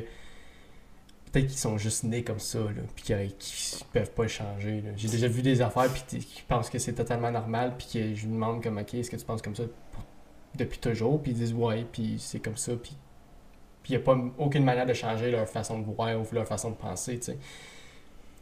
peut-être 1.32 1.48
qu'ils 1.48 1.58
sont 1.58 1.76
juste 1.78 2.04
nés 2.04 2.22
comme 2.22 2.38
ça, 2.38 2.60
là, 2.60 2.82
puis 2.94 3.04
qu'ils 3.04 3.34
qu'ils 3.38 3.84
peuvent 3.92 4.10
pas 4.12 4.22
le 4.22 4.28
changer. 4.28 4.82
J'ai 4.96 5.08
déjà 5.08 5.28
vu 5.28 5.42
des 5.42 5.60
affaires, 5.60 5.90
puis 5.92 6.18
qui 6.20 6.42
pensent 6.48 6.70
que 6.70 6.78
c'est 6.78 6.92
totalement 6.94 7.30
normal, 7.30 7.74
puis 7.76 7.88
que 7.92 8.14
je 8.14 8.22
lui 8.26 8.32
demande 8.32 8.62
comme, 8.62 8.78
OK, 8.78 8.94
est-ce 8.94 9.10
que 9.10 9.16
tu 9.16 9.24
penses 9.24 9.42
comme 9.42 9.56
ça 9.56 9.64
depuis 10.54 10.78
toujours? 10.78 11.20
Puis 11.22 11.32
ils 11.32 11.38
disent, 11.38 11.52
ouais, 11.52 11.84
puis 11.90 12.16
c'est 12.18 12.40
comme 12.40 12.56
ça, 12.56 12.72
puis 12.76 12.96
puis 13.82 13.92
il 13.92 13.96
n'y 13.98 14.02
a 14.02 14.04
pas 14.06 14.18
aucune 14.38 14.64
manière 14.64 14.86
de 14.86 14.94
changer 14.94 15.30
leur 15.30 15.46
façon 15.46 15.78
de 15.78 15.84
voir 15.84 16.18
ou 16.18 16.24
leur 16.34 16.46
façon 16.46 16.70
de 16.70 16.74
penser, 16.76 17.18
tu 17.18 17.26
sais. 17.32 17.38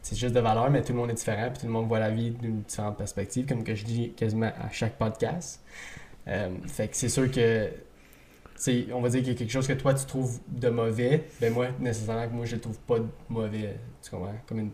C'est 0.03 0.17
juste 0.17 0.35
de 0.35 0.39
valeur, 0.41 0.69
mais 0.69 0.81
tout 0.83 0.91
le 0.93 0.99
monde 0.99 1.09
est 1.09 1.13
différent, 1.15 1.49
puis 1.49 1.61
tout 1.61 1.65
le 1.65 1.71
monde 1.71 1.87
voit 1.87 1.99
la 1.99 2.09
vie 2.11 2.29
d'une 2.31 2.61
différente 2.61 2.97
perspective, 2.97 3.45
comme 3.47 3.63
que 3.63 3.73
je 3.73 3.85
dis 3.85 4.11
quasiment 4.13 4.47
à 4.61 4.69
chaque 4.71 4.97
podcast. 4.97 5.63
Euh, 6.27 6.49
fait 6.67 6.89
que 6.89 6.95
c'est 6.95 7.09
sûr 7.09 7.31
que, 7.31 7.69
on 8.93 9.01
va 9.01 9.09
dire 9.09 9.21
qu'il 9.21 9.29
y 9.29 9.35
a 9.35 9.37
quelque 9.39 9.51
chose 9.51 9.67
que 9.67 9.73
toi 9.73 9.93
tu 9.93 10.05
trouves 10.05 10.39
de 10.47 10.69
mauvais, 10.69 11.23
ben 11.41 11.51
moi, 11.53 11.67
nécessairement 11.79 12.27
que 12.27 12.33
moi 12.33 12.45
je 12.45 12.55
le 12.55 12.61
trouve 12.61 12.77
pas 12.79 12.99
de 12.99 13.07
mauvais, 13.29 13.77
tu 14.03 14.09
comprends? 14.11 14.35
Comme, 14.47 14.59
une, 14.59 14.71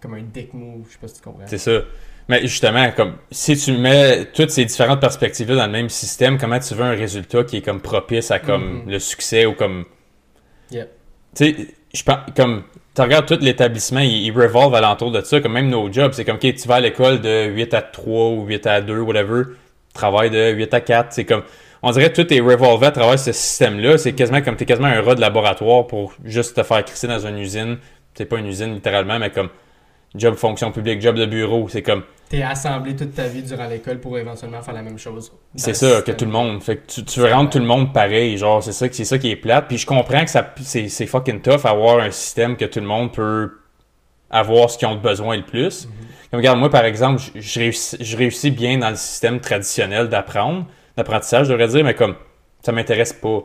comme 0.00 0.14
un 0.14 0.22
dick 0.22 0.52
move, 0.54 0.84
je 0.88 0.92
sais 0.92 0.98
pas 1.00 1.08
si 1.08 1.14
tu 1.14 1.22
comprends. 1.22 1.46
C'est 1.46 1.58
ça. 1.58 1.80
Mais 2.28 2.40
justement, 2.42 2.90
comme 2.92 3.16
si 3.30 3.56
tu 3.56 3.72
mets 3.78 4.26
toutes 4.32 4.50
ces 4.50 4.64
différentes 4.64 5.00
perspectives-là 5.00 5.56
dans 5.56 5.66
le 5.66 5.72
même 5.72 5.88
système, 5.88 6.38
comment 6.38 6.58
tu 6.58 6.74
veux 6.74 6.84
un 6.84 6.90
résultat 6.90 7.44
qui 7.44 7.58
est 7.58 7.62
comme 7.62 7.80
propice 7.80 8.30
à 8.30 8.40
comme 8.40 8.82
Mhm. 8.82 8.90
le 8.90 8.98
succès 8.98 9.46
ou 9.46 9.54
comme. 9.54 9.84
Yep. 10.70 10.90
Tu 11.34 11.44
sais, 11.44 11.66
je 11.94 12.02
pense 12.02 12.18
comme. 12.36 12.64
Tu 12.96 13.02
regardes 13.02 13.26
tout 13.26 13.38
l'établissement, 13.42 14.00
il, 14.00 14.24
il 14.24 14.30
revolve 14.32 14.74
alentour 14.74 15.10
de 15.10 15.20
ça, 15.20 15.38
comme 15.42 15.52
même 15.52 15.68
nos 15.68 15.92
jobs. 15.92 16.12
C'est 16.14 16.24
comme, 16.24 16.36
OK, 16.36 16.54
tu 16.54 16.66
vas 16.66 16.76
à 16.76 16.80
l'école 16.80 17.20
de 17.20 17.44
8 17.44 17.74
à 17.74 17.82
3 17.82 18.30
ou 18.30 18.46
8 18.46 18.66
à 18.66 18.80
2, 18.80 19.00
whatever, 19.00 19.42
travail 19.92 20.30
de 20.30 20.52
8 20.52 20.72
à 20.72 20.80
4. 20.80 21.12
C'est 21.12 21.26
comme, 21.26 21.42
on 21.82 21.90
dirait 21.90 22.10
que 22.10 22.22
tout 22.22 22.32
est 22.32 22.40
revolvé 22.40 22.86
à 22.86 22.90
travers 22.92 23.18
ce 23.18 23.32
système-là. 23.32 23.98
C'est 23.98 24.14
quasiment 24.14 24.40
comme, 24.40 24.56
t'es 24.56 24.64
quasiment 24.64 24.88
un 24.88 25.02
rat 25.02 25.14
de 25.14 25.20
laboratoire 25.20 25.86
pour 25.86 26.14
juste 26.24 26.56
te 26.56 26.62
faire 26.62 26.82
crisser 26.86 27.06
dans 27.06 27.26
une 27.26 27.38
usine. 27.38 27.76
C'est 28.14 28.24
pas 28.24 28.38
une 28.38 28.46
usine 28.46 28.72
littéralement, 28.72 29.18
mais 29.18 29.28
comme 29.28 29.50
job 30.14 30.34
fonction 30.34 30.72
publique, 30.72 31.02
job 31.02 31.16
de 31.16 31.26
bureau. 31.26 31.68
C'est 31.68 31.82
comme, 31.82 32.02
T'es 32.28 32.42
assemblé 32.42 32.96
toute 32.96 33.14
ta 33.14 33.28
vie 33.28 33.42
durant 33.42 33.68
l'école 33.68 34.00
pour 34.00 34.18
éventuellement 34.18 34.60
faire 34.60 34.74
la 34.74 34.82
même 34.82 34.98
chose. 34.98 35.32
C'est 35.54 35.74
ça, 35.74 36.02
que 36.02 36.10
tout 36.10 36.24
le 36.24 36.32
monde. 36.32 36.60
Fait 36.60 36.78
que 36.78 36.86
tu, 36.86 37.04
tu 37.04 37.20
veux 37.20 37.32
rendre 37.32 37.50
tout 37.50 37.60
le 37.60 37.64
monde 37.64 37.92
pareil. 37.92 38.36
Genre, 38.36 38.62
c'est 38.62 38.72
ça, 38.72 38.86
c'est 38.90 39.04
ça 39.04 39.18
qui 39.18 39.30
est 39.30 39.36
plate. 39.36 39.66
Puis 39.68 39.78
je 39.78 39.86
comprends 39.86 40.24
que 40.24 40.30
ça, 40.30 40.54
c'est, 40.62 40.88
c'est 40.88 41.06
fucking 41.06 41.40
tough 41.40 41.64
avoir 41.64 42.00
un 42.00 42.10
système 42.10 42.56
que 42.56 42.64
tout 42.64 42.80
le 42.80 42.86
monde 42.86 43.12
peut 43.12 43.52
avoir 44.28 44.70
ce 44.70 44.76
qu'ils 44.76 44.88
ont 44.88 44.96
besoin 44.96 45.36
le 45.36 45.44
plus. 45.44 45.88
Comme 46.30 46.38
regarde, 46.38 46.58
moi, 46.58 46.68
par 46.68 46.84
exemple, 46.84 47.22
je, 47.22 47.40
je 47.40 47.60
réussis, 47.60 47.96
je 48.00 48.16
réussis 48.16 48.50
bien 48.50 48.78
dans 48.78 48.90
le 48.90 48.96
système 48.96 49.40
traditionnel 49.40 50.08
d'apprendre, 50.08 50.66
d'apprentissage, 50.96 51.46
je 51.46 51.52
devrais 51.52 51.68
dire, 51.68 51.84
mais 51.84 51.94
comme, 51.94 52.16
ça 52.62 52.72
m'intéresse 52.72 53.12
pas. 53.12 53.44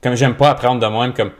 Comme 0.00 0.14
j'aime 0.14 0.36
pas 0.36 0.50
apprendre 0.50 0.80
de 0.80 0.86
moi-même, 0.86 1.14
comme, 1.14 1.32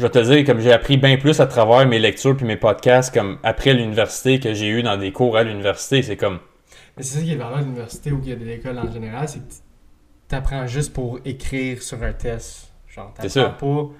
je 0.00 0.06
vais 0.06 0.10
te 0.10 0.18
dire, 0.18 0.44
comme 0.46 0.60
j'ai 0.60 0.72
appris 0.72 0.96
bien 0.96 1.16
plus 1.18 1.40
à 1.40 1.46
travers 1.46 1.86
mes 1.86 1.98
lectures 1.98 2.36
puis 2.36 2.46
mes 2.46 2.56
podcasts, 2.56 3.12
comme 3.12 3.38
après 3.42 3.74
l'université 3.74 4.40
que 4.40 4.54
j'ai 4.54 4.68
eu 4.68 4.82
dans 4.82 4.96
des 4.96 5.12
cours 5.12 5.36
à 5.36 5.42
l'université, 5.42 6.02
c'est 6.02 6.16
comme, 6.16 6.38
Mais 6.96 7.02
c'est 7.02 7.18
ça 7.18 7.24
qui 7.24 7.32
est 7.32 7.36
valeur 7.36 7.58
de 7.58 7.64
l'université 7.64 8.10
ou 8.12 8.18
qu'il 8.20 8.30
y 8.30 8.32
a 8.32 8.36
de 8.36 8.44
l'école 8.44 8.78
en 8.78 8.90
général, 8.90 9.28
c'est 9.28 9.40
que 9.40 9.52
tu 10.28 10.34
apprends 10.34 10.66
juste 10.66 10.92
pour 10.92 11.18
écrire 11.24 11.82
sur 11.82 12.02
un 12.02 12.12
test. 12.12 12.72
Genre, 12.88 13.12
t'apprends 13.14 13.50
pas 13.88 13.94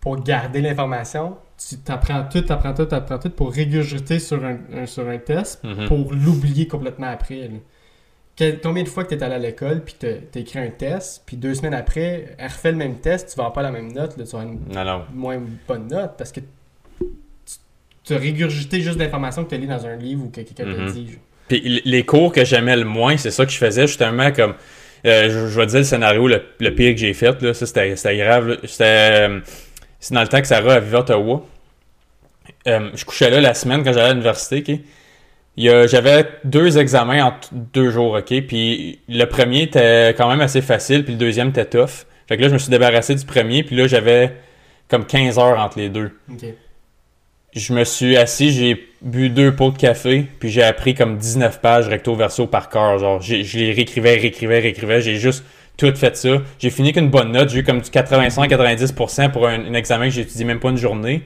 pour 0.00 0.22
garder 0.22 0.60
l'information. 0.60 1.36
Tu 1.56 1.78
t'apprends 1.78 2.24
tout, 2.30 2.42
t'apprends 2.42 2.74
tout, 2.74 2.84
t'apprends 2.84 3.18
tout 3.18 3.30
pour 3.30 3.52
régurgiter 3.52 4.18
sur 4.18 4.44
un, 4.44 4.58
un- 4.74 4.86
sur 4.86 5.08
un 5.08 5.18
test 5.18 5.62
mhm. 5.64 5.86
pour 5.86 6.12
l'oublier 6.12 6.68
complètement 6.68 7.06
après. 7.08 7.36
là. 7.48 7.48
Quel- 8.36 8.60
combien 8.60 8.82
de 8.82 8.88
fois 8.88 9.04
que 9.04 9.10
tu 9.10 9.14
es 9.14 9.22
allé 9.22 9.34
à 9.34 9.38
l'école 9.38 9.82
puis 9.84 9.94
tu 9.98 10.06
as 10.06 10.38
écrit 10.40 10.58
un 10.58 10.68
test, 10.70 11.22
puis 11.24 11.36
deux 11.36 11.54
semaines 11.54 11.74
après, 11.74 12.34
elle 12.36 12.48
refait 12.48 12.72
le 12.72 12.76
même 12.78 12.96
test, 12.98 13.30
tu 13.32 13.36
vas 13.40 13.50
pas 13.50 13.62
la 13.62 13.70
même 13.70 13.92
note, 13.92 14.16
là, 14.16 14.24
tu 14.24 14.30
vas 14.32 14.40
avoir 14.40 14.52
une 14.52 14.60
non. 14.74 15.04
moins 15.12 15.40
bonne 15.68 15.86
note 15.88 16.12
parce 16.18 16.32
que 16.32 16.40
tu, 16.40 17.06
tu 18.04 18.14
as 18.14 18.18
régurgité 18.18 18.80
juste 18.80 18.98
l'information 18.98 19.44
que 19.44 19.50
tu 19.50 19.54
as 19.54 19.58
lu 19.58 19.66
dans 19.66 19.86
un 19.86 19.96
livre 19.96 20.24
ou 20.24 20.28
que 20.30 20.40
quelqu'un 20.40 20.64
t'a 20.64 20.70
Mhm. 20.70 20.92
dit. 20.92 21.06
genre. 21.12 21.20
Puis 21.48 21.82
les 21.84 22.04
cours 22.04 22.32
que 22.32 22.44
j'aimais 22.44 22.76
le 22.76 22.84
moins, 22.84 23.16
c'est 23.16 23.30
ça 23.30 23.44
que 23.46 23.52
je 23.52 23.58
faisais 23.58 23.86
justement 23.86 24.32
comme. 24.32 24.54
euh, 25.06 25.24
je, 25.30 25.46
je 25.48 25.60
vais 25.60 25.66
te 25.66 25.70
dire 25.72 25.78
le 25.80 25.84
scénario 25.84 26.26
le, 26.26 26.42
le 26.58 26.74
pire 26.74 26.92
que 26.94 27.00
j'ai 27.00 27.12
fait, 27.14 27.40
là. 27.42 27.52
Ça, 27.54 27.66
c'était 27.66 27.94
grave. 28.16 28.58
C'était. 28.64 29.28
euh, 29.28 29.40
c'est 30.00 30.14
dans 30.14 30.22
le 30.22 30.28
temps 30.28 30.40
que 30.40 30.46
Sarah 30.46 30.80
vivait 30.80 30.96
à 30.96 31.00
Ottawa. 31.00 31.46
Euh, 32.66 32.90
je 32.94 33.04
couchais 33.04 33.30
là 33.30 33.40
la 33.40 33.54
semaine 33.54 33.82
quand 33.84 33.92
j'allais 33.92 34.08
à 34.08 34.12
l'université? 34.12 34.80
J'avais 35.56 36.26
deux 36.44 36.78
examens 36.78 37.24
en 37.24 37.34
deux 37.52 37.90
jours, 37.90 38.14
ok? 38.14 38.42
Puis 38.46 38.98
le 39.08 39.24
premier 39.26 39.62
était 39.62 40.08
quand 40.16 40.28
même 40.28 40.40
assez 40.40 40.62
facile, 40.62 41.04
puis 41.04 41.12
le 41.14 41.18
deuxième 41.18 41.50
était 41.50 41.64
tough. 41.66 42.06
Fait 42.26 42.36
que 42.36 42.42
là, 42.42 42.48
je 42.48 42.54
me 42.54 42.58
suis 42.58 42.70
débarrassé 42.70 43.14
du 43.14 43.24
premier, 43.24 43.62
puis 43.62 43.76
là, 43.76 43.86
j'avais 43.86 44.34
comme 44.88 45.06
15 45.06 45.38
heures 45.38 45.58
entre 45.60 45.78
les 45.78 45.88
deux. 45.88 46.10
Je 47.52 47.72
me 47.72 47.84
suis 47.84 48.16
assis, 48.16 48.50
j'ai 48.50 48.88
bu 49.00 49.28
deux 49.28 49.54
pots 49.54 49.70
de 49.70 49.78
café, 49.78 50.26
puis 50.40 50.48
j'ai 50.50 50.62
appris 50.64 50.94
comme 50.94 51.18
19 51.18 51.60
pages 51.60 51.86
recto 51.86 52.16
verso 52.16 52.46
par 52.48 52.68
cœur. 52.68 52.98
Genre, 52.98 53.20
je 53.20 53.58
les 53.58 53.72
réécrivais, 53.72 54.14
réécrivais, 54.16 54.58
réécrivais. 54.58 55.00
J'ai 55.02 55.16
juste 55.16 55.44
tout 55.76 55.94
fait 55.94 56.16
ça. 56.16 56.38
J'ai 56.58 56.70
fini 56.70 56.92
qu'une 56.92 57.10
bonne 57.10 57.30
note. 57.30 57.50
J'ai 57.50 57.60
eu 57.60 57.62
comme 57.62 57.80
du 57.80 57.90
85-90% 57.90 59.30
pour 59.30 59.46
un, 59.46 59.66
un 59.66 59.74
examen 59.74 60.06
que 60.06 60.14
j'ai 60.14 60.22
étudié 60.22 60.44
même 60.44 60.58
pas 60.58 60.70
une 60.70 60.76
journée. 60.78 61.22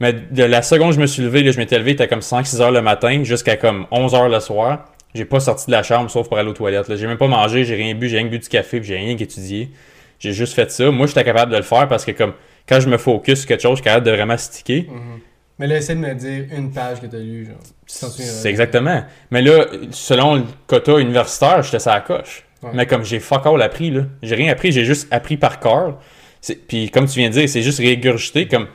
Mais 0.00 0.12
de 0.12 0.42
la 0.44 0.62
seconde 0.62 0.90
où 0.90 0.92
je 0.92 1.00
me 1.00 1.06
suis 1.06 1.22
levé, 1.22 1.42
là, 1.42 1.50
je 1.52 1.58
m'étais 1.58 1.78
levé, 1.78 1.92
il 1.92 1.94
était 1.94 2.08
comme 2.08 2.20
5-6 2.20 2.60
heures 2.60 2.70
le 2.70 2.82
matin 2.82 3.22
jusqu'à 3.24 3.56
comme 3.56 3.86
11 3.90 4.14
heures 4.14 4.28
le 4.28 4.40
soir. 4.40 4.84
J'ai 5.14 5.24
pas 5.24 5.40
sorti 5.40 5.66
de 5.66 5.72
la 5.72 5.82
chambre 5.82 6.10
sauf 6.10 6.28
pour 6.28 6.36
aller 6.36 6.48
aux 6.50 6.52
toilettes. 6.54 6.88
là. 6.88 6.96
J'ai 6.96 7.06
même 7.06 7.16
pas 7.16 7.28
mangé, 7.28 7.64
j'ai 7.64 7.74
rien 7.74 7.94
bu, 7.94 8.08
j'ai 8.08 8.18
rien 8.18 8.26
bu 8.26 8.38
du 8.38 8.48
café, 8.48 8.80
puis 8.80 8.88
j'ai 8.88 8.96
rien 8.96 9.16
étudié. 9.16 9.70
J'ai 10.18 10.32
juste 10.34 10.54
fait 10.54 10.70
ça. 10.70 10.90
Moi, 10.90 11.06
j'étais 11.06 11.24
capable 11.24 11.52
de 11.52 11.56
le 11.56 11.62
faire 11.62 11.88
parce 11.88 12.04
que 12.04 12.10
comme 12.12 12.34
quand 12.68 12.80
je 12.80 12.88
me 12.88 12.98
focus 12.98 13.40
sur 13.40 13.48
quelque 13.48 13.62
chose, 13.62 13.72
je 13.72 13.76
suis 13.76 13.84
capable 13.84 14.04
de 14.06 14.10
vraiment 14.10 14.36
sticker. 14.36 14.82
Mhm. 14.90 15.20
Mais 15.58 15.66
là, 15.66 15.76
essaie 15.78 15.94
de 15.94 16.00
me 16.00 16.12
dire 16.14 16.44
une 16.54 16.70
page 16.70 17.00
que 17.00 17.06
t'as 17.06 17.16
lue, 17.16 17.46
genre. 17.46 17.54
Tu 17.86 17.94
souviens, 17.94 18.26
C'est 18.26 18.48
euh, 18.48 18.50
exactement. 18.50 19.04
Mais 19.30 19.40
là, 19.40 19.64
selon 19.90 20.34
le 20.34 20.42
quota 20.66 20.98
universitaire, 20.98 21.62
j'étais 21.62 21.78
ça 21.78 21.92
à 21.92 21.94
la 21.96 22.00
coche. 22.02 22.44
Ouais. 22.62 22.70
Mais 22.74 22.84
comme 22.86 23.04
j'ai 23.04 23.20
fuck 23.20 23.46
all 23.46 23.62
appris, 23.62 23.90
là. 23.90 24.02
J'ai 24.22 24.34
rien 24.34 24.52
appris, 24.52 24.72
j'ai 24.72 24.84
juste 24.84 25.08
appris 25.10 25.38
par 25.38 25.58
cœur. 25.60 25.98
C'est- 26.42 26.56
Puis 26.66 26.90
comme 26.90 27.06
tu 27.06 27.18
viens 27.20 27.28
de 27.30 27.34
dire, 27.34 27.48
c'est 27.48 27.62
juste 27.62 27.78
régurgité. 27.78 28.48
Comme, 28.48 28.66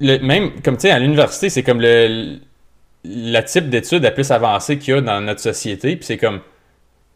le, 0.00 0.18
même, 0.18 0.60
comme 0.62 0.76
tu 0.76 0.82
sais, 0.82 0.90
à 0.90 0.98
l'université, 0.98 1.48
c'est 1.50 1.62
comme 1.62 1.80
le, 1.80 2.38
le 3.04 3.40
type 3.42 3.68
d'études 3.70 4.02
la 4.02 4.10
plus 4.10 4.30
avancée 4.30 4.78
qu'il 4.78 4.94
y 4.94 4.96
a 4.96 5.00
dans 5.00 5.20
notre 5.20 5.40
société. 5.40 5.96
Puis 5.96 6.04
c'est 6.06 6.18
comme, 6.18 6.40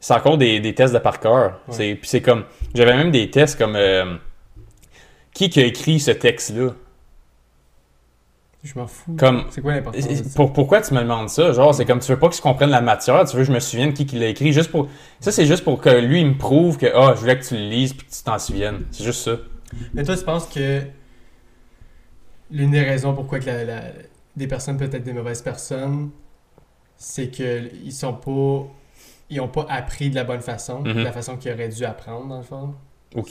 c'est 0.01 0.15
encore 0.15 0.39
des, 0.39 0.61
des 0.61 0.75
tests 0.75 0.95
de 0.95 0.99
par 0.99 1.21
cœur. 1.21 1.61
Ouais. 1.69 1.75
C'est- 1.75 1.95
Puis 1.97 2.09
c'est 2.09 2.23
comme, 2.23 2.45
j'avais 2.75 2.97
même 2.97 3.11
des 3.11 3.31
tests 3.31 3.59
comme, 3.59 3.77
euh, 3.77 4.17
qui 5.35 5.49
qui 5.51 5.61
a 5.61 5.65
écrit 5.67 6.01
ce 6.01 6.11
texte-là? 6.11 6.71
Je 8.63 8.73
m'en 8.79 8.87
fous. 8.87 9.17
Comme- 9.19 9.45
C'est 9.51 9.63
quoi 9.63 9.73
l'importance? 9.73 10.05
Pour, 10.37 10.53
pourquoi 10.53 10.83
tu 10.83 10.93
me 10.93 11.01
demandes 11.01 11.31
ça? 11.31 11.53
Genre, 11.53 11.75
c'est 11.75 11.87
comme 11.87 11.99
tu 12.01 12.13
veux 12.13 12.19
pas 12.19 12.29
que 12.29 12.35
je 12.37 12.43
comprenne 12.43 12.69
la 12.69 12.83
matière, 12.83 13.25
tu 13.25 13.35
veux 13.37 13.43
que 13.43 13.49
je 13.49 13.53
me 13.53 13.61
souvienne 13.61 13.95
qui, 13.95 14.05
qui 14.05 14.19
l'a 14.19 14.27
écrit. 14.29 14.53
Juste 14.53 14.71
pour... 14.71 14.87
Ça, 15.19 15.33
c'est 15.33 15.47
juste 15.47 15.65
pour 15.65 15.81
que 15.81 15.89
lui, 15.89 16.21
il 16.21 16.27
me 16.27 16.37
prouve 16.37 16.77
que 16.77 16.87
ah, 16.95 17.13
je 17.15 17.21
voulais 17.21 17.39
que 17.39 17.45
tu 17.45 17.55
le 17.55 17.69
lises 17.71 17.95
puis 17.95 18.07
que 18.07 18.13
tu 18.13 18.23
t'en 18.23 18.39
souviennes. 18.39 18.83
C'est 18.91 19.05
juste 19.05 19.23
ça. 19.25 19.37
Mais 19.95 20.03
toi, 20.03 20.15
tu 20.15 20.25
penses 20.25 20.47
que 20.47 20.83
l'une 22.51 22.71
des 22.71 22.83
raisons 22.83 23.15
pourquoi 23.15 23.39
que 23.41 23.47
la- 23.47 23.65
la- 23.65 23.83
des 24.37 24.47
personnes 24.47 24.77
peuvent 24.77 24.95
être 24.95 25.03
des 25.05 25.13
mauvaises 25.13 25.43
personnes, 25.43 26.11
c'est 26.97 27.29
qu'ils 27.29 27.93
sont 27.93 28.15
pas. 28.15 28.67
Ils 29.33 29.41
ont 29.41 29.49
pas 29.49 29.67
appris 29.69 30.11
de 30.11 30.17
la 30.17 30.25
bonne 30.25 30.41
façon, 30.41 30.83
de 30.83 30.93
Mhm. 30.93 31.05
la 31.05 31.13
façon 31.13 31.37
qu'ils 31.37 31.53
auraient 31.53 31.69
dû 31.69 31.85
apprendre, 31.85 32.27
dans 32.27 32.39
le 32.39 32.43
fond. 32.43 32.75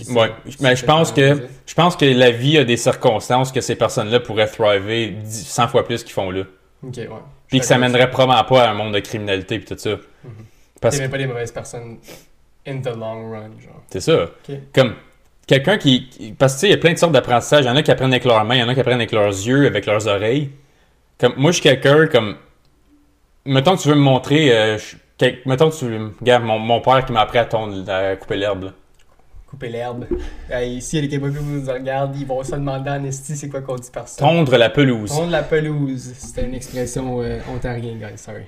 Ça. 0.02 0.12
Ouais. 0.14 0.32
Mais 0.62 0.76
je 0.76 0.86
pense 0.86 1.12
que 1.14 1.34
dire. 1.36 1.48
je 1.66 1.74
pense 1.74 1.96
que 1.96 2.04
la 2.06 2.32
vie 2.32 2.58
a 2.58 2.66
des 2.66 2.76
circonstances 2.78 3.52
que 3.52 3.62
ces 3.62 3.76
personnes-là 3.76 4.20
pourraient 4.20 4.48
thriver 4.48 5.12
10 5.12 5.48
100 5.48 5.68
fois 5.70 5.86
plus 5.86 6.04
qu'ils 6.04 6.14
font 6.14 6.32
là. 6.32 6.44
Ok, 6.84 6.96
ouais. 6.98 7.08
Puis 7.48 7.60
que 7.60 7.66
ça 7.66 7.78
mènerait 7.78 8.10
probablement 8.10 8.44
pas 8.44 8.68
à 8.68 8.72
un 8.72 8.74
monde 8.74 8.94
de 8.94 9.00
criminalité 9.00 9.58
puis 9.60 9.68
tout 9.68 9.78
ça. 9.78 9.96
Parce 10.82 10.96
que 10.98 11.02
même 11.02 11.12
pas 11.12 11.18
des 11.18 11.28
mauvaises 11.28 11.52
personnes 11.52 11.98
in 12.68 12.80
the 12.80 12.88
long 12.96 13.32
run, 13.32 13.52
genre. 13.60 13.82
c'est 13.90 14.02
ça. 14.02 14.28
Comme 14.74 14.96
quelqu'un 15.50 15.78
qui. 15.78 16.08
Parce 16.38 16.54
que 16.54 16.58
tu 16.58 16.62
sais, 16.62 16.68
il 16.68 16.72
y 16.72 16.74
a 16.74 16.78
plein 16.78 16.94
de 16.94 16.98
sortes 16.98 17.12
d'apprentissage. 17.12 17.66
Il 17.66 17.68
y 17.68 17.72
en 17.72 17.76
a 17.76 17.82
qui 17.82 17.92
apprennent 17.92 18.12
avec 18.14 18.24
leurs 18.26 18.46
mains, 18.46 18.56
il 18.56 18.60
y 18.60 18.64
en 18.64 18.70
a 18.70 18.74
qui 18.74 18.80
apprennent 18.80 18.96
avec 19.02 19.12
leurs 19.12 19.28
yeux, 19.30 19.66
avec 19.66 19.86
leurs 19.86 20.08
oreilles. 20.08 20.52
Comme 21.20 21.34
moi, 21.38 21.52
je 21.52 21.56
suis 21.60 21.64
quelqu'un 21.64 22.08
comme. 22.08 22.36
Mettons 23.46 23.76
que 23.76 23.82
tu 23.82 23.90
veux 23.90 23.96
me 23.96 24.02
montrer. 24.02 24.52
euh, 24.56 24.78
je- 24.78 24.96
quel- 25.18 25.40
Mettons 25.46 25.70
que 25.70 25.76
tu. 25.76 25.86
Regarde, 26.20 26.44
mon, 26.44 26.60
mon 26.60 26.80
père 26.82 27.04
qui 27.06 27.12
m'a 27.12 27.22
appris 27.22 27.40
à, 27.40 27.46
tondre, 27.46 27.90
à 27.90 28.16
couper 28.16 28.38
l'herbe. 28.38 28.72
Couper 29.48 29.70
l'herbe. 29.70 30.06
Ici, 30.64 31.02
les 31.02 31.08
Québécois 31.08 31.40
nous 31.42 31.66
regardent, 31.72 32.16
ils 32.16 32.28
vont 32.28 32.44
se 32.44 32.52
demander 32.52 32.92
en 32.92 33.04
esti 33.04 33.36
c'est 33.36 33.50
quoi 33.50 33.62
qu'on 33.62 33.76
dit 33.78 33.90
par 33.92 34.08
ça? 34.08 34.20
Tondre 34.24 34.56
la 34.58 34.70
pelouse. 34.70 35.10
Tondre 35.10 35.32
la 35.32 35.42
pelouse. 35.42 36.14
C'était 36.16 36.44
une 36.46 36.54
expression 36.54 37.22
euh, 37.24 37.40
ontarienne, 37.52 37.98
guys, 37.98 38.18
sorry. 38.18 38.44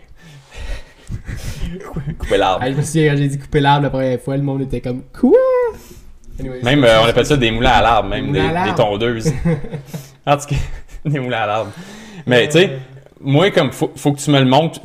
Couper 2.19 2.37
l'arbre. 2.37 2.63
Ah, 2.63 2.71
je 2.71 2.77
me 2.77 2.81
souviens 2.83 3.11
quand 3.11 3.17
j'ai 3.17 3.27
dit 3.27 3.39
couper 3.39 3.59
l'arbre 3.61 3.83
la 3.85 3.89
première 3.89 4.21
fois, 4.21 4.37
le 4.37 4.43
monde 4.43 4.61
était 4.61 4.79
comme 4.81 5.01
Quoi? 5.19 5.31
Même, 6.63 6.83
euh, 6.83 7.01
on 7.03 7.05
appelle 7.05 7.25
ça 7.25 7.37
des 7.37 7.51
moulins 7.51 7.69
à 7.71 7.81
l'arbre, 7.81 8.09
même 8.09 8.31
Des 8.31 8.39
des, 8.41 8.75
tondeuses. 8.75 9.31
en 10.25 10.37
tout 10.37 10.47
cas, 10.47 10.55
des 11.05 11.19
moulins 11.19 11.41
à 11.41 11.47
l'arbre. 11.47 11.71
Mais 12.25 12.47
tu 12.47 12.53
sais, 12.59 12.69
Euh, 12.69 12.77
moi, 13.23 13.51
comme 13.51 13.71
faut, 13.71 13.91
faut 13.95 14.11
que 14.13 14.19
tu 14.19 14.31
me 14.31 14.39
le 14.39 14.45
montres 14.45 14.79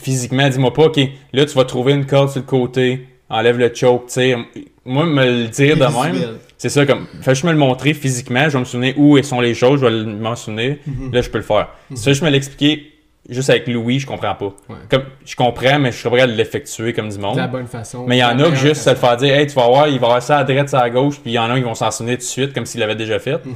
physiquement, 0.00 0.48
dis-moi 0.48 0.72
pas, 0.72 0.84
ok, 0.84 1.00
là 1.32 1.44
tu 1.44 1.54
vas 1.54 1.64
trouver 1.64 1.92
une 1.94 2.06
corde 2.06 2.30
sur 2.30 2.40
le 2.40 2.46
côté, 2.46 3.06
enlève 3.28 3.58
le 3.58 3.72
choke, 3.74 4.06
tire. 4.06 4.38
Moi, 4.84 5.04
me 5.06 5.24
le 5.24 5.48
dire 5.48 5.76
de 5.76 5.82
même, 5.84 6.22
c'est 6.58 6.68
ça, 6.68 6.86
comme, 6.86 7.06
fais 7.22 7.34
juste 7.34 7.44
me 7.44 7.50
le 7.52 7.58
montrer 7.58 7.92
physiquement, 7.94 8.44
je 8.44 8.50
vais 8.50 8.58
me 8.60 8.64
souvenir 8.64 8.94
où 8.98 9.20
sont 9.22 9.40
les 9.40 9.54
choses, 9.54 9.80
je 9.80 9.86
vais 9.86 9.90
le- 9.92 10.04
m'en 10.04 10.36
souvenir, 10.36 10.76
Mhm. 10.86 11.12
là 11.12 11.22
je 11.22 11.30
peux 11.30 11.38
le 11.38 11.44
faire. 11.44 11.68
Mhm. 11.90 11.96
Si 11.96 12.14
je 12.14 12.24
me 12.24 12.30
l'expliquer 12.30 12.91
juste 13.28 13.50
avec 13.50 13.66
Louis, 13.68 14.00
je 14.00 14.06
comprends 14.06 14.34
pas. 14.34 14.52
Ouais. 14.68 14.76
Comme, 14.90 15.04
je 15.24 15.36
comprends, 15.36 15.78
mais 15.78 15.92
je 15.92 15.98
serais 15.98 16.10
prêt 16.10 16.20
à 16.22 16.26
l'effectuer 16.26 16.92
comme 16.92 17.08
du 17.08 17.16
De 17.16 17.22
monde. 17.22 17.36
la 17.36 17.46
bonne 17.46 17.66
façon. 17.66 18.04
Mais 18.06 18.16
il 18.16 18.20
y 18.20 18.24
en 18.24 18.34
de 18.34 18.42
a 18.42 18.46
que 18.46 18.50
meilleure 18.50 18.56
juste 18.56 18.82
se 18.82 18.90
le 18.90 18.96
faire 18.96 19.16
dire, 19.16 19.34
hey, 19.34 19.46
tu 19.46 19.54
vas 19.54 19.66
voir, 19.68 19.88
il 19.88 19.98
va 20.00 20.06
avoir 20.08 20.22
ça 20.22 20.38
à 20.38 20.44
droite, 20.44 20.68
ça 20.68 20.80
à 20.80 20.90
gauche, 20.90 21.20
puis 21.20 21.30
il 21.32 21.34
y 21.34 21.38
en 21.38 21.50
a 21.50 21.54
qui 21.56 21.62
vont 21.62 21.74
s'en 21.74 21.90
souvenir 21.90 22.16
tout 22.16 22.22
de 22.22 22.26
suite, 22.26 22.52
comme 22.52 22.66
s'il 22.66 22.80
l'avait 22.80 22.96
déjà 22.96 23.18
fait. 23.18 23.44
Mhm. 23.44 23.54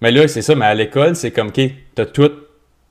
Mais 0.00 0.10
là, 0.10 0.26
c'est 0.28 0.42
ça, 0.42 0.54
mais 0.54 0.66
à 0.66 0.74
l'école, 0.74 1.14
c'est 1.16 1.30
comme, 1.30 1.48
OK, 1.48 1.60
t'as 1.94 2.06
tout, 2.06 2.30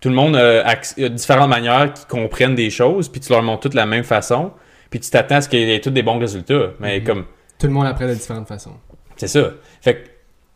tout 0.01 0.09
le 0.09 0.15
monde 0.15 0.35
a, 0.35 0.63
acc- 0.67 1.03
a 1.03 1.09
différentes 1.09 1.49
manières 1.49 1.93
qui 1.93 2.05
comprennent 2.05 2.55
des 2.55 2.69
choses, 2.69 3.09
puis 3.09 3.21
tu 3.21 3.31
leur 3.31 3.41
montres 3.43 3.61
toutes 3.61 3.71
de 3.73 3.77
la 3.77 3.85
même 3.85 4.03
façon, 4.03 4.51
puis 4.89 4.99
tu 4.99 5.09
t'attends 5.09 5.35
à 5.35 5.41
ce 5.41 5.49
qu'il 5.49 5.59
y 5.59 5.71
ait 5.73 5.79
tous 5.81 5.89
des 5.91 6.03
bons 6.03 6.19
résultats. 6.19 6.71
Mais 6.79 6.99
Mhm. 6.99 7.05
comme, 7.05 7.25
Tout 7.59 7.67
le 7.67 7.73
monde 7.73 7.87
apprend 7.87 8.07
de 8.07 8.13
différentes 8.13 8.47
façons. 8.47 8.73
c'est 9.15 9.27
ça. 9.27 9.51
Fait 9.81 9.95
que, 9.95 9.99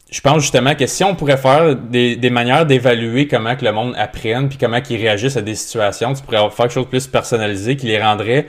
je 0.10 0.22
pense 0.22 0.42
justement 0.42 0.74
que 0.74 0.88
si 0.88 1.04
on 1.04 1.16
pourrait 1.16 1.38
faire 1.38 1.76
des, 1.76 2.16
des 2.16 2.30
manières 2.30 2.66
d'évaluer 2.66 3.28
comment 3.28 3.56
que 3.56 3.66
le 3.66 3.72
monde 3.74 3.94
apprenne, 3.98 4.48
puis 4.48 4.58
comment 4.58 4.80
qu'ils 4.80 5.02
réagissent 5.02 5.38
à 5.38 5.42
des 5.42 5.56
situations, 5.56 6.14
tu 6.14 6.22
pourrais 6.24 6.38
faire 6.38 6.66
quelque 6.66 6.72
chose 6.72 6.86
de 6.86 6.90
plus 6.90 7.08
personnalisé 7.08 7.76
qui 7.76 7.88
les 7.88 8.02
rendrait 8.02 8.48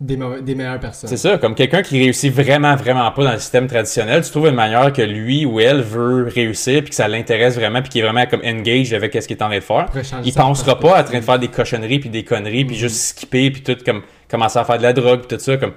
Des, 0.00 0.16
meilleures 0.16 0.80
personnes. 0.80 1.08
C'est 1.08 1.16
ça, 1.16 1.38
comme 1.38 1.54
quelqu'un 1.54 1.82
qui 1.82 1.98
réussit 2.00 2.34
vraiment, 2.34 2.74
vraiment 2.74 3.10
pas 3.12 3.24
dans 3.24 3.32
le 3.32 3.38
système 3.38 3.68
traditionnel, 3.68 4.22
tu 4.24 4.30
trouves 4.30 4.48
une 4.48 4.56
manière 4.56 4.92
que 4.92 5.02
lui 5.02 5.46
ou 5.46 5.60
elle 5.60 5.82
veut 5.82 6.24
réussir, 6.34 6.80
puis 6.80 6.90
que 6.90 6.96
ça 6.96 7.06
l'intéresse 7.06 7.54
vraiment, 7.54 7.80
puis 7.80 7.88
qu'il 7.90 8.00
est 8.00 8.04
vraiment 8.04 8.26
comme 8.26 8.42
engaged 8.44 8.92
avec 8.92 9.14
ce 9.14 9.28
qu'il 9.28 9.36
est 9.36 9.42
en 9.42 9.46
train 9.48 9.58
de 9.58 9.62
faire. 9.62 9.86
Il 10.24 10.34
pensera 10.34 10.78
pas 10.80 10.96
à 10.96 11.04
train 11.04 11.18
de 11.20 11.24
faire 11.24 11.38
des 11.38 11.48
cochonneries 11.48 12.00
puis 12.00 12.10
des 12.10 12.24
conneries, 12.24 12.64
puis 12.64 12.74
Mhm. 12.74 12.80
juste 12.80 12.96
skipper, 12.96 13.50
puis 13.52 13.62
tout, 13.62 13.76
comme 13.84 14.02
commencer 14.28 14.58
à 14.58 14.64
faire 14.64 14.78
de 14.78 14.82
la 14.82 14.92
drogue, 14.92 15.20
puis 15.20 15.36
tout 15.36 15.42
ça, 15.42 15.56
comme 15.56 15.72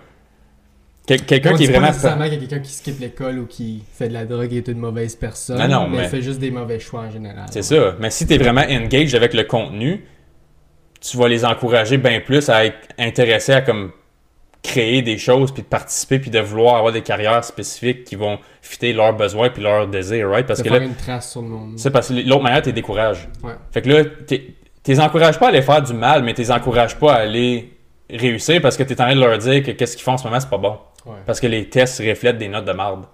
Quel- 1.09 1.25
quelqu'un 1.25 1.53
qui 1.55 1.63
est 1.63 1.67
dit 1.67 1.71
pas 1.73 1.79
vraiment. 1.79 1.87
nécessairement 1.93 2.23
qu'il 2.25 2.33
y 2.33 2.37
a 2.37 2.39
quelqu'un 2.39 2.59
qui 2.59 2.71
skippe 2.71 2.99
l'école 2.99 3.39
ou 3.39 3.45
qui 3.47 3.83
fait 3.93 4.07
de 4.09 4.13
la 4.13 4.25
drogue 4.25 4.53
et 4.53 4.57
est 4.57 4.67
une 4.67 4.77
mauvaise 4.79 5.15
personne. 5.15 5.57
Non, 5.57 5.67
non, 5.67 5.87
mais, 5.89 5.97
mais- 5.97 6.07
fait 6.07 6.21
juste 6.21 6.39
des 6.39 6.51
mauvais 6.51 6.79
choix 6.79 7.01
en 7.01 7.11
général. 7.11 7.45
C'est 7.49 7.63
ça. 7.63 7.95
Mais 7.99 8.11
si 8.11 8.27
tu 8.27 8.35
es 8.35 8.37
vraiment 8.37 8.61
engaged 8.61 9.15
avec 9.15 9.33
le 9.33 9.43
contenu, 9.43 10.05
tu 11.01 11.17
vas 11.17 11.27
les 11.27 11.45
encourager 11.45 11.97
bien 11.97 12.19
plus 12.19 12.47
à 12.49 12.65
être 12.65 12.77
intéressés 12.97 13.53
à 13.53 13.61
comme 13.61 13.91
créer 14.61 15.01
des 15.01 15.17
choses, 15.17 15.51
puis 15.53 15.63
de 15.63 15.67
participer, 15.67 16.19
puis 16.19 16.29
de 16.29 16.39
vouloir 16.39 16.75
avoir 16.75 16.91
des 16.91 17.01
carrières 17.01 17.43
spécifiques 17.45 18.03
qui 18.03 18.15
vont 18.15 18.37
fitter 18.61 18.91
leurs 18.91 19.13
besoins 19.15 19.49
puis 19.49 19.63
leurs 19.63 19.87
désirs, 19.87 20.29
right? 20.29 20.45
Parce 20.45 20.59
de 20.59 20.63
que 20.65 20.69
faire 20.69 20.79
là, 20.79 20.85
une 20.85 20.95
trace 20.95 21.31
sur 21.31 21.41
le 21.41 21.47
monde. 21.47 21.73
c'est 21.79 21.89
parce 21.91 22.09
que 22.09 22.13
l'autre 22.13 22.43
manière, 22.43 22.61
tu 22.61 22.67
les 22.69 22.73
décourages. 22.73 23.29
Ouais. 23.41 23.53
Fait 23.71 23.81
que 23.81 23.89
là, 23.89 24.03
t'es- 24.27 24.53
t'es 24.83 24.99
encourages 24.99 25.39
pas 25.39 25.45
à 25.45 25.49
aller 25.49 25.61
faire 25.61 25.81
du 25.81 25.93
mal, 25.93 26.23
mais 26.23 26.33
t'es 26.33 26.51
encourages 26.51 26.97
pas 26.99 27.13
à 27.13 27.17
aller 27.21 27.71
réussir 28.09 28.61
parce 28.61 28.75
que 28.77 28.83
t'es 28.83 28.93
en 29.01 29.05
train 29.05 29.15
de 29.15 29.19
leur 29.19 29.37
dire 29.37 29.63
que 29.63 29.71
qu'est-ce 29.71 29.95
qu'ils 29.95 30.03
font 30.03 30.13
en 30.13 30.17
ce 30.17 30.25
moment, 30.25 30.39
c'est 30.39 30.49
pas 30.49 30.57
bon. 30.57 30.77
Ouais. 31.05 31.17
Parce 31.25 31.39
que 31.39 31.47
les 31.47 31.69
tests 31.69 31.99
reflètent 31.99 32.37
des 32.37 32.47
notes 32.47 32.65
de 32.65 32.71
marde. 32.73 33.05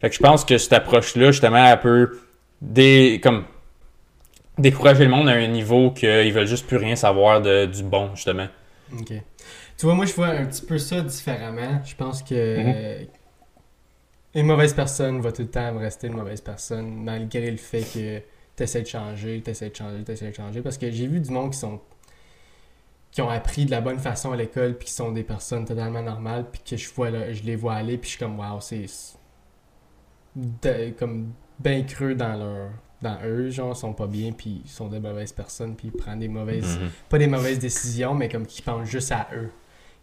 Fait 0.00 0.08
que 0.10 0.14
je 0.16 0.20
pense 0.20 0.44
que 0.44 0.58
cette 0.58 0.72
approche-là, 0.72 1.30
justement, 1.30 1.64
elle 1.66 1.80
peut 1.80 2.18
dé- 2.60 3.20
comme, 3.22 3.44
décourager 4.58 5.04
le 5.04 5.10
monde 5.10 5.28
à 5.28 5.32
un 5.32 5.46
niveau 5.46 5.90
qu'ils 5.90 6.32
veulent 6.32 6.46
juste 6.46 6.66
plus 6.66 6.76
rien 6.78 6.96
savoir 6.96 7.40
de, 7.42 7.66
du 7.66 7.82
bon, 7.82 8.14
justement. 8.14 8.48
Ok. 8.92 9.12
Tu 9.78 9.84
vois, 9.84 9.94
moi, 9.94 10.06
je 10.06 10.14
vois 10.14 10.28
un 10.28 10.46
petit 10.46 10.64
peu 10.64 10.78
ça 10.78 11.00
différemment. 11.02 11.82
Je 11.84 11.94
pense 11.94 12.22
que 12.22 12.58
Mhm. 13.02 13.06
une 14.34 14.46
mauvaise 14.46 14.72
personne 14.74 15.20
va 15.20 15.32
tout 15.32 15.42
le 15.42 15.48
temps 15.50 15.76
rester 15.78 16.06
une 16.06 16.14
mauvaise 16.14 16.40
personne, 16.40 17.02
malgré 17.04 17.50
le 17.50 17.56
fait 17.58 17.80
que 17.82 18.18
tu 18.56 18.62
essaies 18.62 18.82
de 18.82 18.86
changer, 18.86 19.42
tu 19.44 19.50
essaies 19.50 19.68
de 19.70 19.76
changer, 19.76 20.02
tu 20.04 20.12
essaies 20.12 20.30
de 20.30 20.34
changer. 20.34 20.60
Parce 20.62 20.78
que 20.78 20.90
j'ai 20.90 21.06
vu 21.06 21.20
du 21.20 21.30
monde 21.30 21.52
qui 21.52 21.58
sont 21.58 21.80
qui 23.16 23.22
ont 23.22 23.30
appris 23.30 23.64
de 23.64 23.70
la 23.70 23.80
bonne 23.80 23.98
façon 23.98 24.32
à 24.32 24.36
l'école, 24.36 24.76
puis 24.76 24.88
qui 24.88 24.92
sont 24.92 25.10
des 25.10 25.22
personnes 25.22 25.64
totalement 25.64 26.02
normales, 26.02 26.44
puis 26.52 26.60
que 26.68 26.76
je 26.76 26.92
vois 26.92 27.08
là, 27.08 27.32
je 27.32 27.42
les 27.44 27.56
vois 27.56 27.72
aller, 27.72 27.96
puis 27.96 28.10
je 28.10 28.16
suis 28.16 28.18
comme, 28.22 28.38
waouh, 28.38 28.60
c'est 28.60 28.84
de- 30.34 30.90
comme 30.98 31.32
bien 31.58 31.82
creux 31.84 32.14
dans 32.14 32.36
leur 32.36 32.68
dans 33.02 33.18
eux, 33.24 33.50
genre, 33.50 33.72
ils 33.74 33.78
sont 33.78 33.92
pas 33.92 34.06
bien, 34.06 34.32
puis 34.32 34.62
ils 34.64 34.70
sont 34.70 34.88
des 34.88 35.00
mauvaises 35.00 35.32
personnes, 35.32 35.76
puis 35.76 35.88
ils 35.88 35.96
prennent 35.96 36.18
des 36.18 36.28
mauvaises 36.28 36.78
Mhm. 36.78 36.88
pas 37.10 37.18
des 37.18 37.26
mauvaises 37.26 37.58
décisions, 37.58 38.14
mais 38.14 38.28
comme 38.28 38.46
qui 38.46 38.60
pensent 38.62 38.88
juste 38.88 39.12
à 39.12 39.28
eux. 39.34 39.50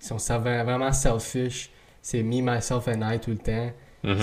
Ils 0.02 0.06
sont 0.08 0.18
vraiment 0.40 0.92
selfish. 0.92 1.70
C'est 2.02 2.22
me, 2.24 2.42
myself 2.42 2.88
and 2.88 3.02
I 3.14 3.20
tout 3.20 3.32
le 3.32 3.38
temps. 3.38 3.72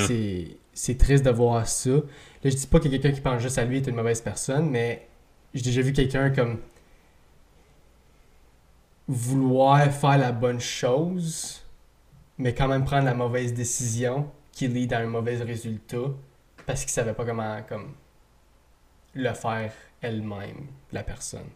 C'est 0.07 0.57
c'est 0.73 0.97
triste 0.99 1.25
de 1.25 1.31
voir 1.31 1.67
ça. 1.67 1.91
Là, 1.91 2.01
je 2.45 2.51
dis 2.57 2.67
pas 2.67 2.79
que 2.81 2.89
quelqu'un 2.89 3.11
qui 3.13 3.21
pense 3.21 3.41
juste 3.43 3.59
à 3.59 3.65
lui 3.65 3.79
est 3.79 3.87
une 3.87 3.97
mauvaise 3.97 4.21
personne, 4.21 4.69
mais 4.71 5.07
j'ai 5.55 5.63
déjà 5.63 5.81
vu 5.83 5.93
quelqu'un 5.93 6.31
comme. 6.31 6.59
Vouloir 9.11 9.83
faire 9.93 10.19
la 10.19 10.33
bonne 10.33 10.61
chose, 10.61 11.63
mais 12.39 12.55
quand 12.55 12.69
même 12.69 12.85
prendre 12.85 13.05
la 13.05 13.15
mauvaise 13.15 13.53
décision 13.53 14.31
qui 14.53 14.69
lead 14.69 14.93
à 14.93 14.99
un 14.99 15.07
mauvais 15.07 15.37
résultat 15.37 15.97
parce 16.67 16.83
qu'il 16.83 16.91
savait 16.91 17.13
pas 17.13 17.25
comment 17.25 17.59
comme 17.69 17.95
le 19.15 19.33
faire 19.35 19.73
elle-même, 20.01 20.67
la 20.93 21.03
personne. 21.03 21.49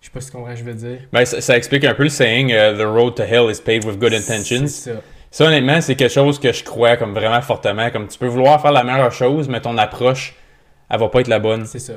Je 0.00 0.06
sais 0.06 0.12
pas 0.12 0.20
ce 0.22 0.30
que 0.32 0.38
je 0.56 0.64
veux 0.64 0.74
dire. 0.74 1.00
Ben, 1.12 1.24
ça, 1.26 1.42
ça 1.42 1.56
explique 1.56 1.84
un 1.84 1.94
peu 1.94 2.04
le 2.04 2.08
saying 2.08 2.48
uh, 2.48 2.76
The 2.78 2.86
road 2.86 3.14
to 3.16 3.22
hell 3.24 3.50
is 3.50 3.60
paved 3.60 3.84
with 3.84 3.98
good 3.98 4.14
intentions. 4.14 4.68
Ça. 4.68 4.92
Ça, 5.30 5.44
honnêtement, 5.44 5.80
c'est 5.82 5.94
quelque 5.94 6.12
chose 6.12 6.40
que 6.40 6.52
je 6.52 6.64
crois 6.64 6.96
comme 6.96 7.12
vraiment 7.12 7.42
fortement. 7.42 7.90
Comme 7.90 8.08
tu 8.08 8.18
peux 8.18 8.26
vouloir 8.26 8.60
faire 8.62 8.72
la 8.72 8.82
meilleure 8.82 9.12
chose, 9.12 9.48
mais 9.48 9.60
ton 9.60 9.76
approche, 9.76 10.34
elle 10.88 10.98
va 10.98 11.08
pas 11.10 11.20
être 11.20 11.28
la 11.28 11.38
bonne. 11.38 11.66
C'est 11.66 11.78
ça. 11.78 11.92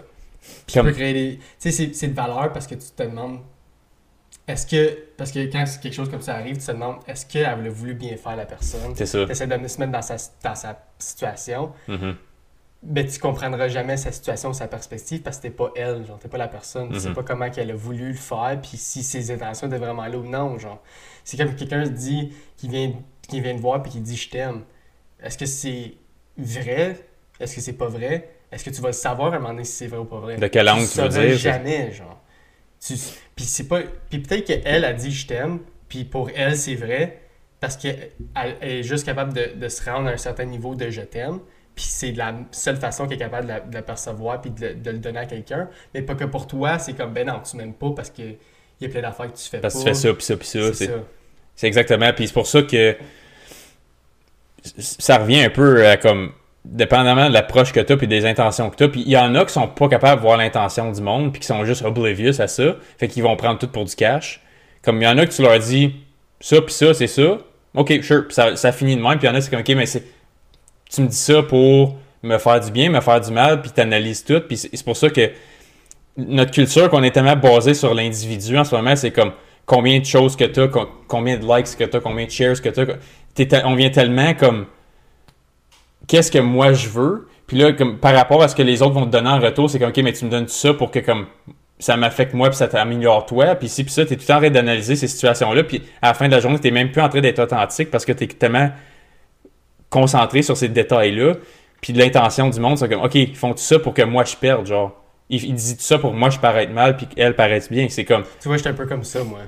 Puis 0.68 0.74
Comme- 0.76 0.88
tu 0.88 0.92
peux 0.92 0.98
créer 0.98 1.14
des. 1.14 1.38
Tu 1.38 1.44
sais, 1.60 1.72
c'est- 1.72 1.94
c'est 1.96 2.10
de 2.10 2.14
valeur 2.14 2.52
parce 2.52 2.68
que 2.68 2.76
tu 2.76 2.86
te 2.96 3.04
demandes. 3.04 3.40
Est-ce 4.48 4.68
que. 4.68 4.98
Parce 5.18 5.32
que 5.32 5.40
quand 5.52 5.64
quelque 5.82 5.94
chose 5.94 6.10
comme 6.10 6.22
ça 6.22 6.36
arrive, 6.36 6.58
tu 6.58 6.66
te 6.66 6.72
demandes 6.72 6.98
est-ce 7.08 7.26
qu'elle 7.26 7.46
a 7.46 7.56
voulu 7.70 7.94
bien 7.94 8.18
faire 8.18 8.36
la 8.36 8.46
personne? 8.46 8.94
C'est 8.96 9.06
ça. 9.06 9.26
Tu 9.26 9.32
essaies 9.32 9.48
de 9.48 9.68
se 9.68 9.80
mettre 9.80 9.92
dans 9.92 10.02
sa, 10.02 10.18
dans 10.44 10.56
sa 10.56 10.78
situation. 11.00 11.72
Mhm. 11.88 12.16
Mais 12.86 13.06
tu 13.06 13.18
comprendras 13.18 13.70
jamais 13.70 13.96
sa 13.96 14.12
situation 14.12 14.50
ou 14.50 14.54
sa 14.54 14.68
perspective 14.68 15.22
parce 15.22 15.38
que 15.38 15.44
t'es 15.44 15.50
pas 15.52 15.72
elle, 15.78 16.06
genre, 16.06 16.20
t'es 16.20 16.28
pas 16.28 16.38
la 16.38 16.50
personne. 16.50 16.92
Tu 16.92 17.00
sais 17.00 17.08
Mhm. 17.08 17.16
pas 17.16 17.24
comment 17.24 17.50
qu'elle 17.50 17.72
a 17.72 17.76
voulu 17.76 18.10
le 18.10 18.14
faire, 18.18 18.60
puis 18.62 18.76
si 18.76 19.04
ses 19.04 19.32
intentions 19.32 19.68
étaient 19.68 19.78
vraiment 19.78 20.06
là 20.06 20.18
ou 20.18 20.28
non, 20.28 20.58
genre. 20.60 20.82
C'est 21.24 21.38
comme 21.38 21.56
quelqu'un 21.56 21.86
se 21.86 21.92
dit, 21.92 22.34
qui 22.58 22.68
vient, 22.68 22.92
qui 23.30 23.40
vient 23.40 23.56
te 23.56 23.62
voir 23.62 23.82
puis 23.82 23.94
qui 23.94 24.02
dit 24.02 24.18
je 24.18 24.30
t'aime. 24.30 24.64
Est-ce 25.22 25.38
que 25.38 25.46
c'est 25.46 25.94
vrai? 26.38 26.98
Est-ce 27.40 27.56
que 27.56 27.62
c'est 27.62 27.74
pas 27.78 27.88
vrai? 27.88 28.30
Est-ce 28.52 28.66
que 28.66 28.70
tu 28.70 28.82
vas 28.82 28.90
le 28.90 28.94
savoir 28.94 29.32
à 29.32 29.38
un 29.38 29.40
moment 29.40 29.54
donné 29.54 29.64
si 29.64 29.72
c'est 29.74 29.88
vrai 29.88 30.00
ou 30.00 30.06
pas 30.06 30.20
vrai? 30.20 30.36
De 30.36 30.48
quel 30.48 30.68
angle 30.70 30.82
tu 30.82 31.00
veux 31.00 31.10
sauras 31.10 31.26
dire? 31.26 31.38
jamais, 31.38 31.92
genre. 31.94 32.20
Tu- 32.86 32.96
Puis 33.36 33.46
c'est 33.46 33.68
pas... 33.68 33.82
Puis 34.10 34.20
peut-être 34.20 34.46
qu'elle 34.46 34.86
a 34.86 34.94
dit 34.94 35.12
je 35.12 35.28
t'aime, 35.28 35.60
puis 35.90 36.04
pour 36.06 36.30
elle 36.36 36.56
c'est 36.58 36.76
vrai, 36.76 37.20
parce 37.60 37.78
qu'elle 37.78 38.10
elle 38.36 38.58
est 38.62 38.84
juste 38.84 39.06
capable 39.06 39.34
de, 39.34 39.52
de 39.56 39.68
se 39.70 39.84
rendre 39.90 40.08
à 40.10 40.12
un 40.12 40.18
certain 40.18 40.46
niveau 40.46 40.76
de 40.76 40.90
je 40.90 41.02
t'aime, 41.02 41.40
puis 41.76 41.86
c'est 41.86 42.12
la 42.12 42.36
seule 42.52 42.78
façon 42.78 43.06
qu'elle 43.08 43.16
est 43.16 43.20
capable 43.20 43.46
de 43.48 43.52
la, 43.54 43.60
de 43.62 43.74
la 43.74 43.82
percevoir 43.82 44.40
puis 44.42 44.52
de, 44.52 44.68
le- 44.68 44.76
de 44.76 44.92
le 44.92 45.00
donner 45.00 45.20
à 45.20 45.26
quelqu'un. 45.26 45.70
Mais 45.94 46.02
pas 46.04 46.14
que 46.16 46.26
pour 46.26 46.46
toi, 46.46 46.78
c'est 46.78 46.94
comme, 46.94 47.14
ben 47.14 47.26
non, 47.28 47.40
tu 47.40 47.58
m'aimes 47.58 47.74
pas 47.74 47.92
parce 47.96 48.10
que 48.12 48.22
il 48.22 48.38
y 48.82 48.86
a 48.86 48.90
plein 48.90 49.02
d'affaires 49.02 49.32
que 49.32 49.38
tu 49.38 49.50
fais 49.50 49.60
Parce 49.60 49.74
que 49.76 49.80
pas. 49.80 49.84
tu 49.86 49.90
fais 49.90 50.08
ça, 50.08 50.14
puis 50.14 50.24
ça, 50.26 50.38
puis 50.38 50.48
ça. 50.48 50.60
C'est 50.68 50.74
C'est 50.74 50.86
ça. 50.88 50.94
c'est 51.56 51.68
exactement. 51.68 52.12
Puis 52.14 52.28
c'est 52.28 52.34
pour 52.34 52.48
ça 52.48 52.62
que 52.64 52.96
ça 54.78 55.18
revient 55.18 55.42
un 55.42 55.50
peu 55.50 55.86
à 55.88 55.98
comme. 55.98 56.32
Dépendamment 56.66 57.28
de 57.28 57.34
l'approche 57.34 57.74
que 57.74 57.80
tu 57.80 57.94
as 57.94 57.98
puis 57.98 58.08
des 58.08 58.26
intentions 58.26 58.70
que 58.70 58.76
tu 58.76 58.84
as. 58.84 58.90
Puis 58.90 59.04
il 59.06 59.12
y 59.12 59.18
en 59.18 59.36
a 59.36 59.46
qui 59.46 59.54
sont 59.54 59.68
pas 59.68 59.90
capables 59.90 60.22
de 60.22 60.26
voir 60.26 60.38
l'intention 60.38 60.92
du 60.92 61.02
monde 61.02 61.32
puis 61.32 61.42
qui 61.42 61.48
sont 61.48 61.66
juste 61.66 61.84
oblivious 61.84 62.40
à 62.40 62.48
ça. 62.48 62.76
Fait 62.98 63.08
qu'ils 63.08 63.24
vont 63.24 63.36
prendre 63.36 63.60
tout 63.60 63.68
pour 63.68 63.86
du 63.86 63.96
cash. 63.96 64.42
Comme 64.82 65.02
il 65.02 65.04
y 65.04 65.08
en 65.08 65.18
a 65.18 65.26
que 65.26 65.32
tu 65.32 65.42
leur 65.42 65.60
dis 65.60 65.96
ça 66.40 66.62
puis 66.62 66.74
ça, 66.74 66.94
c'est 66.94 67.08
ça. 67.08 67.38
Ok, 67.74 67.94
sure. 68.02 68.28
Puis 68.28 68.36
ça, 68.36 68.56
ça 68.56 68.72
finit 68.72 68.96
de 68.96 69.02
même. 69.02 69.18
Puis 69.18 69.28
il 69.28 69.32
y 69.32 69.34
en 69.34 69.36
a, 69.36 69.42
c'est 69.42 69.50
comme 69.50 69.60
ok, 69.60 69.70
mais 69.76 69.86
c'est. 69.86 70.04
Tu 70.90 71.02
me 71.02 71.08
dis 71.08 71.16
ça 71.16 71.42
pour 71.44 71.98
me 72.22 72.38
faire 72.38 72.60
du 72.60 72.72
bien, 72.72 72.90
me 72.90 73.02
faire 73.02 73.20
du 73.20 73.32
mal, 73.32 73.62
puis 73.62 73.72
t'analyses 73.72 74.24
tout. 74.24 74.42
Puis 74.48 74.58
c'est 74.58 74.84
pour 74.84 74.96
ça 74.96 75.10
que 75.10 75.32
notre 76.18 76.52
culture, 76.52 76.90
qu'on 76.90 77.04
est 77.04 77.12
tellement 77.12 77.36
basé 77.36 77.74
sur 77.74 77.94
l'individu 77.94 78.58
en 78.58 78.64
ce 78.64 78.76
moment, 78.76 78.96
c'est 78.96 79.12
comme 79.12 79.32
combien 79.66 80.00
de 80.00 80.06
choses 80.06 80.36
que 80.36 80.46
tu 80.46 80.62
as, 80.62 80.70
combien 81.08 81.38
de 81.38 81.46
likes 81.46 81.76
que 81.76 81.84
tu 81.84 81.98
as, 81.98 82.00
combien 82.00 82.26
de 82.26 82.32
shares 82.32 82.62
que 82.62 82.70
tu 82.70 83.56
as. 83.56 83.68
On 83.68 83.76
vient 83.76 83.90
tellement 83.90 84.34
comme 84.34 84.68
qu'est-ce 86.08 86.32
que 86.32 86.40
moi 86.40 86.74
je 86.74 86.90
veux. 86.90 87.28
Puis 87.48 87.58
là, 87.58 87.74
comme 87.74 87.98
par 88.00 88.14
rapport 88.16 88.42
à 88.42 88.48
ce 88.48 88.56
que 88.56 88.64
les 88.64 88.82
autres 88.82 88.94
vont 88.94 89.06
te 89.06 89.12
donner 89.12 89.30
en 89.30 89.40
retour, 89.40 89.70
c'est 89.70 89.80
comme 89.80 89.90
ok, 89.90 89.98
mais 89.98 90.14
tu 90.14 90.26
me 90.26 90.30
donnes 90.30 90.48
ça 90.48 90.74
pour 90.74 90.92
que 90.92 91.00
comme 91.00 91.28
ça 91.80 91.98
m'affecte 91.98 92.34
moi 92.34 92.50
puis 92.50 92.58
ça 92.58 92.68
t'améliore 92.68 93.26
toi. 93.26 93.56
Puis 93.56 93.68
si 93.68 93.84
puis 93.84 93.92
ça, 93.92 94.06
tu 94.06 94.14
es 94.14 94.16
tout 94.16 94.22
le 94.24 94.28
temps 94.28 94.36
en 94.36 94.40
train 94.40 94.50
d'analyser 94.50 94.96
ces 94.96 95.08
situations-là. 95.08 95.64
Puis 95.64 95.82
à 96.02 96.08
la 96.10 96.14
fin 96.14 96.28
de 96.28 96.32
la 96.32 96.40
journée, 96.40 96.60
tu 96.60 96.72
même 96.72 96.92
plus 96.92 97.02
en 97.02 97.10
train 97.10 97.22
d'être 97.22 97.40
authentique 97.40 97.92
parce 97.92 98.06
que 98.06 98.14
tu 98.14 98.24
es 98.24 98.28
tellement 98.28 98.72
concentré 99.90 100.42
sur 100.42 100.58
ces 100.58 100.70
détails-là. 100.70 101.34
Puis 101.82 101.94
l'intention 101.94 102.50
du 102.50 102.60
monde, 102.60 102.78
c'est 102.78 102.88
comme 102.90 103.04
ok, 103.04 103.16
ils 103.16 103.36
font 103.36 103.52
tout 103.52 103.58
ça 103.60 103.80
pour 103.80 103.94
que 103.94 104.02
moi 104.02 104.24
je 104.24 104.36
perde, 104.36 104.66
genre. 104.66 105.00
Ils, 105.30 105.44
ils 105.44 105.54
disent 105.54 105.78
tout 105.78 105.84
ça 105.84 105.98
pour 105.98 106.12
que 106.12 106.18
moi 106.18 106.30
je 106.30 106.40
paraisse 106.40 106.70
mal 106.70 106.96
puis 106.98 107.08
qu'elle 107.08 107.36
paraisse 107.36 107.70
bien. 107.70 107.88
C'est 107.90 108.06
comme 108.06 108.24
Tu 108.42 108.48
vois, 108.48 108.58
j'étais 108.58 108.70
un 108.70 108.74
peu 108.74 108.86
comme 108.86 109.04
ça, 109.04 109.24
moi. 109.24 109.40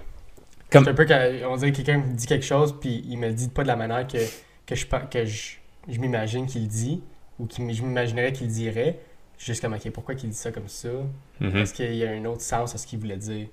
Comme- 0.72 0.88
un 0.88 0.94
peu 0.94 1.06
quand 1.06 1.20
on 1.50 1.56
dirait 1.58 1.72
que 1.72 1.78
quelqu'un 1.78 2.00
me 2.00 2.14
dit 2.16 2.26
quelque 2.26 2.46
chose, 2.46 2.76
puis 2.80 3.06
il 3.08 3.18
me 3.18 3.28
le 3.28 3.34
dit 3.34 3.50
pas 3.50 3.64
de 3.64 3.68
la 3.68 3.76
manière 3.76 4.06
que, 4.08 4.18
que 4.66 4.76
je, 4.76 4.86
que 4.86 5.26
je, 5.26 5.58
je 5.90 6.00
m'imagine 6.00 6.46
qu'il 6.48 6.68
dit, 6.68 7.04
ou 7.40 7.48
je 7.50 7.62
m'imaginerais 7.84 8.34
qu'il 8.34 8.48
dirait. 8.48 9.00
Juste 9.38 9.62
comme, 9.62 9.74
ok, 9.74 9.90
pourquoi 9.92 10.16
qu'il 10.16 10.30
dit 10.30 10.36
ça 10.38 10.52
comme 10.52 10.70
ça? 10.70 10.90
mhm. 11.42 11.58
Est-ce 11.58 11.74
qu'il 11.74 11.94
y 11.96 12.06
a 12.06 12.12
un 12.12 12.24
autre 12.26 12.42
sens 12.42 12.74
à 12.74 12.78
ce 12.78 12.88
qu'il 12.88 13.00
voulait 13.00 13.18
dire? 13.18 13.48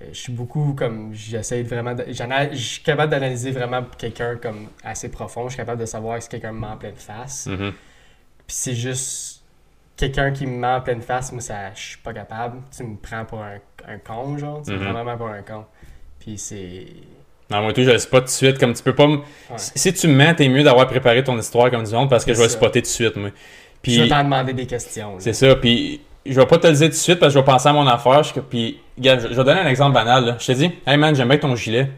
Euh, 0.00 0.08
je 0.12 0.18
suis 0.18 0.32
beaucoup 0.32 0.74
comme, 0.74 1.14
j'essaie 1.14 1.62
vraiment, 1.62 1.94
de- 1.94 2.04
je 2.08 2.56
suis 2.56 2.82
capable 2.82 3.10
d'analyser 3.10 3.50
vraiment 3.52 3.84
quelqu'un 3.96 4.36
comme 4.36 4.68
assez 4.84 5.10
profond. 5.10 5.44
Je 5.44 5.50
suis 5.54 5.56
capable 5.58 5.80
de 5.80 5.86
savoir 5.86 6.22
si 6.22 6.28
quelqu'un 6.28 6.52
me 6.52 6.60
ment 6.60 6.72
en 6.72 6.76
pleine 6.76 6.94
face. 6.96 7.46
Mhm. 7.46 7.72
Puis 8.46 8.56
c'est 8.56 8.74
juste 8.74 9.42
quelqu'un 9.96 10.30
qui 10.32 10.46
me 10.46 10.58
ment 10.58 10.76
en 10.76 10.80
pleine 10.82 11.02
face, 11.02 11.32
moi, 11.32 11.40
ça, 11.40 11.72
je 11.74 11.80
suis 11.80 11.98
pas 11.98 12.12
capable. 12.12 12.60
Tu 12.76 12.82
me 12.84 12.96
prends 12.96 13.24
pour 13.24 13.42
un, 13.42 13.58
un 13.86 13.98
con, 13.98 14.36
genre. 14.38 14.62
Tu 14.62 14.70
me 14.72 14.76
Mhm. 14.76 14.82
prends 14.84 14.92
vraiment 14.92 15.16
pour 15.16 15.28
un 15.28 15.42
con. 15.42 15.64
Puis 16.20 16.38
c'est. 16.38 16.86
Non, 17.50 17.62
moi 17.62 17.72
tout, 17.72 17.82
je 17.82 17.90
le 17.90 17.98
spot 17.98 18.20
tout 18.20 18.26
de 18.26 18.30
suite. 18.30 18.58
Comme 18.58 18.74
tu 18.74 18.82
peux 18.82 18.94
pas 18.94 19.06
me. 19.06 19.16
Ouais. 19.16 19.22
Si 19.56 19.92
tu 19.94 20.06
me 20.08 20.14
mens, 20.14 20.34
t'es 20.34 20.48
mieux 20.48 20.62
d'avoir 20.62 20.86
préparé 20.86 21.24
ton 21.24 21.38
histoire 21.38 21.70
comme 21.70 21.84
du 21.84 21.92
monde 21.92 22.10
parce 22.10 22.24
que 22.24 22.32
je 22.32 22.38
vais 22.38 22.44
le 22.44 22.50
spotter 22.50 22.80
tout 22.82 22.86
de 22.86 22.90
suite, 22.90 23.16
moi. 23.16 23.30
Puis, 23.80 23.94
je 23.94 24.02
vais 24.02 24.08
t'en 24.08 24.24
demander 24.24 24.52
des 24.52 24.66
questions. 24.66 25.14
c'est 25.18 25.32
ça. 25.32 25.54
Puis 25.56 26.00
je 26.26 26.38
vais 26.38 26.46
pas 26.46 26.58
te 26.58 26.66
le 26.66 26.74
dire 26.74 26.86
tout 26.88 26.92
de 26.92 26.94
suite 26.96 27.18
parce 27.20 27.32
que 27.32 27.38
je 27.38 27.44
vais 27.44 27.50
penser 27.50 27.68
à 27.68 27.72
mon 27.72 27.86
affaire. 27.86 28.22
Je- 28.22 28.38
Puis, 28.40 28.78
regarde, 28.98 29.20
je 29.22 29.28
je 29.28 29.34
vais 29.34 29.44
donner 29.44 29.60
un 29.60 29.66
exemple 29.68 29.94
banal. 29.94 30.26
là. 30.26 30.36
Je 30.38 30.46
te 30.46 30.52
dis, 30.52 30.70
hey 30.86 30.96
man, 30.98 31.14
j'aime 31.14 31.28
bien 31.28 31.38
ton 31.38 31.54
gilet. 31.56 31.88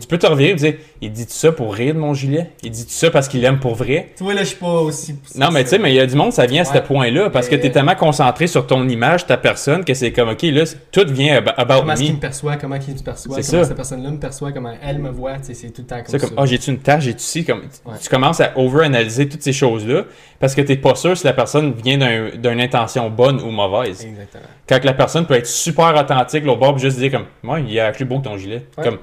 Tu 0.00 0.06
peux 0.06 0.18
te 0.18 0.26
revirer 0.26 0.50
et 0.50 0.54
dire, 0.54 0.74
il 1.00 1.10
dit 1.12 1.24
ça 1.28 1.52
pour 1.52 1.74
rire 1.74 1.94
de 1.94 1.98
mon 1.98 2.12
gilet 2.14 2.50
Il 2.62 2.70
dit 2.70 2.84
ça 2.88 3.10
parce 3.10 3.28
qu'il 3.28 3.40
l'aime 3.40 3.58
pour 3.60 3.74
vrai? 3.74 4.10
Tu 4.16 4.24
vois, 4.24 4.34
là, 4.34 4.40
je 4.42 4.48
suis 4.48 4.56
pas 4.56 4.66
aussi. 4.80 5.14
Non, 5.36 5.50
mais 5.50 5.62
tu 5.64 5.70
sais, 5.70 5.78
mais 5.78 5.92
il 5.92 5.96
y 5.96 6.00
a 6.00 6.06
du 6.06 6.14
monde, 6.16 6.32
ça 6.32 6.46
vient 6.46 6.62
à 6.62 6.64
ce 6.64 6.78
point-là 6.78 7.30
parce 7.30 7.48
que 7.48 7.54
Mais- 7.54 7.60
t'es 7.60 7.70
tellement 7.70 7.94
concentré 7.94 8.46
sur 8.46 8.66
ton 8.66 8.88
image, 8.88 9.26
ta 9.26 9.36
personne, 9.36 9.84
que 9.84 9.94
c'est 9.94 10.12
comme, 10.12 10.28
ok, 10.30 10.42
là, 10.42 10.64
tout 10.92 11.06
vient 11.08 11.36
ab- 11.38 11.52
about 11.56 11.80
Comment 11.80 11.92
est-ce 11.92 12.00
qu'il 12.02 12.10
me. 12.10 12.16
me 12.16 12.20
perçoit, 12.20 12.56
comment 12.56 12.76
il 12.76 12.94
me 12.94 12.98
perçoit, 13.00 13.42
C'est 13.42 13.50
comment 13.50 13.62
ça. 13.62 13.68
cette 13.68 13.76
personne-là 13.76 14.10
me 14.10 14.18
perçoit, 14.18 14.52
comment 14.52 14.72
elle 14.82 14.98
me 14.98 15.10
voit, 15.10 15.38
tu 15.38 15.54
c'est 15.54 15.70
tout 15.70 15.82
le 15.82 15.86
temps 15.86 15.96
comme 15.96 16.04
C'est 16.08 16.18
ça. 16.18 16.26
comme, 16.28 16.36
ah, 16.38 16.46
j'ai-tu 16.46 16.70
une 16.70 16.78
tâche, 16.78 17.04
j'ai-tu 17.04 17.22
ci, 17.22 17.44
comme, 17.44 17.60
Ouais. 17.86 17.94
tu 18.02 18.08
commences 18.08 18.40
à 18.40 18.52
over-analyser 18.56 19.28
toutes 19.28 19.42
ces 19.42 19.52
choses-là 19.52 20.04
parce 20.38 20.54
que 20.54 20.60
t'es 20.62 20.76
pas 20.76 20.94
sûr 20.94 21.16
si 21.16 21.24
la 21.24 21.32
personne 21.32 21.72
vient 21.72 21.98
d'un- 21.98 22.30
d'une 22.36 22.60
intention 22.60 23.08
bonne 23.10 23.40
ou 23.40 23.50
mauvaise. 23.50 24.04
Exactement. 24.04 24.44
Quand 24.68 24.84
la 24.84 24.92
personne 24.94 25.26
peut 25.26 25.34
être 25.34 25.46
super 25.46 25.94
authentique, 25.98 26.44
l'autre 26.44 26.60
bord, 26.60 26.78
juste 26.78 26.98
dire 26.98 27.10
comme, 27.10 27.24
moi, 27.42 27.60
il 27.60 27.76
est 27.76 27.80
actually 27.80 28.08
beau 28.08 28.18
ton 28.18 28.36
gilet. 28.36 28.64
Ouais. 28.78 28.84
Comme, 28.84 28.98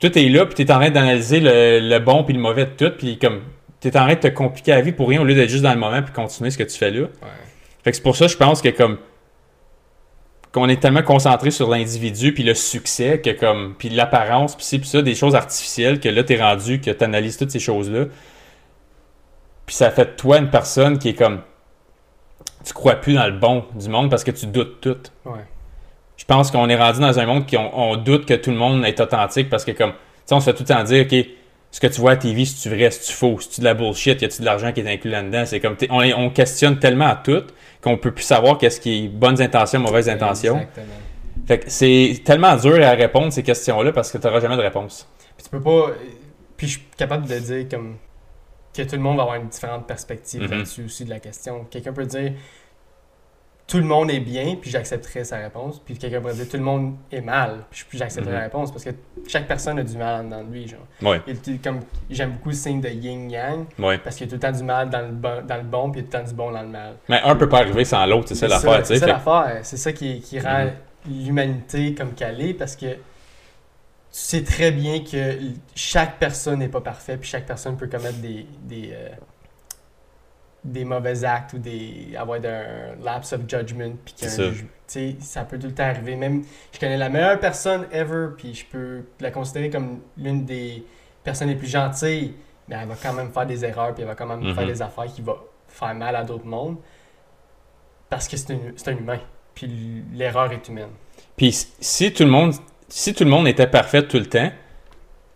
puis 0.00 0.10
toi, 0.10 0.10
t'es 0.10 0.28
là, 0.28 0.46
puis 0.46 0.54
t'es 0.54 0.72
en 0.72 0.78
train 0.78 0.90
d'analyser 0.90 1.40
le, 1.40 1.80
le 1.80 1.98
bon 1.98 2.24
puis 2.24 2.34
le 2.34 2.40
mauvais 2.40 2.64
de 2.64 2.70
tout, 2.70 2.90
puis 2.96 3.18
comme, 3.18 3.42
t'es 3.80 3.96
en 3.96 4.04
train 4.04 4.14
de 4.14 4.20
te 4.20 4.28
compliquer 4.28 4.72
la 4.72 4.80
vie 4.80 4.92
pour 4.92 5.08
rien 5.08 5.20
au 5.20 5.24
lieu 5.24 5.34
d'être 5.34 5.50
juste 5.50 5.62
dans 5.62 5.74
le 5.74 5.78
moment 5.78 6.02
puis 6.02 6.12
continuer 6.12 6.50
ce 6.50 6.58
que 6.58 6.62
tu 6.64 6.76
fais 6.76 6.90
là. 6.90 7.02
Ouais. 7.02 7.08
Fait 7.84 7.90
que 7.90 7.96
c'est 7.96 8.02
pour 8.02 8.16
ça, 8.16 8.26
je 8.26 8.36
pense 8.36 8.60
que 8.62 8.68
comme, 8.70 8.98
qu'on 10.52 10.68
est 10.68 10.80
tellement 10.80 11.02
concentré 11.02 11.50
sur 11.50 11.68
l'individu 11.68 12.34
puis 12.34 12.42
le 12.42 12.54
succès 12.54 13.20
que 13.20 13.30
comme 13.30 13.74
puis 13.78 13.88
l'apparence 13.88 14.56
puis 14.56 14.64
ci 14.64 14.78
puis 14.80 14.88
ça 14.88 15.00
des 15.00 15.14
choses 15.14 15.34
artificielles 15.36 16.00
que 16.00 16.08
là 16.08 16.24
t'es 16.24 16.42
rendu 16.42 16.80
que 16.80 16.90
t'analyses 16.90 17.36
toutes 17.36 17.52
ces 17.52 17.60
choses 17.60 17.88
là 17.88 18.06
puis 19.64 19.76
ça 19.76 19.92
fait 19.92 20.06
de 20.06 20.10
toi 20.10 20.38
une 20.38 20.50
personne 20.50 20.98
qui 20.98 21.10
est 21.10 21.14
comme 21.14 21.42
tu 22.64 22.72
crois 22.72 22.96
plus 22.96 23.14
dans 23.14 23.26
le 23.26 23.38
bon 23.38 23.64
du 23.76 23.88
monde 23.88 24.10
parce 24.10 24.24
que 24.24 24.32
tu 24.32 24.46
doutes 24.46 24.80
tout 24.80 24.98
Ouais. 25.24 25.44
Je 26.20 26.24
pense 26.26 26.50
qu'on 26.50 26.68
est 26.68 26.76
rendu 26.76 27.00
dans 27.00 27.18
un 27.18 27.24
monde 27.26 27.46
qui 27.46 27.56
on, 27.56 27.78
on 27.92 27.96
doute 27.96 28.26
que 28.26 28.34
tout 28.34 28.50
le 28.50 28.56
monde 28.56 28.84
est 28.84 29.00
authentique 29.00 29.48
parce 29.48 29.64
que 29.64 29.70
comme 29.72 29.92
tu 29.92 29.96
sais 30.26 30.34
on 30.34 30.40
se 30.40 30.44
fait 30.50 30.52
tout 30.54 30.64
le 30.68 30.74
temps 30.74 30.84
dire 30.84 31.06
ok 31.10 31.26
ce 31.72 31.80
que 31.80 31.86
tu 31.86 32.00
vois 32.00 32.10
à 32.12 32.16
TV 32.16 32.44
c'est 32.44 32.62
tu 32.62 32.68
vrai 32.74 32.90
c'est 32.90 33.06
tu 33.06 33.12
faux 33.12 33.38
c'est 33.40 33.48
tu 33.50 33.60
de 33.60 33.64
la 33.64 33.74
bullshit 33.74 34.20
y 34.20 34.24
a-tu 34.26 34.40
de 34.40 34.44
l'argent 34.46 34.72
qui 34.72 34.80
est 34.80 34.92
inclus 34.92 35.10
là-dedans? 35.10 35.44
C'est 35.46 35.60
comme 35.60 35.76
on, 35.88 36.02
est- 36.02 36.12
on 36.14 36.28
questionne 36.30 36.78
tellement 36.78 37.06
à 37.06 37.14
tout 37.16 37.44
qu'on 37.80 37.96
peut 37.96 38.10
plus 38.12 38.24
savoir 38.24 38.58
qu'est-ce 38.58 38.80
qui 38.80 39.04
est 39.04 39.08
bonnes 39.08 39.40
intentions 39.40 39.80
mauvaises 39.80 40.08
intentions 40.08 40.56
Exactement. 40.58 40.86
fait 41.46 41.58
que 41.60 41.64
c'est 41.70 42.20
tellement 42.24 42.56
dur 42.56 42.84
à 42.84 42.90
répondre 42.90 43.32
ces 43.32 43.42
questions-là 43.42 43.92
parce 43.92 44.10
que 44.12 44.18
tu 44.18 44.26
n'auras 44.26 44.40
jamais 44.40 44.56
de 44.56 44.62
réponse. 44.62 45.08
Puis 45.36 45.44
tu 45.44 45.50
peux 45.50 45.60
pas. 45.62 45.92
Puis 46.56 46.66
je 46.66 46.72
suis 46.72 46.82
capable 46.98 47.26
de 47.26 47.38
dire 47.38 47.66
comme 47.70 47.96
que 48.76 48.82
tout 48.82 48.96
le 48.96 49.00
monde 49.02 49.16
va 49.16 49.22
avoir 49.22 49.36
une 49.40 49.48
différente 49.48 49.86
perspective 49.86 50.42
Mhm. 50.42 50.50
là-dessus 50.50 50.84
aussi 50.84 51.04
de 51.04 51.10
la 51.10 51.18
question. 51.20 51.64
Quelqu'un 51.70 51.92
peut 51.92 52.04
dire 52.04 52.32
tout 53.70 53.76
le 53.78 53.84
monde 53.84 54.10
est 54.10 54.18
bien, 54.20 54.56
puis 54.60 54.68
j'accepterai 54.68 55.22
sa 55.22 55.36
réponse. 55.36 55.80
Puis 55.84 55.96
quelqu'un 55.96 56.20
pourrait 56.20 56.34
dire 56.34 56.48
tout 56.48 56.56
le 56.56 56.62
monde 56.64 56.96
est 57.12 57.20
mal, 57.20 57.60
puis 57.70 57.96
j'accepterai 57.96 58.32
Mhm. 58.32 58.38
la 58.38 58.44
réponse 58.44 58.72
parce 58.72 58.82
que 58.84 58.90
chaque 59.28 59.46
personne 59.46 59.78
a 59.78 59.84
du 59.84 59.96
mal 59.96 60.28
dans 60.28 60.42
lui. 60.42 60.66
Genre. 60.66 60.80
Ouais, 61.02 61.20
Et 61.28 61.34
comme 61.58 61.80
j'aime 62.10 62.32
beaucoup 62.32 62.48
le 62.48 62.54
signe 62.56 62.80
de 62.80 62.88
yin-yang 62.88 63.66
ouais. 63.78 63.98
parce 63.98 64.16
qu'il 64.16 64.26
y 64.26 64.28
a 64.28 64.30
tout 64.30 64.34
le 64.36 64.40
temps 64.52 64.58
du 64.58 64.64
mal 64.64 64.90
dans 64.90 65.02
le, 65.02 65.12
bon, 65.12 65.42
dans 65.46 65.56
le 65.56 65.62
bon, 65.62 65.90
puis 65.92 66.00
il 66.00 66.04
y 66.04 66.08
a 66.08 66.10
tout 66.10 66.16
le 66.18 66.22
temps 66.24 66.28
du 66.28 66.34
bon 66.34 66.50
dans 66.50 66.62
le 66.62 66.68
mal. 66.68 66.94
Mais 67.08 67.20
un 67.22 67.36
peut 67.36 67.48
pas 67.48 67.58
arriver 67.60 67.84
sans 67.84 68.04
l'autre, 68.06 68.26
c'est 68.28 68.34
ça 68.34 68.48
l'affaire, 68.48 68.84
C'est 68.84 68.98
ça 68.98 69.06
l'affaire. 69.06 69.58
C'est 69.62 69.76
ça 69.76 69.92
qui, 69.92 70.20
qui 70.20 70.40
rend 70.40 70.64
Mhm. 71.06 71.24
l'humanité 71.24 71.94
comme 71.94 72.12
qu'elle 72.14 72.40
est 72.40 72.54
parce 72.54 72.74
que 72.76 72.86
tu 72.92 72.98
sais 74.10 74.42
très 74.42 74.72
bien 74.72 75.00
que 75.04 75.38
chaque 75.76 76.18
personne 76.18 76.58
n'est 76.58 76.68
pas 76.68 76.80
parfaite 76.80 77.20
puis 77.20 77.28
chaque 77.30 77.46
personne 77.46 77.76
peut 77.76 77.86
commettre 77.86 78.18
des, 78.18 78.44
des, 78.64 78.90
euh, 78.92 79.08
des 80.64 80.84
mauvais 80.84 81.24
actes 81.24 81.54
ou 81.54 81.58
des 81.58 82.14
avoir 82.18 82.38
un 82.44 83.02
lapse 83.02 83.32
of 83.32 83.40
judgment 83.48 83.92
puis 84.04 84.14
qu'il 84.14 84.28
y 84.28 84.30
a 84.30 84.30
C'est 84.30 84.42
un 84.42 84.46
ça. 84.46 84.50
jugement. 84.52 84.68
Tu 84.86 84.92
sais, 84.92 85.16
ça 85.20 85.44
peut 85.44 85.58
tout 85.58 85.68
le 85.68 85.74
temps 85.74 85.84
arriver. 85.84 86.16
Même, 86.16 86.42
je 86.72 86.78
connais 86.80 86.96
la 86.96 87.08
meilleure 87.08 87.38
personne 87.38 87.86
ever, 87.92 88.28
puis 88.36 88.54
je 88.54 88.66
peux 88.66 89.02
la 89.20 89.30
considérer 89.30 89.70
comme 89.70 90.00
l'une 90.16 90.44
des 90.44 90.84
personnes 91.24 91.48
les 91.48 91.54
plus 91.54 91.68
gentilles, 91.70 92.34
mais 92.68 92.76
elle 92.80 92.88
va 92.88 92.94
quand 93.00 93.12
même 93.12 93.30
faire 93.32 93.46
des 93.46 93.64
erreurs, 93.64 93.94
puis 93.94 94.02
elle 94.02 94.08
va 94.08 94.14
quand 94.14 94.26
même 94.26 94.40
Mhm. 94.40 94.54
faire 94.54 94.66
des 94.66 94.82
affaires 94.82 95.06
qui 95.06 95.22
vont 95.22 95.36
faire 95.68 95.94
mal 95.94 96.16
à 96.16 96.24
d'autres 96.24 96.46
mondes, 96.46 96.76
parce 98.08 98.26
que 98.28 98.36
c'est 98.36 98.50
un, 98.88 98.96
humain, 98.96 99.20
puis 99.54 100.02
l'erreur 100.12 100.52
est 100.52 100.68
humaine. 100.68 100.90
Puis 101.36 101.52
si 101.80 102.12
tout 102.12 102.24
le 102.24 102.30
monde 102.30 102.54
si 102.88 103.14
tout 103.14 103.22
le 103.22 103.30
monde 103.30 103.46
était 103.46 103.68
parfait 103.68 104.02
tout 104.06 104.16
le 104.18 104.26
temps, 104.26 104.50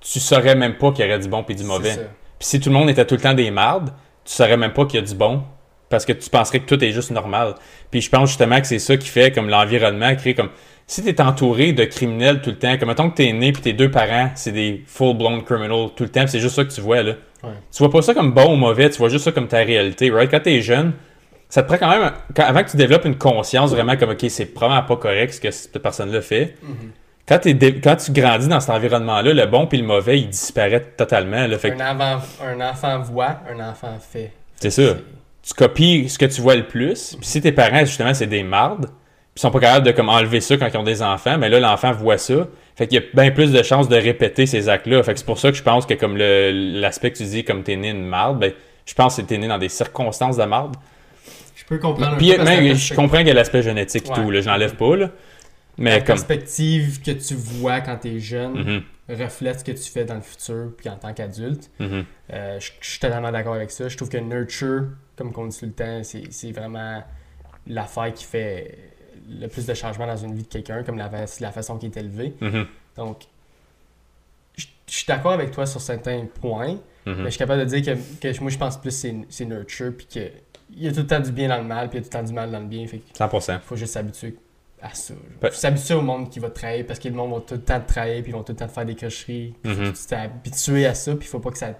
tu 0.01 0.19
saurais 0.19 0.57
même 0.57 0.77
pas 0.77 0.91
qu'il 0.91 1.05
y 1.05 1.09
aurait 1.09 1.21
du 1.21 1.29
bon 1.29 1.45
puis 1.45 1.55
du 1.55 1.63
mauvais. 1.63 1.95
Puis 2.37 2.49
si 2.49 2.59
tout 2.59 2.69
le 2.69 2.75
monde 2.75 2.91
était 2.91 3.05
tout 3.07 3.15
le 3.15 3.21
temps 3.21 3.33
des 3.33 3.53
mardes, 3.53 3.93
tu 4.25 4.33
saurais 4.33 4.57
même 4.57 4.73
pas 4.73 4.85
qu'il 4.87 5.01
y 5.01 5.03
a 5.03 5.07
du 5.07 5.15
bon 5.15 5.43
parce 5.91 6.05
que 6.05 6.13
tu 6.13 6.29
penserais 6.31 6.61
que 6.61 6.67
tout 6.67 6.83
est 6.83 6.93
juste 6.93 7.11
normal. 7.11 7.55
Puis 7.91 8.01
je 8.01 8.11
pense 8.11 8.31
justement 8.31 8.61
que 8.61 8.67
c'est 8.67 8.79
ça 8.79 8.97
qui 8.97 9.09
fait 9.09 9.31
comme 9.33 9.49
l'environnement 9.49 10.15
crée 10.17 10.35
comme 10.35 10.49
si 10.87 11.03
tu 11.03 11.09
es 11.09 11.21
entouré 11.21 11.73
de 11.73 11.85
criminels 11.85 12.41
tout 12.43 12.51
le 12.51 12.59
temps, 12.59 12.77
comme 12.79 12.89
mettons 12.89 13.11
que 13.11 13.17
tu 13.17 13.25
es 13.29 13.33
né 13.33 13.53
puis 13.53 13.63
tes 13.63 13.73
deux 13.73 13.91
parents, 13.91 14.31
c'est 14.35 14.53
des 14.53 14.83
full-blown 14.87 15.43
criminals 15.45 15.91
tout 15.97 16.05
le 16.05 16.11
temps, 16.11 16.27
c'est 16.27 16.41
juste 16.41 16.57
ça 16.57 16.65
que 16.65 16.73
tu 16.73 16.81
vois 16.81 17.03
là. 17.03 17.13
Ouais. 17.43 17.51
Tu 17.73 17.79
vois 17.79 17.91
pas 17.91 18.03
ça 18.03 18.13
comme 18.15 18.33
bon 18.33 18.53
ou 18.53 18.57
mauvais, 18.57 18.91
tu 18.91 18.99
vois 18.99 19.09
juste 19.09 19.25
ça 19.25 19.33
comme 19.33 19.49
ta 19.49 19.59
réalité, 19.59 20.11
right? 20.11 20.31
Quand 20.31 20.41
t'es 20.41 20.61
jeune, 20.63 20.93
ça 21.49 21.63
te 21.63 21.69
prend 21.69 21.79
quand 21.79 21.89
même 21.91 22.11
quand- 22.35 22.43
avant 22.45 22.65
que 22.65 22.71
tu 22.71 22.77
développes 22.77 23.05
une 23.05 23.17
conscience 23.17 23.71
vraiment 23.71 23.97
comme 23.97 24.11
OK, 24.11 24.25
c'est 24.29 24.47
probablement 24.47 24.87
pas 24.87 24.97
correct 24.97 25.35
ce 25.35 25.41
que 25.41 25.51
cette 25.51 25.79
personne-là 25.81 26.21
fait. 26.23 26.57
Mhm. 26.63 26.91
Quand, 27.27 27.39
t'es 27.39 27.55
dé- 27.55 27.81
quand 27.81 27.97
tu 27.97 28.13
grandis 28.13 28.49
dans 28.49 28.61
cet 28.61 28.71
environnement-là, 28.71 29.33
le 29.33 29.47
bon 29.47 29.67
puis 29.67 29.79
le 29.79 29.85
mauvais, 29.87 30.19
il 30.21 30.29
disparaît 30.29 30.81
totalement. 30.97 31.47
Là. 31.47 31.57
Fait 31.59 31.71
que 31.71 31.81
Un, 31.81 31.91
enfant, 32.11 32.23
un 32.47 32.61
enfant 32.61 32.99
voit, 33.01 33.41
un 33.51 33.61
enfant 33.71 33.97
fait. 33.99 34.33
C'est 34.61 34.71
ça. 34.71 34.95
tu 35.43 35.53
copies 35.55 36.09
ce 36.09 36.19
que 36.19 36.27
tu 36.27 36.41
vois 36.41 36.55
le 36.57 36.67
plus. 36.67 37.17
Puis 37.21 37.27
si 37.29 37.41
tes 37.41 37.53
parents, 37.53 37.81
justement, 37.81 38.15
c'est 38.15 38.27
des 38.27 38.43
mardes, 38.43 38.87
puis 38.87 39.37
ils 39.37 39.41
sont 39.41 39.51
pas 39.51 39.61
capables 39.61 39.85
de 39.87 39.93
comme 39.93 40.09
enlever 40.09 40.41
ça 40.41 40.57
quand 40.57 40.69
ils 40.73 40.77
ont 40.79 40.83
des 40.85 41.03
enfants, 41.03 41.37
mais 41.39 41.49
là, 41.51 41.61
l'enfant 41.61 41.93
voit 41.93 42.19
ça. 42.19 42.47
Fait 42.77 42.87
qu'il 42.87 43.01
y 43.01 43.05
a 43.05 43.07
bien 43.15 43.31
plus 43.31 43.53
de 43.53 43.63
chances 43.63 43.89
de 43.89 43.97
répéter 43.97 44.47
ces 44.47 44.69
actes-là. 44.69 45.03
Fait 45.03 45.13
que 45.13 45.19
c'est 45.19 45.27
pour 45.27 45.39
ça 45.39 45.51
que 45.51 45.57
je 45.57 45.63
pense 45.63 45.87
que 45.87 45.95
comme 45.95 46.17
le- 46.17 46.81
l'aspect 46.81 47.11
que 47.11 47.19
tu 47.19 47.25
dis, 47.25 47.45
comme 47.45 47.63
t'es 47.63 47.77
né 47.77 47.91
une 47.91 48.05
marde, 48.07 48.39
ben, 48.41 48.53
je 48.87 48.95
pense 48.95 49.17
que 49.17 49.23
t'es 49.23 49.39
né 49.39 49.47
dans 49.49 49.59
des 49.59 49.69
circonstances 49.69 50.37
de 50.37 50.45
marde. 50.45 50.77
Je 51.57 51.65
peux 51.65 51.79
comprendre. 51.79 52.15
un 52.15 52.17
Puis 52.19 52.37
même, 52.39 52.75
je 52.75 52.95
comprends 52.95 53.19
qu'il 53.19 53.29
y 53.29 53.31
a 53.31 53.35
l'aspect 53.35 53.63
génétique 53.63 54.07
et 54.07 54.11
Ouais. 54.11 54.17
tout, 54.17 54.31
là, 54.31 54.41
je 54.41 54.49
l'enlève 54.49 54.75
pas, 54.77 54.97
là. 54.97 55.11
Mais 55.79 55.91
la 55.91 55.97
comme... 55.99 56.07
perspective 56.07 57.01
que 57.03 57.11
tu 57.13 57.35
vois 57.35 57.81
quand 57.81 57.97
tu 57.99 58.09
es 58.09 58.21
jeune 58.21 58.53
Mhm, 59.09 59.17
reflète 59.17 59.61
ce 59.61 59.65
que 59.65 59.73
tu 59.73 59.91
fais 59.91 60.05
dans 60.05 60.15
le 60.15 60.21
futur 60.23 60.73
puis 60.77 60.89
en 60.89 60.97
tant 60.97 61.13
qu'adulte. 61.13 61.71
mhm. 61.79 62.05
Euh, 62.33 62.59
je 62.61 62.73
je 62.81 62.91
suis 62.91 63.01
totalement 63.01 63.31
d'accord 63.33 63.55
avec 63.55 63.71
ça. 63.71 63.89
Je 63.89 63.97
trouve 63.97 64.09
que 64.09 64.17
nurture, 64.19 64.87
comme 65.17 65.33
on 65.37 65.47
dit 65.47 65.59
tout 65.59 65.67
le 65.67 65.73
temps, 65.73 66.01
c'est 66.05 66.53
vraiment 66.53 67.03
l'affaire 67.67 68.13
qui 68.15 68.25
fait 68.25 68.79
le 69.29 69.47
plus 69.49 69.67
de 69.67 69.75
changements 69.75 70.07
dans 70.07 70.17
une 70.17 70.35
vie 70.35 70.43
de 70.43 70.49
quelqu'un, 70.49 70.83
comme 70.85 70.99
la, 70.99 71.11
la 71.41 71.51
façon 71.53 71.79
qui 71.79 71.87
est 71.87 71.97
élevée. 71.97 72.35
Mhm, 72.41 72.67
Donc, 72.97 73.25
je 74.57 74.67
je 74.87 74.95
suis 74.99 75.07
d'accord 75.07 75.33
avec 75.33 75.51
toi 75.51 75.65
sur 75.67 75.81
certains 75.81 76.27
points, 76.41 76.79
mais 77.07 77.25
je 77.25 77.31
suis 77.31 77.39
capable 77.39 77.61
de 77.61 77.67
dire 77.79 77.83
que, 78.21 78.33
que 78.33 78.41
moi, 78.41 78.51
je 78.51 78.59
pense 78.59 78.79
plus 78.81 78.91
c'est 78.91 79.15
c'est 79.29 79.45
nurture, 79.47 79.93
puis 79.97 80.07
qu'il 80.07 80.31
y 80.77 80.89
a 80.89 80.93
tout 80.93 81.01
le 81.01 81.07
temps 81.07 81.21
du 81.21 81.33
bien 81.33 81.49
dans 81.49 81.59
le 81.59 81.65
mal, 81.65 81.89
puis 81.89 81.99
il 81.99 82.03
y 82.03 82.05
a 82.07 82.09
tout 82.09 82.17
le 82.17 82.21
temps 82.23 82.27
du 82.27 82.33
mal 82.35 82.51
dans 82.51 82.61
le 82.61 82.67
bien. 82.67 82.87
Fait 82.87 82.99
que 82.99 83.13
100%. 83.19 83.61
faut 83.61 83.77
juste 83.77 83.93
s'habituer 83.95 84.37
à 84.85 84.95
ça. 84.95 85.15
Ouais. 85.43 85.51
Faut 85.51 85.57
s'habituer 85.57 85.95
au 85.95 86.03
monde 86.03 86.29
qui 86.31 86.39
va 86.39 86.51
te 86.51 86.55
trahir 86.59 86.85
parce 86.87 86.99
que 86.99 87.09
le 87.09 87.15
monde 87.15 87.33
va 87.33 87.41
tout 87.41 87.55
le 87.55 87.61
temps 87.63 87.81
te 87.81 87.89
trahir 87.93 88.23
puis 88.23 88.31
ils 88.31 88.35
vont 88.35 88.43
tout 88.43 88.53
le 88.53 88.57
temps 88.59 88.67
te 88.67 88.73
faire 88.73 88.85
des 88.85 88.95
cocheries. 88.95 89.55
Mhm. 89.65 89.93
que 89.93 89.97
Tu 89.99 90.07
t'es 90.09 90.15
habitué 90.17 90.87
à 90.87 90.95
ça 90.95 91.13
puis 91.15 91.27
il 91.27 91.29
faut 91.31 91.41
pas 91.41 91.51
que 91.51 91.59
ça, 91.59 91.71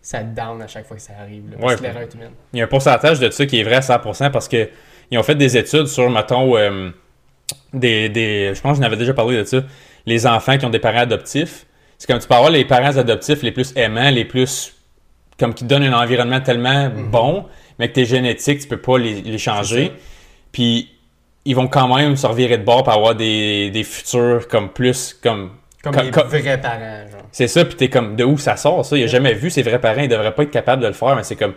ça 0.00 0.20
te 0.20 0.34
down 0.34 0.62
à 0.62 0.66
chaque 0.68 0.86
fois 0.86 0.96
que 0.96 1.02
ça 1.02 1.14
arrive. 1.20 1.50
là, 1.50 1.56
parce 1.60 1.72
Ouais. 1.72 1.78
que 1.78 1.82
l'erreur 1.82 2.02
est 2.02 2.14
humaine. 2.14 2.30
Il 2.52 2.58
y 2.58 2.62
a 2.62 2.64
un 2.64 2.68
pourcentage 2.68 3.18
de 3.20 3.28
ça 3.30 3.44
qui 3.46 3.58
est 3.60 3.64
vrai 3.64 3.76
à 3.76 3.80
100% 3.82 4.30
parce 4.30 4.48
que 4.48 4.68
ils 5.10 5.18
ont 5.18 5.22
fait 5.22 5.34
des 5.34 5.56
études 5.56 5.86
sur, 5.86 6.08
mettons, 6.10 6.56
euh, 6.56 6.90
des, 7.72 8.08
des. 8.10 8.52
Je 8.54 8.60
pense 8.60 8.76
que 8.78 8.82
j'en 8.82 8.86
avais 8.86 8.96
déjà 8.98 9.14
parlé 9.14 9.36
de 9.38 9.44
ça. 9.44 9.62
Les 10.06 10.26
enfants 10.26 10.58
qui 10.58 10.66
ont 10.66 10.70
des 10.70 10.78
parents 10.78 10.98
adoptifs. 11.00 11.66
C'est 11.96 12.06
comme 12.06 12.18
tu 12.20 12.28
peux 12.28 12.34
avoir 12.34 12.50
les 12.50 12.64
parents 12.64 12.96
adoptifs 12.96 13.42
les 13.42 13.52
plus 13.52 13.72
aimants, 13.76 14.10
les 14.10 14.24
plus. 14.24 14.74
comme 15.38 15.54
qui 15.54 15.64
donnent 15.64 15.84
un 15.84 15.92
environnement 15.96 16.40
tellement 16.40 16.88
Mhm. 16.90 17.10
bon, 17.12 17.46
mais 17.78 17.88
que 17.88 17.94
tes 17.94 18.04
génétiques, 18.04 18.58
tu 18.60 18.66
peux 18.68 18.80
pas 18.80 18.98
les, 18.98 19.38
changer. 19.38 19.92
Puis 20.50 20.90
ils 21.48 21.54
vont 21.56 21.66
quand 21.68 21.94
même 21.96 22.16
se 22.16 22.26
revirer 22.26 22.58
de 22.58 22.64
bord 22.64 22.82
pour 22.84 22.92
avoir 22.92 23.14
des, 23.14 23.70
des 23.70 23.84
futurs 23.84 24.46
comme 24.48 24.68
plus. 24.70 25.18
comme 25.22 25.50
Comme 25.82 25.94
Co- 25.94 26.02
les 26.02 26.10
co- 26.10 26.24
vrais 26.24 26.60
parents. 26.60 27.06
Genre. 27.10 27.22
c'est 27.32 27.48
ça, 27.48 27.64
puis 27.64 27.74
t'es 27.76 27.88
comme, 27.88 28.16
de 28.16 28.24
où 28.24 28.36
ça 28.38 28.56
sort 28.56 28.84
ça? 28.84 28.96
Il 28.96 29.04
a 29.04 29.06
jamais 29.06 29.34
vu 29.34 29.50
ses 29.50 29.62
vrais 29.62 29.80
parents, 29.80 30.02
il 30.02 30.08
devrait 30.08 30.34
pas 30.34 30.42
être 30.44 30.50
capable 30.50 30.82
de 30.82 30.88
le 30.88 30.92
faire, 30.94 31.14
mais 31.16 31.22
c'est 31.24 31.36
comme. 31.36 31.54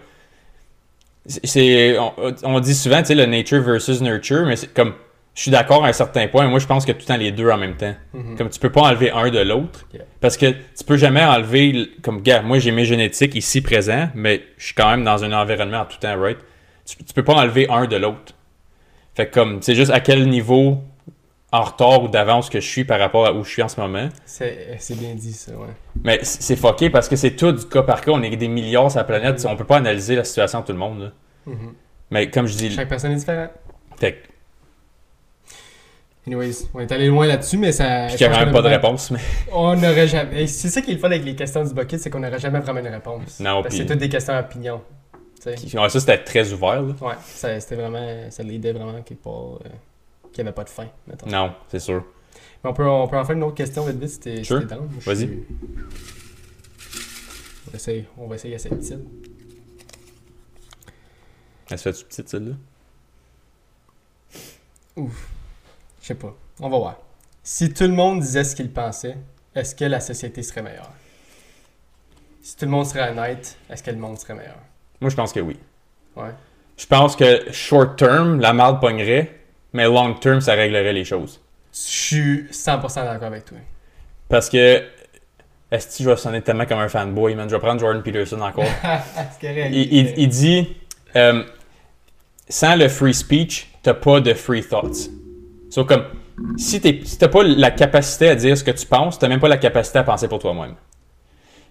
c'est- 1.28 1.98
on, 2.00 2.14
on 2.44 2.60
dit 2.60 2.74
souvent, 2.76 3.00
tu 3.00 3.08
sais, 3.08 3.16
le 3.16 3.26
nature 3.26 3.62
versus 3.62 4.02
nurture, 4.02 4.46
mais 4.46 4.56
c'est 4.56 4.74
comme, 4.74 4.94
je 5.36 5.44
suis 5.44 5.52
d'accord 5.52 5.86
à 5.86 5.89
un 5.89 5.94
certain 5.94 6.28
point, 6.28 6.48
moi 6.48 6.60
je 6.60 6.68
pense 6.68 6.86
que 6.86 6.92
tout 6.92 7.00
le 7.02 7.06
temps 7.06 7.18
les 7.18 7.32
deux 7.32 7.50
en 7.50 7.58
même 7.58 7.76
temps. 7.78 7.94
Mhm. 8.14 8.38
Comme 8.38 8.50
tu 8.50 8.60
peux 8.60 8.72
pas 8.72 8.82
enlever 8.82 9.12
un 9.12 9.30
de 9.30 9.39
l'autre, 9.39 9.86
Yeah. 9.94 10.04
parce 10.20 10.36
que 10.38 10.48
tu 10.48 10.84
peux 10.86 10.98
jamais 10.98 11.24
enlever, 11.24 11.89
comme, 12.02 12.22
gars, 12.22 12.42
moi 12.42 12.60
j'ai 12.60 12.72
mes 12.72 12.86
génétiques 12.86 13.36
ici 13.36 13.62
présents, 13.62 14.10
mais 14.16 14.44
je 14.58 14.66
suis 14.68 14.74
quand 14.76 14.89
même 14.89 15.04
dans 15.04 15.24
un 15.24 15.32
environnement 15.32 15.82
en 15.82 15.86
tout 15.86 15.98
temps, 16.00 16.20
right? 16.20 16.38
Tu, 16.86 16.98
tu 17.04 17.14
peux 17.14 17.24
pas 17.24 17.34
enlever 17.36 17.70
un 17.70 17.86
de 17.86 17.96
l'autre. 17.96 18.34
Fait 19.16 19.28
que 19.28 19.34
comme, 19.34 19.62
c'est 19.62 19.76
juste 19.76 19.91
à 19.91 19.99
quel 19.99 20.28
niveau 20.30 20.78
en 21.51 21.64
retard 21.64 22.03
ou 22.03 22.07
d'avance 22.07 22.49
que 22.49 22.62
je 22.62 22.68
suis 22.68 22.86
par 22.86 22.99
rapport 22.99 23.26
à 23.26 23.34
où 23.34 23.43
je 23.43 23.49
suis 23.49 23.62
en 23.62 23.68
ce 23.68 23.80
moment. 23.80 24.07
C'est 24.26 24.78
c'est 24.80 24.97
bien 24.97 25.14
dit 25.16 25.34
ça, 25.34 25.51
ouais. 25.51 25.68
Mais 26.03 26.20
c'est 26.24 26.55
fucké 26.55 26.89
parce 26.89 27.09
que 27.09 27.18
c'est 27.18 27.32
tout 27.32 27.51
du 27.51 27.66
cas 27.66 27.84
par 27.84 28.01
cas. 28.01 28.12
On 28.12 28.22
est 28.24 28.36
des 28.38 28.47
milliards 28.47 28.89
sur 28.89 28.99
la 28.99 29.03
planète. 29.03 29.45
On 29.49 29.55
peut 29.57 29.66
pas 29.66 29.78
analyser 29.78 30.16
la 30.16 30.24
situation 30.24 30.62
de 30.62 30.66
tout 30.66 30.72
le 30.72 30.78
monde. 30.78 30.99
là. 31.01 31.12
Mhm. 31.47 31.74
Mais 32.09 32.30
comme 32.30 32.47
je 32.47 32.55
dis, 32.55 32.72
Chaque 32.72 32.89
personne 32.89 33.12
est 33.12 33.16
différente. 33.16 33.51
fait 33.97 34.24
Anyways, 36.28 36.68
on 36.74 36.80
est 36.80 36.91
allé 36.91 37.07
loin 37.07 37.26
là-dessus, 37.26 37.57
mais 37.57 37.72
ça. 37.72 38.05
puis 38.07 38.16
qu'il 38.18 38.28
y 38.28 38.30
a 38.30 38.34
quand 38.34 38.45
même 38.45 38.53
pas 38.53 38.62
de 38.62 38.68
réponse. 38.68 39.09
Mais... 39.09 39.20
On 39.51 39.76
n'aurait 39.76 40.07
jamais. 40.07 40.45
C'est 40.45 40.70
ça 40.70 40.82
qui 40.82 40.91
est 40.91 40.93
le 40.93 40.99
fun 40.99 41.07
avec 41.07 41.26
les 41.26 41.36
questions 41.36 41.64
du 41.64 41.74
bucket, 41.74 41.99
c'est 41.99 42.12
qu'on 42.12 42.20
n'aurait 42.20 42.39
jamais 42.39 42.59
vraiment 42.59 42.80
une 42.80 42.88
réponse. 42.88 43.39
Non, 43.39 43.64
Parce 43.64 43.74
que 43.74 43.82
c'est 43.82 43.88
toutes 43.88 43.97
des 43.97 44.09
questions 44.09 44.36
à 44.36 44.41
opinion. 44.41 44.82
Ouais, 45.46 45.89
ça, 45.89 46.00
c'était 46.00 46.24
très 46.24 46.52
ouvert. 46.54 46.82
là. 46.82 46.94
Ouais, 47.02 47.16
ça, 47.26 47.60
c'était 47.60 47.76
vraiment. 47.76 48.30
Ça 48.30 48.44
l'aidait 48.44 48.74
vraiment 48.74 48.94
euh, 48.94 49.02
qu'il 49.02 49.18
n'y 49.18 50.42
avait 50.42 50.52
pas 50.52 50.64
de 50.64 50.70
fin, 50.70 50.88
mettons. 51.08 51.28
Non, 51.28 51.54
c'est 51.70 51.80
sûr. 51.80 52.04
Mais 52.64 52.70
on 52.70 52.74
peut, 52.74 52.88
on 52.88 53.08
peut 53.08 53.18
en 53.18 53.26
faire 53.26 53.36
une 53.36 53.44
autre 53.44 53.56
question 53.56 53.84
vite 53.86 53.98
vite 53.98 54.10
si 54.10 54.20
t'es 54.20 54.44
Sure. 54.44 54.62
si 54.62 54.68
Vas-y. 55.06 55.18
suis- 55.18 55.46
On 57.68 57.72
va 57.72 57.76
essayer, 57.76 58.08
on 58.18 58.28
va 58.28 58.36
essayer 58.36 58.56
à 58.56 58.60
cette 58.60 58.78
petite. 58.78 59.00
Elle 61.70 61.78
se 61.80 61.84
fait-tu 61.92 62.06
petite, 62.06 62.30
celle-là? 62.30 62.54
Je 64.98 65.04
sais 66.08 66.16
pas. 66.16 66.36
On 66.60 66.70
va 66.70 66.78
voir. 66.78 66.98
Si 67.44 67.74
tout 67.74 67.84
le 67.84 67.89
monde 67.94 68.20
disait 68.22 68.44
ce 68.44 68.56
qu'il 68.56 68.72
pensait, 68.72 69.18
est-ce 69.56 69.74
que 69.74 69.86
la 69.86 70.00
société 70.00 70.44
serait 70.44 70.62
meilleure? 70.62 70.92
Si 72.42 72.56
tout 72.58 72.66
le 72.66 72.72
monde 72.72 72.86
serait 72.86 73.10
honnête, 73.12 73.58
est-ce 73.70 73.82
que 73.84 73.92
le 73.92 73.98
monde 73.98 74.18
serait 74.20 74.36
meilleur? 74.36 74.58
Moi, 75.02 75.10
je 75.10 75.16
pense 75.16 75.34
que 75.34 75.39
oui. 75.39 75.58
Ouais. 76.16 76.30
Je 76.78 76.86
pense 76.86 77.16
que 77.16 77.52
short 77.52 77.97
term, 77.97 78.39
la 78.39 78.54
marde 78.54 78.80
pognerait, 78.80 79.39
mais 79.74 79.86
long 79.86 80.14
term, 80.14 80.39
ça 80.41 80.54
réglerait 80.54 80.93
les 80.93 81.04
choses. 81.06 81.39
Je 81.74 81.80
suis 81.80 82.43
100% 82.52 82.95
d'accord 83.04 83.28
avec 83.28 83.45
toi. 83.45 83.58
Parce 84.30 84.49
que. 84.49 84.84
Est-ce 85.72 85.98
que 85.99 86.03
je 86.03 86.10
vais 86.10 86.18
sonner 86.18 86.41
tellement 86.41 86.65
comme 86.65 86.80
un 86.80 86.90
fanboy, 86.90 87.34
man? 87.34 87.48
Je 87.49 87.56
vais 87.56 87.61
prendre 87.61 87.80
Jordan 87.80 88.03
Peterson 88.03 88.41
encore. 88.41 88.65
Il, 89.41 89.73
il- 89.94 90.14
il 90.18 90.28
dit 90.28 90.76
euh, 91.15 91.44
sans 92.49 92.76
le 92.76 92.90
free 92.90 93.14
speech, 93.14 93.69
t'as 93.82 93.94
pas 93.94 94.19
de 94.19 94.34
free 94.34 94.61
thoughts. 94.64 95.10
So, 95.69 95.86
comme 95.86 96.03
si 96.57 96.82
t'es- 96.82 96.99
si 97.06 97.18
t'as 97.18 97.30
pas 97.30 97.44
la 97.44 97.72
capacité 97.72 98.28
à 98.28 98.36
dire 98.36 98.57
ce 98.57 98.65
que 98.65 98.72
tu 98.72 98.86
penses, 98.86 99.18
t'as 99.18 99.30
même 99.30 99.40
pas 99.40 99.48
la 99.48 99.57
capacité 99.57 99.99
à 99.99 100.03
penser 100.03 100.28
pour 100.28 100.40
toi-même. 100.40 100.76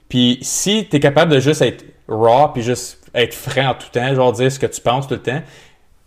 Puis 0.09 0.39
si 0.41 0.87
t'es 0.89 0.99
capable 0.99 1.33
de 1.33 1.41
juste 1.41 1.61
être 1.61 1.85
raw 2.11 2.49
puis 2.53 2.63
juste 2.63 2.99
être 3.15 3.35
franc 3.35 3.71
en 3.71 3.75
tout 3.75 3.89
temps, 3.93 4.15
genre 4.15 4.33
dire 4.33 4.51
ce 4.53 4.59
que 4.59 4.67
tu 4.67 4.81
penses 4.81 5.07
tout 5.09 5.15
le 5.15 5.23
temps, 5.23 5.43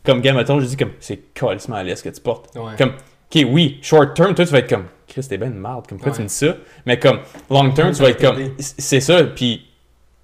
comme 0.06 0.22
gars, 0.22 0.34
mettons, 0.34 0.60
je 0.60 0.66
dis 0.66 0.78
comme 0.78 0.92
c'est 1.00 1.34
calissement 1.34 1.78
à 1.78 1.84
l'aise 1.84 2.02
que 2.02 2.10
tu 2.10 2.22
portes. 2.22 2.54
Ouais. 2.56 2.74
Comme, 2.78 2.90
ok, 3.34 3.46
oui, 3.50 3.80
short 3.82 4.14
term, 4.16 4.34
toi 4.36 4.46
tu 4.46 4.52
vas 4.52 4.60
être 4.60 4.70
comme, 4.70 4.86
Chris, 5.08 5.26
t'es 5.28 5.38
ben 5.38 5.52
une 5.52 5.60
marde, 5.60 5.88
comme 5.88 5.98
pourquoi 5.98 6.12
tu 6.14 6.18
Ouais. 6.20 6.24
me 6.24 6.30
dis 6.30 6.36
ça? 6.36 6.56
Mais 6.86 7.00
comme, 7.00 7.20
long 7.50 7.70
term, 7.72 7.92
tu 7.92 7.98
vas 8.00 8.06
va 8.06 8.10
être 8.12 8.22
comme, 8.22 8.38
c'est 8.60 9.00
ça, 9.00 9.24
puis 9.24 9.66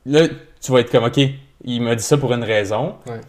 là, 0.05 0.27
tu 0.61 0.71
vas 0.71 0.79
être 0.79 0.91
comme, 0.91 1.05
ok, 1.05 1.19
il 1.63 1.81
m'a 1.81 1.95
dit 1.95 2.03
ça 2.03 2.17
pour 2.17 2.33
une 2.33 2.43
raison. 2.43 2.95
Ouais. 3.07 3.19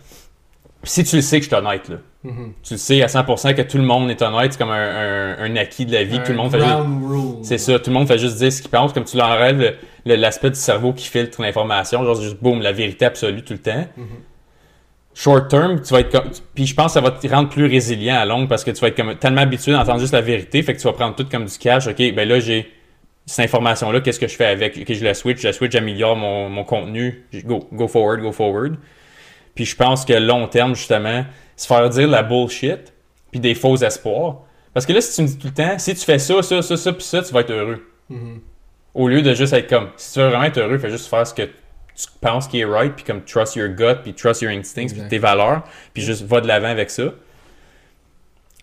Si 0.83 1.05
tu 1.05 1.17
le 1.17 1.23
sais 1.23 1.39
que 1.39 1.45
je 1.45 1.49
suis 1.51 1.57
honnête, 1.57 1.89
là, 1.89 1.97
Mhm. 2.25 2.53
tu 2.63 2.75
le 2.75 2.79
sais 2.79 3.03
à 3.03 3.07
100% 3.09 3.55
que 3.55 3.63
tout 3.63 3.77
le 3.77 3.83
monde 3.83 4.11
est 4.11 4.21
honnête, 4.23 4.53
c'est 4.53 4.59
comme 4.59 4.71
un, 4.71 4.75
un- 4.75 5.39
un 5.45 5.57
acquis 5.57 5.85
de 5.87 5.93
la 5.93 6.05
vie, 6.05 6.21
tout 6.23 6.33
le 6.33 6.39
monde 6.39 6.51
fait 6.51 6.61
juste. 6.61 6.73
C'est 7.43 7.59
ça, 7.59 7.79
tout 7.79 7.91
le 7.91 7.95
monde 7.95 8.07
fait 8.09 8.19
juste 8.19 8.37
dire 8.37 8.53
ce 8.53 8.61
qu'il 8.63 8.71
pense, 8.71 8.93
comme 8.93 9.05
tu 9.05 9.17
l'enlèves 9.17 9.59
le- 9.59 9.65
le- 9.67 9.75
l'aspect 10.05 10.51
du 10.51 10.59
cerveau 10.59 10.93
qui 10.93 11.07
filtre 11.07 11.41
l'information, 11.43 12.05
genre 12.05 12.17
c'est 12.17 12.25
juste 12.25 12.43
boum, 12.43 12.61
la 12.61 12.73
vérité 12.73 13.05
absolue 13.05 13.43
tout 13.43 13.53
le 13.53 13.59
temps. 13.61 13.87
Mhm. 13.97 14.07
Short 15.15 15.49
term, 15.49 15.83
tu 15.83 15.93
vas 15.93 16.01
être 16.01 16.11
comme. 16.11 16.31
Puis 16.55 16.67
je 16.67 16.75
pense 16.75 16.87
que 16.87 16.93
ça 16.93 17.01
va 17.01 17.11
te 17.11 17.27
rendre 17.27 17.49
plus 17.49 17.67
résilient 17.67 18.17
à 18.17 18.25
longue 18.25 18.49
parce 18.49 18.65
que 18.65 18.71
tu 18.71 18.81
vas 18.81 18.89
être 18.89 18.97
comme 18.97 19.17
tellement 19.17 19.41
habitué 19.41 19.73
d'entendre 19.73 20.01
juste 20.01 20.13
la 20.13 20.21
vérité, 20.21 20.63
fait 20.63 20.75
que 20.75 20.81
tu 20.81 20.87
vas 20.87 20.93
prendre 20.93 21.17
tout 21.17 21.27
comme 21.29 21.45
du 21.45 21.59
cash. 21.59 21.89
Ok, 21.89 21.99
ben 22.15 22.29
là 22.29 22.39
j'ai 22.41 22.71
cette 23.27 23.45
information-là, 23.45 24.01
qu'est-ce 24.01 24.19
que 24.19 24.29
je 24.29 24.37
fais 24.37 24.47
avec? 24.47 24.77
Ok, 24.77 24.93
je 24.93 25.05
la 25.05 25.15
switch, 25.15 25.41
je 25.41 25.49
la 25.49 25.53
switch, 25.53 25.73
j'améliore 25.73 26.17
mon, 26.17 26.49
mon 26.49 26.65
contenu, 26.65 27.25
go, 27.45 27.69
go 27.73 27.87
forward, 27.87 28.21
go 28.21 28.33
forward. 28.33 28.77
Puis 29.55 29.65
je 29.65 29.77
pense 29.77 30.05
que 30.05 30.13
long 30.15 30.49
terme, 30.49 30.75
justement, 30.75 31.25
se 31.57 31.67
faire 31.67 31.89
dire 31.91 32.09
la 32.09 32.23
bullshit, 32.23 32.93
puis 33.31 33.41
des 33.41 33.55
faux 33.55 33.77
espoirs. 33.77 34.41
Parce 34.73 34.87
que 34.87 34.93
là, 34.93 35.01
si 35.01 35.15
tu 35.15 35.23
me 35.23 35.27
dis 35.27 35.39
tout 35.39 35.49
le 35.49 35.55
temps, 35.55 35.79
si 35.79 35.95
tu 35.95 36.05
fais 36.05 36.19
ça, 36.19 36.43
ça, 36.43 36.63
ça, 36.63 36.77
ça, 36.77 36.93
puis 36.93 37.05
ça, 37.05 37.23
tu 37.23 37.33
vas 37.33 37.41
être 37.41 37.51
heureux. 37.51 37.85
Mhm. 38.09 38.41
Au 38.95 39.09
lieu 39.09 39.23
de 39.23 39.35
juste 39.35 39.53
être 39.53 39.69
comme, 39.69 39.89
si 39.97 40.15
tu 40.15 40.19
veux 40.21 40.29
vraiment 40.29 40.45
être 40.45 40.59
heureux, 40.59 40.79
fais 40.79 40.91
juste 40.91 41.09
faire 41.09 41.27
ce 41.27 41.35
que 41.35 41.43
tu 41.43 42.07
penses 42.21 42.49
qui 42.49 42.61
est 42.61 42.65
right, 42.65 42.95
puis 42.95 43.05
comme 43.05 43.23
trust 43.23 43.57
your 43.57 43.69
gut, 43.69 44.03
puis 44.03 44.15
trust 44.15 44.43
your 44.43 44.51
instincts, 44.51 44.93
puis 44.93 45.03
tes 45.09 45.19
valeurs, 45.19 45.63
puis 45.93 46.03
juste 46.03 46.23
va 46.23 46.41
de 46.41 46.49
l'avant 46.49 46.69
avec 46.69 46.91
ça. 46.91 47.05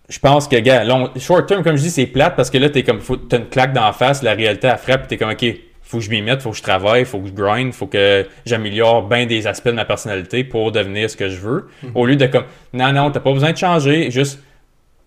Je 0.09 0.19
pense 0.19 0.47
que, 0.47 0.55
gars, 0.57 0.83
long, 0.85 1.11
short 1.17 1.47
term, 1.47 1.63
comme 1.63 1.75
je 1.75 1.81
dis, 1.81 1.91
c'est 1.91 2.05
plate 2.07 2.35
parce 2.35 2.49
que 2.49 2.57
là, 2.57 2.69
t'es 2.69 2.83
comme, 2.83 3.01
faut, 3.01 3.17
t'as 3.17 3.37
une 3.37 3.49
claque 3.49 3.73
d'en 3.73 3.91
face, 3.91 4.23
la 4.23 4.33
réalité, 4.33 4.67
elle 4.67 4.77
frappe, 4.77 5.01
puis 5.01 5.07
t'es 5.09 5.17
comme, 5.17 5.31
ok, 5.31 5.45
faut 5.81 5.99
que 5.99 6.03
je 6.03 6.09
m'y 6.09 6.21
mette, 6.21 6.41
faut 6.41 6.51
que 6.51 6.57
je 6.57 6.63
travaille, 6.63 7.05
faut 7.05 7.19
que 7.19 7.27
je 7.27 7.33
grind, 7.33 7.73
faut 7.73 7.87
que 7.87 8.25
j'améliore 8.45 9.07
bien 9.07 9.25
des 9.25 9.47
aspects 9.47 9.67
de 9.67 9.73
ma 9.73 9.85
personnalité 9.85 10.43
pour 10.43 10.71
devenir 10.71 11.09
ce 11.09 11.15
que 11.15 11.29
je 11.29 11.39
veux. 11.39 11.69
Au 11.95 12.05
lieu 12.05 12.15
de 12.15 12.25
comme, 12.25 12.43
non, 12.73 12.91
non, 12.91 13.11
t'as 13.11 13.19
pas 13.19 13.31
besoin 13.31 13.51
de 13.51 13.57
changer, 13.57 14.11
juste 14.11 14.39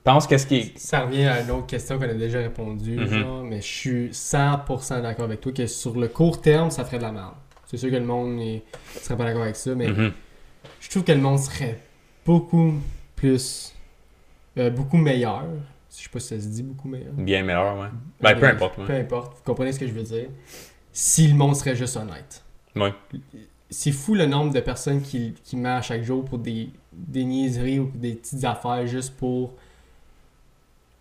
pense 0.04 0.26
qu'est-ce 0.26 0.46
qui 0.46 0.56
est. 0.56 0.78
Ça 0.78 1.00
revient 1.02 1.24
à 1.26 1.42
une 1.42 1.50
autre 1.50 1.66
question 1.66 1.98
qu'on 1.98 2.04
a 2.04 2.14
déjà 2.14 2.38
répondu, 2.38 2.96
Mhm. 2.96 3.06
genre, 3.08 3.44
mais 3.44 3.60
je 3.60 3.66
suis 3.66 4.08
100% 4.12 5.00
d'accord 5.02 5.24
avec 5.26 5.40
toi 5.40 5.52
que 5.52 5.66
sur 5.66 5.98
le 5.98 6.08
court 6.08 6.40
terme, 6.40 6.70
ça 6.70 6.84
ferait 6.84 6.98
de 6.98 7.02
la 7.02 7.12
merde. 7.12 7.34
C'est 7.66 7.76
sûr 7.76 7.90
que 7.90 7.96
le 7.96 8.04
monde 8.04 8.36
ne 8.36 8.58
serait 9.00 9.16
pas 9.16 9.24
d'accord 9.24 9.42
avec 9.42 9.56
ça, 9.56 9.74
mais 9.74 9.88
Mhm. 9.88 10.12
je 10.80 10.90
trouve 10.90 11.04
que 11.04 11.12
le 11.12 11.20
monde 11.20 11.38
serait 11.38 11.78
beaucoup 12.24 12.74
plus. 13.16 13.74
euh, 14.58 14.68
beaucoup 14.68 14.96
meilleur. 14.96 15.44
Je 15.96 16.02
sais 16.02 16.08
pas 16.12 16.18
si 16.18 16.28
ça 16.28 16.40
se 16.40 16.46
dit 16.48 16.62
beaucoup 16.64 16.88
meilleur. 16.88 17.12
Bien 17.12 17.42
meilleur, 17.44 17.78
ouais. 17.78 17.86
Ben, 18.20 18.34
peu 18.34 18.40
Mais 18.40 18.46
importe, 18.48 18.78
ouais. 18.78 18.84
Peu 18.86 18.92
importe, 18.94 19.36
vous 19.36 19.42
comprenez 19.44 19.72
ce 19.72 19.78
que 19.78 19.86
je 19.86 19.92
veux 19.92 20.02
dire? 20.02 20.28
Si 20.92 21.28
le 21.28 21.34
monde 21.34 21.54
serait 21.54 21.76
juste 21.76 21.96
honnête. 21.96 22.42
Ouais. 22.74 22.92
C'est 23.70 23.92
fou 23.92 24.14
le 24.16 24.26
nombre 24.26 24.52
de 24.52 24.58
personnes 24.60 25.00
qui, 25.02 25.34
qui 25.44 25.56
meurent 25.56 25.82
chaque 25.84 26.02
jour 26.02 26.24
pour 26.24 26.38
des, 26.38 26.70
des 26.92 27.24
niaiseries 27.24 27.78
ou 27.78 27.90
des 27.94 28.14
petites 28.14 28.44
affaires 28.44 28.84
juste 28.88 29.16
pour 29.16 29.54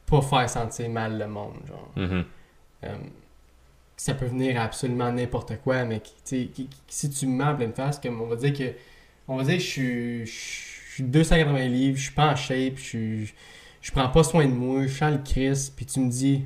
pas 0.10 0.22
faire 0.22 0.50
sentir 0.50 0.90
mal 0.90 1.18
le 1.18 1.28
monde, 1.28 1.56
genre. 1.68 1.92
Mhm. 1.96 2.26
Euh, 2.86 2.96
ça 3.98 4.14
peut 4.14 4.26
venir 4.26 4.60
à 4.60 4.64
absolument 4.64 5.12
n'importe 5.12 5.58
quoi, 5.64 5.84
mais 5.84 6.00
qui- 6.02 6.50
qui- 6.50 6.70
si 6.88 7.10
tu 7.10 7.28
me 7.28 7.38
mets 7.38 7.44
en 7.44 7.56
pleine 7.56 7.74
face, 7.74 8.00
comme 8.00 8.22
on 8.22 8.28
va 8.28 8.36
dire 8.38 8.54
que 8.54 8.74
on 9.28 9.36
va 9.38 9.44
dire 9.44 9.58
que 9.58 9.64
je 9.64 9.68
suis, 9.68 10.26
je 10.26 10.94
suis 10.94 11.04
280 11.04 11.68
livres, 11.68 11.98
je 11.98 12.04
suis 12.04 12.14
pas 12.14 12.32
en 12.32 12.36
shape, 12.36 12.78
je 12.78 12.82
suis, 12.84 13.34
je 13.82 13.92
prends 13.92 14.08
pas 14.10 14.24
soin 14.24 14.46
de 14.46 14.52
moi, 14.54 14.84
je 14.88 14.94
sens 14.94 15.12
le 15.12 15.20
Chris, 15.20 15.72
puis 15.76 15.86
tu 15.86 16.00
me 16.00 16.10
dis 16.10 16.46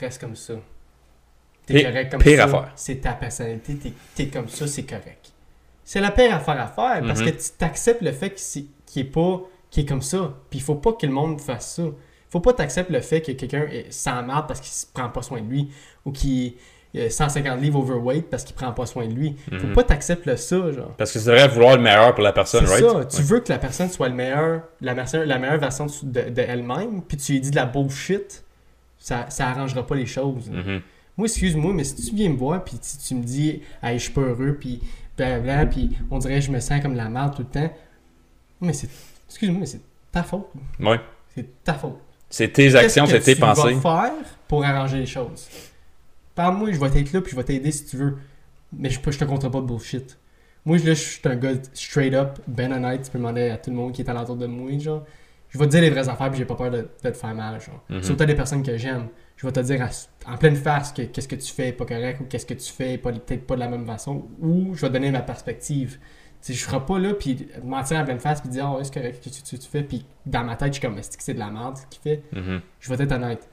reste 0.00 0.20
comme 0.20 0.36
ça. 0.36 0.54
T'es 1.66 1.82
correct 1.84 2.10
comme 2.10 2.20
pire 2.22 2.48
ça. 2.48 2.72
C'est 2.76 2.96
ta 3.00 3.12
personnalité, 3.12 3.78
t'es 4.14 4.22
es 4.24 4.28
comme 4.28 4.48
ça, 4.48 4.66
c'est 4.66 4.84
correct. 4.84 5.32
C'est 5.84 6.00
la 6.00 6.10
pire 6.10 6.34
affaire 6.34 6.60
à 6.60 6.66
faire 6.66 7.02
parce 7.06 7.20
Mhm. 7.20 7.26
que 7.26 7.30
tu 7.30 7.50
t'acceptes 7.58 8.02
le 8.02 8.12
fait 8.12 8.34
qu'il 8.34 8.66
qu'il 8.86 9.02
est 9.02 9.10
pas 9.10 9.40
qu'il 9.70 9.82
est 9.84 9.86
comme 9.86 10.02
ça. 10.02 10.34
Puis 10.50 10.58
il 10.60 10.62
faut 10.62 10.76
pas 10.76 10.92
que 10.92 11.04
le 11.06 11.12
monde 11.12 11.40
fasse 11.40 11.76
ça. 11.76 11.82
Faut 12.34 12.40
pas 12.40 12.52
t'accepter 12.52 12.92
le 12.92 13.00
fait 13.00 13.20
que 13.22 13.30
quelqu'un 13.30 13.64
est 13.70 13.92
sans 13.92 14.20
marde 14.24 14.48
parce 14.48 14.58
qu'il 14.60 14.72
se 14.72 14.86
prend 14.92 15.08
pas 15.08 15.22
soin 15.22 15.40
de 15.40 15.46
lui 15.48 15.68
ou 16.04 16.10
qu'il 16.10 16.54
est 16.92 17.08
150 17.08 17.60
livres 17.60 17.78
overweight 17.78 18.28
parce 18.28 18.42
qu'il 18.42 18.56
prend 18.56 18.72
pas 18.72 18.86
soin 18.86 19.06
de 19.06 19.12
lui. 19.14 19.36
Faut 19.60 19.68
Mhm. 19.68 19.72
pas 19.72 19.84
t'accepter 19.84 20.36
ça, 20.36 20.72
genre. 20.72 20.94
Parce 20.96 21.12
que 21.12 21.20
tu 21.20 21.26
devrais 21.26 21.46
vouloir 21.46 21.76
le 21.76 21.82
meilleur 21.82 22.12
pour 22.12 22.24
la 22.24 22.32
personne, 22.32 22.66
C'est 22.66 22.72
right? 22.84 22.90
ça. 22.90 23.04
Tu 23.04 23.22
veux 23.22 23.38
que 23.38 23.52
la 23.52 23.58
personne 23.60 23.88
soit 23.88 24.08
le 24.08 24.16
meilleur, 24.16 24.62
la, 24.80 24.96
personne- 24.96 25.22
la 25.28 25.38
meilleure 25.38 25.58
version 25.60 25.86
de, 26.02 26.22
de 26.30 26.40
elle-même, 26.42 27.02
puis 27.02 27.16
tu 27.16 27.34
lui 27.34 27.40
dis 27.40 27.50
de 27.52 27.56
la 27.56 27.66
bullshit, 27.66 28.44
ça, 28.98 29.26
ça 29.30 29.46
arrangera 29.50 29.86
pas 29.86 29.94
les 29.94 30.06
choses. 30.06 30.50
Mhm. 30.50 30.80
Moi, 31.16 31.28
excuse-moi, 31.28 31.72
mais 31.72 31.84
si 31.84 31.94
tu 32.10 32.16
viens 32.16 32.30
me 32.30 32.36
voir, 32.36 32.64
puis 32.64 32.76
tu, 32.80 32.96
tu 32.98 33.14
me 33.14 33.22
dis, 33.22 33.62
hey, 33.80 33.96
je 33.96 34.02
suis 34.04 34.12
pas 34.12 34.22
heureux, 34.22 34.56
puis 34.60 34.80
blablabla, 35.16 35.66
puis 35.66 35.96
on 36.10 36.18
dirait 36.18 36.40
que 36.40 36.46
je 36.46 36.50
me 36.50 36.58
sens 36.58 36.82
comme 36.82 36.96
la 36.96 37.08
merde 37.08 37.36
tout 37.36 37.42
le 37.42 37.48
temps, 37.60 37.72
mais 38.60 38.72
c'est. 38.72 38.88
Excuse-moi, 39.28 39.60
mais 39.60 39.66
c'est 39.66 39.80
ta 40.10 40.24
faute. 40.24 40.48
Ouais. 40.80 40.98
C'est 41.34 41.62
ta 41.64 41.74
faute. 41.74 41.98
C'est 42.36 42.48
tes 42.48 42.74
actions, 42.74 43.04
Qu'est-ce 43.06 43.16
c'est 43.18 43.24
tes 43.24 43.32
que 43.34 43.36
tu 43.36 43.40
vas 43.46 43.54
pensées. 43.54 43.80
faire 43.80 44.12
pour 44.48 44.64
arranger 44.64 44.98
les 44.98 45.06
choses? 45.06 45.48
Parle-moi, 46.34 46.72
je 46.72 46.80
vais 46.80 46.90
t'être 46.90 47.12
là, 47.12 47.20
puis 47.20 47.30
je 47.30 47.36
vais 47.36 47.44
t'aider 47.44 47.70
si 47.70 47.86
tu 47.86 47.96
veux. 47.96 48.16
Mais 48.76 48.90
je, 48.90 48.98
je 49.08 49.18
te 49.18 49.24
compterai 49.24 49.50
pas 49.52 49.60
de 49.60 49.66
bullshit. 49.66 50.18
Moi, 50.64 50.78
je, 50.78 50.86
là, 50.86 50.94
je 50.94 51.00
suis 51.00 51.20
un 51.26 51.36
gars 51.36 51.52
straight 51.74 52.12
up, 52.14 52.38
ben 52.48 52.72
honnête, 52.72 53.02
tu 53.04 53.10
peux 53.10 53.18
demander 53.18 53.50
à 53.50 53.56
tout 53.58 53.70
le 53.70 53.76
monde 53.76 53.92
qui 53.92 54.02
est 54.02 54.08
alentour 54.10 54.34
de 54.36 54.46
moi, 54.46 54.76
genre. 54.78 55.04
Je 55.50 55.58
vais 55.58 55.66
te 55.66 55.70
dire 55.70 55.82
les 55.82 55.90
vraies 55.90 56.08
affaires, 56.08 56.30
puis 56.30 56.38
j'ai 56.38 56.44
pas 56.44 56.56
peur 56.56 56.72
de, 56.72 56.88
de 57.04 57.10
te 57.10 57.16
faire 57.16 57.34
mal, 57.34 57.60
genre. 57.60 57.84
Mhm. 57.88 58.02
Surtout 58.02 58.22
à 58.24 58.26
des 58.26 58.34
personnes 58.34 58.64
que 58.64 58.76
j'aime. 58.76 59.06
Je 59.36 59.46
vais 59.46 59.52
te 59.52 59.60
dire 59.60 59.80
à- 59.82 60.32
en 60.32 60.36
pleine 60.36 60.56
face 60.56 60.90
que 60.92 61.02
qu'est-ce 61.02 61.28
que 61.28 61.36
tu 61.36 61.52
fais 61.52 61.68
est 61.68 61.72
pas 61.72 61.84
correct, 61.84 62.20
ou 62.20 62.24
qu'est-ce 62.24 62.46
que 62.46 62.54
tu 62.54 62.72
fais 62.72 62.98
peut-être 62.98 63.46
pas 63.46 63.54
de 63.54 63.60
la 63.60 63.68
même 63.68 63.86
façon, 63.86 64.26
ou 64.40 64.74
je 64.74 64.80
vais 64.80 64.90
donner 64.90 65.12
ma 65.12 65.22
perspective. 65.22 65.98
Je 66.46 66.52
serai 66.52 66.80
pas 66.84 66.98
là, 66.98 67.14
puis 67.14 67.48
mentir 67.64 67.96
en 67.98 68.04
pleine 68.04 68.18
face, 68.20 68.40
puis 68.40 68.50
dire, 68.50 68.68
oh, 68.70 68.76
ouais, 68.78 68.84
c'est 68.84 68.92
correct, 68.92 69.20
qu'est-ce 69.22 69.40
que 69.42 69.46
tu, 69.48 69.58
tu 69.58 69.68
fais, 69.68 69.82
puis 69.82 70.04
dans 70.26 70.44
ma 70.44 70.56
tête, 70.56 70.68
je 70.74 70.78
suis 70.78 70.82
comme, 70.86 70.98
est-ce 70.98 71.16
que 71.16 71.22
c'est 71.22 71.34
de 71.34 71.38
la 71.38 71.50
merde 71.50 71.76
ce 71.78 71.86
qu'il 71.86 72.02
fait? 72.02 72.22
Mhm. 72.32 72.60
je 72.80 72.92
vais 72.92 73.02
être 73.04 73.12
honnête. 73.12 73.48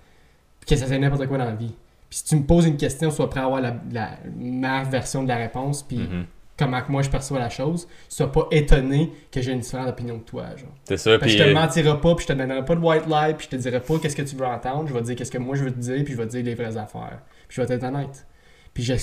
Puis 0.59 0.69
que 0.69 0.75
ça 0.75 0.87
c'est 0.87 0.99
n'importe 0.99 1.25
quoi 1.27 1.37
dans 1.37 1.45
la 1.45 1.55
vie. 1.55 1.73
Puis 2.09 2.19
si 2.19 2.25
tu 2.25 2.35
me 2.35 2.43
poses 2.43 2.65
une 2.65 2.75
question, 2.77 3.09
sois 3.11 3.29
prêt 3.29 3.39
à 3.39 3.45
avoir 3.45 3.61
la, 3.61 3.75
la- 3.91 4.17
ma 4.37 4.83
version 4.83 5.23
de 5.23 5.29
la 5.29 5.37
réponse, 5.37 5.83
puis 5.83 5.97
Mhm. 5.99 6.25
comment 6.59 6.81
que 6.81 6.91
moi 6.91 7.01
je 7.01 7.09
perçois 7.09 7.39
la 7.39 7.49
chose. 7.49 7.87
Sois 8.09 8.31
pas 8.31 8.47
étonné 8.51 9.11
que 9.31 9.41
j'ai 9.41 9.53
une 9.53 9.61
différente 9.61 9.87
opinion 9.87 10.19
que 10.19 10.25
toi, 10.29 10.47
genre. 10.57 10.69
C'est 10.83 10.97
ça, 10.97 11.17
puis... 11.17 11.29
je 11.31 11.37
te 11.43 11.49
mentirai 11.53 11.99
pas, 12.01 12.13
puis 12.15 12.23
je 12.27 12.33
te 12.33 12.37
donnerai 12.37 12.65
pas 12.65 12.75
de 12.75 12.81
white 12.81 13.05
lie, 13.07 13.33
puis 13.37 13.47
je 13.49 13.55
te 13.55 13.61
dirai 13.61 13.79
pas 13.79 13.97
qu'est-ce 13.99 14.15
que 14.17 14.21
tu 14.23 14.35
veux 14.35 14.45
entendre. 14.45 14.87
Je 14.89 14.93
vais 14.93 14.99
te 14.99 15.05
dire 15.05 15.15
qu'est-ce 15.15 15.31
que 15.31 15.37
moi 15.37 15.55
je 15.55 15.63
veux 15.63 15.71
te 15.71 15.79
dire, 15.79 16.03
puis 16.03 16.13
je 16.13 16.17
vais 16.17 16.25
te 16.25 16.31
dire 16.31 16.43
les 16.43 16.55
vraies 16.55 16.75
affaires. 16.77 17.19
Puis 17.47 17.55
je 17.55 17.61
vais 17.61 17.73
être 17.73 17.83
honnête. 17.85 18.27
Puis 18.73 18.83
je, 18.83 18.93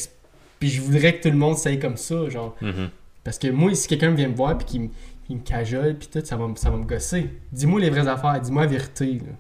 puis 0.61 0.69
je 0.69 0.81
voudrais 0.83 1.17
que 1.17 1.23
tout 1.23 1.31
le 1.31 1.39
monde 1.39 1.57
s'aille 1.57 1.79
comme 1.81 1.97
ça, 1.97 2.29
genre. 2.29 2.55
mhm. 2.61 2.91
Parce 3.25 3.39
que 3.39 3.49
moi, 3.49 3.75
si 3.75 3.89
quelqu'un 3.89 4.11
vient 4.13 4.29
me 4.29 4.35
voir, 4.35 4.57
puis 4.59 4.67
qu'il 4.67 4.81
me- 4.83 5.39
cajole, 5.45 5.97
puis 5.99 6.09
tout, 6.09 6.25
ça 6.25 6.37
va, 6.37 6.49
me- 6.49 6.57
ça 6.57 6.71
va 6.71 6.77
me 6.79 6.85
gosser. 6.85 7.29
Dis-moi 7.53 7.81
les 7.81 7.91
vraies 7.91 8.09
affaires, 8.09 8.41
dis-moi 8.41 8.63
la 8.63 8.69
vérité, 8.71 9.15
là. 9.15 9.33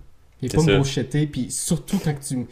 Et 0.42 0.48
pas 0.48 0.58
me 0.62 0.76
bullshitter, 0.76 1.26
puis 1.26 1.50
surtout 1.50 1.98
quand 1.98 2.14
tu... 2.20 2.46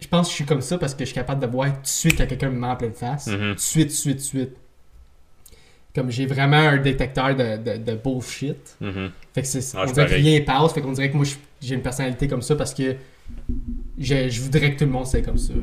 Je 0.00 0.08
pense 0.08 0.26
que 0.26 0.30
je 0.30 0.34
suis 0.36 0.44
comme 0.44 0.60
ça 0.60 0.76
parce 0.76 0.92
que 0.94 1.00
je 1.00 1.06
suis 1.06 1.14
capable 1.14 1.40
de 1.40 1.46
voir 1.46 1.72
tout 1.72 1.80
de 1.82 1.86
suite 1.86 2.18
quand 2.18 2.26
quelqu'un 2.26 2.50
me 2.50 2.58
met 2.58 2.66
en 2.66 2.76
pleine 2.76 2.92
face. 2.92 3.26
Mhm. 3.28 3.38
Tout 3.50 3.54
de 3.54 3.58
suite, 3.60 3.88
tout 3.88 3.92
de 3.92 3.96
suite, 3.96 4.16
tout 4.16 4.18
de 4.18 4.20
suite. 4.40 4.50
Comme 5.94 6.10
j'ai 6.10 6.26
vraiment 6.26 6.56
un 6.58 6.76
détecteur 6.78 7.34
de, 7.36 7.56
de, 7.56 7.76
de 7.82 7.94
bullshit. 7.94 8.76
Mhm. 8.80 9.10
Fait 9.32 9.42
que 9.42 9.46
c'est, 9.48 9.60
Ah, 9.76 9.84
on 9.88 9.92
dirait 9.92 10.06
que 10.06 10.14
rien 10.14 10.40
passe. 10.42 10.72
Fait 10.74 10.82
qu'on 10.82 10.92
dirait 10.92 11.10
que 11.10 11.16
moi, 11.16 11.24
j'ai 11.62 11.74
une 11.74 11.82
personnalité 11.82 12.28
comme 12.28 12.42
ça 12.42 12.54
parce 12.56 12.74
que 12.74 12.96
je, 13.98 14.28
je 14.28 14.40
voudrais 14.42 14.74
que 14.74 14.78
tout 14.80 14.84
le 14.84 14.90
monde 14.90 15.06
soit 15.06 15.22
comme 15.22 15.38
ça. 15.38 15.54
genre. 15.54 15.62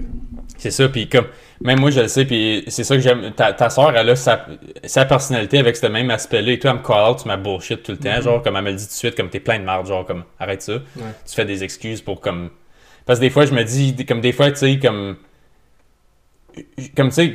C'est 0.62 0.70
ça, 0.72 0.88
puis 0.90 1.10
comme, 1.10 1.26
même 1.60 1.80
moi 1.80 1.90
je 1.90 2.02
le 2.02 2.08
sais, 2.08 2.24
puis 2.24 2.64
c'est 2.68 2.84
ça 2.84 2.96
que 2.96 3.02
j'aime. 3.02 3.32
Ta, 3.36 3.52
ta 3.52 3.70
soeur, 3.72 3.96
elle 3.98 4.08
a 4.12 4.16
sa, 4.16 4.46
sa 4.84 5.06
personnalité 5.06 5.58
avec 5.58 5.76
ce 5.76 5.88
même 5.88 6.12
aspect-là, 6.12 6.52
et 6.52 6.60
toi, 6.60 6.70
elle 6.72 6.78
me 6.78 6.84
call 6.84 7.10
out 7.10 7.18
sur 7.20 7.28
ma 7.30 7.38
bullshit 7.38 7.82
tout 7.82 7.94
le 7.94 7.98
temps, 7.98 8.16
Mhm. 8.16 8.22
genre, 8.22 8.44
comme 8.44 8.56
elle 8.58 8.64
me 8.66 8.70
le 8.70 8.76
dit 8.76 8.84
tout 8.86 8.90
de 8.92 8.96
suite, 8.96 9.16
comme 9.16 9.30
t'es 9.30 9.40
plein 9.40 9.58
de 9.58 9.64
marde, 9.64 9.88
genre, 9.88 10.06
comme, 10.06 10.24
arrête 10.40 10.62
ça. 10.62 10.74
Ouais. 10.74 10.82
Tu 11.28 11.34
fais 11.36 11.46
des 11.46 11.64
excuses 11.64 12.02
pour, 12.02 12.22
comme. 12.22 12.52
Parce 13.08 13.18
que 13.18 13.26
des 13.26 13.32
fois, 13.32 13.46
je 13.48 13.54
me 13.54 13.64
dis, 13.64 13.96
comme 14.06 14.22
des 14.22 14.32
fois, 14.32 14.52
tu 14.52 14.58
sais, 14.58 14.78
comme. 14.80 15.18
Comme, 16.96 17.10
tu 17.10 17.16
sais, 17.16 17.34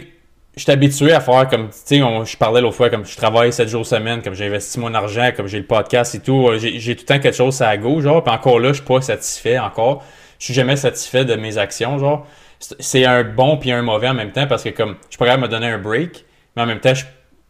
je 0.56 0.62
suis 0.62 0.70
habitué 0.72 1.12
à 1.12 1.20
faire 1.20 1.48
comme, 1.48 1.68
tu 1.68 1.76
sais, 1.84 1.98
je 1.98 2.36
parlais 2.36 2.60
l'autre 2.60 2.76
fois, 2.76 2.90
comme 2.90 3.04
je 3.04 3.16
travaille 3.16 3.52
7 3.52 3.68
jours 3.68 3.86
semaine, 3.86 4.22
comme 4.22 4.34
j'ai 4.34 4.46
investi 4.46 4.78
mon 4.78 4.92
argent, 4.94 5.30
comme 5.36 5.46
j'ai 5.46 5.58
le 5.58 5.66
podcast 5.66 6.14
et 6.14 6.20
tout, 6.20 6.48
euh, 6.48 6.58
j'ai 6.58 6.78
j'ai 6.78 6.94
tout 6.96 7.02
le 7.02 7.06
temps 7.06 7.18
quelque 7.18 7.34
chose 7.36 7.60
à 7.62 7.76
go, 7.76 8.00
genre, 8.00 8.22
puis 8.22 8.32
encore 8.32 8.58
là, 8.60 8.68
je 8.68 8.74
suis 8.74 8.84
pas 8.84 9.00
satisfait 9.00 9.58
encore. 9.58 10.04
Je 10.38 10.44
suis 10.46 10.54
jamais 10.54 10.76
satisfait 10.76 11.24
de 11.24 11.34
mes 11.34 11.56
actions, 11.58 11.98
genre. 11.98 12.26
C'est- 12.58 13.04
un 13.04 13.22
bon 13.24 13.58
puis 13.58 13.70
un 13.70 13.82
mauvais 13.82 14.08
en 14.08 14.14
même 14.14 14.32
temps 14.32 14.46
parce 14.46 14.62
que 14.64 14.70
comme, 14.70 14.96
je 15.10 15.16
de 15.36 15.40
me 15.42 15.48
donner 15.48 15.68
un 15.68 15.78
break, 15.78 16.24
mais 16.56 16.62
en 16.62 16.66
même 16.66 16.80
temps, 16.80 16.94
je- 16.94 17.04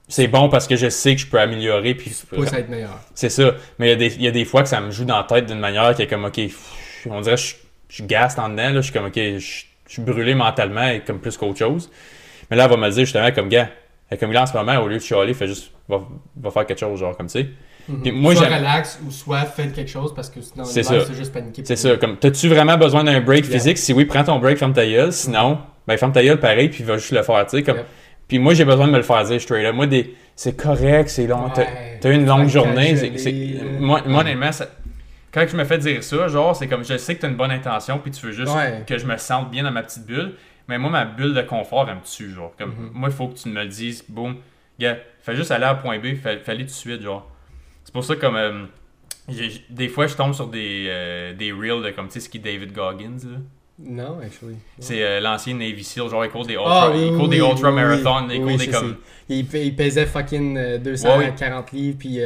c'est 0.08 0.28
bon 0.28 0.48
parce 0.48 0.66
que 0.66 0.76
je 0.76 0.88
sais 0.88 1.14
que 1.14 1.20
je 1.20 1.26
peux 1.26 1.40
améliorer 1.40 1.94
puis 1.94 2.10
Pas 2.30 2.46
ça 2.46 2.58
être 2.60 2.68
meilleur. 2.68 2.98
c'est 3.14 3.28
ça. 3.28 3.54
Mais 3.78 3.86
il 3.86 3.90
y, 3.90 3.92
a 3.92 3.96
des- 3.96 4.14
il 4.16 4.22
y 4.22 4.28
a 4.28 4.30
des 4.32 4.44
fois 4.44 4.62
que 4.62 4.68
ça 4.68 4.80
me 4.80 4.90
joue 4.90 5.04
dans 5.04 5.16
la 5.16 5.24
tête 5.24 5.46
d'une 5.46 5.58
manière 5.58 5.94
qui 5.94 6.02
est 6.02 6.06
comme, 6.06 6.24
OK, 6.24 6.40
on 7.08 7.20
dirait 7.20 7.36
que 7.36 7.40
je, 7.42 7.54
je 7.88 8.02
gasse 8.04 8.38
en 8.38 8.48
dedans, 8.48 8.70
là, 8.70 8.74
je 8.76 8.80
suis 8.82 8.92
comme, 8.92 9.06
OK, 9.06 9.14
je, 9.16 9.38
je 9.38 9.64
suis 9.92 10.02
brûlé 10.02 10.34
mentalement 10.34 10.88
et 10.88 11.00
comme 11.00 11.20
plus 11.20 11.36
qu'autre 11.36 11.58
chose. 11.58 11.90
Mais 12.50 12.56
là, 12.56 12.64
elle 12.64 12.70
va 12.70 12.76
me 12.76 12.86
le 12.86 12.92
dire 12.92 13.04
justement 13.04 13.30
comme, 13.32 13.48
gars, 13.48 13.68
comme 14.20 14.32
là 14.32 14.42
en 14.42 14.46
ce 14.46 14.52
moment, 14.56 14.76
au 14.78 14.88
lieu 14.88 14.96
de 14.98 15.02
chialer, 15.02 15.34
fais 15.34 15.46
juste, 15.48 15.72
va, 15.88 16.00
va 16.36 16.50
faire 16.50 16.66
quelque 16.66 16.78
chose, 16.80 16.98
genre, 17.00 17.16
comme 17.16 17.26
tu 17.26 17.40
sais. 17.40 17.48
Puis 18.02 18.12
moi, 18.12 18.34
soit 18.34 18.46
relax 18.46 19.00
ou 19.06 19.10
soit 19.10 19.42
faites 19.44 19.72
quelque 19.72 19.90
chose 19.90 20.12
parce 20.14 20.28
que 20.30 20.40
sinon, 20.40 20.64
C'est 20.64 20.82
juste 21.14 21.32
paniquer. 21.32 21.62
C'est 21.64 21.76
ça, 21.76 21.96
comme, 21.96 22.16
t'as-tu 22.16 22.48
vraiment 22.48 22.76
besoin 22.76 23.04
d'un 23.04 23.20
break 23.20 23.44
Yeah. 23.46 23.54
physique? 23.58 23.78
Si 23.78 23.92
oui, 23.92 24.04
prends 24.04 24.24
ton 24.24 24.38
break, 24.38 24.58
ferme 24.58 24.72
ta 24.72 24.86
gueule. 24.86 25.12
Sinon, 25.12 25.58
ben, 25.86 25.96
ferme 25.96 26.12
ta 26.12 26.22
gueule 26.22 26.40
pareil, 26.40 26.68
puis 26.68 26.82
va 26.84 26.96
juste 26.98 27.12
le 27.12 27.22
faire, 27.22 27.46
tu 27.46 27.58
sais, 27.58 27.62
comme. 27.62 27.78
Puis 28.28 28.38
moi, 28.40 28.54
j'ai 28.54 28.64
besoin 28.64 28.86
de 28.88 28.92
me 28.92 28.96
le 28.96 29.02
faire 29.04 29.22
dire 29.24 29.40
straight 29.40 29.64
up. 29.66 29.74
Moi, 29.74 29.86
des, 29.86 30.14
c'est 30.34 30.56
correct, 30.56 31.08
c'est 31.08 31.26
long. 31.28 31.48
T'as- 31.54 31.62
Ouais. 31.62 31.98
T'as 32.00 32.10
eu 32.10 32.14
une 32.14 32.26
longue 32.26 32.48
journée. 32.48 32.94
là. 32.94 33.60
moi, 33.78 34.02
moi, 34.06 34.20
honnêtement, 34.22 34.50
ça- 34.52 34.66
quand 35.32 35.46
je 35.46 35.56
me 35.56 35.64
fais 35.64 35.78
dire 35.78 36.02
ça, 36.02 36.26
genre, 36.28 36.56
c'est 36.56 36.66
comme 36.66 36.84
je 36.84 36.96
sais 36.96 37.14
que 37.14 37.20
t'as 37.20 37.28
une 37.28 37.36
bonne 37.36 37.50
intention, 37.52 37.98
puis 37.98 38.10
tu 38.10 38.26
veux 38.26 38.32
juste 38.32 38.52
Ouais. 38.52 38.82
que 38.86 38.98
je 38.98 39.06
me 39.06 39.16
sente 39.16 39.50
bien 39.50 39.62
dans 39.62 39.70
ma 39.70 39.82
petite 39.82 40.04
bulle. 40.06 40.32
Mais 40.68 40.78
moi, 40.78 40.90
ma 40.90 41.04
bulle 41.04 41.34
de 41.34 41.42
confort, 41.42 41.86
elle 41.88 41.94
me 41.96 42.00
tue, 42.00 42.34
genre. 42.34 42.52
Comme, 42.58 42.70
Mhm. 42.70 42.90
Moi, 42.94 43.08
il 43.10 43.14
faut 43.14 43.28
que 43.28 43.38
tu 43.38 43.48
me 43.48 43.62
le 43.62 43.68
dises, 43.68 44.04
boum, 44.08 44.34
gars, 44.80 44.96
fais 45.22 45.36
juste 45.36 45.52
aller 45.52 45.64
à 45.64 45.74
point 45.76 45.98
B, 46.00 46.16
fais, 46.20 46.38
fais 46.38 46.50
aller 46.50 46.62
tout 46.64 46.70
de 46.70 46.70
suite, 46.70 47.02
genre. 47.02 47.30
C'est 47.86 47.92
pour 47.92 48.04
ça, 48.04 48.16
comme, 48.16 48.34
euh, 48.36 48.64
des 49.70 49.88
fois, 49.88 50.06
je 50.08 50.14
tombe 50.16 50.34
sur 50.34 50.48
des, 50.48 50.86
euh, 50.88 51.32
des 51.34 51.52
reels 51.52 51.82
de, 51.84 51.90
comme, 51.90 52.08
tu 52.08 52.14
sais, 52.14 52.20
ce 52.20 52.28
qui 52.28 52.40
David 52.40 52.72
Goggins, 52.72 53.16
là. 53.24 53.38
Non, 53.78 54.18
actually. 54.20 54.56
C'est 54.80 55.02
euh, 55.02 55.20
l'ancien 55.20 55.54
Navy 55.54 55.84
SEAL, 55.84 56.08
genre 56.08 56.24
il 56.24 56.30
court 56.30 56.44
des 56.46 56.54
ultra, 56.54 56.86
Ah, 56.86 56.90
oui, 56.90 57.08
il 57.08 57.12
court 57.14 57.24
oui, 57.24 57.28
des 57.28 57.36
ultra 57.38 57.68
oui, 57.68 57.74
marathons, 57.76 58.28
il 58.30 58.40
court 58.40 58.56
des 58.58 58.68
comme. 58.68 58.96
Il, 59.28 59.46
pe- 59.46 59.64
il 59.64 59.76
pesait 59.76 60.06
fucking 60.06 60.56
euh, 60.56 60.78
240 60.78 61.72
livres, 61.72 61.96
puis 61.98 62.18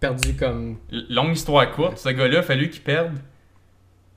perdu 0.00 0.34
comme. 0.34 0.76
Longue 1.10 1.32
histoire 1.36 1.70
courte, 1.70 1.98
ce 1.98 2.08
gars-là, 2.08 2.42
fallu 2.42 2.68
qu'il 2.70 2.82
perde 2.82 3.12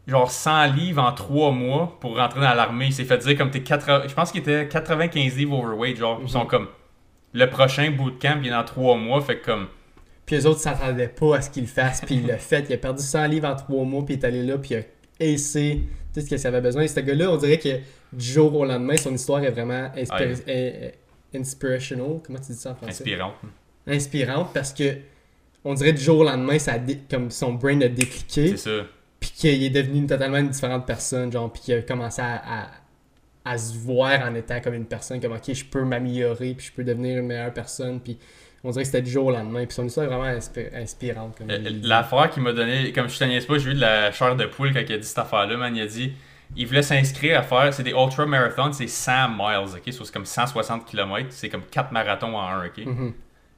genre 0.08 0.32
100 0.32 0.68
livres 0.74 1.04
en 1.04 1.12
3 1.12 1.52
mois 1.52 1.98
pour 2.00 2.18
rentrer 2.18 2.40
dans 2.40 2.54
l'armée. 2.56 2.88
Il 2.88 2.94
s'est 2.94 3.04
fait 3.04 3.18
dire 3.20 3.38
comme 3.38 3.52
t'es 3.52 3.62
80... 3.62 4.04
Je 4.08 4.14
pense 4.16 4.32
qu'il 4.32 4.42
était 4.42 4.68
95 4.68 5.38
livres 5.38 5.60
overweight, 5.60 5.98
genre. 5.98 6.20
Ils 6.24 6.30
sont 6.30 6.44
Mhm. 6.46 6.48
comme. 6.48 6.68
Le 7.34 7.46
prochain 7.48 7.92
bootcamp, 7.92 8.40
il 8.42 8.48
est 8.48 8.52
dans 8.52 8.64
3 8.64 8.96
mois, 8.98 9.22
fait 9.22 9.38
que 9.40 9.46
comme. 9.46 9.68
Puis 10.30 10.36
les 10.38 10.46
autres 10.46 10.60
s'attendaient 10.60 11.08
pas 11.08 11.38
à 11.38 11.42
ce 11.42 11.50
qu'il 11.50 11.66
fasse, 11.66 12.02
puis 12.06 12.16
il 12.18 12.28
l'a 12.28 12.38
fait. 12.38 12.64
Il 12.70 12.74
a 12.74 12.78
perdu 12.78 13.02
100 13.02 13.26
livres 13.26 13.48
en 13.48 13.56
3 13.56 13.84
mois, 13.84 14.06
puis 14.06 14.14
il 14.14 14.20
est 14.20 14.26
allé 14.28 14.44
là, 14.44 14.60
puis 14.60 14.76
il 14.76 14.78
a 14.78 14.82
essayé 15.26 15.86
tout 16.14 16.22
ce 16.22 16.28
qu'il 16.28 16.46
avait 16.48 16.62
besoin. 16.62 16.84
Et 16.84 16.88
ce 16.88 17.00
gars-là, 17.00 17.32
on 17.32 17.38
dirait 17.38 17.58
que 17.58 17.78
du 18.14 18.26
jour 18.26 18.54
au 18.56 18.64
lendemain, 18.64 18.96
son 18.96 19.12
histoire 19.16 19.44
est 19.44 19.50
vraiment 19.50 19.90
inspir- 19.98 20.46
Ouais. 20.46 20.94
in- 21.34 21.40
inspirational. 21.40 22.20
Comment 22.24 22.38
tu 22.38 22.52
dis 22.52 22.58
ça 22.60 22.72
en 22.72 22.76
français? 22.76 22.92
Inspirant. 22.92 23.34
Inspirante, 23.88 24.50
parce 24.54 24.72
que 24.72 24.98
on 25.66 25.74
dirait 25.74 25.94
du 25.94 26.02
jour 26.02 26.20
au 26.20 26.24
lendemain, 26.24 26.60
ça 26.60 26.78
dé- 26.78 27.00
comme 27.10 27.32
son 27.32 27.54
brain 27.54 27.82
a 27.82 27.88
décliqué. 27.88 28.50
C'est 28.50 28.58
ça. 28.58 28.86
puis 29.20 29.32
qu'il 29.32 29.64
est 29.64 29.70
devenu 29.72 29.98
une 29.98 30.08
totalement 30.08 30.38
une 30.38 30.48
différente 30.50 30.86
personne, 30.86 31.30
genre, 31.32 31.52
puis 31.52 31.62
qu'il 31.64 31.74
a 31.74 31.82
commencé 31.82 32.22
à, 32.22 32.36
à, 32.64 32.68
à 33.44 33.58
se 33.58 33.76
voir 33.78 34.22
en 34.26 34.34
étant 34.36 34.62
comme 34.62 34.76
une 34.76 34.86
personne, 34.86 35.20
comme, 35.20 35.34
ok, 35.34 35.52
je 35.54 35.66
peux 35.66 35.84
m'améliorer, 35.84 36.54
puis 36.54 36.68
je 36.68 36.72
peux 36.72 36.84
devenir 36.86 37.18
une 37.18 37.26
meilleure 37.28 37.52
personne, 37.54 38.00
puis 38.00 38.18
on 38.64 38.72
dirait 38.72 38.84
que 38.84 38.88
c'était 38.88 39.02
du 39.02 39.12
jour 39.12 39.28
au 39.28 39.32
lendemain, 39.32 39.66
puis 39.66 39.74
son 39.74 39.86
histoire 39.86 40.06
est 40.06 40.10
vraiment 40.10 40.26
inspi- 40.26 40.74
inspirante. 40.76 41.38
Euh. 41.42 41.58
L'affaire 41.84 42.30
qui 42.30 42.40
m'a 42.40 42.52
donné, 42.52 42.92
comme 42.92 43.08
je 43.08 43.18
te 43.18 43.24
niaise 43.24 43.46
pas, 43.46 43.58
j'ai 43.58 43.72
eu 43.72 43.74
de 43.74 43.82
la 43.82 44.12
chair 44.12 44.36
de 44.36 44.46
poule 44.46 44.74
quand 44.74 44.82
il 44.88 44.94
a 44.94 44.98
dit 44.98 45.08
cette 45.08 45.20
affaire-là, 45.20 45.56
man. 45.56 45.76
Il 45.76 45.82
a 45.82 45.86
dit, 45.88 46.14
il 46.56 46.68
voulait 46.68 46.82
s'inscrire 46.82 47.40
à 47.40 47.44
faire, 47.44 47.74
c'est 47.74 47.84
des 47.84 47.92
ultra 47.92 48.26
marathons, 48.26 48.74
c'est 48.74 48.88
100 48.88 49.30
miles, 49.30 49.76
ok? 49.76 49.94
So, 49.94 50.04
c'est 50.04 50.14
comme 50.14 50.26
160 50.26 50.86
km, 50.86 51.28
c'est 51.30 51.50
comme 51.50 51.64
4 51.64 51.92
marathons 51.92 52.36
en 52.36 52.48
un, 52.48 52.66
ok? 52.66 52.86
Mhm. 52.86 53.14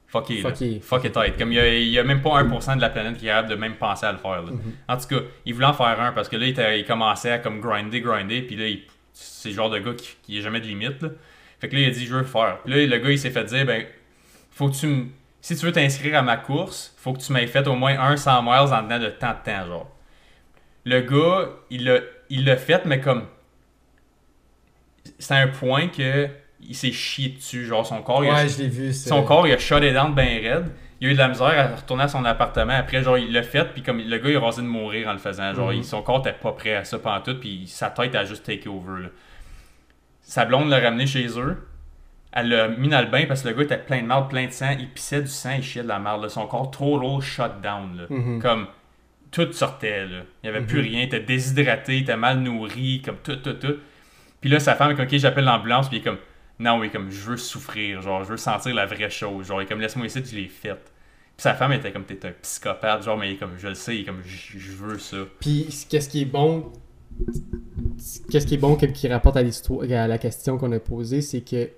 Fuck 0.07 0.29
it, 0.29 0.41
Fuck 0.41 0.61
it. 0.61 0.83
Fuck 0.83 1.05
it 1.05 1.13
tight. 1.13 1.37
Comme 1.37 1.53
il 1.53 1.87
y, 1.87 1.97
a, 1.97 2.03
même 2.03 2.21
pas 2.21 2.43
1% 2.43 2.75
de 2.75 2.81
la 2.81 2.89
planète 2.89 3.17
qui 3.17 3.27
est 3.27 3.29
capable 3.29 3.49
de 3.49 3.55
même 3.55 3.75
penser 3.75 4.05
à 4.05 4.11
le 4.11 4.17
faire, 4.17 4.43
là. 4.43 4.51
Mhm. 4.51 4.59
En 4.89 4.97
tout 4.97 5.07
cas, 5.07 5.21
il 5.45 5.53
voulait 5.53 5.67
en 5.67 5.73
faire 5.73 5.99
un 6.01 6.11
parce 6.11 6.27
que 6.27 6.35
là, 6.35 6.47
il, 6.47 6.85
commençait 6.85 7.31
à 7.31 7.39
comme 7.39 7.61
grinder, 7.61 8.01
grinder, 8.01 8.41
puis 8.41 8.57
là, 8.57 8.65
c'est 9.13 9.49
le 9.49 9.55
genre 9.55 9.69
de 9.69 9.79
gars 9.79 9.93
qui, 9.93 10.17
qui 10.21 10.37
a 10.37 10.41
jamais 10.41 10.59
de 10.59 10.67
limite, 10.67 11.01
là. 11.01 11.09
Fait 11.59 11.69
que 11.69 11.75
là, 11.75 11.81
il 11.81 11.87
a 11.87 11.91
dit, 11.91 12.05
je 12.05 12.13
veux 12.13 12.19
le 12.19 12.25
faire. 12.25 12.57
Puis 12.65 12.73
là, 12.73 12.85
le 12.85 13.03
gars, 13.03 13.11
il 13.11 13.19
s'est 13.19 13.29
fait 13.29 13.45
dire, 13.45 13.65
ben, 13.65 13.85
faut 14.51 14.69
que 14.69 14.75
tu 14.75 14.87
me. 14.87 15.05
Si 15.41 15.55
tu 15.57 15.65
veux 15.65 15.71
t'inscrire 15.71 16.17
à 16.19 16.21
ma 16.21 16.37
course, 16.37 16.93
faut 16.97 17.13
que 17.13 17.19
tu 17.19 17.31
m'aies 17.33 17.47
fait 17.47 17.67
au 17.67 17.75
moins 17.75 17.97
un 17.99 18.15
100 18.15 18.43
miles 18.43 18.73
en 18.73 18.83
dedans 18.83 18.99
de 18.99 19.09
tant 19.09 19.31
de 19.31 19.43
temps, 19.43 19.65
genre. 19.65 19.89
Le 20.85 21.01
gars, 21.01 21.49
il 21.69 21.85
l'a 21.85 21.99
il 22.29 22.45
l'a 22.45 22.57
fait, 22.57 22.85
mais 22.85 22.99
comme. 23.01 23.25
C'est 25.19 25.35
un 25.35 25.47
point 25.47 25.87
que 25.87 26.27
il 26.61 26.75
s'est 26.75 26.91
chié 26.91 27.29
dessus. 27.29 27.65
Genre, 27.65 27.85
son 27.85 28.01
corps, 28.03 28.23
il 28.23 28.29
a- 28.29 28.33
Ouais, 28.35 28.47
je 28.49 28.59
l'ai 28.59 28.67
vu. 28.67 28.93
son 28.93 29.23
corps, 29.23 29.47
il 29.47 29.53
a 29.53 29.57
shut 29.57 29.79
les 29.81 29.93
dents 29.93 30.09
bien 30.09 30.25
raide. 30.25 30.65
Il 30.99 31.07
a 31.07 31.11
eu 31.11 31.13
de 31.13 31.17
la 31.19 31.27
misère 31.29 31.47
à 31.47 31.75
retourner 31.75 32.03
à 32.03 32.07
son 32.07 32.23
appartement. 32.23 32.73
Après, 32.73 33.01
genre, 33.01 33.17
il 33.17 33.33
l'a 33.33 33.41
fait, 33.41 33.65
puis 33.73 33.81
comme 33.81 33.97
le 33.99 34.17
gars, 34.19 34.29
il 34.29 34.35
a 34.35 34.39
rasé 34.39 34.61
de 34.61 34.67
mourir 34.67 35.07
en 35.07 35.13
le 35.13 35.17
faisant. 35.17 35.51
Genre, 35.55 35.69
Mhm. 35.71 35.77
il- 35.77 35.83
son 35.85 36.03
corps 36.03 36.19
était 36.19 36.33
pas 36.33 36.51
prêt 36.51 36.75
à 36.75 36.83
ça 36.83 36.99
pantoute, 36.99 37.39
puis 37.39 37.63
sa 37.65 37.89
tête 37.89 38.13
a 38.13 38.23
juste 38.25 38.45
take 38.45 38.69
over. 38.69 39.01
là. 39.03 39.09
Sa 40.21 40.45
blonde 40.45 40.69
l'a 40.69 40.79
ramené 40.79 41.07
chez 41.07 41.27
eux. 41.39 41.57
Elle 42.33 42.49
l'a 42.49 42.67
mis 42.69 42.87
dans 42.87 43.01
le 43.01 43.07
bain 43.07 43.25
parce 43.27 43.41
que 43.43 43.49
le 43.49 43.55
gars 43.55 43.63
était 43.63 43.77
plein 43.77 44.01
de 44.01 44.07
marde, 44.07 44.29
plein 44.29 44.45
de 44.47 44.51
sang. 44.51 44.75
Il 44.79 44.87
pissait 44.89 45.21
du 45.21 45.27
sang, 45.27 45.51
il 45.57 45.63
chiait 45.63 45.83
de 45.83 45.87
la 45.89 45.99
marde. 45.99 46.23
là. 46.23 46.29
Son 46.29 46.47
corps 46.47 46.71
total 46.71 47.21
shut 47.21 47.61
down. 47.61 47.97
Là. 47.97 48.03
Mhm. 48.09 48.41
Comme 48.41 48.67
tout 49.31 49.51
sortait. 49.51 50.05
Là. 50.05 50.21
Il 50.43 50.49
n'y 50.49 50.55
avait 50.55 50.65
plus 50.65 50.79
Mhm. 50.79 50.85
rien. 50.85 50.99
Il 51.01 51.05
était 51.05 51.19
déshydraté, 51.19 51.97
il 51.97 52.01
était 52.03 52.15
mal 52.17 52.39
nourri, 52.39 53.01
comme 53.03 53.17
tout, 53.23 53.35
tout, 53.37 53.53
tout. 53.53 53.75
Puis 54.39 54.49
là, 54.49 54.59
sa 54.59 54.75
femme 54.75 54.91
est 54.91 54.95
comme, 54.95 55.05
ok, 55.05 55.15
j'appelle 55.17 55.43
l'ambulance, 55.45 55.87
puis 55.89 55.97
il 55.97 55.99
est 56.01 56.03
comme, 56.03 56.17
non, 56.59 56.81
est 56.83 56.89
comme, 56.89 57.11
je 57.11 57.21
veux 57.31 57.37
souffrir, 57.37 58.01
genre, 58.01 58.23
je 58.23 58.29
veux 58.29 58.37
sentir 58.37 58.73
la 58.73 58.85
vraie 58.85 59.09
chose. 59.09 59.47
Genre, 59.47 59.61
il 59.61 59.65
est 59.65 59.67
comme, 59.67 59.81
laisse-moi 59.81 60.05
ici, 60.07 60.23
tu 60.23 60.35
l'es 60.35 60.47
faite. 60.47 60.91
Puis 61.37 61.43
sa 61.43 61.53
femme 61.53 61.73
était 61.73 61.91
comme, 61.91 62.03
t'es 62.05 62.25
un 62.25 62.31
psychopathe, 62.41 63.03
genre, 63.03 63.17
mais 63.17 63.29
il 63.31 63.33
est 63.33 63.37
comme, 63.37 63.57
je 63.57 63.67
le 63.67 63.75
sais, 63.75 63.95
il 63.95 64.01
est 64.01 64.05
comme, 64.05 64.21
je 64.25 64.57
je 64.57 64.71
veux 64.71 64.97
ça. 64.99 65.17
Puis 65.39 65.67
qu'est-ce 65.89 66.07
qui 66.09 66.21
est 66.21 66.25
bon, 66.25 66.71
qu'est-ce 68.31 68.47
qui 68.47 68.55
est 68.55 68.57
bon 68.57 68.75
qui 68.75 69.07
rapporte 69.07 69.37
à 69.37 69.43
l'histoire, 69.43 69.83
à 69.83 70.07
la 70.07 70.17
question 70.17 70.57
qu'on 70.57 70.71
a 70.71 70.79
posée, 70.79 71.21
c'est 71.21 71.41
que 71.41 71.69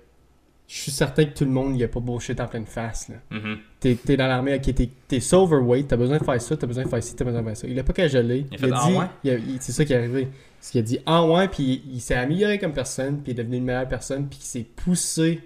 je 0.66 0.74
suis 0.76 0.90
certain 0.92 1.24
que 1.26 1.34
tout 1.36 1.44
le 1.44 1.50
monde 1.50 1.74
n'y 1.74 1.84
a 1.84 1.88
pas 1.88 2.00
bullshit 2.00 2.40
en 2.40 2.46
pleine 2.46 2.64
face. 2.66 3.08
Là. 3.08 3.16
Mhm. 3.30 3.58
T'es, 3.80 3.94
t'es 3.96 4.16
dans 4.16 4.26
l'armée, 4.26 4.54
ok, 4.54 4.74
t'es, 4.74 4.88
t'es 5.06 5.20
so 5.20 5.42
overweight, 5.42 5.88
t'as 5.88 5.96
besoin 5.96 6.18
de 6.18 6.24
faire 6.24 6.40
ça, 6.40 6.56
t'as 6.56 6.66
besoin 6.66 6.84
de 6.84 6.88
faire 6.88 7.02
ci, 7.02 7.14
t'as 7.14 7.24
besoin 7.24 7.42
de 7.42 7.46
faire 7.48 7.56
ça. 7.56 7.66
Il 7.68 7.78
a 7.78 7.84
pas 7.84 7.92
qu'à 7.92 8.08
geler. 8.08 8.46
Il 8.50 8.64
a 8.72 8.86
dit, 8.88 8.96
ouais? 8.96 9.06
il 9.24 9.32
il- 9.54 9.58
c'est 9.62 9.72
ça 9.72 9.84
qui 9.84 9.92
est 9.92 9.96
arrivé. 9.96 10.28
C'est 10.60 10.72
qu'il 10.72 10.80
a 10.80 10.84
dit 10.84 10.98
ah 11.04 11.26
ouais, 11.26 11.48
puis 11.48 11.82
il, 11.92 12.00
s'est 12.00 12.14
amélioré 12.14 12.58
comme 12.58 12.72
personne, 12.72 13.20
puis 13.22 13.32
il 13.32 13.38
est 13.38 13.42
devenu 13.42 13.58
une 13.58 13.64
meilleure 13.64 13.88
personne, 13.88 14.26
puis 14.28 14.38
il 14.40 14.46
s'est 14.46 14.64
poussé 14.76 15.40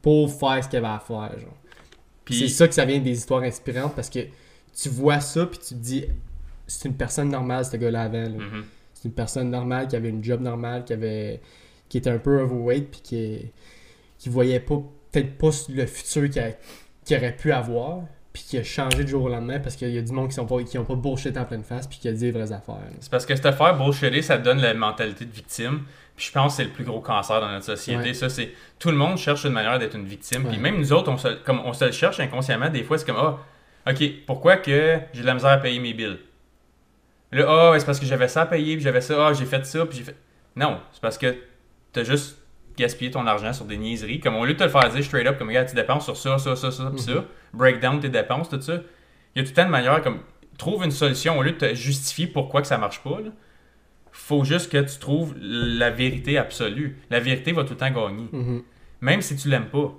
pour 0.00 0.32
faire 0.32 0.62
ce 0.62 0.68
qu'il 0.68 0.78
avait 0.78 0.86
à 0.88 1.00
faire. 1.00 1.36
Genre. 1.38 1.56
Puis, 2.24 2.36
C'est 2.38 2.48
ça 2.48 2.68
que 2.68 2.74
ça 2.74 2.84
vient 2.84 3.00
des 3.00 3.10
histoires 3.10 3.42
inspirantes 3.42 3.94
parce 3.94 4.08
que 4.08 4.20
tu 4.80 4.88
vois 4.88 5.20
ça, 5.20 5.46
puis 5.46 5.58
tu 5.58 5.74
te 5.74 5.80
dis 5.80 6.04
c'est 6.66 6.88
une 6.88 6.94
personne 6.94 7.28
normale, 7.28 7.64
ce 7.64 7.76
gars-là 7.76 8.02
avant. 8.02 8.22
là. 8.22 8.28
Mhm. 8.28 8.64
C'est 8.94 9.08
une 9.08 9.14
personne 9.14 9.50
normale 9.50 9.88
qui 9.88 9.96
avait 9.96 10.08
une 10.08 10.22
job 10.24 10.40
normale, 10.40 10.84
qui 10.84 10.92
avait 10.92 11.40
qui 11.88 11.98
était 11.98 12.10
un 12.10 12.18
peu 12.18 12.40
overweight 12.40 12.90
puis 12.90 13.00
qui 13.02 13.38
qui 14.24 14.30
voyait 14.30 14.58
pas 14.58 14.76
peut-être 15.12 15.36
pas 15.36 15.50
le 15.68 15.84
futur 15.84 16.30
qu'il 16.30 17.16
aurait 17.16 17.36
pu 17.36 17.52
avoir 17.52 18.04
puis 18.32 18.42
qui 18.42 18.56
a 18.56 18.62
changé 18.64 19.04
du 19.04 19.10
jour 19.10 19.24
au 19.24 19.28
lendemain 19.28 19.60
parce 19.60 19.76
qu'il 19.76 19.90
y 19.90 19.98
a 19.98 20.00
du 20.00 20.12
monde 20.12 20.28
qui 20.28 20.34
sont 20.34 20.46
pas 20.46 20.62
qui 20.62 20.78
ont 20.78 20.84
pas 20.84 20.94
bullshit 20.94 21.36
en 21.36 21.44
pleine 21.44 21.62
face 21.62 21.86
puis 21.86 21.98
qui 21.98 22.08
a 22.08 22.12
dit 22.12 22.24
les 22.24 22.30
vraies 22.30 22.50
affaires. 22.50 22.80
C'est 23.00 23.10
parce 23.10 23.26
que 23.26 23.36
cette 23.36 23.44
affaire 23.44 23.76
bullshitter, 23.76 24.22
ça 24.22 24.38
donne 24.38 24.62
la 24.62 24.72
mentalité 24.72 25.26
de 25.26 25.30
victime. 25.30 25.82
Puis 26.16 26.26
je 26.26 26.32
pense 26.32 26.52
que 26.52 26.56
c'est 26.56 26.64
le 26.64 26.70
plus 26.70 26.84
gros 26.84 27.00
cancer 27.00 27.38
dans 27.38 27.50
notre 27.50 27.66
société. 27.66 28.02
Ouais. 28.02 28.14
Ça, 28.14 28.30
c'est 28.30 28.52
tout 28.78 28.90
le 28.90 28.96
monde 28.96 29.18
cherche 29.18 29.44
une 29.44 29.52
manière 29.52 29.78
d'être 29.78 29.94
une 29.94 30.06
victime. 30.06 30.44
Puis 30.48 30.56
même 30.56 30.78
nous 30.78 30.94
autres, 30.94 31.12
on 31.12 31.18
se, 31.18 31.28
comme 31.44 31.60
on 31.60 31.74
se 31.74 31.84
le 31.84 31.92
cherche 31.92 32.18
inconsciemment. 32.18 32.70
Des 32.70 32.82
fois, 32.82 32.96
c'est 32.96 33.04
comme 33.04 33.18
ah, 33.18 33.38
ok, 33.86 34.02
pourquoi 34.26 34.56
que 34.56 35.00
j'ai 35.12 35.20
de 35.20 35.26
la 35.26 35.34
misère 35.34 35.50
à 35.50 35.58
payer 35.58 35.80
mes 35.80 35.92
billes 35.92 36.18
Là, 37.30 37.44
ah, 37.46 37.70
ouais, 37.72 37.78
c'est 37.78 37.86
parce 37.86 38.00
que 38.00 38.06
j'avais 38.06 38.28
ça 38.28 38.42
à 38.42 38.46
payer, 38.46 38.76
puis 38.76 38.84
j'avais 38.84 39.02
ça, 39.02 39.26
ah, 39.26 39.32
j'ai 39.34 39.44
fait 39.44 39.66
ça, 39.66 39.84
puis 39.84 39.98
j'ai 39.98 40.04
fait. 40.04 40.16
Non, 40.56 40.80
c'est 40.92 41.02
parce 41.02 41.18
que 41.18 41.36
t'as 41.92 42.04
juste 42.04 42.38
gaspillé 42.76 43.10
ton 43.10 43.26
argent 43.26 43.52
sur 43.52 43.64
des 43.64 43.76
niaiseries. 43.76 44.20
Comme 44.20 44.36
au 44.36 44.44
lieu 44.44 44.54
de 44.54 44.58
te 44.58 44.64
le 44.64 44.70
faire 44.70 44.88
dire 44.90 45.04
straight 45.04 45.26
up, 45.26 45.38
comme 45.38 45.48
regarde, 45.48 45.68
tu 45.68 45.74
dépenses 45.74 46.04
sur 46.04 46.16
ça, 46.16 46.38
ça, 46.38 46.56
ça, 46.56 46.70
ça, 46.70 46.84
Mhm. 46.90 46.98
ça, 46.98 47.24
break 47.52 47.80
down 47.80 48.00
tes 48.00 48.08
dépenses, 48.08 48.48
tout 48.48 48.60
ça. 48.60 48.74
Il 49.34 49.38
y 49.38 49.40
a 49.40 49.44
tout 49.44 49.50
le 49.50 49.54
temps 49.54 49.64
de 49.64 49.70
manière 49.70 50.00
comme 50.02 50.18
trouve 50.58 50.84
une 50.84 50.90
solution 50.90 51.38
au 51.38 51.42
lieu 51.42 51.52
de 51.52 51.56
te 51.56 51.74
justifier 51.74 52.26
pourquoi 52.26 52.60
que 52.62 52.66
ça 52.68 52.78
marche 52.78 53.02
pas. 53.02 53.20
Là. 53.20 53.30
Faut 54.12 54.44
juste 54.44 54.70
que 54.70 54.78
tu 54.78 54.98
trouves 54.98 55.34
la 55.40 55.90
vérité 55.90 56.38
absolue. 56.38 56.98
La 57.10 57.18
vérité 57.20 57.52
va 57.52 57.64
tout 57.64 57.70
le 57.72 57.76
temps 57.78 57.90
gagner. 57.90 58.28
Mhm. 58.32 58.62
Même 59.00 59.20
si 59.22 59.36
tu 59.36 59.48
l'aimes 59.48 59.66
pas. 59.66 59.92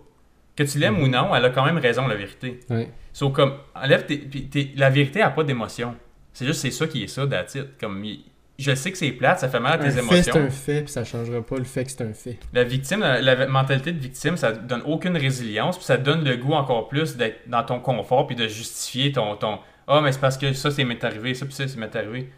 Que 0.56 0.64
tu 0.64 0.78
l'aimes 0.80 1.02
ou 1.02 1.08
non, 1.10 1.36
elle 1.36 1.44
a 1.44 1.50
quand 1.50 1.66
même 1.66 1.78
raison, 1.80 2.08
la 2.08 2.16
vérité. 2.16 2.62
Ouais. 2.70 2.90
Sauf 3.12 3.34
comme, 3.34 3.56
enlève 3.76 4.06
tes, 4.06 4.72
la 4.78 4.90
vérité 4.90 5.22
a 5.22 5.30
pas 5.30 5.44
d'émotion. 5.44 5.96
C'est 6.32 6.46
juste, 6.46 6.62
c'est 6.62 6.72
ça 6.72 6.88
qui 6.88 7.04
est 7.04 7.08
ça, 7.08 7.24
it. 7.24 7.78
Comme, 7.78 8.04
il- 8.06 8.24
je 8.58 8.74
sais 8.74 8.92
que 8.92 8.98
c'est 8.98 9.12
plate, 9.12 9.40
ça 9.40 9.50
fait 9.50 9.60
mal 9.60 9.74
à 9.74 9.78
tes 9.78 9.88
Un 9.88 9.92
fait 9.92 10.00
émotions. 10.00 10.34
c'est 10.34 10.40
un 10.40 10.50
fait 10.50 10.82
puis 10.84 10.92
ça 10.92 11.04
changera 11.04 11.42
pas 11.42 11.58
le 11.58 11.64
fait 11.66 11.84
que 11.84 11.92
c'est 11.92 12.02
un 12.04 12.14
fait. 12.14 12.38
La 12.54 12.64
victime, 12.64 13.02
la, 13.02 13.20
la 13.22 13.48
mentalité 13.48 13.92
de 13.92 14.00
victime, 14.00 14.38
ça 14.38 14.52
donne 14.54 14.82
aucune 14.86 15.18
résilience, 15.18 15.78
puis 15.78 15.86
ça 15.86 15.98
donne 15.98 16.24
le 16.24 16.38
goût 16.38 16.54
encore 16.54 16.88
plus 16.88 17.18
d'être 17.18 17.48
dans 17.50 17.64
ton 17.64 17.80
confort, 17.80 18.28
puis 18.28 18.36
de 18.36 18.48
justifier 18.48 19.12
ton. 19.12 19.36
ton 19.36 19.60
ah, 19.88 20.02
mais 20.02 20.12
c'est 20.12 20.20
parce 20.22 20.38
que 20.38 20.54
ça, 20.54 20.72
c'est 20.72 20.84
m'est 20.84 21.04
arrivé, 21.04 21.34
ça, 21.34 21.46
puis 21.46 21.54
ça, 21.54 21.68
c'est 21.68 21.78
m'est 21.78 21.96
arrivé. 21.96 22.30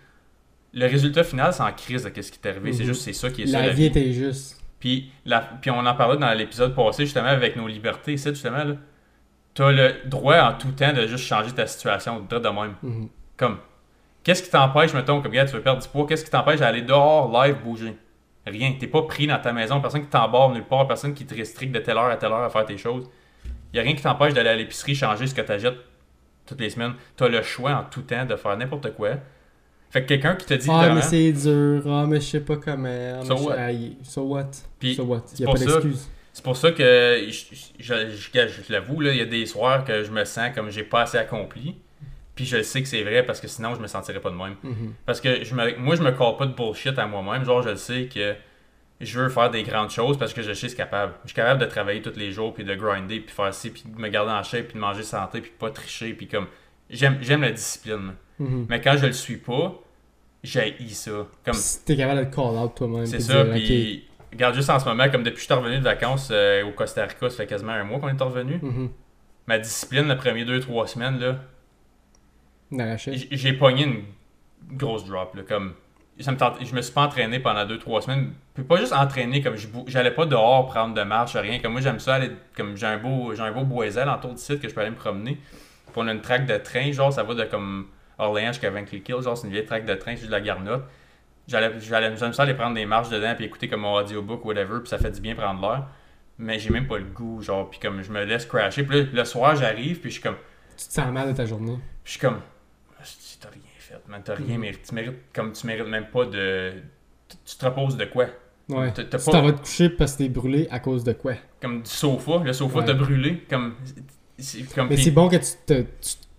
Le 0.73 0.85
résultat 0.85 1.23
final, 1.23 1.53
c'est 1.53 1.63
en 1.63 1.71
crise 1.71 2.03
de 2.03 2.21
ce 2.21 2.31
qui 2.31 2.39
t'est 2.39 2.49
arrivé. 2.49 2.73
C'est 2.73 2.83
Mhm. 2.83 2.87
juste, 2.89 3.01
c'est 3.03 3.13
ça 3.13 3.29
qui 3.29 3.43
est 3.43 3.47
ça, 3.47 3.59
La 3.61 3.67
la 3.67 3.73
vie 3.73 3.89
vie. 3.89 3.99
est 3.99 4.09
injuste. 4.09 4.59
Puis, 4.79 5.11
la, 5.25 5.39
puis 5.61 5.71
on 5.71 5.79
en 5.85 5.95
parlait 5.95 6.17
dans 6.19 6.31
l'épisode 6.33 6.75
passé, 6.75 7.05
justement, 7.05 7.27
avec 7.27 7.55
nos 7.55 7.67
libertés. 7.67 8.17
C'est 8.17 8.29
justement, 8.33 8.63
là. 8.63 8.75
T'as 9.53 9.71
le 9.71 9.93
droit 10.05 10.37
en 10.41 10.53
tout 10.53 10.71
temps 10.73 10.93
de 10.93 11.07
juste 11.07 11.23
changer 11.25 11.51
ta 11.51 11.65
situation, 11.65 12.19
de 12.19 12.37
de 12.37 12.47
même. 12.49 12.75
Mhm. 12.83 13.09
Comme, 13.37 13.57
qu'est-ce 14.27 14.43
qui 14.43 14.49
t'empêche, 14.49 14.93
mettons, 14.93 15.21
comme, 15.21 15.31
gars, 15.31 15.45
tu 15.45 15.53
veux 15.53 15.61
perdre 15.61 15.81
du 15.81 15.87
poids, 15.87 16.05
qu'est-ce 16.05 16.25
qui 16.25 16.29
t'empêche 16.29 16.59
d'aller 16.59 16.81
dehors, 16.81 17.31
live, 17.31 17.55
bouger? 17.63 17.95
Rien. 18.45 18.73
T'es 18.79 18.87
pas 18.87 19.01
pris 19.03 19.25
dans 19.25 19.39
ta 19.39 19.53
maison, 19.53 19.79
personne 19.81 20.01
qui 20.01 20.07
t'embarque 20.09 20.53
nulle 20.53 20.65
part, 20.65 20.85
personne 20.87 21.13
qui 21.13 21.25
te 21.25 21.33
restricte 21.33 21.73
de 21.73 21.79
telle 21.79 21.95
heure 21.97 22.05
à 22.09 22.17
telle 22.17 22.31
heure 22.31 22.43
à 22.43 22.49
faire 22.49 22.65
tes 22.65 22.77
choses. 22.77 23.09
Y 23.73 23.79
a 23.79 23.81
rien 23.83 23.93
qui 23.95 24.03
t'empêche 24.03 24.33
d'aller 24.33 24.49
à 24.49 24.55
l'épicerie, 24.55 24.95
changer 24.95 25.27
ce 25.27 25.33
que 25.35 25.41
t'achètes 25.41 25.77
toutes 26.45 26.59
les 26.61 26.69
semaines. 26.69 26.93
T'as 27.15 27.27
le 27.29 27.41
choix 27.41 27.71
en 27.71 27.83
tout 27.83 28.01
temps 28.01 28.25
de 28.25 28.35
faire 28.35 28.55
n'importe 28.57 28.93
quoi. 28.95 29.11
Fait 29.89 30.01
que 30.03 30.07
quelqu'un 30.07 30.35
qui 30.35 30.45
te 30.45 30.53
dit 30.53 30.67
Ah, 30.69 30.93
mais 30.93 31.01
c'est 31.01 31.31
dur. 31.31 31.83
Ah, 31.87 32.05
mais 32.07 32.17
je 32.21 32.25
sais 32.25 32.41
pas 32.41 32.57
comment. 32.57 32.89
Ah, 33.21 33.23
So 33.25 33.35
what? 33.35 33.55
So 34.03 34.21
what? 34.23 34.51
Puis, 34.79 34.95
so 34.95 35.03
what? 35.03 35.17
a 35.41 35.43
pour 35.45 35.53
pas 35.53 35.59
ça- 35.59 35.65
d'excuse. 35.65 36.09
C'est 36.33 36.43
pour 36.43 36.55
ça 36.57 36.71
que 36.71 37.27
je, 37.29 37.55
je, 37.79 37.93
je- 38.09 38.63
je 38.67 38.71
l'avoue, 38.71 39.01
il 39.01 39.15
y 39.17 39.21
a 39.21 39.25
des 39.25 39.45
soirs 39.45 39.83
que 39.83 40.03
je 40.03 40.11
me 40.11 40.23
sens 40.23 40.53
comme 40.53 40.69
j'ai 40.69 40.83
pas 40.83 41.01
assez 41.01 41.17
accompli. 41.17 41.75
Puis 42.37 42.45
je 42.45 42.55
le 42.57 42.63
sais 42.63 42.81
que 42.81 42.87
c'est 42.87 43.03
vrai 43.03 43.23
parce 43.25 43.41
que 43.41 43.47
sinon 43.49 43.75
je 43.75 43.81
me 43.81 43.87
sentirais 43.87 44.21
pas 44.21 44.29
de 44.29 44.35
même. 44.35 44.55
Mhm. 44.63 44.93
Parce 45.05 45.19
que 45.19 45.43
je 45.43 45.53
me, 45.53 45.75
moi 45.77 45.95
je 45.95 46.03
me 46.03 46.11
colle 46.11 46.37
pas 46.37 46.45
de 46.45 46.53
bullshit 46.53 46.97
à 46.97 47.05
moi-même. 47.07 47.43
Genre 47.43 47.61
je 47.63 47.69
le 47.69 47.75
sais 47.75 48.07
que 48.13 48.35
je 49.01 49.19
veux 49.19 49.29
faire 49.29 49.49
des 49.51 49.63
grandes 49.63 49.89
choses 49.89 50.17
parce 50.17 50.33
que 50.33 50.41
je 50.41 50.53
sais 50.53 50.61
que 50.61 50.61
je 50.61 50.67
suis 50.67 50.77
capable. 50.77 51.13
Je 51.23 51.29
suis 51.29 51.35
capable 51.35 51.59
de 51.59 51.65
travailler 51.65 52.01
tous 52.01 52.15
les 52.15 52.31
jours 52.31 52.53
puis 52.53 52.63
de 52.63 52.73
grinder 52.75 53.19
puis 53.19 53.35
faire 53.35 53.53
ci 53.53 53.71
puis 53.71 53.83
de 53.85 53.99
me 53.99 54.07
garder 54.07 54.31
en 54.31 54.43
shape 54.43 54.67
puis 54.67 54.75
de 54.75 54.79
manger 54.79 55.03
santé 55.03 55.41
puis 55.41 55.51
de 55.51 55.55
pas 55.57 55.71
tricher 55.71 56.13
puis 56.13 56.27
comme 56.27 56.47
j'aime 56.89 57.41
la 57.41 57.51
discipline. 57.51 58.13
Mhm. 58.39 58.67
Mais 58.69 58.79
quand 58.79 58.95
je 58.97 59.07
le 59.07 59.13
suis 59.13 59.37
pas, 59.37 59.73
j'ai 60.43 60.75
ça. 60.89 61.27
Comme, 61.43 61.53
Si 61.55 61.83
t'es 61.83 61.97
capable 61.97 62.19
de 62.21 62.25
te 62.29 62.35
call 62.35 62.55
out 62.57 62.75
toi-même. 62.75 63.05
c'est 63.05 63.19
ça, 63.19 63.43
dire, 63.43 63.53
puis 63.53 64.05
regarde 64.31 64.55
juste 64.55 64.69
en 64.69 64.79
ce 64.79 64.85
moment, 64.85 65.09
comme 65.09 65.23
depuis 65.23 65.35
que 65.35 65.41
je 65.41 65.45
suis 65.45 65.53
revenu 65.53 65.79
de 65.79 65.83
vacances 65.83 66.29
euh, 66.31 66.63
au 66.65 66.71
Costa 66.71 67.03
Rica, 67.05 67.29
ça 67.29 67.35
fait 67.37 67.47
quasiment 67.47 67.71
un 67.73 67.83
mois 67.83 67.99
qu'on 67.99 68.09
est 68.09 68.21
revenu. 68.21 68.59
mhm, 68.61 68.89
Ma 69.47 69.57
discipline, 69.59 70.07
les 70.09 70.15
premiers 70.17 70.43
2-3 70.45 70.87
semaines, 70.87 71.19
là, 71.19 71.39
j'ai 73.11 73.53
pogné 73.53 73.83
une 73.85 74.03
grosse 74.77 75.05
drop. 75.05 75.35
Là, 75.35 75.43
comme, 75.47 75.73
ça 76.19 76.31
me 76.31 76.37
tente- 76.37 76.57
je 76.65 76.73
me 76.75 76.81
suis 76.81 76.93
pas 76.93 77.03
entraîné 77.03 77.39
pendant 77.39 77.65
2-3 77.65 78.01
semaines. 78.01 78.33
Puis 78.53 78.63
pas 78.63 78.77
juste 78.77 78.93
entraîné, 78.93 79.41
comme 79.41 79.55
je 79.55 79.67
j'allais 79.87 80.11
pas 80.11 80.25
dehors 80.25 80.67
prendre 80.67 80.93
de 80.93 81.01
marche, 81.03 81.35
rien. 81.35 81.59
Comme 81.59 81.73
moi, 81.73 81.81
j'aime 81.81 81.99
ça 81.99 82.15
aller. 82.15 82.31
Comme 82.55 82.75
j'ai 82.75 82.87
un 82.87 82.97
beau, 82.97 83.33
j'ai 83.35 83.41
un 83.41 83.51
beau 83.51 83.63
boisel 83.63 84.09
en 84.09 84.17
tour 84.17 84.31
du 84.33 84.41
site 84.41 84.59
que 84.61 84.67
je 84.67 84.73
peux 84.73 84.81
aller 84.81 84.89
me 84.89 84.95
promener. 84.95 85.35
Puis 85.35 85.93
on 85.95 86.07
a 86.07 86.11
une 86.11 86.21
track 86.21 86.45
de 86.45 86.57
train, 86.57 86.91
genre, 86.91 87.13
ça 87.13 87.23
va 87.23 87.33
de 87.33 87.43
comme 87.43 87.87
Orléans 88.17 88.47
jusqu'à 88.51 88.69
Vankilkil, 88.71 89.21
genre, 89.21 89.37
c'est 89.37 89.45
une 89.47 89.53
vieille 89.53 89.65
track 89.65 89.85
de 89.85 89.93
train 89.93 90.15
sur 90.15 90.27
de 90.27 90.31
la 90.31 90.41
garnotte. 90.41 90.83
J'allais, 91.47 91.71
j'aime 91.79 92.33
ça 92.33 92.43
aller 92.43 92.55
prendre 92.55 92.75
des 92.75 92.85
marches 92.85 93.09
dedans, 93.09 93.33
puis 93.35 93.45
écouter 93.45 93.69
comme 93.69 93.81
mon 93.81 93.93
audiobook, 93.93 94.43
whatever, 94.43 94.79
puis 94.79 94.89
ça 94.89 94.97
fait 94.97 95.11
du 95.11 95.21
bien 95.21 95.33
prendre 95.33 95.61
l'air. 95.61 95.83
Mais 96.39 96.59
j'ai 96.59 96.71
même 96.71 96.87
pas 96.87 96.97
le 96.97 97.05
goût, 97.05 97.41
genre, 97.41 97.69
puis 97.69 97.79
comme 97.79 98.01
je 98.01 98.11
me 98.11 98.23
laisse 98.25 98.45
crasher. 98.45 98.83
Puis 98.83 99.01
là, 99.03 99.07
le 99.13 99.23
soir, 99.23 99.55
j'arrive, 99.55 99.99
puis 100.01 100.09
je 100.09 100.15
suis 100.15 100.23
comme. 100.23 100.35
Tu 100.77 100.87
te 100.87 100.93
sens 100.93 101.11
mal 101.11 101.29
de 101.29 101.33
ta 101.37 101.45
journée. 101.45 101.77
Puis 102.03 102.05
je 102.05 102.11
suis 102.11 102.19
comme, 102.19 102.41
t'as 104.23 104.35
rien 104.35 104.57
mérité. 104.57 104.81
Tu 104.89 104.95
mérites, 104.95 105.15
comme 105.33 105.51
tu 105.51 105.65
mérites 105.67 105.87
même 105.87 106.07
pas 106.11 106.25
de. 106.25 106.71
tu- 107.45 107.57
te 107.57 107.65
reposes 107.65 107.97
de 107.97 108.05
quoi? 108.05 108.25
Ouais. 108.69 108.91
T'as- 108.93 109.03
t'as 109.05 109.17
Tu 109.17 109.25
pas- 109.25 109.31
t'en 109.31 109.41
vas 109.43 109.51
te 109.53 109.59
coucher 109.61 109.89
parce 109.89 110.13
que 110.13 110.17
t'es 110.19 110.29
brûlé 110.29 110.67
à 110.71 110.79
cause 110.79 111.03
de 111.03 111.13
quoi? 111.13 111.33
Comme 111.61 111.81
du 111.83 111.89
sofa, 111.89 112.41
le 112.43 112.53
sofa 112.53 112.79
Ouais. 112.79 112.85
t'a 112.85 112.93
brûlé. 112.93 113.43
Comme. 113.49 113.75
c'est- 114.37 114.73
comme 114.73 114.87
Mais 114.89 114.97
c'est 114.97 115.11
bon 115.11 115.27
que 115.29 115.35
tu 115.37 115.51
te, 115.65 115.81
tu, 115.81 115.87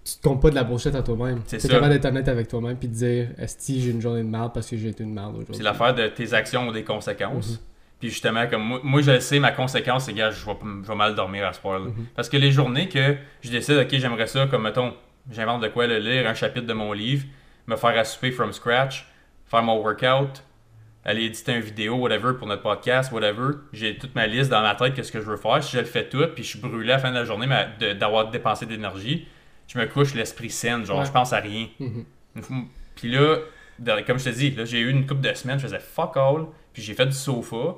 tu 0.04 0.16
te 0.16 0.22
comptes 0.22 0.40
pas 0.42 0.50
de 0.50 0.54
la 0.54 0.64
bullshit 0.64 0.94
à 0.94 1.02
toi-même. 1.02 1.40
C'est 1.46 1.58
T'es 1.58 1.68
capable 1.68 1.92
d'être 1.92 2.04
honnête 2.06 2.28
avec 2.28 2.48
toi-même 2.48 2.76
puis 2.76 2.88
de 2.88 2.94
dire 2.94 3.28
Esti, 3.38 3.80
j'ai 3.80 3.90
une 3.90 4.00
journée 4.00 4.22
de 4.22 4.28
merde 4.28 4.52
parce 4.54 4.68
que 4.70 4.76
j'ai 4.76 4.88
été 4.88 5.02
une 5.04 5.12
merde 5.14 5.34
aujourd'hui. 5.34 5.56
C'est 5.56 5.62
l'affaire 5.62 5.94
de 5.94 6.06
tes 6.08 6.32
actions 6.34 6.68
ont 6.68 6.72
des 6.72 6.84
conséquences. 6.84 7.50
Mhm. 7.52 7.58
Puis 8.00 8.10
justement, 8.10 8.46
comme 8.46 8.62
moi, 8.62 8.80
moi, 8.84 9.02
je 9.02 9.10
le 9.10 9.20
sais, 9.20 9.40
ma 9.40 9.50
conséquence, 9.50 10.04
c'est 10.04 10.12
que 10.12 10.18
je 10.18 10.46
vais, 10.46 10.52
je 10.84 10.88
vais 10.88 10.94
mal 10.94 11.14
dormir 11.16 11.46
à 11.46 11.52
ce 11.52 11.60
point-là. 11.60 11.86
Mhm. 11.86 12.06
Parce 12.14 12.28
que 12.28 12.36
les 12.36 12.52
journées 12.52 12.88
que 12.88 13.16
je 13.42 13.50
décide, 13.50 13.76
ok, 13.76 13.88
j'aimerais 13.90 14.28
ça, 14.28 14.46
comme 14.46 14.62
mettons, 14.62 14.94
j'invente 15.30 15.62
de 15.62 15.68
quoi 15.68 15.86
le 15.88 15.98
lire, 15.98 16.28
un 16.28 16.34
chapitre 16.34 16.66
de 16.66 16.72
mon 16.74 16.92
livre, 16.92 17.24
me 17.68 17.76
faire 17.76 17.96
à 17.96 18.02
souper 18.04 18.32
from 18.32 18.52
scratch, 18.52 19.06
faire 19.46 19.62
mon 19.62 19.76
workout, 19.80 20.42
aller 21.04 21.24
éditer 21.26 21.52
une 21.54 21.60
vidéo, 21.60 21.94
whatever, 21.96 22.32
pour 22.36 22.46
notre 22.48 22.62
podcast, 22.62 23.12
whatever. 23.12 23.52
J'ai 23.72 23.96
toute 23.96 24.14
ma 24.16 24.26
liste 24.26 24.50
dans 24.50 24.60
ma 24.62 24.74
tête, 24.74 24.94
qu'est-ce 24.94 25.12
que 25.12 25.20
je 25.20 25.26
veux 25.26 25.36
faire. 25.36 25.62
Si 25.62 25.72
je 25.76 25.78
le 25.78 25.84
fais 25.86 26.08
tout, 26.08 26.24
puis 26.34 26.42
je 26.42 26.48
suis 26.48 26.58
brûlé 26.58 26.90
à 26.92 26.96
la 26.96 26.98
fin 26.98 27.10
de 27.10 27.14
la 27.16 27.24
journée 27.24 27.46
d'avoir 27.98 28.30
dépensé 28.30 28.66
d'énergie, 28.66 29.28
je 29.68 29.78
me 29.78 29.86
couche 29.86 30.14
l'esprit 30.14 30.50
sain, 30.50 30.82
genre 30.84 30.98
Ouais. 31.00 31.06
je 31.06 31.12
pense 31.12 31.32
à 31.32 31.38
rien. 31.38 31.68
Mhm. 31.78 32.04
Fois- 32.42 32.56
Puis 32.96 33.10
là, 33.12 33.36
comme 34.06 34.18
je 34.18 34.24
te 34.24 34.30
dis, 34.30 34.50
là, 34.50 34.64
j'ai 34.64 34.80
eu 34.80 34.90
une 34.90 35.06
couple 35.06 35.20
de 35.20 35.32
semaines, 35.34 35.58
je 35.58 35.66
faisais 35.66 35.78
fuck 35.78 36.16
all, 36.16 36.46
puis 36.72 36.82
j'ai 36.82 36.94
fait 36.94 37.06
du 37.06 37.12
sofa. 37.12 37.76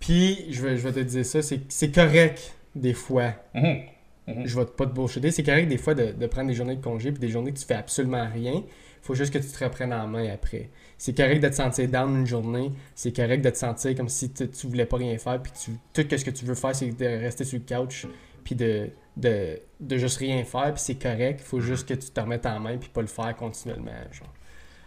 Puis, 0.00 0.46
je 0.50 0.62
vais, 0.62 0.76
je 0.76 0.82
vais 0.82 0.92
te 0.92 1.00
dire 1.00 1.24
ça, 1.24 1.40
c'est 1.42 1.60
c'est 1.72 1.90
correct 1.94 2.54
des 2.74 2.92
fois. 2.94 3.32
Je 3.54 4.58
vais 4.58 4.66
pas 4.66 4.86
te 4.86 4.90
bullshiter. 4.92 5.30
C'est 5.30 5.44
correct 5.44 5.68
des 5.68 5.78
fois 5.78 5.94
de, 5.94 6.12
de 6.12 6.26
prendre 6.26 6.48
des 6.48 6.54
journées 6.54 6.76
de 6.76 6.82
congé 6.82 7.12
puis 7.12 7.20
des 7.20 7.28
journées 7.28 7.52
que 7.52 7.58
tu 7.58 7.64
fais 7.64 7.74
absolument 7.74 8.28
rien. 8.32 8.62
Faut 9.06 9.14
juste 9.14 9.32
que 9.32 9.38
tu 9.38 9.46
te 9.48 9.64
reprennes 9.64 9.92
en 9.92 10.06
main 10.06 10.28
après. 10.32 10.70
C'est 10.98 11.16
correct 11.16 11.40
de 11.40 11.48
te 11.48 11.54
sentir 11.54 11.88
down 11.88 12.14
une 12.16 12.26
journée. 12.26 12.70
C'est 12.94 13.14
correct 13.14 13.42
de 13.42 13.50
te 13.50 13.56
sentir 13.58 13.94
comme 13.94 14.08
si 14.08 14.32
tu, 14.32 14.48
tu 14.48 14.66
voulais 14.66 14.86
pas 14.86 14.96
rien 14.96 15.16
faire. 15.18 15.40
Puis 15.42 15.52
tu, 15.52 15.70
tout 15.92 16.16
ce 16.16 16.24
que 16.24 16.30
tu 16.30 16.44
veux 16.44 16.54
faire, 16.54 16.74
c'est 16.74 16.90
de 16.90 17.04
rester 17.04 17.44
sur 17.44 17.58
le 17.58 17.76
couch. 17.76 18.06
Puis 18.44 18.54
de, 18.54 18.88
de, 19.16 19.58
de 19.80 19.96
juste 19.98 20.18
rien 20.18 20.42
faire. 20.44 20.72
Puis 20.74 20.82
c'est 20.82 21.00
correct. 21.02 21.40
faut 21.40 21.60
juste 21.60 21.88
que 21.88 21.94
tu 21.94 22.10
te 22.10 22.20
remettes 22.20 22.46
en 22.46 22.58
main. 22.60 22.76
Puis 22.78 22.88
pas 22.88 23.00
le 23.02 23.06
faire 23.06 23.34
continuellement. 23.36 23.90
Genre. 24.12 24.28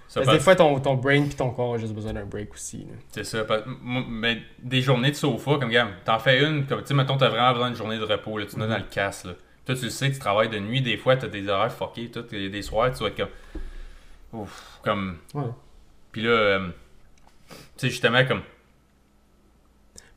Ça 0.08 0.22
Parce 0.22 0.26
que 0.26 0.32
fait- 0.32 0.38
des 0.40 0.44
fois, 0.44 0.56
ton, 0.56 0.80
ton 0.80 0.96
brain 0.96 1.22
puis 1.26 1.36
ton 1.36 1.52
corps 1.52 1.70
ont 1.70 1.78
juste 1.78 1.94
besoin 1.94 2.14
d'un 2.14 2.26
break 2.26 2.52
aussi. 2.54 2.88
C'est 3.12 3.24
ça. 3.24 3.46
Mais 4.10 4.40
des 4.64 4.82
journées 4.82 5.12
de 5.12 5.16
sofa, 5.16 5.58
comme 5.60 5.70
gars, 5.70 5.88
t'en 6.04 6.18
fais 6.18 6.44
une, 6.44 6.66
comme 6.66 6.82
tu 6.82 6.88
sais, 6.88 6.94
mettons, 6.96 7.18
t'as 7.18 7.30
vraiment 7.30 7.52
besoin 7.52 7.68
d'une 7.70 7.78
journée 7.78 8.00
de 8.00 8.04
repos, 8.06 8.40
là, 8.40 8.46
tu 8.48 8.56
Mhm. 8.56 8.62
n'as 8.64 8.68
dans 8.68 8.78
le 8.84 8.90
casse, 8.90 9.26
là. 9.26 9.34
Toi, 9.66 9.76
tu 9.76 9.84
le 9.84 9.92
sais, 9.92 10.10
tu 10.12 10.18
travailles 10.18 10.50
de 10.50 10.58
nuit, 10.58 10.82
des 10.82 10.98
fois, 10.98 11.16
t'as 11.16 11.28
des 11.28 11.48
horaires 11.48 11.72
fuckés, 11.72 12.10
tout, 12.10 12.22
a 12.22 12.50
des 12.50 12.62
soirs, 12.64 12.92
tu 12.92 13.04
vas 13.04 13.10
être 13.10 13.18
comme. 13.18 13.28
Ouf, 14.34 14.80
comme. 14.84 15.18
Ouais. 15.34 15.44
Puis 16.12 16.22
là, 16.24 16.30
euh, 16.30 16.70
tu 17.50 17.56
sais, 17.78 17.90
justement, 17.90 18.24
comme 18.26 18.42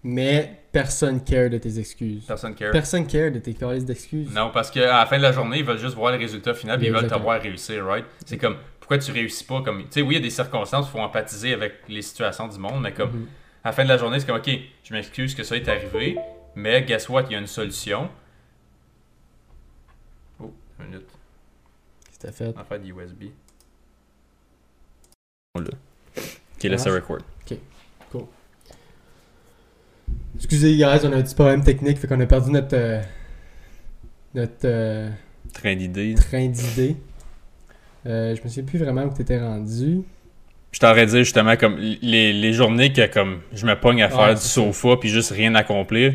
Mais 0.04 0.60
personne 0.72 1.22
care 1.22 1.48
de 1.50 1.58
tes 1.58 1.78
excuses. 1.78 2.24
personne 2.26 2.54
care. 2.54 2.72
Personne 2.72 3.06
care 3.06 3.30
de 3.30 3.38
tes 3.38 3.54
calices 3.54 3.84
d'excuses. 3.84 4.32
Non, 4.32 4.50
parce 4.52 4.70
qu'à 4.70 4.86
la 4.98 5.06
fin 5.06 5.16
de 5.18 5.22
la 5.22 5.32
journée, 5.32 5.58
ils 5.58 5.64
veulent 5.64 5.78
juste 5.78 5.94
voir 5.94 6.12
le 6.12 6.18
résultat 6.18 6.54
final, 6.54 6.78
puis 6.78 6.88
ils 6.88 6.92
veulent 6.92 7.06
te 7.08 7.14
voir 7.14 7.40
réussir, 7.40 7.84
right? 7.86 8.04
C'est 8.26 8.38
comme, 8.38 8.56
pourquoi 8.80 8.98
tu 8.98 9.12
réussis 9.12 9.44
pas 9.44 9.62
comme. 9.62 9.82
Tu 9.84 9.88
sais, 9.92 10.02
oui, 10.02 10.14
il 10.14 10.18
y 10.18 10.20
a 10.20 10.22
des 10.22 10.30
circonstances, 10.30 10.86
il 10.88 10.90
faut 10.90 10.98
empathiser 11.00 11.52
avec 11.54 11.74
les 11.88 12.02
situations 12.02 12.48
du 12.48 12.58
monde, 12.58 12.82
mais 12.82 12.92
comme, 12.92 13.10
Mhm. 13.12 13.26
à 13.64 13.68
la 13.68 13.72
fin 13.72 13.84
de 13.84 13.88
la 13.88 13.96
journée, 13.96 14.18
c'est 14.18 14.26
comme, 14.26 14.38
ok, 14.38 14.50
je 14.82 14.92
m'excuse 14.94 15.34
que 15.34 15.42
ça 15.44 15.56
est 15.56 15.68
arrivé, 15.68 16.16
mais 16.56 16.82
guess 16.82 17.08
what, 17.08 17.22
il 17.24 17.32
y 17.32 17.34
a 17.36 17.38
une 17.38 17.46
solution. 17.46 18.10
Oh, 20.40 20.52
une 20.80 20.86
minute, 20.86 21.08
Qu'est-ce 22.06 22.18
que 22.18 22.26
t'as 22.26 22.32
fait? 22.32 22.58
affaire 22.58 22.80
d'USB. 22.80 23.24
Là. 25.60 25.64
Ok, 26.56 26.64
là, 26.64 26.78
Ça 26.78 26.84
ça 26.84 26.90
marche? 26.90 27.02
record. 27.02 27.18
Excusez, 30.34 30.76
guys, 30.76 31.00
on 31.04 31.12
a 31.12 31.16
un 31.16 31.22
petit 31.22 31.34
problème 31.34 31.62
technique, 31.62 31.98
fait 31.98 32.06
qu'on 32.06 32.18
a 32.20 32.26
perdu 32.26 32.50
notre, 32.50 32.74
euh, 32.74 33.00
notre 34.34 34.54
euh, 34.64 35.10
Train 35.52 35.76
d'idées. 35.76 36.14
train 36.14 36.48
d'idées. 36.48 36.96
Euh, 38.06 38.34
je 38.34 38.42
me 38.42 38.48
souviens 38.48 38.64
plus 38.64 38.78
vraiment 38.78 39.02
où 39.04 39.10
t'étais 39.14 39.38
rendu. 39.38 40.00
Je 40.72 40.80
t'aurais 40.80 41.04
dit 41.06 41.18
justement 41.18 41.54
comme 41.56 41.76
les, 41.76 42.32
les 42.32 42.52
journées 42.54 42.92
que 42.94 43.06
comme 43.12 43.42
je 43.52 43.66
me 43.66 43.78
pogne 43.78 44.02
à 44.02 44.08
faire 44.08 44.20
Ouais, 44.28 44.34
du 44.34 44.40
sofa 44.40 44.96
puis 44.98 45.10
juste 45.10 45.30
rien 45.32 45.54
accomplir. 45.54 46.14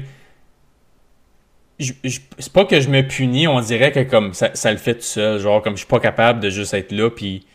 C'est 1.79 2.51
pas 2.51 2.65
que 2.65 2.81
je 2.81 2.89
me 2.89 3.07
punis, 3.07 3.47
on 3.47 3.61
dirait 3.61 3.91
que 3.91 3.99
comme 4.01 4.33
ça, 4.33 4.49
ça 4.55 4.71
le 4.71 4.77
fait 4.79 4.95
tout 4.95 5.01
seul, 5.01 5.39
genre 5.39 5.61
comme 5.61 5.73
je 5.73 5.79
suis 5.81 5.87
pas 5.87 5.99
capable 5.99 6.39
de 6.39 6.49
juste 6.49 6.73
être 6.73 6.91
là 6.91 7.11
puis 7.11 7.45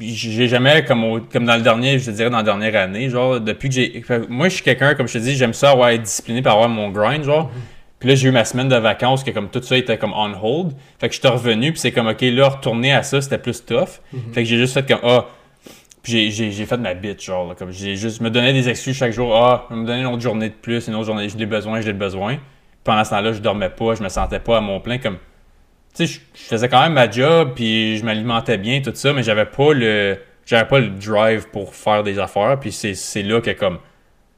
j'ai 0.00 0.48
jamais 0.48 0.84
comme 0.84 1.04
au- 1.04 1.20
comme 1.20 1.44
dans 1.44 1.56
le 1.56 1.62
dernier, 1.62 1.98
je 1.98 2.06
te 2.06 2.10
dirais 2.10 2.30
dans 2.30 2.38
la 2.38 2.42
dernière 2.42 2.74
année, 2.76 3.08
genre 3.10 3.40
depuis 3.40 3.68
que 3.68 3.74
j'ai 3.74 4.04
moi 4.28 4.48
je 4.48 4.54
suis 4.54 4.64
quelqu'un 4.64 4.94
comme 4.94 5.06
je 5.08 5.14
te 5.14 5.18
dis, 5.18 5.36
j'aime 5.36 5.54
ça 5.54 5.70
avoir 5.70 5.90
être 5.90 6.02
discipliné 6.02 6.42
pour 6.42 6.52
avoir 6.52 6.68
mon 6.68 6.90
grind 6.90 7.24
genre. 7.24 7.50
Puis 8.00 8.08
là 8.08 8.14
j'ai 8.16 8.28
eu 8.28 8.32
ma 8.32 8.44
semaine 8.44 8.68
de 8.68 8.76
vacances 8.76 9.22
que 9.24 9.30
comme 9.30 9.48
tout 9.48 9.62
ça 9.62 9.76
était 9.76 9.96
comme 9.96 10.12
on 10.12 10.32
hold. 10.42 10.72
Fait 10.98 11.08
que 11.08 11.14
je 11.14 11.20
suis 11.20 11.28
revenu 11.28 11.70
puis 11.72 11.80
c'est 11.80 11.92
comme 11.92 12.08
OK, 12.08 12.20
là 12.22 12.48
retourner 12.48 12.92
à 12.92 13.02
ça, 13.02 13.20
c'était 13.20 13.38
plus 13.38 13.64
tough. 13.64 14.00
Fait 14.32 14.42
que 14.42 14.48
j'ai 14.48 14.58
juste 14.58 14.74
fait 14.74 14.86
comme 14.86 15.00
ah 15.04 15.26
puis 16.02 16.30
j'ai, 16.30 16.52
fait 16.66 16.76
ma 16.76 16.92
bite, 16.92 17.22
genre, 17.22 17.48
là, 17.48 17.54
comme 17.54 17.70
j'ai 17.70 17.96
juste, 17.96 18.20
me 18.20 18.28
donnais 18.28 18.52
des 18.52 18.68
excuses 18.68 18.94
chaque 18.94 19.12
jour. 19.14 19.34
Ah, 19.34 19.66
je 19.70 19.74
me 19.74 19.86
donner 19.86 20.00
une 20.00 20.06
autre 20.08 20.20
journée 20.20 20.50
de 20.50 20.54
plus, 20.54 20.86
une 20.86 20.94
autre 20.96 21.06
journée, 21.06 21.30
j'ai 21.30 21.46
besoin, 21.46 21.80
j'ai 21.80 21.94
besoin. 21.94 22.36
Pendant 22.84 23.02
ce 23.04 23.08
temps-là, 23.10 23.32
je 23.32 23.38
dormais 23.38 23.70
pas, 23.70 23.94
je 23.94 24.02
me 24.02 24.10
sentais 24.10 24.38
pas 24.38 24.58
à 24.58 24.60
mon 24.60 24.80
plein, 24.80 24.98
comme, 24.98 25.16
sais, 25.94 26.06
je, 26.06 26.20
faisais 26.34 26.68
quand 26.68 26.82
même 26.82 26.92
ma 26.92 27.10
job, 27.10 27.52
puis 27.54 27.98
je 27.98 28.04
m'alimentais 28.04 28.58
bien, 28.58 28.80
tout 28.80 28.92
ça, 28.94 29.12
mais 29.12 29.22
j'avais 29.22 29.46
pas 29.46 29.72
le, 29.72 30.18
j'avais 30.44 30.68
pas 30.68 30.80
le 30.80 30.90
drive 30.90 31.48
pour 31.50 31.74
faire 31.74 32.02
des 32.02 32.18
affaires, 32.18 32.58
puis 32.60 32.72
c'est, 32.72 33.22
là 33.22 33.40
que, 33.40 33.50
comme, 33.50 33.78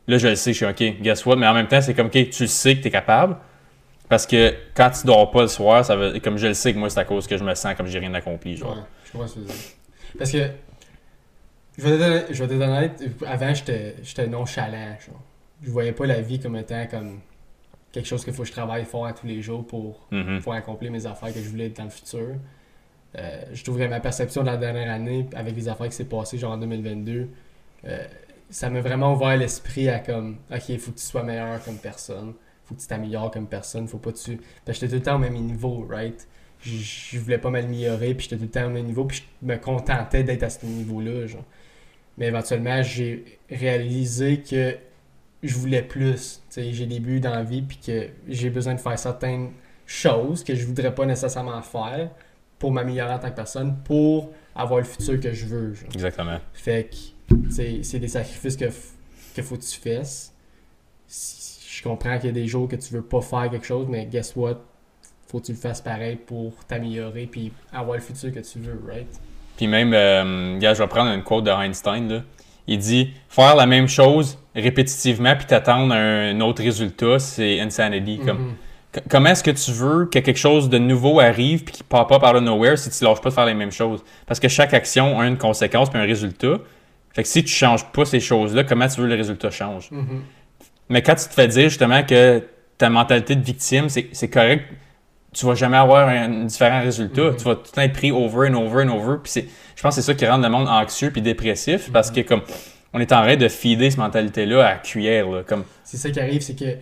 là, 0.06 0.18
je 0.18 0.28
le 0.28 0.36
sais, 0.36 0.52
je 0.52 0.56
suis 0.56 0.66
OK, 0.66 1.00
guess 1.00 1.24
what, 1.26 1.36
mais 1.36 1.46
en 1.46 1.54
même 1.54 1.68
temps, 1.68 1.80
c'est 1.80 1.94
comme, 1.94 2.06
OK, 2.06 2.30
tu 2.30 2.42
le 2.42 2.48
sais 2.48 2.76
que 2.76 2.82
t'es 2.82 2.90
capable, 2.90 3.36
parce 4.08 4.26
que 4.26 4.54
quand 4.74 4.90
tu 4.90 5.06
dors 5.06 5.30
pas 5.30 5.42
le 5.42 5.48
soir, 5.48 5.84
ça 5.84 5.96
veut, 5.96 6.18
comme 6.20 6.38
je 6.38 6.48
le 6.48 6.54
sais 6.54 6.72
que 6.72 6.78
moi, 6.78 6.90
c'est 6.90 7.00
à 7.00 7.04
cause 7.04 7.26
que 7.26 7.36
je 7.36 7.44
me 7.44 7.54
sens 7.54 7.74
comme 7.74 7.86
j'ai 7.86 7.98
rien 7.98 8.14
accompli, 8.14 8.56
genre. 8.56 8.76
Ouais, 8.76 8.82
je 9.04 9.12
comprends 9.12 9.28
ce 9.28 9.34
que 9.34 9.40
tu. 9.40 10.18
Parce 10.18 10.30
que, 10.30 10.50
je 11.78 11.84
vais 11.84 12.46
donner 12.46 12.64
honnête, 12.64 13.02
avant, 13.26 13.52
j'étais 13.52 14.26
nonchalant. 14.28 14.96
Genre. 15.04 15.20
Je 15.62 15.70
voyais 15.70 15.92
pas 15.92 16.06
la 16.06 16.20
vie 16.20 16.38
comme 16.38 16.56
étant 16.56 16.86
comme 16.86 17.20
quelque 17.96 18.06
chose 18.06 18.24
qu'il 18.24 18.32
faut 18.34 18.42
que 18.42 18.48
je 18.48 18.52
travaille 18.52 18.84
fort 18.84 19.06
à 19.06 19.12
tous 19.12 19.26
les 19.26 19.40
jours 19.42 19.66
pour 19.66 20.06
Mhm. 20.12 20.40
pour 20.42 20.52
accomplir 20.52 20.90
mes 20.92 21.06
affaires 21.06 21.32
que 21.32 21.40
je 21.40 21.48
voulais 21.48 21.70
dans 21.70 21.84
le 21.84 21.90
futur. 21.90 22.34
Euh, 23.18 23.40
je 23.52 23.64
trouve 23.64 23.78
que 23.78 23.86
ma 23.86 24.00
perception 24.00 24.42
de 24.42 24.46
la 24.46 24.56
dernière 24.58 24.90
année, 24.92 25.26
avec 25.34 25.56
les 25.56 25.68
affaires 25.68 25.88
qui 25.88 25.94
s'est 25.94 26.04
passées 26.04 26.36
genre 26.38 26.52
en 26.52 26.58
2022, 26.58 27.28
euh, 27.86 28.04
ça 28.50 28.68
m'a 28.68 28.80
vraiment 28.80 29.14
ouvert 29.14 29.36
l'esprit 29.36 29.88
à 29.88 29.98
comme, 30.00 30.36
ok, 30.54 30.68
il 30.68 30.78
faut 30.78 30.92
que 30.92 30.98
tu 30.98 31.04
sois 31.04 31.22
meilleur 31.22 31.62
comme 31.64 31.78
personne, 31.78 32.34
faut 32.66 32.74
que 32.74 32.80
tu 32.80 32.86
t'améliores 32.86 33.30
comme 33.30 33.46
personne, 33.46 33.88
faut 33.88 33.98
pas 33.98 34.12
que 34.12 34.18
tu. 34.18 34.36
Parce 34.64 34.78
que 34.78 34.86
j'étais 34.86 34.88
tout 34.88 34.94
le 34.96 35.02
temps 35.02 35.16
au 35.16 35.18
même 35.18 35.34
niveau, 35.34 35.86
right? 35.88 36.28
Je, 36.60 36.76
je 36.76 37.18
voulais 37.18 37.38
pas 37.38 37.48
m'améliorer, 37.50 38.14
puis 38.14 38.24
j'étais 38.24 38.36
tout 38.36 38.42
le 38.42 38.50
temps 38.50 38.66
au 38.66 38.70
même 38.70 38.86
niveau, 38.86 39.04
puis 39.04 39.22
je 39.42 39.46
me 39.46 39.56
contentais 39.56 40.22
d'être 40.24 40.42
à 40.42 40.50
ce 40.50 40.64
niveau-là, 40.66 41.26
genre. 41.26 41.44
Mais 42.18 42.26
éventuellement, 42.26 42.82
j'ai 42.82 43.38
réalisé 43.50 44.40
que 44.42 44.76
je 45.42 45.54
voulais 45.54 45.82
plus. 45.82 46.42
J'ai 46.56 46.86
des 46.86 47.00
buts 47.00 47.20
dans 47.20 47.34
la 47.34 47.42
vie, 47.42 47.62
puis 47.62 47.78
que 47.84 48.08
j'ai 48.28 48.50
besoin 48.50 48.74
de 48.74 48.80
faire 48.80 48.98
certaines 48.98 49.50
choses 49.86 50.42
que 50.42 50.54
je 50.54 50.66
voudrais 50.66 50.94
pas 50.94 51.06
nécessairement 51.06 51.62
faire 51.62 52.10
pour 52.58 52.72
m'améliorer 52.72 53.12
en 53.12 53.18
tant 53.18 53.30
que 53.30 53.36
personne, 53.36 53.76
pour 53.84 54.32
avoir 54.54 54.80
le 54.80 54.86
futur 54.86 55.20
que 55.20 55.32
je 55.32 55.46
veux. 55.46 55.74
genre. 55.74 55.90
Exactement. 55.92 56.38
Fait 56.54 56.90
que 56.90 57.50
c'est 57.50 57.98
des 57.98 58.08
sacrifices 58.08 58.56
que, 58.56 58.66
que 59.34 59.42
faut 59.42 59.56
que 59.56 59.62
tu 59.62 59.78
fasses. 59.78 60.32
Je 61.08 61.82
comprends 61.82 62.16
qu'il 62.16 62.26
y 62.26 62.30
a 62.30 62.32
des 62.32 62.46
jours 62.46 62.68
que 62.68 62.76
tu 62.76 62.94
veux 62.94 63.02
pas 63.02 63.20
faire 63.20 63.50
quelque 63.50 63.66
chose, 63.66 63.86
mais 63.88 64.06
guess 64.06 64.34
what? 64.34 64.60
Faut 65.28 65.40
que 65.40 65.46
tu 65.46 65.52
le 65.52 65.58
fasses 65.58 65.80
pareil 65.80 66.16
pour 66.16 66.54
t'améliorer 66.64 67.26
puis 67.26 67.52
avoir 67.72 67.96
le 67.96 68.02
futur 68.02 68.32
que 68.32 68.40
tu 68.40 68.60
veux, 68.60 68.80
right? 68.86 69.08
Puis 69.56 69.66
même, 69.66 69.92
euh, 69.92 70.58
je 70.60 70.82
vais 70.82 70.88
prendre 70.88 71.10
une 71.10 71.22
quote 71.22 71.44
de 71.44 71.50
Einstein. 71.50 72.08
Là. 72.08 72.22
Il 72.68 72.78
dit 72.78 73.10
Faire 73.28 73.54
la 73.56 73.66
même 73.66 73.88
chose 73.88 74.38
répétitivement 74.54 75.36
puis 75.36 75.46
t'attendre 75.46 75.94
un 75.94 76.40
autre 76.40 76.62
résultat, 76.62 77.18
c'est 77.18 77.60
insanity. 77.60 78.18
Comme, 78.24 78.38
Mhm. 78.38 79.02
comment 79.10 79.28
est-ce 79.30 79.44
que 79.44 79.50
tu 79.50 79.70
veux 79.72 80.06
que 80.06 80.18
quelque 80.20 80.38
chose 80.38 80.68
de 80.70 80.78
nouveau 80.78 81.20
arrive 81.20 81.64
puis 81.64 81.74
qui 81.74 81.82
pop 81.82 82.10
up 82.10 82.22
out 82.22 82.34
of 82.36 82.42
nowhere 82.42 82.78
si 82.78 82.88
tu 82.90 83.04
lâches 83.04 83.20
pas 83.20 83.28
de 83.28 83.34
faire 83.34 83.46
les 83.46 83.54
mêmes 83.54 83.72
choses? 83.72 84.02
Parce 84.26 84.40
que 84.40 84.48
chaque 84.48 84.72
action 84.72 85.20
a 85.20 85.26
une 85.26 85.36
conséquence 85.36 85.90
puis 85.90 85.98
un 85.98 86.04
résultat. 86.06 86.54
Fait 87.12 87.22
que 87.22 87.28
si 87.28 87.44
tu 87.44 87.52
changes 87.52 87.84
pas 87.92 88.04
ces 88.06 88.20
choses-là, 88.20 88.64
comment 88.64 88.88
tu 88.88 89.00
veux 89.00 89.06
que 89.06 89.12
le 89.12 89.16
résultat 89.18 89.50
change? 89.50 89.90
Mhm. 89.90 90.22
Mais 90.88 91.02
quand 91.02 91.14
tu 91.14 91.28
te 91.28 91.34
fais 91.34 91.48
dire 91.48 91.68
justement 91.68 92.02
que 92.02 92.42
ta 92.78 92.88
mentalité 92.90 93.36
de 93.36 93.44
victime, 93.44 93.88
c'est 93.88 94.28
correct, 94.30 94.64
tu 95.36 95.46
vas 95.46 95.54
jamais 95.54 95.76
avoir 95.76 96.08
un, 96.08 96.44
différent 96.44 96.80
résultat. 96.80 97.30
Mhm. 97.30 97.36
Tu 97.36 97.44
vas 97.44 97.54
tout 97.56 97.62
le 97.66 97.70
temps 97.70 97.82
être 97.82 97.92
pris 97.92 98.10
over 98.10 98.48
and 98.48 98.54
over 98.54 98.84
and 98.84 98.88
over. 98.88 99.16
Puis 99.22 99.32
je 99.74 99.82
pense 99.82 99.94
que 99.94 100.00
c'est 100.00 100.06
ça 100.12 100.14
qui 100.14 100.26
rend 100.26 100.38
le 100.38 100.48
monde 100.48 100.68
anxieux 100.68 101.10
puis 101.10 101.20
dépressif 101.22 101.90
parce 101.92 102.10
que 102.10 102.20
comme 102.22 102.42
on 102.94 103.00
est 103.00 103.12
en 103.12 103.22
train 103.22 103.36
de 103.36 103.48
feeder 103.48 103.90
cette 103.90 103.98
mentalité-là 103.98 104.66
à 104.66 104.74
cuillère. 104.76 105.28
Là, 105.28 105.42
comme, 105.42 105.64
C'est 105.84 105.98
ça 105.98 106.10
qui 106.10 106.18
arrive, 106.18 106.40
c'est 106.40 106.58
que 106.58 106.78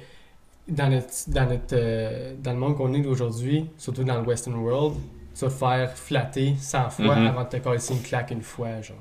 dans 0.69 0.89
notre, 0.89 1.09
dans 1.29 1.47
notre 1.49 1.75
euh, 1.75 2.35
dans 2.43 2.53
le 2.53 2.59
monde 2.59 2.77
qu'on 2.77 2.95
est 2.95 3.01
d'aujourd'hui, 3.01 3.67
surtout 3.77 4.05
dans 4.05 4.21
le 4.21 4.27
Western 4.27 4.55
world, 4.57 4.95
tu 5.37 5.45
vas 5.45 5.51
te 5.51 5.55
faire 5.57 5.93
flatter 5.97 6.55
100 6.57 6.91
fois 6.91 7.17
Mhm. 7.17 7.27
avant 7.27 7.43
de 7.43 7.49
te 7.49 7.57
coller 7.57 7.81
une 7.91 8.03
claque 8.03 8.31
une 8.31 8.43
fois, 8.43 8.81
genre. 8.81 8.97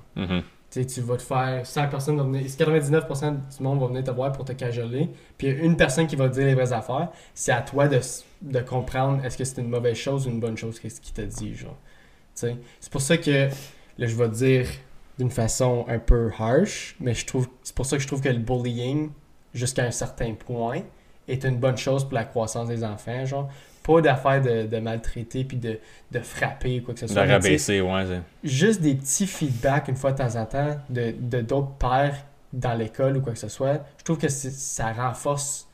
Tu 0.72 1.02
vas 1.02 1.18
te 1.18 1.22
faire 1.22 1.62
100 1.64 1.88
personnes 1.88 2.18
vont 2.18 2.24
venir 2.24 2.50
99% 2.50 3.32
du 3.58 3.64
monde 3.64 3.80
va 3.80 3.86
venir 3.86 4.04
te 4.04 4.10
voir 4.10 4.32
pour 4.32 4.44
te 4.44 4.54
cajoler 4.54 5.08
puis 5.38 5.48
il 5.48 5.54
y 5.56 5.60
a 5.60 5.64
une 5.64 5.78
personne 5.78 6.08
qui 6.08 6.16
va 6.16 6.28
te 6.28 6.34
dire 6.34 6.48
les 6.48 6.56
vraies 6.56 6.74
affaires 6.74 7.10
c'est 7.36 7.52
à 7.52 7.62
toi 7.62 7.88
de, 7.88 8.00
de 8.44 8.60
comprendre 8.60 9.24
est-ce 9.26 9.38
que 9.38 9.44
c'est 9.44 9.62
une 9.62 9.70
mauvaise 9.70 9.98
chose 9.98 10.28
ou 10.28 10.30
une 10.30 10.40
bonne 10.40 10.58
chose 10.58 10.80
qu'est-ce 10.80 11.02
qu'il 11.02 11.14
t'a 11.14 11.26
dit 11.26 11.56
genre 11.56 11.78
c'est 12.36 12.58
pour 12.92 13.02
ça 13.02 13.18
que 13.18 13.48
là 13.98 14.08
je 14.08 14.16
vais 14.16 14.28
te 14.30 14.36
dire 14.36 14.68
d'une 15.18 15.30
façon 15.32 15.86
un 15.88 16.00
peu 16.00 16.32
harsh 16.38 16.96
mais 17.00 17.14
je 17.14 17.26
trouve 17.26 17.48
c'est 17.64 17.76
pour 17.76 17.86
ça 17.86 17.98
que 17.98 18.04
je 18.04 18.08
trouve 18.08 18.22
que 18.22 18.30
le 18.30 18.40
bullying 18.40 19.10
jusqu'à 19.54 19.84
un 19.86 19.92
certain 19.92 20.34
point 20.34 20.82
est 21.28 21.46
une 21.46 21.58
bonne 21.58 21.78
chose 21.78 22.04
pour 22.04 22.14
la 22.16 22.26
croissance 22.26 22.68
des 22.68 22.84
enfants 22.84 23.26
genre 23.26 23.50
pas 23.84 24.02
d'affaire 24.02 24.42
de, 24.42 24.66
de 24.66 24.78
maltraiter 24.80 25.44
puis 25.44 25.58
de, 25.58 25.78
de 26.12 26.20
frapper 26.20 26.80
ou 26.80 26.84
quoi 26.86 26.94
que 26.94 27.02
ce 27.02 27.06
De 27.06 27.12
soit 27.12 27.26
sais, 27.26 27.32
rabaisser, 27.34 27.82
ouais. 27.82 28.22
juste 28.44 28.82
des 28.82 28.96
petits 28.96 29.28
feedbacks 29.28 29.88
une 29.90 29.96
fois 29.98 30.12
de 30.12 30.18
temps 30.18 30.36
en 30.36 30.46
temps 30.46 30.78
de 30.90 31.14
de 31.20 31.42
d'autres 31.42 31.74
pères 31.80 32.16
dans 32.54 32.74
l'école 32.76 33.18
ou 33.18 33.22
quoi 33.22 33.34
que 33.34 33.40
ce 33.40 33.48
soit, 33.48 33.84
je 33.98 34.04
trouve 34.04 34.20
que 34.20 34.30
ça 34.30 34.94
renforce 34.94 35.68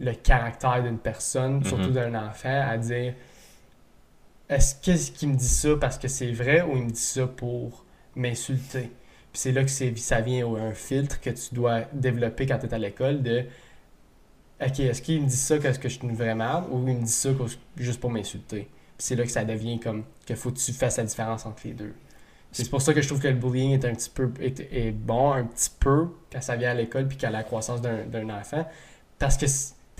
le 0.00 0.12
caractère 0.14 0.82
d'une 0.82 0.98
personne, 0.98 1.58
Mhm. 1.58 1.64
surtout 1.64 1.90
d'un 1.90 2.14
enfant, 2.14 2.62
à 2.68 2.76
dire 2.78 3.14
est-ce 4.48 4.74
qu'est-ce 4.82 5.12
qu'il 5.12 5.28
me 5.28 5.36
dit 5.36 5.48
ça 5.48 5.76
parce 5.80 5.96
que 5.98 6.08
c'est 6.08 6.32
vrai 6.32 6.62
ou 6.62 6.76
il 6.76 6.84
me 6.84 6.90
dit 6.90 7.00
ça 7.00 7.26
pour 7.26 7.84
m'insulter? 8.16 8.90
Puis 9.32 9.40
c'est 9.42 9.52
là 9.52 9.62
que 9.62 9.70
ça 9.70 10.20
vient 10.20 10.46
au- 10.46 10.56
un 10.56 10.72
filtre 10.72 11.20
que 11.20 11.30
tu 11.30 11.54
dois 11.54 11.82
développer 11.92 12.46
quand 12.46 12.58
tu 12.58 12.66
es 12.66 12.74
à 12.74 12.78
l'école 12.78 13.22
de 13.22 13.44
OK, 14.62 14.80
est-ce 14.80 15.00
qu'il 15.00 15.22
me 15.22 15.26
dit 15.28 15.36
ça 15.36 15.56
parce 15.58 15.78
que 15.78 15.88
je 15.88 15.98
suis 15.98 16.06
une 16.06 16.14
vraie 16.16 16.34
merde 16.34 16.64
ou 16.70 16.86
il 16.88 16.96
me 16.96 17.02
dit 17.04 17.10
ça 17.12 17.30
juste 17.76 18.00
pour 18.00 18.10
m'insulter? 18.10 18.62
Puis 18.98 19.06
c'est 19.06 19.16
là 19.16 19.24
que 19.24 19.30
ça 19.30 19.44
devient 19.44 19.78
comme 19.80 20.04
qu'il 20.26 20.36
faut 20.36 20.50
que 20.50 20.58
tu 20.58 20.72
fasses 20.72 20.98
la 20.98 21.04
différence 21.04 21.46
entre 21.46 21.62
les 21.64 21.72
deux. 21.72 21.94
C'est 22.52 22.68
pour 22.68 22.82
ça 22.82 22.92
que 22.92 23.00
je 23.00 23.06
trouve 23.06 23.20
que 23.22 23.28
le 23.28 23.34
bullying 23.36 23.70
est 23.72 23.84
un 23.84 23.94
petit 23.94 24.10
peu 24.10 24.32
est, 24.40 24.60
est 24.72 24.90
bon 24.90 25.32
un 25.32 25.44
petit 25.44 25.70
peu 25.78 26.08
quand 26.32 26.40
ça 26.40 26.56
vient 26.56 26.70
à 26.72 26.74
l'école 26.74 27.06
puis 27.06 27.16
qu'à 27.16 27.30
la 27.30 27.44
croissance 27.44 27.80
d'un 27.80 28.04
d'un 28.06 28.28
enfant 28.28 28.68
parce 29.20 29.36
que 29.36 29.46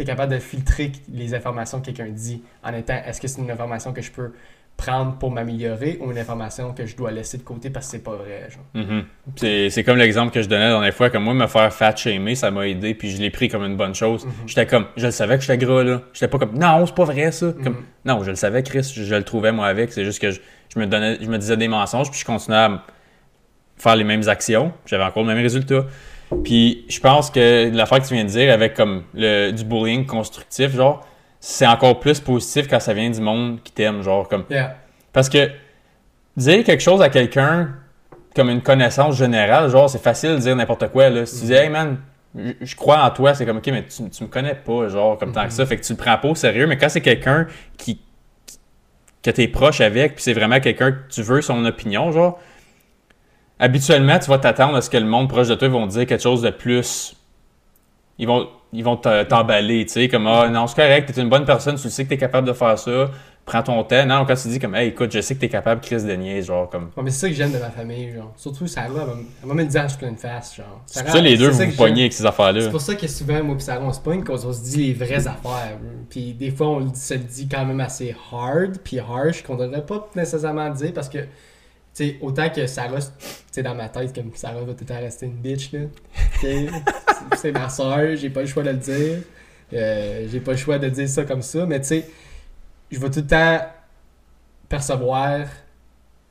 tu 0.04 0.10
es 0.10 0.12
capable 0.12 0.32
de 0.32 0.38
filtrer 0.38 0.92
les 1.12 1.34
informations 1.34 1.80
que 1.80 1.86
quelqu'un 1.86 2.08
dit 2.08 2.42
en 2.62 2.72
étant 2.74 3.00
est-ce 3.06 3.20
que 3.20 3.28
c'est 3.28 3.40
une 3.40 3.50
information 3.50 3.92
que 3.92 4.02
je 4.02 4.10
peux 4.10 4.32
prendre 4.76 5.18
pour 5.18 5.30
m'améliorer 5.30 5.98
ou 6.00 6.10
une 6.10 6.16
information 6.16 6.72
que 6.72 6.86
je 6.86 6.96
dois 6.96 7.10
laisser 7.10 7.36
de 7.36 7.42
côté 7.42 7.68
parce 7.68 7.84
que 7.86 7.90
c'est 7.92 8.02
pas 8.02 8.14
vrai 8.16 8.48
genre. 8.50 8.64
Mhm. 8.82 9.04
C'est 9.36 9.68
c'est 9.68 9.84
comme 9.84 9.98
l'exemple 9.98 10.32
que 10.32 10.40
je 10.40 10.48
donnais 10.48 10.64
la 10.64 10.70
dernière 10.70 10.94
fois, 10.94 11.10
comme 11.10 11.24
moi, 11.24 11.34
me 11.34 11.46
faire 11.46 11.70
fat 11.72 11.94
shamer, 11.96 12.34
ça 12.34 12.50
m'a 12.50 12.66
aidé, 12.66 12.94
puis 12.94 13.10
je 13.10 13.18
l'ai 13.20 13.28
pris 13.30 13.48
comme 13.48 13.62
une 13.64 13.76
bonne 13.76 13.94
chose. 13.94 14.24
Mhm. 14.24 14.32
J'étais 14.46 14.64
comme, 14.66 14.86
je 14.96 15.04
le 15.04 15.12
savais 15.12 15.36
que 15.36 15.42
j'étais 15.44 15.58
gras, 15.58 15.82
là. 15.84 16.00
J'étais 16.14 16.28
pas 16.28 16.38
comme, 16.38 16.56
non, 16.58 16.86
c'est 16.86 16.94
pas 16.94 17.04
vrai, 17.04 17.30
ça. 17.30 17.52
Comme, 17.62 17.74
Mhm. 17.74 17.84
non, 18.06 18.24
je 18.24 18.30
le 18.30 18.36
savais, 18.36 18.62
Chris, 18.62 18.90
je, 18.94 19.02
je 19.04 19.14
le 19.14 19.22
trouvais, 19.22 19.52
moi, 19.52 19.66
avec. 19.66 19.92
C'est 19.92 20.04
juste 20.06 20.18
que 20.22 20.30
je, 20.30 20.40
je 20.74 20.80
me 20.80 20.86
donnais, 20.86 21.18
je 21.20 21.26
me 21.28 21.36
disais 21.36 21.58
des 21.58 21.68
mensonges, 21.68 22.10
puis 22.10 22.18
je 22.18 22.24
continuais 22.24 22.56
à 22.56 22.82
faire 23.76 23.96
les 23.96 24.04
mêmes 24.04 24.26
actions. 24.30 24.72
J'avais 24.86 25.04
encore 25.04 25.24
le 25.24 25.28
même 25.34 25.42
résultat. 25.42 25.84
Puis 26.44 26.84
je 26.88 27.00
pense 27.00 27.30
que 27.30 27.70
l'affaire 27.74 28.00
que 28.00 28.06
tu 28.06 28.14
viens 28.14 28.24
de 28.24 28.28
dire 28.30 28.52
avec 28.52 28.74
comme 28.74 29.02
le, 29.14 29.50
du 29.50 29.64
bullying 29.64 30.06
constructif, 30.06 30.74
genre, 30.74 31.06
c'est 31.40 31.66
encore 31.66 31.98
plus 32.00 32.20
positif 32.20 32.68
quand 32.68 32.80
ça 32.80 32.92
vient 32.94 33.10
du 33.10 33.20
monde 33.20 33.62
qui 33.62 33.72
t'aime, 33.72 34.02
genre, 34.02 34.28
comme, 34.28 34.44
Yeah. 34.50 34.76
parce 35.12 35.28
que 35.28 35.50
dire 36.36 36.62
quelque 36.64 36.82
chose 36.82 37.02
à 37.02 37.08
quelqu'un 37.08 37.70
comme 38.36 38.48
une 38.50 38.62
connaissance 38.62 39.16
générale, 39.16 39.68
genre, 39.70 39.90
c'est 39.90 40.02
facile 40.02 40.30
de 40.30 40.36
dire 40.36 40.54
n'importe 40.56 40.88
quoi. 40.88 41.10
Là. 41.10 41.26
Si 41.26 41.40
tu 41.40 41.46
dis, 41.46 41.52
hey 41.52 41.68
man, 41.68 41.98
je- 42.60 42.76
crois 42.76 43.02
en 43.02 43.10
toi, 43.10 43.34
c'est 43.34 43.44
comme, 43.44 43.56
ok, 43.56 43.66
mais 43.68 43.84
tu, 43.86 44.08
tu 44.08 44.22
me 44.22 44.28
connais 44.28 44.54
pas, 44.54 44.86
genre, 44.88 45.18
comme 45.18 45.32
tant 45.32 45.44
que 45.46 45.52
ça. 45.52 45.66
Fait 45.66 45.76
que 45.76 45.82
tu 45.84 45.92
le 45.94 45.98
prends 45.98 46.16
pas 46.16 46.28
au 46.28 46.34
sérieux. 46.36 46.66
Mais 46.68 46.78
quand 46.78 46.88
c'est 46.88 47.00
quelqu'un 47.00 47.48
qui, 47.76 47.96
qui- 48.46 48.58
que 49.24 49.30
t'es 49.32 49.48
proche 49.48 49.80
avec, 49.80 50.14
puis 50.14 50.22
c'est 50.22 50.32
vraiment 50.32 50.60
quelqu'un 50.60 50.92
que 50.92 50.98
tu 51.10 51.22
veux 51.22 51.42
son 51.42 51.64
opinion, 51.64 52.12
genre, 52.12 52.38
habituellement, 53.60 54.18
tu 54.18 54.28
vas 54.28 54.38
t'attendre 54.38 54.76
à 54.76 54.80
ce 54.82 54.90
que 54.90 54.96
le 54.96 55.06
monde 55.06 55.28
proche 55.28 55.48
de 55.48 55.54
toi 55.54 55.68
vont 55.68 55.86
te 55.86 55.92
dire 55.92 56.06
quelque 56.06 56.22
chose 56.22 56.42
de 56.42 56.50
plus. 56.50 57.14
Ils 58.18 58.26
vont, 58.26 58.48
ils 58.72 58.84
vont 58.84 58.96
te- 58.96 59.22
t'emballer, 59.24 59.86
tu 59.86 59.92
sais, 59.92 60.08
comme, 60.08 60.26
ah, 60.26 60.48
non, 60.48 60.66
c'est 60.66 60.76
correct, 60.76 61.12
t'es 61.12 61.20
une 61.20 61.28
bonne 61.28 61.44
personne, 61.46 61.76
tu 61.76 61.88
sais 61.88 62.04
que 62.04 62.08
t'es 62.10 62.18
capable 62.18 62.46
de 62.46 62.52
faire 62.52 62.78
ça, 62.78 63.10
prends 63.46 63.62
ton 63.62 63.82
temps. 63.82 64.04
Non, 64.04 64.26
quand 64.26 64.34
tu 64.34 64.48
dis 64.48 64.58
comme, 64.58 64.74
hey, 64.74 64.88
écoute, 64.88 65.10
je 65.12 65.22
sais 65.22 65.34
que 65.34 65.40
t'es 65.40 65.48
capable, 65.48 65.80
Chris 65.80 66.02
de 66.04 66.12
niaise, 66.12 66.46
genre, 66.46 66.68
comme. 66.68 66.90
Ouais, 66.96 67.02
mais 67.02 67.10
c'est 67.10 67.20
ça 67.20 67.28
que 67.28 67.34
j'aime 67.34 67.52
de 67.52 67.58
ma 67.58 67.70
famille 67.70 68.12
genre. 68.12 68.32
Surtout 68.36 68.66
Sarah, 68.66 68.88
elle 68.88 69.48
va, 69.48 69.54
me 69.54 69.62
le 69.62 69.68
dire 69.68 69.84
en 69.84 69.96
pleine 69.98 70.16
face 70.16 70.56
genre. 70.56 70.82
C'est 70.86 71.02
pour 71.02 71.12
ça 71.12 71.20
les 71.20 71.36
deux, 71.38 71.48
vous 71.48 71.64
vous 71.64 71.76
pognez 71.76 72.02
avec 72.02 72.12
ces 72.12 72.26
affaires-là. 72.26 72.60
C'est 72.60 72.70
pour 72.70 72.80
ça 72.80 72.94
que 72.94 73.06
souvent, 73.06 73.42
moi 73.42 73.56
et 73.56 73.60
Sarah, 73.60 73.84
on 73.84 73.92
se 73.92 74.00
pogne 74.00 74.22
quand 74.22 74.34
on 74.44 74.52
se 74.52 74.62
dit 74.62 74.88
les 74.88 74.92
vraies 74.92 75.26
affaires. 75.26 75.78
Puis 76.10 76.34
des 76.34 76.50
fois, 76.50 76.68
on 76.68 76.94
se 76.94 77.14
le 77.14 77.20
dit 77.20 77.48
quand 77.48 77.64
même 77.64 77.80
assez 77.80 78.14
hard, 78.30 78.78
puis 78.84 78.98
harsh, 78.98 79.42
qu'on 79.42 79.56
devrait 79.56 79.86
pas 79.86 80.08
nécessairement 80.14 80.68
dire 80.70 80.92
parce 80.94 81.08
que, 81.08 81.18
sais, 81.92 82.16
autant 82.20 82.48
que 82.50 82.66
Sarah, 82.66 82.98
tu 83.52 83.62
dans 83.62 83.74
ma 83.74 83.88
tête, 83.88 84.14
comme 84.14 84.30
Sarah 84.34 84.62
va 84.62 84.72
tout 84.74 84.80
le 84.80 84.86
temps 84.86 84.98
rester 84.98 85.26
une 85.26 85.32
bitch, 85.36 85.72
là. 85.72 85.80
C'est- 87.36 87.52
ma 87.52 87.68
soeur, 87.68 88.16
j'ai 88.16 88.30
pas 88.30 88.40
le 88.40 88.46
choix 88.46 88.62
de 88.62 88.70
le 88.70 88.76
dire. 88.76 89.18
Euh, 89.72 90.26
j'ai 90.30 90.40
pas 90.40 90.52
le 90.52 90.56
choix 90.56 90.78
de 90.78 90.88
dire 90.88 91.08
ça 91.08 91.24
comme 91.24 91.42
ça, 91.42 91.66
mais 91.66 91.80
tu 91.80 92.02
je 92.90 92.98
vais 92.98 93.10
tout 93.10 93.20
le 93.20 93.26
temps 93.26 93.60
percevoir 94.68 95.46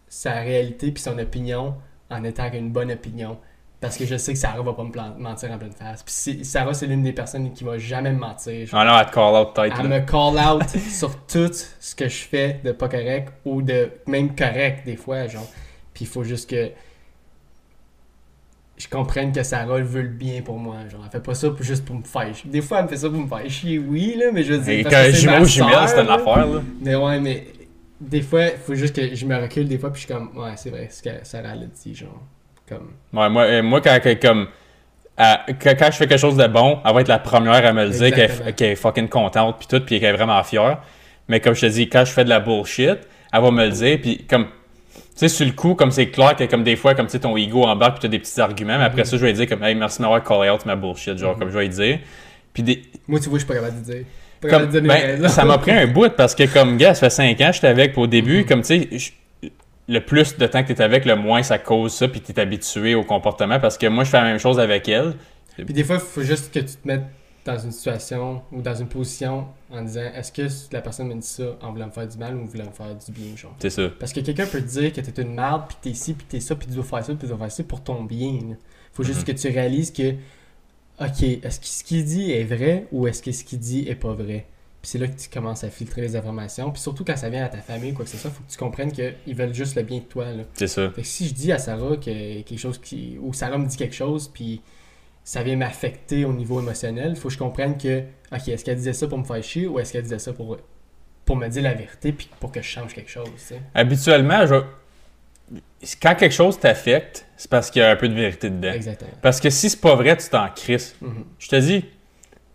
sa 0.08 0.34
réalité 0.42 0.92
puis 0.92 1.02
son 1.02 1.18
opinion 1.20 1.76
en 2.10 2.24
étant 2.24 2.52
une 2.52 2.72
bonne 2.72 2.92
opinion. 2.92 3.38
Parce 3.82 3.96
que 3.98 4.06
je 4.06 4.18
sais 4.18 4.34
que 4.34 4.40
Sarah 4.40 4.62
va 4.62 4.74
pas 4.74 4.84
me 4.84 5.20
mentir 5.22 5.52
en 5.52 5.58
pleine 5.58 5.72
face. 5.72 6.04
Puis 6.04 6.44
Sarah, 6.44 6.74
c'est 6.74 6.86
l'une 6.86 7.02
des 7.04 7.14
personnes 7.14 7.54
qui 7.54 7.64
va 7.64 7.78
jamais 7.78 8.12
me 8.12 8.20
mentir. 8.20 8.68
Ah 8.74 8.84
non, 8.84 8.92
à 8.92 9.06
te 9.06 9.14
call 9.14 9.34
out 9.36 9.54
tête, 9.56 9.72
Elle 9.80 9.88
me 9.88 10.00
call 10.02 10.38
out 10.38 10.68
sur 10.90 11.16
tout 11.26 11.50
ce 11.80 11.96
que 11.96 12.10
je 12.10 12.24
fais 12.24 12.60
de 12.64 12.74
pas 12.74 12.90
correct 12.90 13.32
ou 13.46 13.62
de 13.62 13.90
même 14.06 14.36
correct 14.36 14.86
des 14.86 14.98
fois, 14.98 15.28
genre. 15.28 15.48
Puis 15.94 16.04
il 16.04 16.08
faut 16.08 16.24
juste 16.26 16.50
que 16.50 16.72
je 18.78 18.88
comprenne 18.88 19.32
que 19.32 19.44
Sarah 19.44 19.80
veut 19.80 20.02
le 20.04 20.08
bien 20.10 20.42
pour 20.42 20.58
moi, 20.58 20.76
genre. 20.90 21.02
Elle 21.06 21.12
fait 21.12 21.20
pas 21.24 21.36
ça 21.36 21.50
pour- 21.50 21.64
juste 21.64 21.84
pour 21.86 21.96
me 21.96 22.04
faire 22.04 22.34
chier. 22.34 22.50
Des 22.50 22.62
fois, 22.62 22.80
elle 22.80 22.84
me 22.86 22.90
fait 22.90 22.98
ça 22.98 23.10
pour 23.10 23.20
me 23.20 23.28
faire 23.28 23.50
chier, 23.50 23.80
oui, 23.80 24.16
là, 24.18 24.26
mais 24.34 24.44
je 24.44 24.54
veux 24.54 24.60
dire. 24.60 24.74
Et 24.80 24.84
parce 24.84 24.96
quand 24.96 25.02
que 25.04 25.12
c'est 25.12 25.22
une 25.24 25.30
affaire, 25.30 26.04
là. 26.48 26.62
Mais 26.82 26.96
ouais, 26.96 27.20
mais 27.20 27.48
des 28.00 28.22
fois, 28.22 28.46
il 28.46 28.58
faut 28.58 28.76
juste 28.76 28.96
que 28.96 29.14
je 29.16 29.26
me 29.26 29.36
recule 29.38 29.68
des 29.68 29.78
fois, 29.78 29.92
puis 29.92 30.02
je 30.02 30.06
suis 30.06 30.14
comme, 30.14 30.32
ouais, 30.38 30.52
c'est 30.56 30.70
vrai, 30.70 30.88
ce 30.92 31.02
que 31.02 31.10
Sarah 31.24 31.56
l'a 31.56 31.66
dit, 31.66 31.96
genre. 31.96 32.22
Comme. 32.70 32.92
Ouais, 33.14 33.30
moi, 33.30 33.44
euh, 33.44 33.64
moi 33.64 33.82
quand, 33.82 34.00
que- 34.02 34.14
comme, 34.14 34.48
à- 35.18 35.46
quand, 35.62 35.74
quand 35.78 35.88
je 35.92 35.98
fais 35.98 36.08
quelque 36.08 36.20
chose 36.20 36.38
de 36.38 36.48
bon, 36.48 36.80
elle 36.86 36.94
va 36.94 37.02
être 37.02 37.08
la 37.08 37.20
première 37.20 37.66
à 37.66 37.74
me 37.74 37.84
le 37.86 37.90
dire 37.90 38.12
qu'elle 38.14 38.70
est 38.72 38.76
fucking 38.76 39.10
contente 39.10 39.58
puis 39.60 39.68
tout, 39.68 39.84
puis 39.84 40.00
qu'elle 40.00 40.14
est 40.14 40.18
vraiment 40.18 40.42
fière. 40.44 40.80
Mais 41.28 41.40
comme 41.40 41.54
je 41.56 41.62
te 41.62 41.66
dis, 41.68 41.90
quand 41.90 42.06
je 42.06 42.12
fais 42.12 42.24
de 42.24 42.30
la 42.30 42.40
bullshit, 42.40 42.98
elle 43.34 43.42
va 43.42 43.52
me 43.52 43.66
le 43.66 43.72
dire, 43.72 44.00
puis 44.02 44.26
comme, 44.30 44.46
tu 44.46 45.02
sais, 45.16 45.28
sur 45.30 45.46
le 45.46 45.52
coup, 45.52 45.76
comme 45.76 45.92
c'est 45.92 46.08
clair 46.10 46.36
que 46.36 46.44
comme 46.46 46.64
des 46.64 46.76
fois, 46.76 46.96
comme 46.96 47.06
tu 47.08 47.14
sais, 47.14 47.20
ton 47.20 47.36
ego 47.38 47.64
embarque 47.66 47.94
puis 48.00 48.02
t'as 48.04 48.08
des 48.08 48.20
petits 48.20 48.40
arguments, 48.40 48.78
mais 48.78 48.86
après 48.86 49.02
Mhm. 49.02 49.06
ça, 49.06 49.18
je 49.18 49.22
vais 49.22 49.28
lui 49.32 49.38
dire 49.38 49.48
comme, 49.50 49.64
hey, 49.64 49.76
merci 49.76 49.98
de 49.98 50.04
m'avoir 50.04 50.24
callé 50.24 50.50
out 50.50 50.66
ma 50.66 50.76
bullshit, 50.76 51.18
genre, 51.18 51.34
Mhm. 51.34 51.40
comme 51.40 51.50
je 51.50 51.58
vais 51.58 51.64
lui 51.68 51.70
dire. 51.70 52.00
Puis 52.54 52.64
des, 52.64 52.82
Moi, 53.08 53.20
tu 53.20 53.30
vois, 53.30 53.38
je 53.40 53.44
suis 53.44 53.48
pas 53.54 53.60
capable 53.60 53.80
de 53.82 53.92
dire. 53.94 54.04
Pas 54.42 54.48
comme, 54.48 54.60
capable 54.62 54.74
de 54.74 54.80
donner 54.80 55.18
ben, 55.20 55.28
ça 55.28 55.44
m'a 55.46 55.58
pris 55.58 55.72
un 55.72 55.86
bout 55.88 56.10
parce 56.16 56.34
que 56.34 56.44
comme 56.52 56.78
gars, 56.78 56.94
ça 56.94 57.02
fait 57.02 57.10
5 57.10 57.42
ans 57.42 57.48
que 57.50 57.54
j'étais 57.56 57.68
avec, 57.68 57.92
puis 57.92 58.02
au 58.02 58.08
début, 58.08 58.38
Mhm. 58.40 58.46
comme 58.46 58.62
tu 58.62 58.68
sais, 58.98 59.12
le 59.90 60.00
plus 60.06 60.38
de 60.38 60.46
temps 60.48 60.62
que 60.64 60.68
tu 60.72 60.74
es 60.80 60.82
avec, 60.82 61.04
le 61.06 61.16
moins 61.16 61.44
ça 61.44 61.58
cause 61.58 61.94
ça, 61.94 62.08
puis 62.08 62.22
tu 62.22 62.32
es 62.32 62.40
habitué 62.40 62.96
au 62.96 63.04
comportement 63.04 63.60
parce 63.60 63.78
que 63.78 63.88
moi, 63.88 64.04
je 64.06 64.12
fais 64.12 64.18
la 64.18 64.24
même 64.26 64.38
chose 64.40 64.60
avec 64.60 64.88
elle. 64.88 65.16
Puis 65.56 65.74
des 65.74 65.84
fois, 65.84 65.96
il 65.96 66.02
faut 66.02 66.22
juste 66.22 66.54
que 66.54 66.60
tu 66.60 66.76
te 66.76 66.88
mettes 66.88 67.04
dans 67.46 67.58
une 67.58 67.72
situation 67.72 68.42
ou 68.52 68.62
dans 68.62 68.76
une 68.76 68.88
position 68.88 69.48
en 69.72 69.82
disant 69.82 70.04
est-ce 70.16 70.32
que 70.32 70.44
la 70.74 70.82
personne 70.82 71.08
me 71.08 71.16
dit 71.16 71.26
ça 71.28 71.58
en 71.62 71.72
voulant 71.72 71.88
me 71.88 71.92
faire 71.92 72.08
du 72.08 72.18
mal 72.18 72.36
ou 72.36 72.44
en 72.44 72.46
voulant 72.46 72.66
me 72.68 72.72
faire 72.72 72.94
du 72.96 73.12
bien, 73.12 73.36
genre? 73.36 73.56
C'est 73.60 73.70
ça. 73.72 73.90
Parce 74.00 74.14
que 74.14 74.20
quelqu'un 74.20 74.46
peut 74.46 74.62
te 74.62 74.68
dire 74.68 74.94
que 74.94 75.02
t'es 75.02 75.22
une 75.22 75.34
merde, 75.34 75.64
puis 75.68 75.78
t'es 75.82 75.94
ci, 75.96 76.14
puis 76.14 76.26
t'es 76.30 76.40
ça, 76.40 76.56
puis 76.56 76.68
tu 76.68 76.76
dois 76.76 76.84
faire 76.84 77.00
ça, 77.04 77.14
puis 77.14 77.18
tu 77.22 77.28
dois 77.28 77.38
faire 77.38 77.52
ça 77.52 77.64
pour 77.64 77.82
ton 77.84 78.04
bien. 78.04 78.34
là. 78.50 78.56
Faut 78.94 79.04
juste 79.04 79.28
Mhm. 79.28 79.34
que 79.36 79.42
tu 79.42 79.48
réalises 79.50 79.92
que, 79.92 80.12
ok, 81.02 81.24
est-ce 81.44 81.60
que 81.60 81.66
ce 81.66 81.84
qu'il 81.84 82.06
dit 82.06 82.32
est 82.32 82.44
vrai 82.44 82.86
ou 82.92 83.08
est-ce 83.08 83.24
que 83.24 83.32
ce 83.32 83.44
qu'il 83.44 83.60
dit 83.60 83.86
est 83.88 83.96
pas 83.96 84.14
vrai? 84.14 84.46
Puis 84.82 84.92
c'est 84.92 84.98
là 84.98 85.08
que 85.08 85.20
tu 85.20 85.30
commences 85.30 85.64
à 85.64 85.70
filtrer 85.70 86.02
les 86.02 86.16
informations. 86.16 86.72
Puis 86.72 86.82
surtout 86.82 87.04
quand 87.04 87.18
ça 87.18 87.30
vient 87.30 87.44
à 87.44 87.50
ta 87.50 87.58
famille, 87.58 87.94
quoi 87.94 88.06
que 88.06 88.12
ce 88.12 88.18
soit, 88.18 88.32
faut 88.32 88.44
que 88.44 88.52
tu 88.52 88.58
comprennes 88.58 88.92
qu'ils 88.92 89.36
veulent 89.36 89.54
juste 89.54 89.76
le 89.76 89.84
bien 89.84 89.98
de 89.98 90.04
toi. 90.04 90.28
C'est 90.54 90.68
ça. 90.68 90.90
Fait 90.92 91.02
que 91.02 91.08
si 91.08 91.28
je 91.28 91.34
dis 91.34 91.52
à 91.52 91.58
Sarah 91.58 91.98
que 91.98 92.42
quelque 92.42 92.58
chose 92.58 92.78
qui. 92.78 93.18
ou 93.22 93.34
Sarah 93.34 93.58
me 93.58 93.68
dit 93.68 93.76
quelque 93.76 93.96
chose, 93.96 94.30
puis 94.34 94.62
ça 95.30 95.44
vient 95.44 95.58
m'affecter 95.58 96.26
au 96.26 96.34
niveau 96.34 96.60
émotionnel, 96.60 97.16
faut 97.16 97.28
que 97.28 97.34
je 97.34 97.38
comprenne 97.38 97.78
que, 97.78 98.00
ok, 98.32 98.48
est-ce 98.48 98.66
qu'elle 98.66 98.78
disait 98.78 98.94
ça 98.94 99.08
pour 99.08 99.18
me 99.18 99.24
faire 99.24 99.44
chier 99.44 99.68
ou 99.68 99.80
est-ce 99.80 99.94
qu'elle 99.94 100.02
disait 100.02 100.18
ça 100.18 100.34
pour, 100.34 100.58
pour 101.24 101.36
me 101.36 101.48
dire 101.48 101.62
la 101.62 101.76
vérité, 101.76 102.12
puis 102.12 102.28
pour 102.40 102.52
que 102.52 102.62
je 102.64 102.68
change 102.68 102.96
quelque 102.96 103.12
chose, 103.12 103.30
tu 103.38 103.54
sais. 103.54 103.62
Habituellement, 103.76 104.48
je... 104.48 104.56
quand 106.02 106.16
quelque 106.16 106.34
chose 106.34 106.58
t'affecte, 106.60 107.28
c'est 107.38 107.50
parce 107.50 107.70
qu'il 107.70 107.82
y 107.82 107.86
a 107.86 107.92
un 107.92 107.96
peu 107.96 108.10
de 108.10 108.16
vérité 108.16 108.50
dedans. 108.50 108.72
Exactement. 108.72 109.12
Parce 109.22 109.40
que 109.40 109.52
si 109.52 109.70
c'est 109.70 109.82
pas 109.82 109.94
vrai, 109.94 110.18
tu 110.18 110.30
t'en 110.30 110.50
crisses. 110.50 110.96
Mhm. 111.00 111.26
Je 111.38 111.48
te 111.48 111.56
dis, 111.58 111.86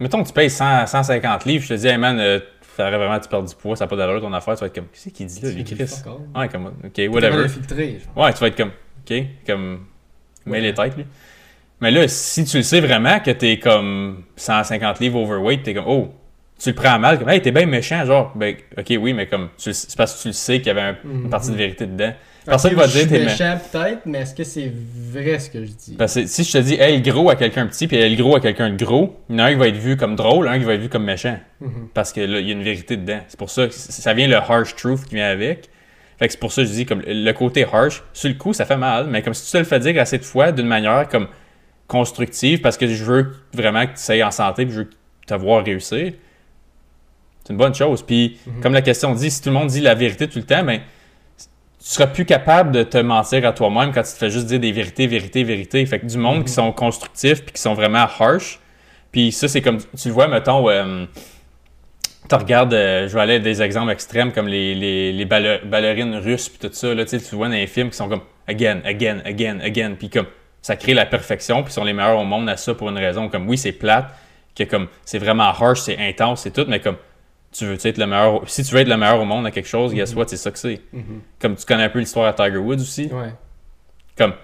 mettons 0.01 0.23
que 0.23 0.29
tu 0.29 0.35
payes 0.35 0.51
100, 0.51 0.87
150 0.87 1.45
livres, 1.45 1.65
je 1.65 1.69
te 1.71 1.75
dis, 1.75 1.87
hey 1.87 1.97
man, 1.99 2.19
euh, 2.19 2.41
faudrait 2.63 2.97
vraiment 2.97 3.19
tu 3.21 3.29
perds 3.29 3.43
du 3.45 3.55
poids, 3.55 3.77
ça 3.77 3.85
n'a 3.85 3.89
pas 3.89 3.97
d'allure 3.97 4.21
ton 4.21 4.33
affaire, 4.33 4.55
tu 4.55 4.61
vas 4.61 4.67
être 4.67 4.75
comme, 4.75 4.87
qu'est-ce 4.93 5.09
qu'il 5.11 5.27
dit 5.27 5.41
là, 5.41 5.51
lui, 5.51 5.65
Chris? 5.65 5.77
Ouais, 6.35 6.49
comme, 6.49 6.67
ok, 6.85 7.01
whatever. 7.13 7.49
filtrer. 7.49 7.99
Ouais, 8.17 8.33
tu 8.33 8.41
vas 8.41 8.47
être 8.49 8.57
comme, 8.57 8.73
ok, 9.09 9.17
comme, 9.47 9.87
mets 10.47 10.53
Ouais. 10.53 10.61
les 10.61 10.75
têtes, 10.75 10.97
lui. 10.97 11.07
Mais 11.81 11.91
là, 11.91 12.07
si 12.09 12.45
tu 12.45 12.57
le 12.59 12.63
sais 12.63 12.81
vraiment 12.81 13.21
que 13.21 13.31
t'es 13.31 13.59
comme 13.59 14.25
150 14.37 15.01
livres 15.01 15.21
overweight, 15.21 15.63
t'es 15.63 15.75
comme, 15.75 15.85
oh, 15.87 16.13
tu 16.59 16.71
le 16.71 16.75
prends 16.75 16.99
mal, 16.99 17.19
comme, 17.19 17.29
hey, 17.29 17.43
t'es 17.43 17.51
bien 17.53 17.67
méchant, 17.67 18.05
genre, 18.05 18.33
ben, 18.37 18.55
ok, 18.79 18.95
oui, 19.01 19.13
mais 19.13 19.27
comme, 19.27 19.49
c'est 19.57 19.97
parce 19.97 20.17
que 20.17 20.23
tu 20.23 20.29
le 20.29 20.33
sais 20.35 20.59
qu'il 20.59 20.69
y 20.69 20.71
avait 20.71 20.81
un- 20.81 20.97
une 21.05 21.23
Mhm. 21.25 21.31
partie 21.31 21.51
de 21.51 21.57
vérité 21.57 21.87
dedans. 21.87 22.13
Personne 22.45 22.73
Ok, 22.73 22.79
va 22.79 22.87
dire 22.87 23.09
t'es 23.09 23.19
mé- 23.21 23.25
méchant 23.25 23.59
peut-être, 23.73 24.03
mais 24.05 24.19
est-ce 24.19 24.35
que 24.35 24.45
c'est 24.45 24.71
vrai 25.13 25.39
ce 25.39 25.49
que 25.49 25.65
je 25.65 25.71
dis? 25.73 25.95
Parce 25.97 26.15
que 26.15 26.27
si 26.27 26.45
je 26.45 26.53
te 26.53 26.59
dis, 26.59 26.75
hey, 26.75 27.01
le 27.01 27.11
gros 27.11 27.31
à 27.31 27.37
quelqu'un 27.37 27.67
petit, 27.67 27.87
puis 27.89 27.97
hey, 27.97 28.15
le 28.15 28.23
gros 28.23 28.37
à 28.37 28.41
quelqu'un 28.41 28.69
de 28.71 28.77
gros, 28.85 29.17
il 29.31 29.37
y 29.37 29.41
en 29.41 29.45
a 29.45 29.47
un 29.49 29.53
qui 29.53 29.59
va 29.59 29.69
être 29.69 29.77
vu 29.77 29.97
comme 29.97 30.15
drôle, 30.15 30.47
un 30.49 30.59
qui 30.59 30.65
va 30.65 30.75
être 30.75 30.81
vu 30.83 30.89
comme 30.91 31.05
méchant. 31.05 31.39
Mhm. 31.61 31.89
Parce 31.95 32.13
que 32.13 32.21
là, 32.21 32.41
il 32.41 32.47
y 32.47 32.51
a 32.51 32.53
une 32.53 32.63
vérité 32.63 32.97
dedans. 32.99 33.21
C'est 33.29 33.39
pour 33.39 33.49
ça 33.51 33.67
que 33.69 33.73
ça 33.73 34.13
vient 34.13 34.29
le 34.29 34.37
harsh 34.37 34.75
truth 34.77 35.05
qui 35.07 35.15
vient 35.15 35.29
avec. 35.31 35.71
Fait 36.19 36.27
que 36.27 36.33
c'est 36.33 36.39
pour 36.41 36.53
ça 36.53 36.63
que 36.63 36.69
je 36.69 36.73
dis, 36.75 36.85
comme 36.87 37.03
le 37.07 37.33
côté 37.33 37.65
harsh, 37.73 38.03
sur 38.13 38.29
le 38.29 38.35
coup, 38.35 38.53
ça 38.53 38.67
fait 38.67 38.77
mal, 38.77 39.07
mais 39.09 39.23
comme 39.23 39.35
si 39.35 39.47
tu 39.47 39.53
te 39.53 39.59
le 39.59 39.65
fais 39.65 39.81
dire 39.81 40.01
assez 40.01 40.19
de 40.19 40.25
fois 40.25 40.53
d'une 40.53 40.67
manière 40.67 41.09
comme 41.09 41.29
constructive, 41.89 42.61
parce 42.61 42.77
que 42.77 42.87
je 42.87 43.05
veux 43.05 43.33
vraiment 43.53 43.87
que 43.87 43.93
tu 43.93 44.03
sois 44.03 44.23
en 44.25 44.31
santé, 44.31 44.65
puis 44.67 44.75
je 44.75 44.81
veux 44.81 44.91
te 45.27 45.35
voir 45.35 45.65
réussir, 45.65 46.13
c'est 47.43 47.53
une 47.53 47.59
bonne 47.59 47.75
chose. 47.75 48.03
Puis, 48.03 48.39
Mhm. 48.47 48.61
comme 48.63 48.73
la 48.75 48.83
question 48.83 49.15
dit, 49.15 49.31
si 49.31 49.41
tout 49.43 49.49
le 49.51 49.55
monde 49.55 49.69
dit 49.69 49.81
la 49.81 49.95
vérité 49.95 50.29
tout 50.29 50.39
le 50.39 50.45
temps, 50.45 50.63
ben, 50.63 50.81
tu 51.87 51.91
seras 51.91 52.07
plus 52.07 52.25
capable 52.25 52.73
de 52.73 52.83
te 52.83 52.97
mentir 52.97 53.47
à 53.47 53.53
toi-même 53.53 53.93
quand 53.93 54.03
tu 54.03 54.13
te 54.13 54.17
fais 54.17 54.31
juste 54.31 54.47
dire 54.47 54.59
des 54.59 54.73
vérités, 54.73 55.07
vérités, 55.07 55.45
vérités. 55.45 55.85
Fait 55.85 55.99
que 56.01 56.07
du 56.07 56.17
monde 56.17 56.39
Mhm. 56.39 56.45
qui 56.45 56.53
sont 56.53 56.73
constructifs 56.73 57.43
puis 57.45 57.53
qui 57.53 57.61
sont 57.61 57.75
vraiment 57.75 58.07
harsh. 58.19 58.59
Puis 59.13 59.33
ça, 59.33 59.49
c'est 59.49 59.61
comme, 59.61 59.79
tu 59.79 60.09
le 60.09 60.15
vois, 60.15 60.27
mettons, 60.27 60.69
euh, 60.71 61.05
tu 62.29 62.35
regardes, 62.35 62.73
euh, 62.73 63.07
je 63.07 63.15
vais 63.15 63.21
aller 63.21 63.35
à 63.35 63.39
des 63.39 63.61
exemples 63.61 63.93
extrêmes 63.93 64.33
comme 64.33 64.49
les, 64.49 64.75
les, 64.75 65.13
les 65.13 65.25
balle- 65.27 65.61
ballerines 65.67 66.17
russes 66.17 66.49
puis 66.49 66.59
tout 66.67 66.75
ça. 66.75 66.95
Là, 66.95 67.05
tu 67.05 67.19
vois 67.33 67.49
dans 67.49 67.53
les 67.55 67.67
films 67.67 67.91
qui 67.91 67.97
sont 67.97 68.09
comme 68.09 68.23
again, 68.49 68.81
again, 68.87 69.19
again, 69.27 69.59
again. 69.61 69.95
Puis 69.99 70.09
comme, 70.09 70.27
ça 70.63 70.77
crée 70.77 70.95
la 70.95 71.05
perfection 71.05 71.63
puis 71.63 71.73
sont 71.73 71.85
les 71.85 71.93
meilleurs 71.93 72.19
au 72.19 72.25
monde 72.25 72.49
à 72.49 72.57
ça 72.57 72.73
pour 72.75 72.89
une 72.89 72.97
raison. 72.99 73.29
Comme, 73.29 73.47
oui, 73.47 73.59
c'est 73.59 73.73
plate, 73.73 74.07
que 74.57 74.65
comme, 74.65 74.89
c'est 75.05 75.19
vraiment 75.19 75.45
harsh, 75.45 75.81
c'est 75.81 75.99
intense, 75.99 76.41
c'est 76.41 76.53
tout, 76.53 76.65
mais 76.67 76.81
comme, 76.81 76.97
tu 77.57 77.65
veux 77.67 77.75
être 77.87 77.99
le 77.99 78.07
meilleur, 78.07 78.43
si 78.49 78.63
tu 78.65 78.75
veux 78.75 78.81
être 78.81 78.89
le 78.89 78.97
meilleur 78.97 79.21
au 79.21 79.25
monde 79.25 79.47
à 79.47 79.51
quelque 79.51 79.69
chose, 79.69 79.95
guess 79.95 80.13
Mhm. 80.13 80.19
what, 80.19 80.25
c'est 80.29 80.37
ça 80.37 80.51
que 80.51 80.59
c'est. 80.59 80.81
Mhm. 80.93 81.21
Comme 81.41 81.57
tu 81.57 81.65
connais 81.65 81.85
un 81.85 81.89
peu 81.89 82.01
l'histoire 82.01 82.27
à 82.27 82.33
Tiger 82.33 82.59
Woods 82.59 82.81
aussi. 82.81 83.05
Ouais. 83.13 83.33
Comme 84.19 84.35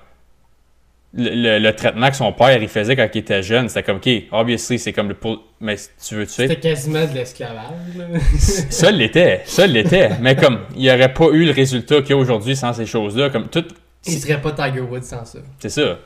le, 1.12 1.30
le- 1.30 1.58
le 1.58 1.74
traitement 1.74 2.08
que 2.08 2.14
son 2.16 2.32
père 2.32 2.62
il 2.62 2.68
faisait 2.68 2.94
quand 2.94 3.08
il 3.12 3.18
était 3.18 3.42
jeune, 3.42 3.68
c'était 3.68 3.82
comme, 3.82 3.96
OK, 3.96 4.08
obviously, 4.30 4.78
c'est 4.78 4.92
comme 4.92 5.08
le. 5.08 5.14
pour- 5.14 5.42
Mais 5.60 5.74
tu 6.06 6.14
veux 6.14 6.24
tu 6.26 6.32
sais. 6.32 6.46
C'était 6.48 6.60
quasiment 6.60 7.04
de 7.04 7.12
l'esclavage, 7.14 7.96
là. 7.96 8.04
Ça 8.38 8.90
l'était, 8.92 9.42
ça 9.44 9.66
l'était. 9.66 10.10
Mais 10.20 10.36
comme, 10.36 10.60
il 10.76 10.82
n'y 10.82 10.90
aurait 10.90 11.12
pas 11.12 11.26
eu 11.32 11.44
le 11.44 11.50
résultat 11.50 12.00
qu'il 12.02 12.10
y 12.10 12.12
a 12.12 12.16
aujourd'hui 12.16 12.54
sans 12.54 12.72
ces 12.72 12.86
choses-là. 12.86 13.28
Comme 13.30 13.48
tout. 13.48 13.64
Il 14.06 14.18
serait 14.20 14.40
pas 14.40 14.52
Tiger 14.52 14.80
Woods 14.80 15.02
sans 15.02 15.24
ça. 15.24 15.40
C'est 15.58 15.68
ça. 15.68 15.98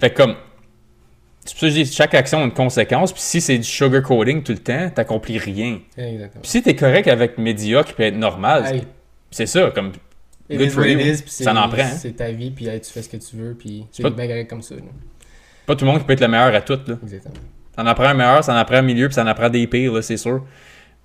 Fait 0.00 0.10
que 0.10 0.16
comme. 0.22 0.34
C'est 1.48 1.54
pour 1.54 1.60
ça 1.60 1.66
que 1.68 1.72
je 1.72 1.82
dis, 1.82 1.92
chaque 1.92 2.12
action 2.14 2.40
a 2.40 2.44
une 2.44 2.52
conséquence. 2.52 3.10
Puis 3.10 3.22
si 3.22 3.40
c'est 3.40 3.56
du 3.56 3.64
sugarcoating 3.64 4.42
tout 4.42 4.52
le 4.52 4.58
temps, 4.58 4.90
t'accomplis 4.90 5.38
rien. 5.38 5.80
Exactement. 5.96 6.42
Puis 6.42 6.50
si 6.50 6.62
t'es 6.62 6.76
correct 6.76 7.08
avec 7.08 7.38
médiocre 7.38 7.94
puis 7.94 8.04
être 8.04 8.16
normal, 8.16 8.66
Hey, 8.66 8.82
c'est 9.30 9.46
ça. 9.46 9.70
Comme, 9.74 9.92
it 10.50 10.58
good 10.58 10.70
for 10.70 10.84
you. 10.86 10.98
is, 10.98 11.22
Ça 11.26 11.54
en 11.54 11.68
prend. 11.70 11.84
C'est 11.96 12.12
ta 12.12 12.30
vie, 12.32 12.50
puis 12.50 12.66
hey, 12.68 12.80
tu 12.82 12.92
fais 12.92 13.00
ce 13.00 13.08
que 13.08 13.16
tu 13.16 13.36
veux, 13.36 13.54
puis 13.54 13.86
c'est 13.90 14.02
pas- 14.02 14.10
bien 14.10 14.26
correct 14.26 14.50
comme 14.50 14.60
ça. 14.60 14.74
là. 14.74 14.82
pas 15.64 15.74
tout 15.74 15.86
le 15.86 15.90
monde 15.90 16.00
qui 16.00 16.06
peut 16.06 16.12
être 16.12 16.20
le 16.20 16.28
meilleur 16.28 16.54
à 16.54 16.60
tout. 16.60 16.78
Là. 16.86 16.96
Exactement. 17.02 17.34
Ça 17.74 17.82
en 17.82 17.86
apprend 17.86 18.04
un 18.04 18.14
meilleur, 18.14 18.44
ça 18.44 18.52
en 18.52 18.56
apprend 18.56 18.76
un 18.76 18.82
milieu, 18.82 19.06
puis 19.08 19.14
ça 19.14 19.22
en 19.22 19.26
apprend 19.26 19.48
des 19.48 19.66
pires, 19.66 19.92
là, 19.94 20.02
c'est 20.02 20.16
sûr. 20.18 20.44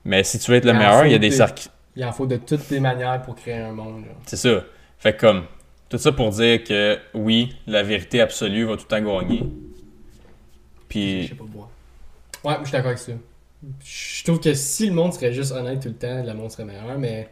Mais 0.03 0.23
si 0.25 0.39
tu 0.39 0.51
veux 0.51 0.57
être 0.57 0.65
le 0.65 0.71
Il 0.71 0.77
meilleur, 0.77 1.05
il 1.05 1.11
y 1.13 1.15
a 1.15 1.19
des 1.19 1.31
cercles. 1.31 1.69
Il 1.95 2.03
en 2.03 2.11
faut 2.11 2.25
de 2.25 2.35
toutes 2.35 2.69
les 2.69 2.81
manières 2.81 3.21
pour 3.21 3.35
créer 3.35 3.55
un 3.61 3.71
monde. 3.71 4.03
C'est 4.25 4.35
ça. 4.35 4.63
Fait 4.97 5.13
que 5.13 5.19
comme, 5.21 5.43
tout 5.87 5.97
ça 5.97 6.11
pour 6.11 6.31
dire 6.31 6.63
que 6.65 6.97
oui, 7.13 7.55
la 7.67 7.83
vérité 7.83 8.19
absolue 8.19 8.65
va 8.65 8.75
tout 8.75 8.85
le 8.89 9.01
temps 9.01 9.19
gagner. 9.21 9.43
Je 10.93 10.99
Puis, 10.99 11.27
sais 11.29 11.35
pas 11.35 11.43
boire. 11.45 11.69
Ouais, 12.43 12.53
je 12.61 12.65
suis 12.67 12.71
d'accord 12.73 12.87
avec 12.87 12.99
ça. 12.99 13.11
Je 13.85 14.23
trouve 14.25 14.39
que 14.39 14.53
si 14.53 14.87
le 14.87 14.93
monde 14.93 15.13
serait 15.13 15.31
juste 15.33 15.51
honnête 15.53 15.81
tout 15.81 15.87
le 15.89 15.95
temps, 15.95 16.23
le 16.25 16.33
monde 16.33 16.51
serait 16.51 16.65
meilleur, 16.65 16.97
mais. 16.99 17.29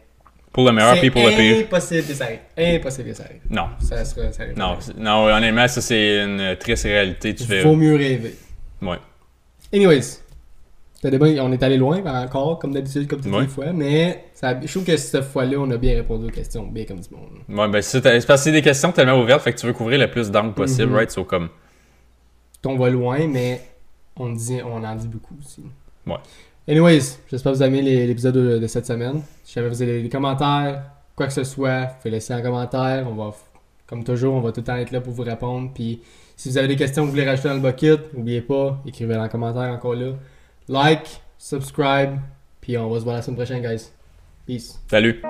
pour 0.52 0.64
le 0.66 0.72
meilleur, 0.72 0.98
puis 0.98 1.10
pour 1.10 1.22
le 1.22 1.36
pire. 1.36 1.58
impossible 1.66 2.06
que 2.06 2.14
ça 2.14 2.24
arrive. 2.24 2.38
Impossible 2.56 3.08
que 3.10 3.14
ça 3.16 3.24
arrive. 3.24 3.40
Non. 3.50 3.66
Ça 3.80 4.04
serait. 4.04 4.32
Ça 4.32 4.42
arrive 4.44 4.56
Non, 4.58 4.78
non, 4.98 5.24
honnêtement, 5.26 5.68
ça 5.68 5.80
c'est 5.80 6.22
une 6.24 6.56
triste 6.58 6.84
réalité. 6.84 7.34
Tu 7.34 7.44
fais. 7.44 7.62
Vaut 7.62 7.76
mieux 7.76 7.96
rêver. 7.96 8.34
Ouais. 8.80 8.98
Anyways. 9.74 10.18
On 11.04 11.52
est 11.52 11.62
allé 11.64 11.76
loin 11.78 12.00
encore, 12.04 12.60
comme 12.60 12.72
d'habitude, 12.72 13.08
comme 13.08 13.20
toutes 13.20 13.32
Ouais. 13.32 13.40
les 13.42 13.48
fois, 13.48 13.72
mais 13.72 14.26
ça, 14.34 14.56
je 14.64 14.70
trouve 14.70 14.84
que 14.84 14.96
cette 14.96 15.24
fois-là, 15.24 15.56
on 15.58 15.68
a 15.72 15.76
bien 15.76 15.96
répondu 15.96 16.26
aux 16.26 16.30
questions, 16.30 16.62
bien 16.64 16.84
comme 16.84 17.00
du 17.00 17.08
monde. 17.10 17.28
Ouais, 17.48 17.68
ben 17.68 17.82
c'est 17.82 18.00
c'est 18.00 18.24
parce 18.24 18.40
que 18.40 18.44
c'est 18.44 18.52
des 18.52 18.62
questions 18.62 18.92
tellement 18.92 19.20
ouvertes, 19.20 19.42
fait 19.42 19.52
que 19.52 19.58
tu 19.58 19.66
veux 19.66 19.72
couvrir 19.72 19.98
le 19.98 20.08
plus 20.08 20.30
d'angles 20.30 20.54
possible, 20.54 20.90
Mhm. 20.92 20.96
right? 20.96 21.10
So, 21.10 21.24
comme, 21.24 21.48
On 22.64 22.76
va 22.76 22.90
loin, 22.90 23.26
mais 23.26 23.60
on, 24.16 24.30
dit, 24.30 24.60
on 24.64 24.84
en 24.84 24.94
dit 24.94 25.08
beaucoup 25.08 25.34
aussi. 25.44 25.62
Ouais. 26.06 26.16
Anyways, 26.68 27.18
j'espère 27.28 27.52
que 27.52 27.56
vous 27.56 27.62
avez 27.62 27.78
aimé 27.78 28.06
l'épisode 28.06 28.34
de, 28.34 28.58
de 28.58 28.66
cette 28.66 28.86
semaine. 28.86 29.22
Si 29.42 29.54
jamais 29.54 29.68
vous 29.68 29.82
avez 29.82 30.02
des 30.02 30.08
commentaires, 30.08 30.84
quoi 31.16 31.26
que 31.26 31.32
ce 31.32 31.44
soit, 31.44 31.88
faites 32.00 32.12
laisser 32.12 32.34
en 32.34 32.42
commentaire. 32.42 33.06
On 33.08 33.14
va, 33.14 33.34
comme 33.86 34.04
toujours, 34.04 34.34
on 34.34 34.40
va 34.40 34.52
tout 34.52 34.60
le 34.60 34.66
temps 34.66 34.76
être 34.76 34.92
là 34.92 35.00
pour 35.00 35.12
vous 35.12 35.22
répondre. 35.22 35.70
Puis 35.74 36.00
si 36.36 36.48
vous 36.48 36.58
avez 36.58 36.68
des 36.68 36.76
questions 36.76 37.02
que 37.02 37.06
vous 37.06 37.12
voulez 37.12 37.28
rajouter 37.28 37.48
dans 37.48 37.54
le 37.56 37.60
bucket, 37.60 38.14
n'oubliez 38.14 38.42
pas, 38.42 38.80
écrivez 38.86 39.14
dans 39.14 39.24
les 39.24 39.28
commentaires 39.28 39.72
encore 39.72 39.94
là. 39.94 40.12
Like, 40.68 41.20
subscribe, 41.38 42.18
puis 42.60 42.78
on 42.78 42.88
va 42.88 42.98
se 43.00 43.04
voir 43.04 43.16
la 43.16 43.22
semaine 43.22 43.36
prochaine, 43.36 43.62
guys. 43.62 43.90
Peace. 44.46 44.80
salut! 44.88 45.22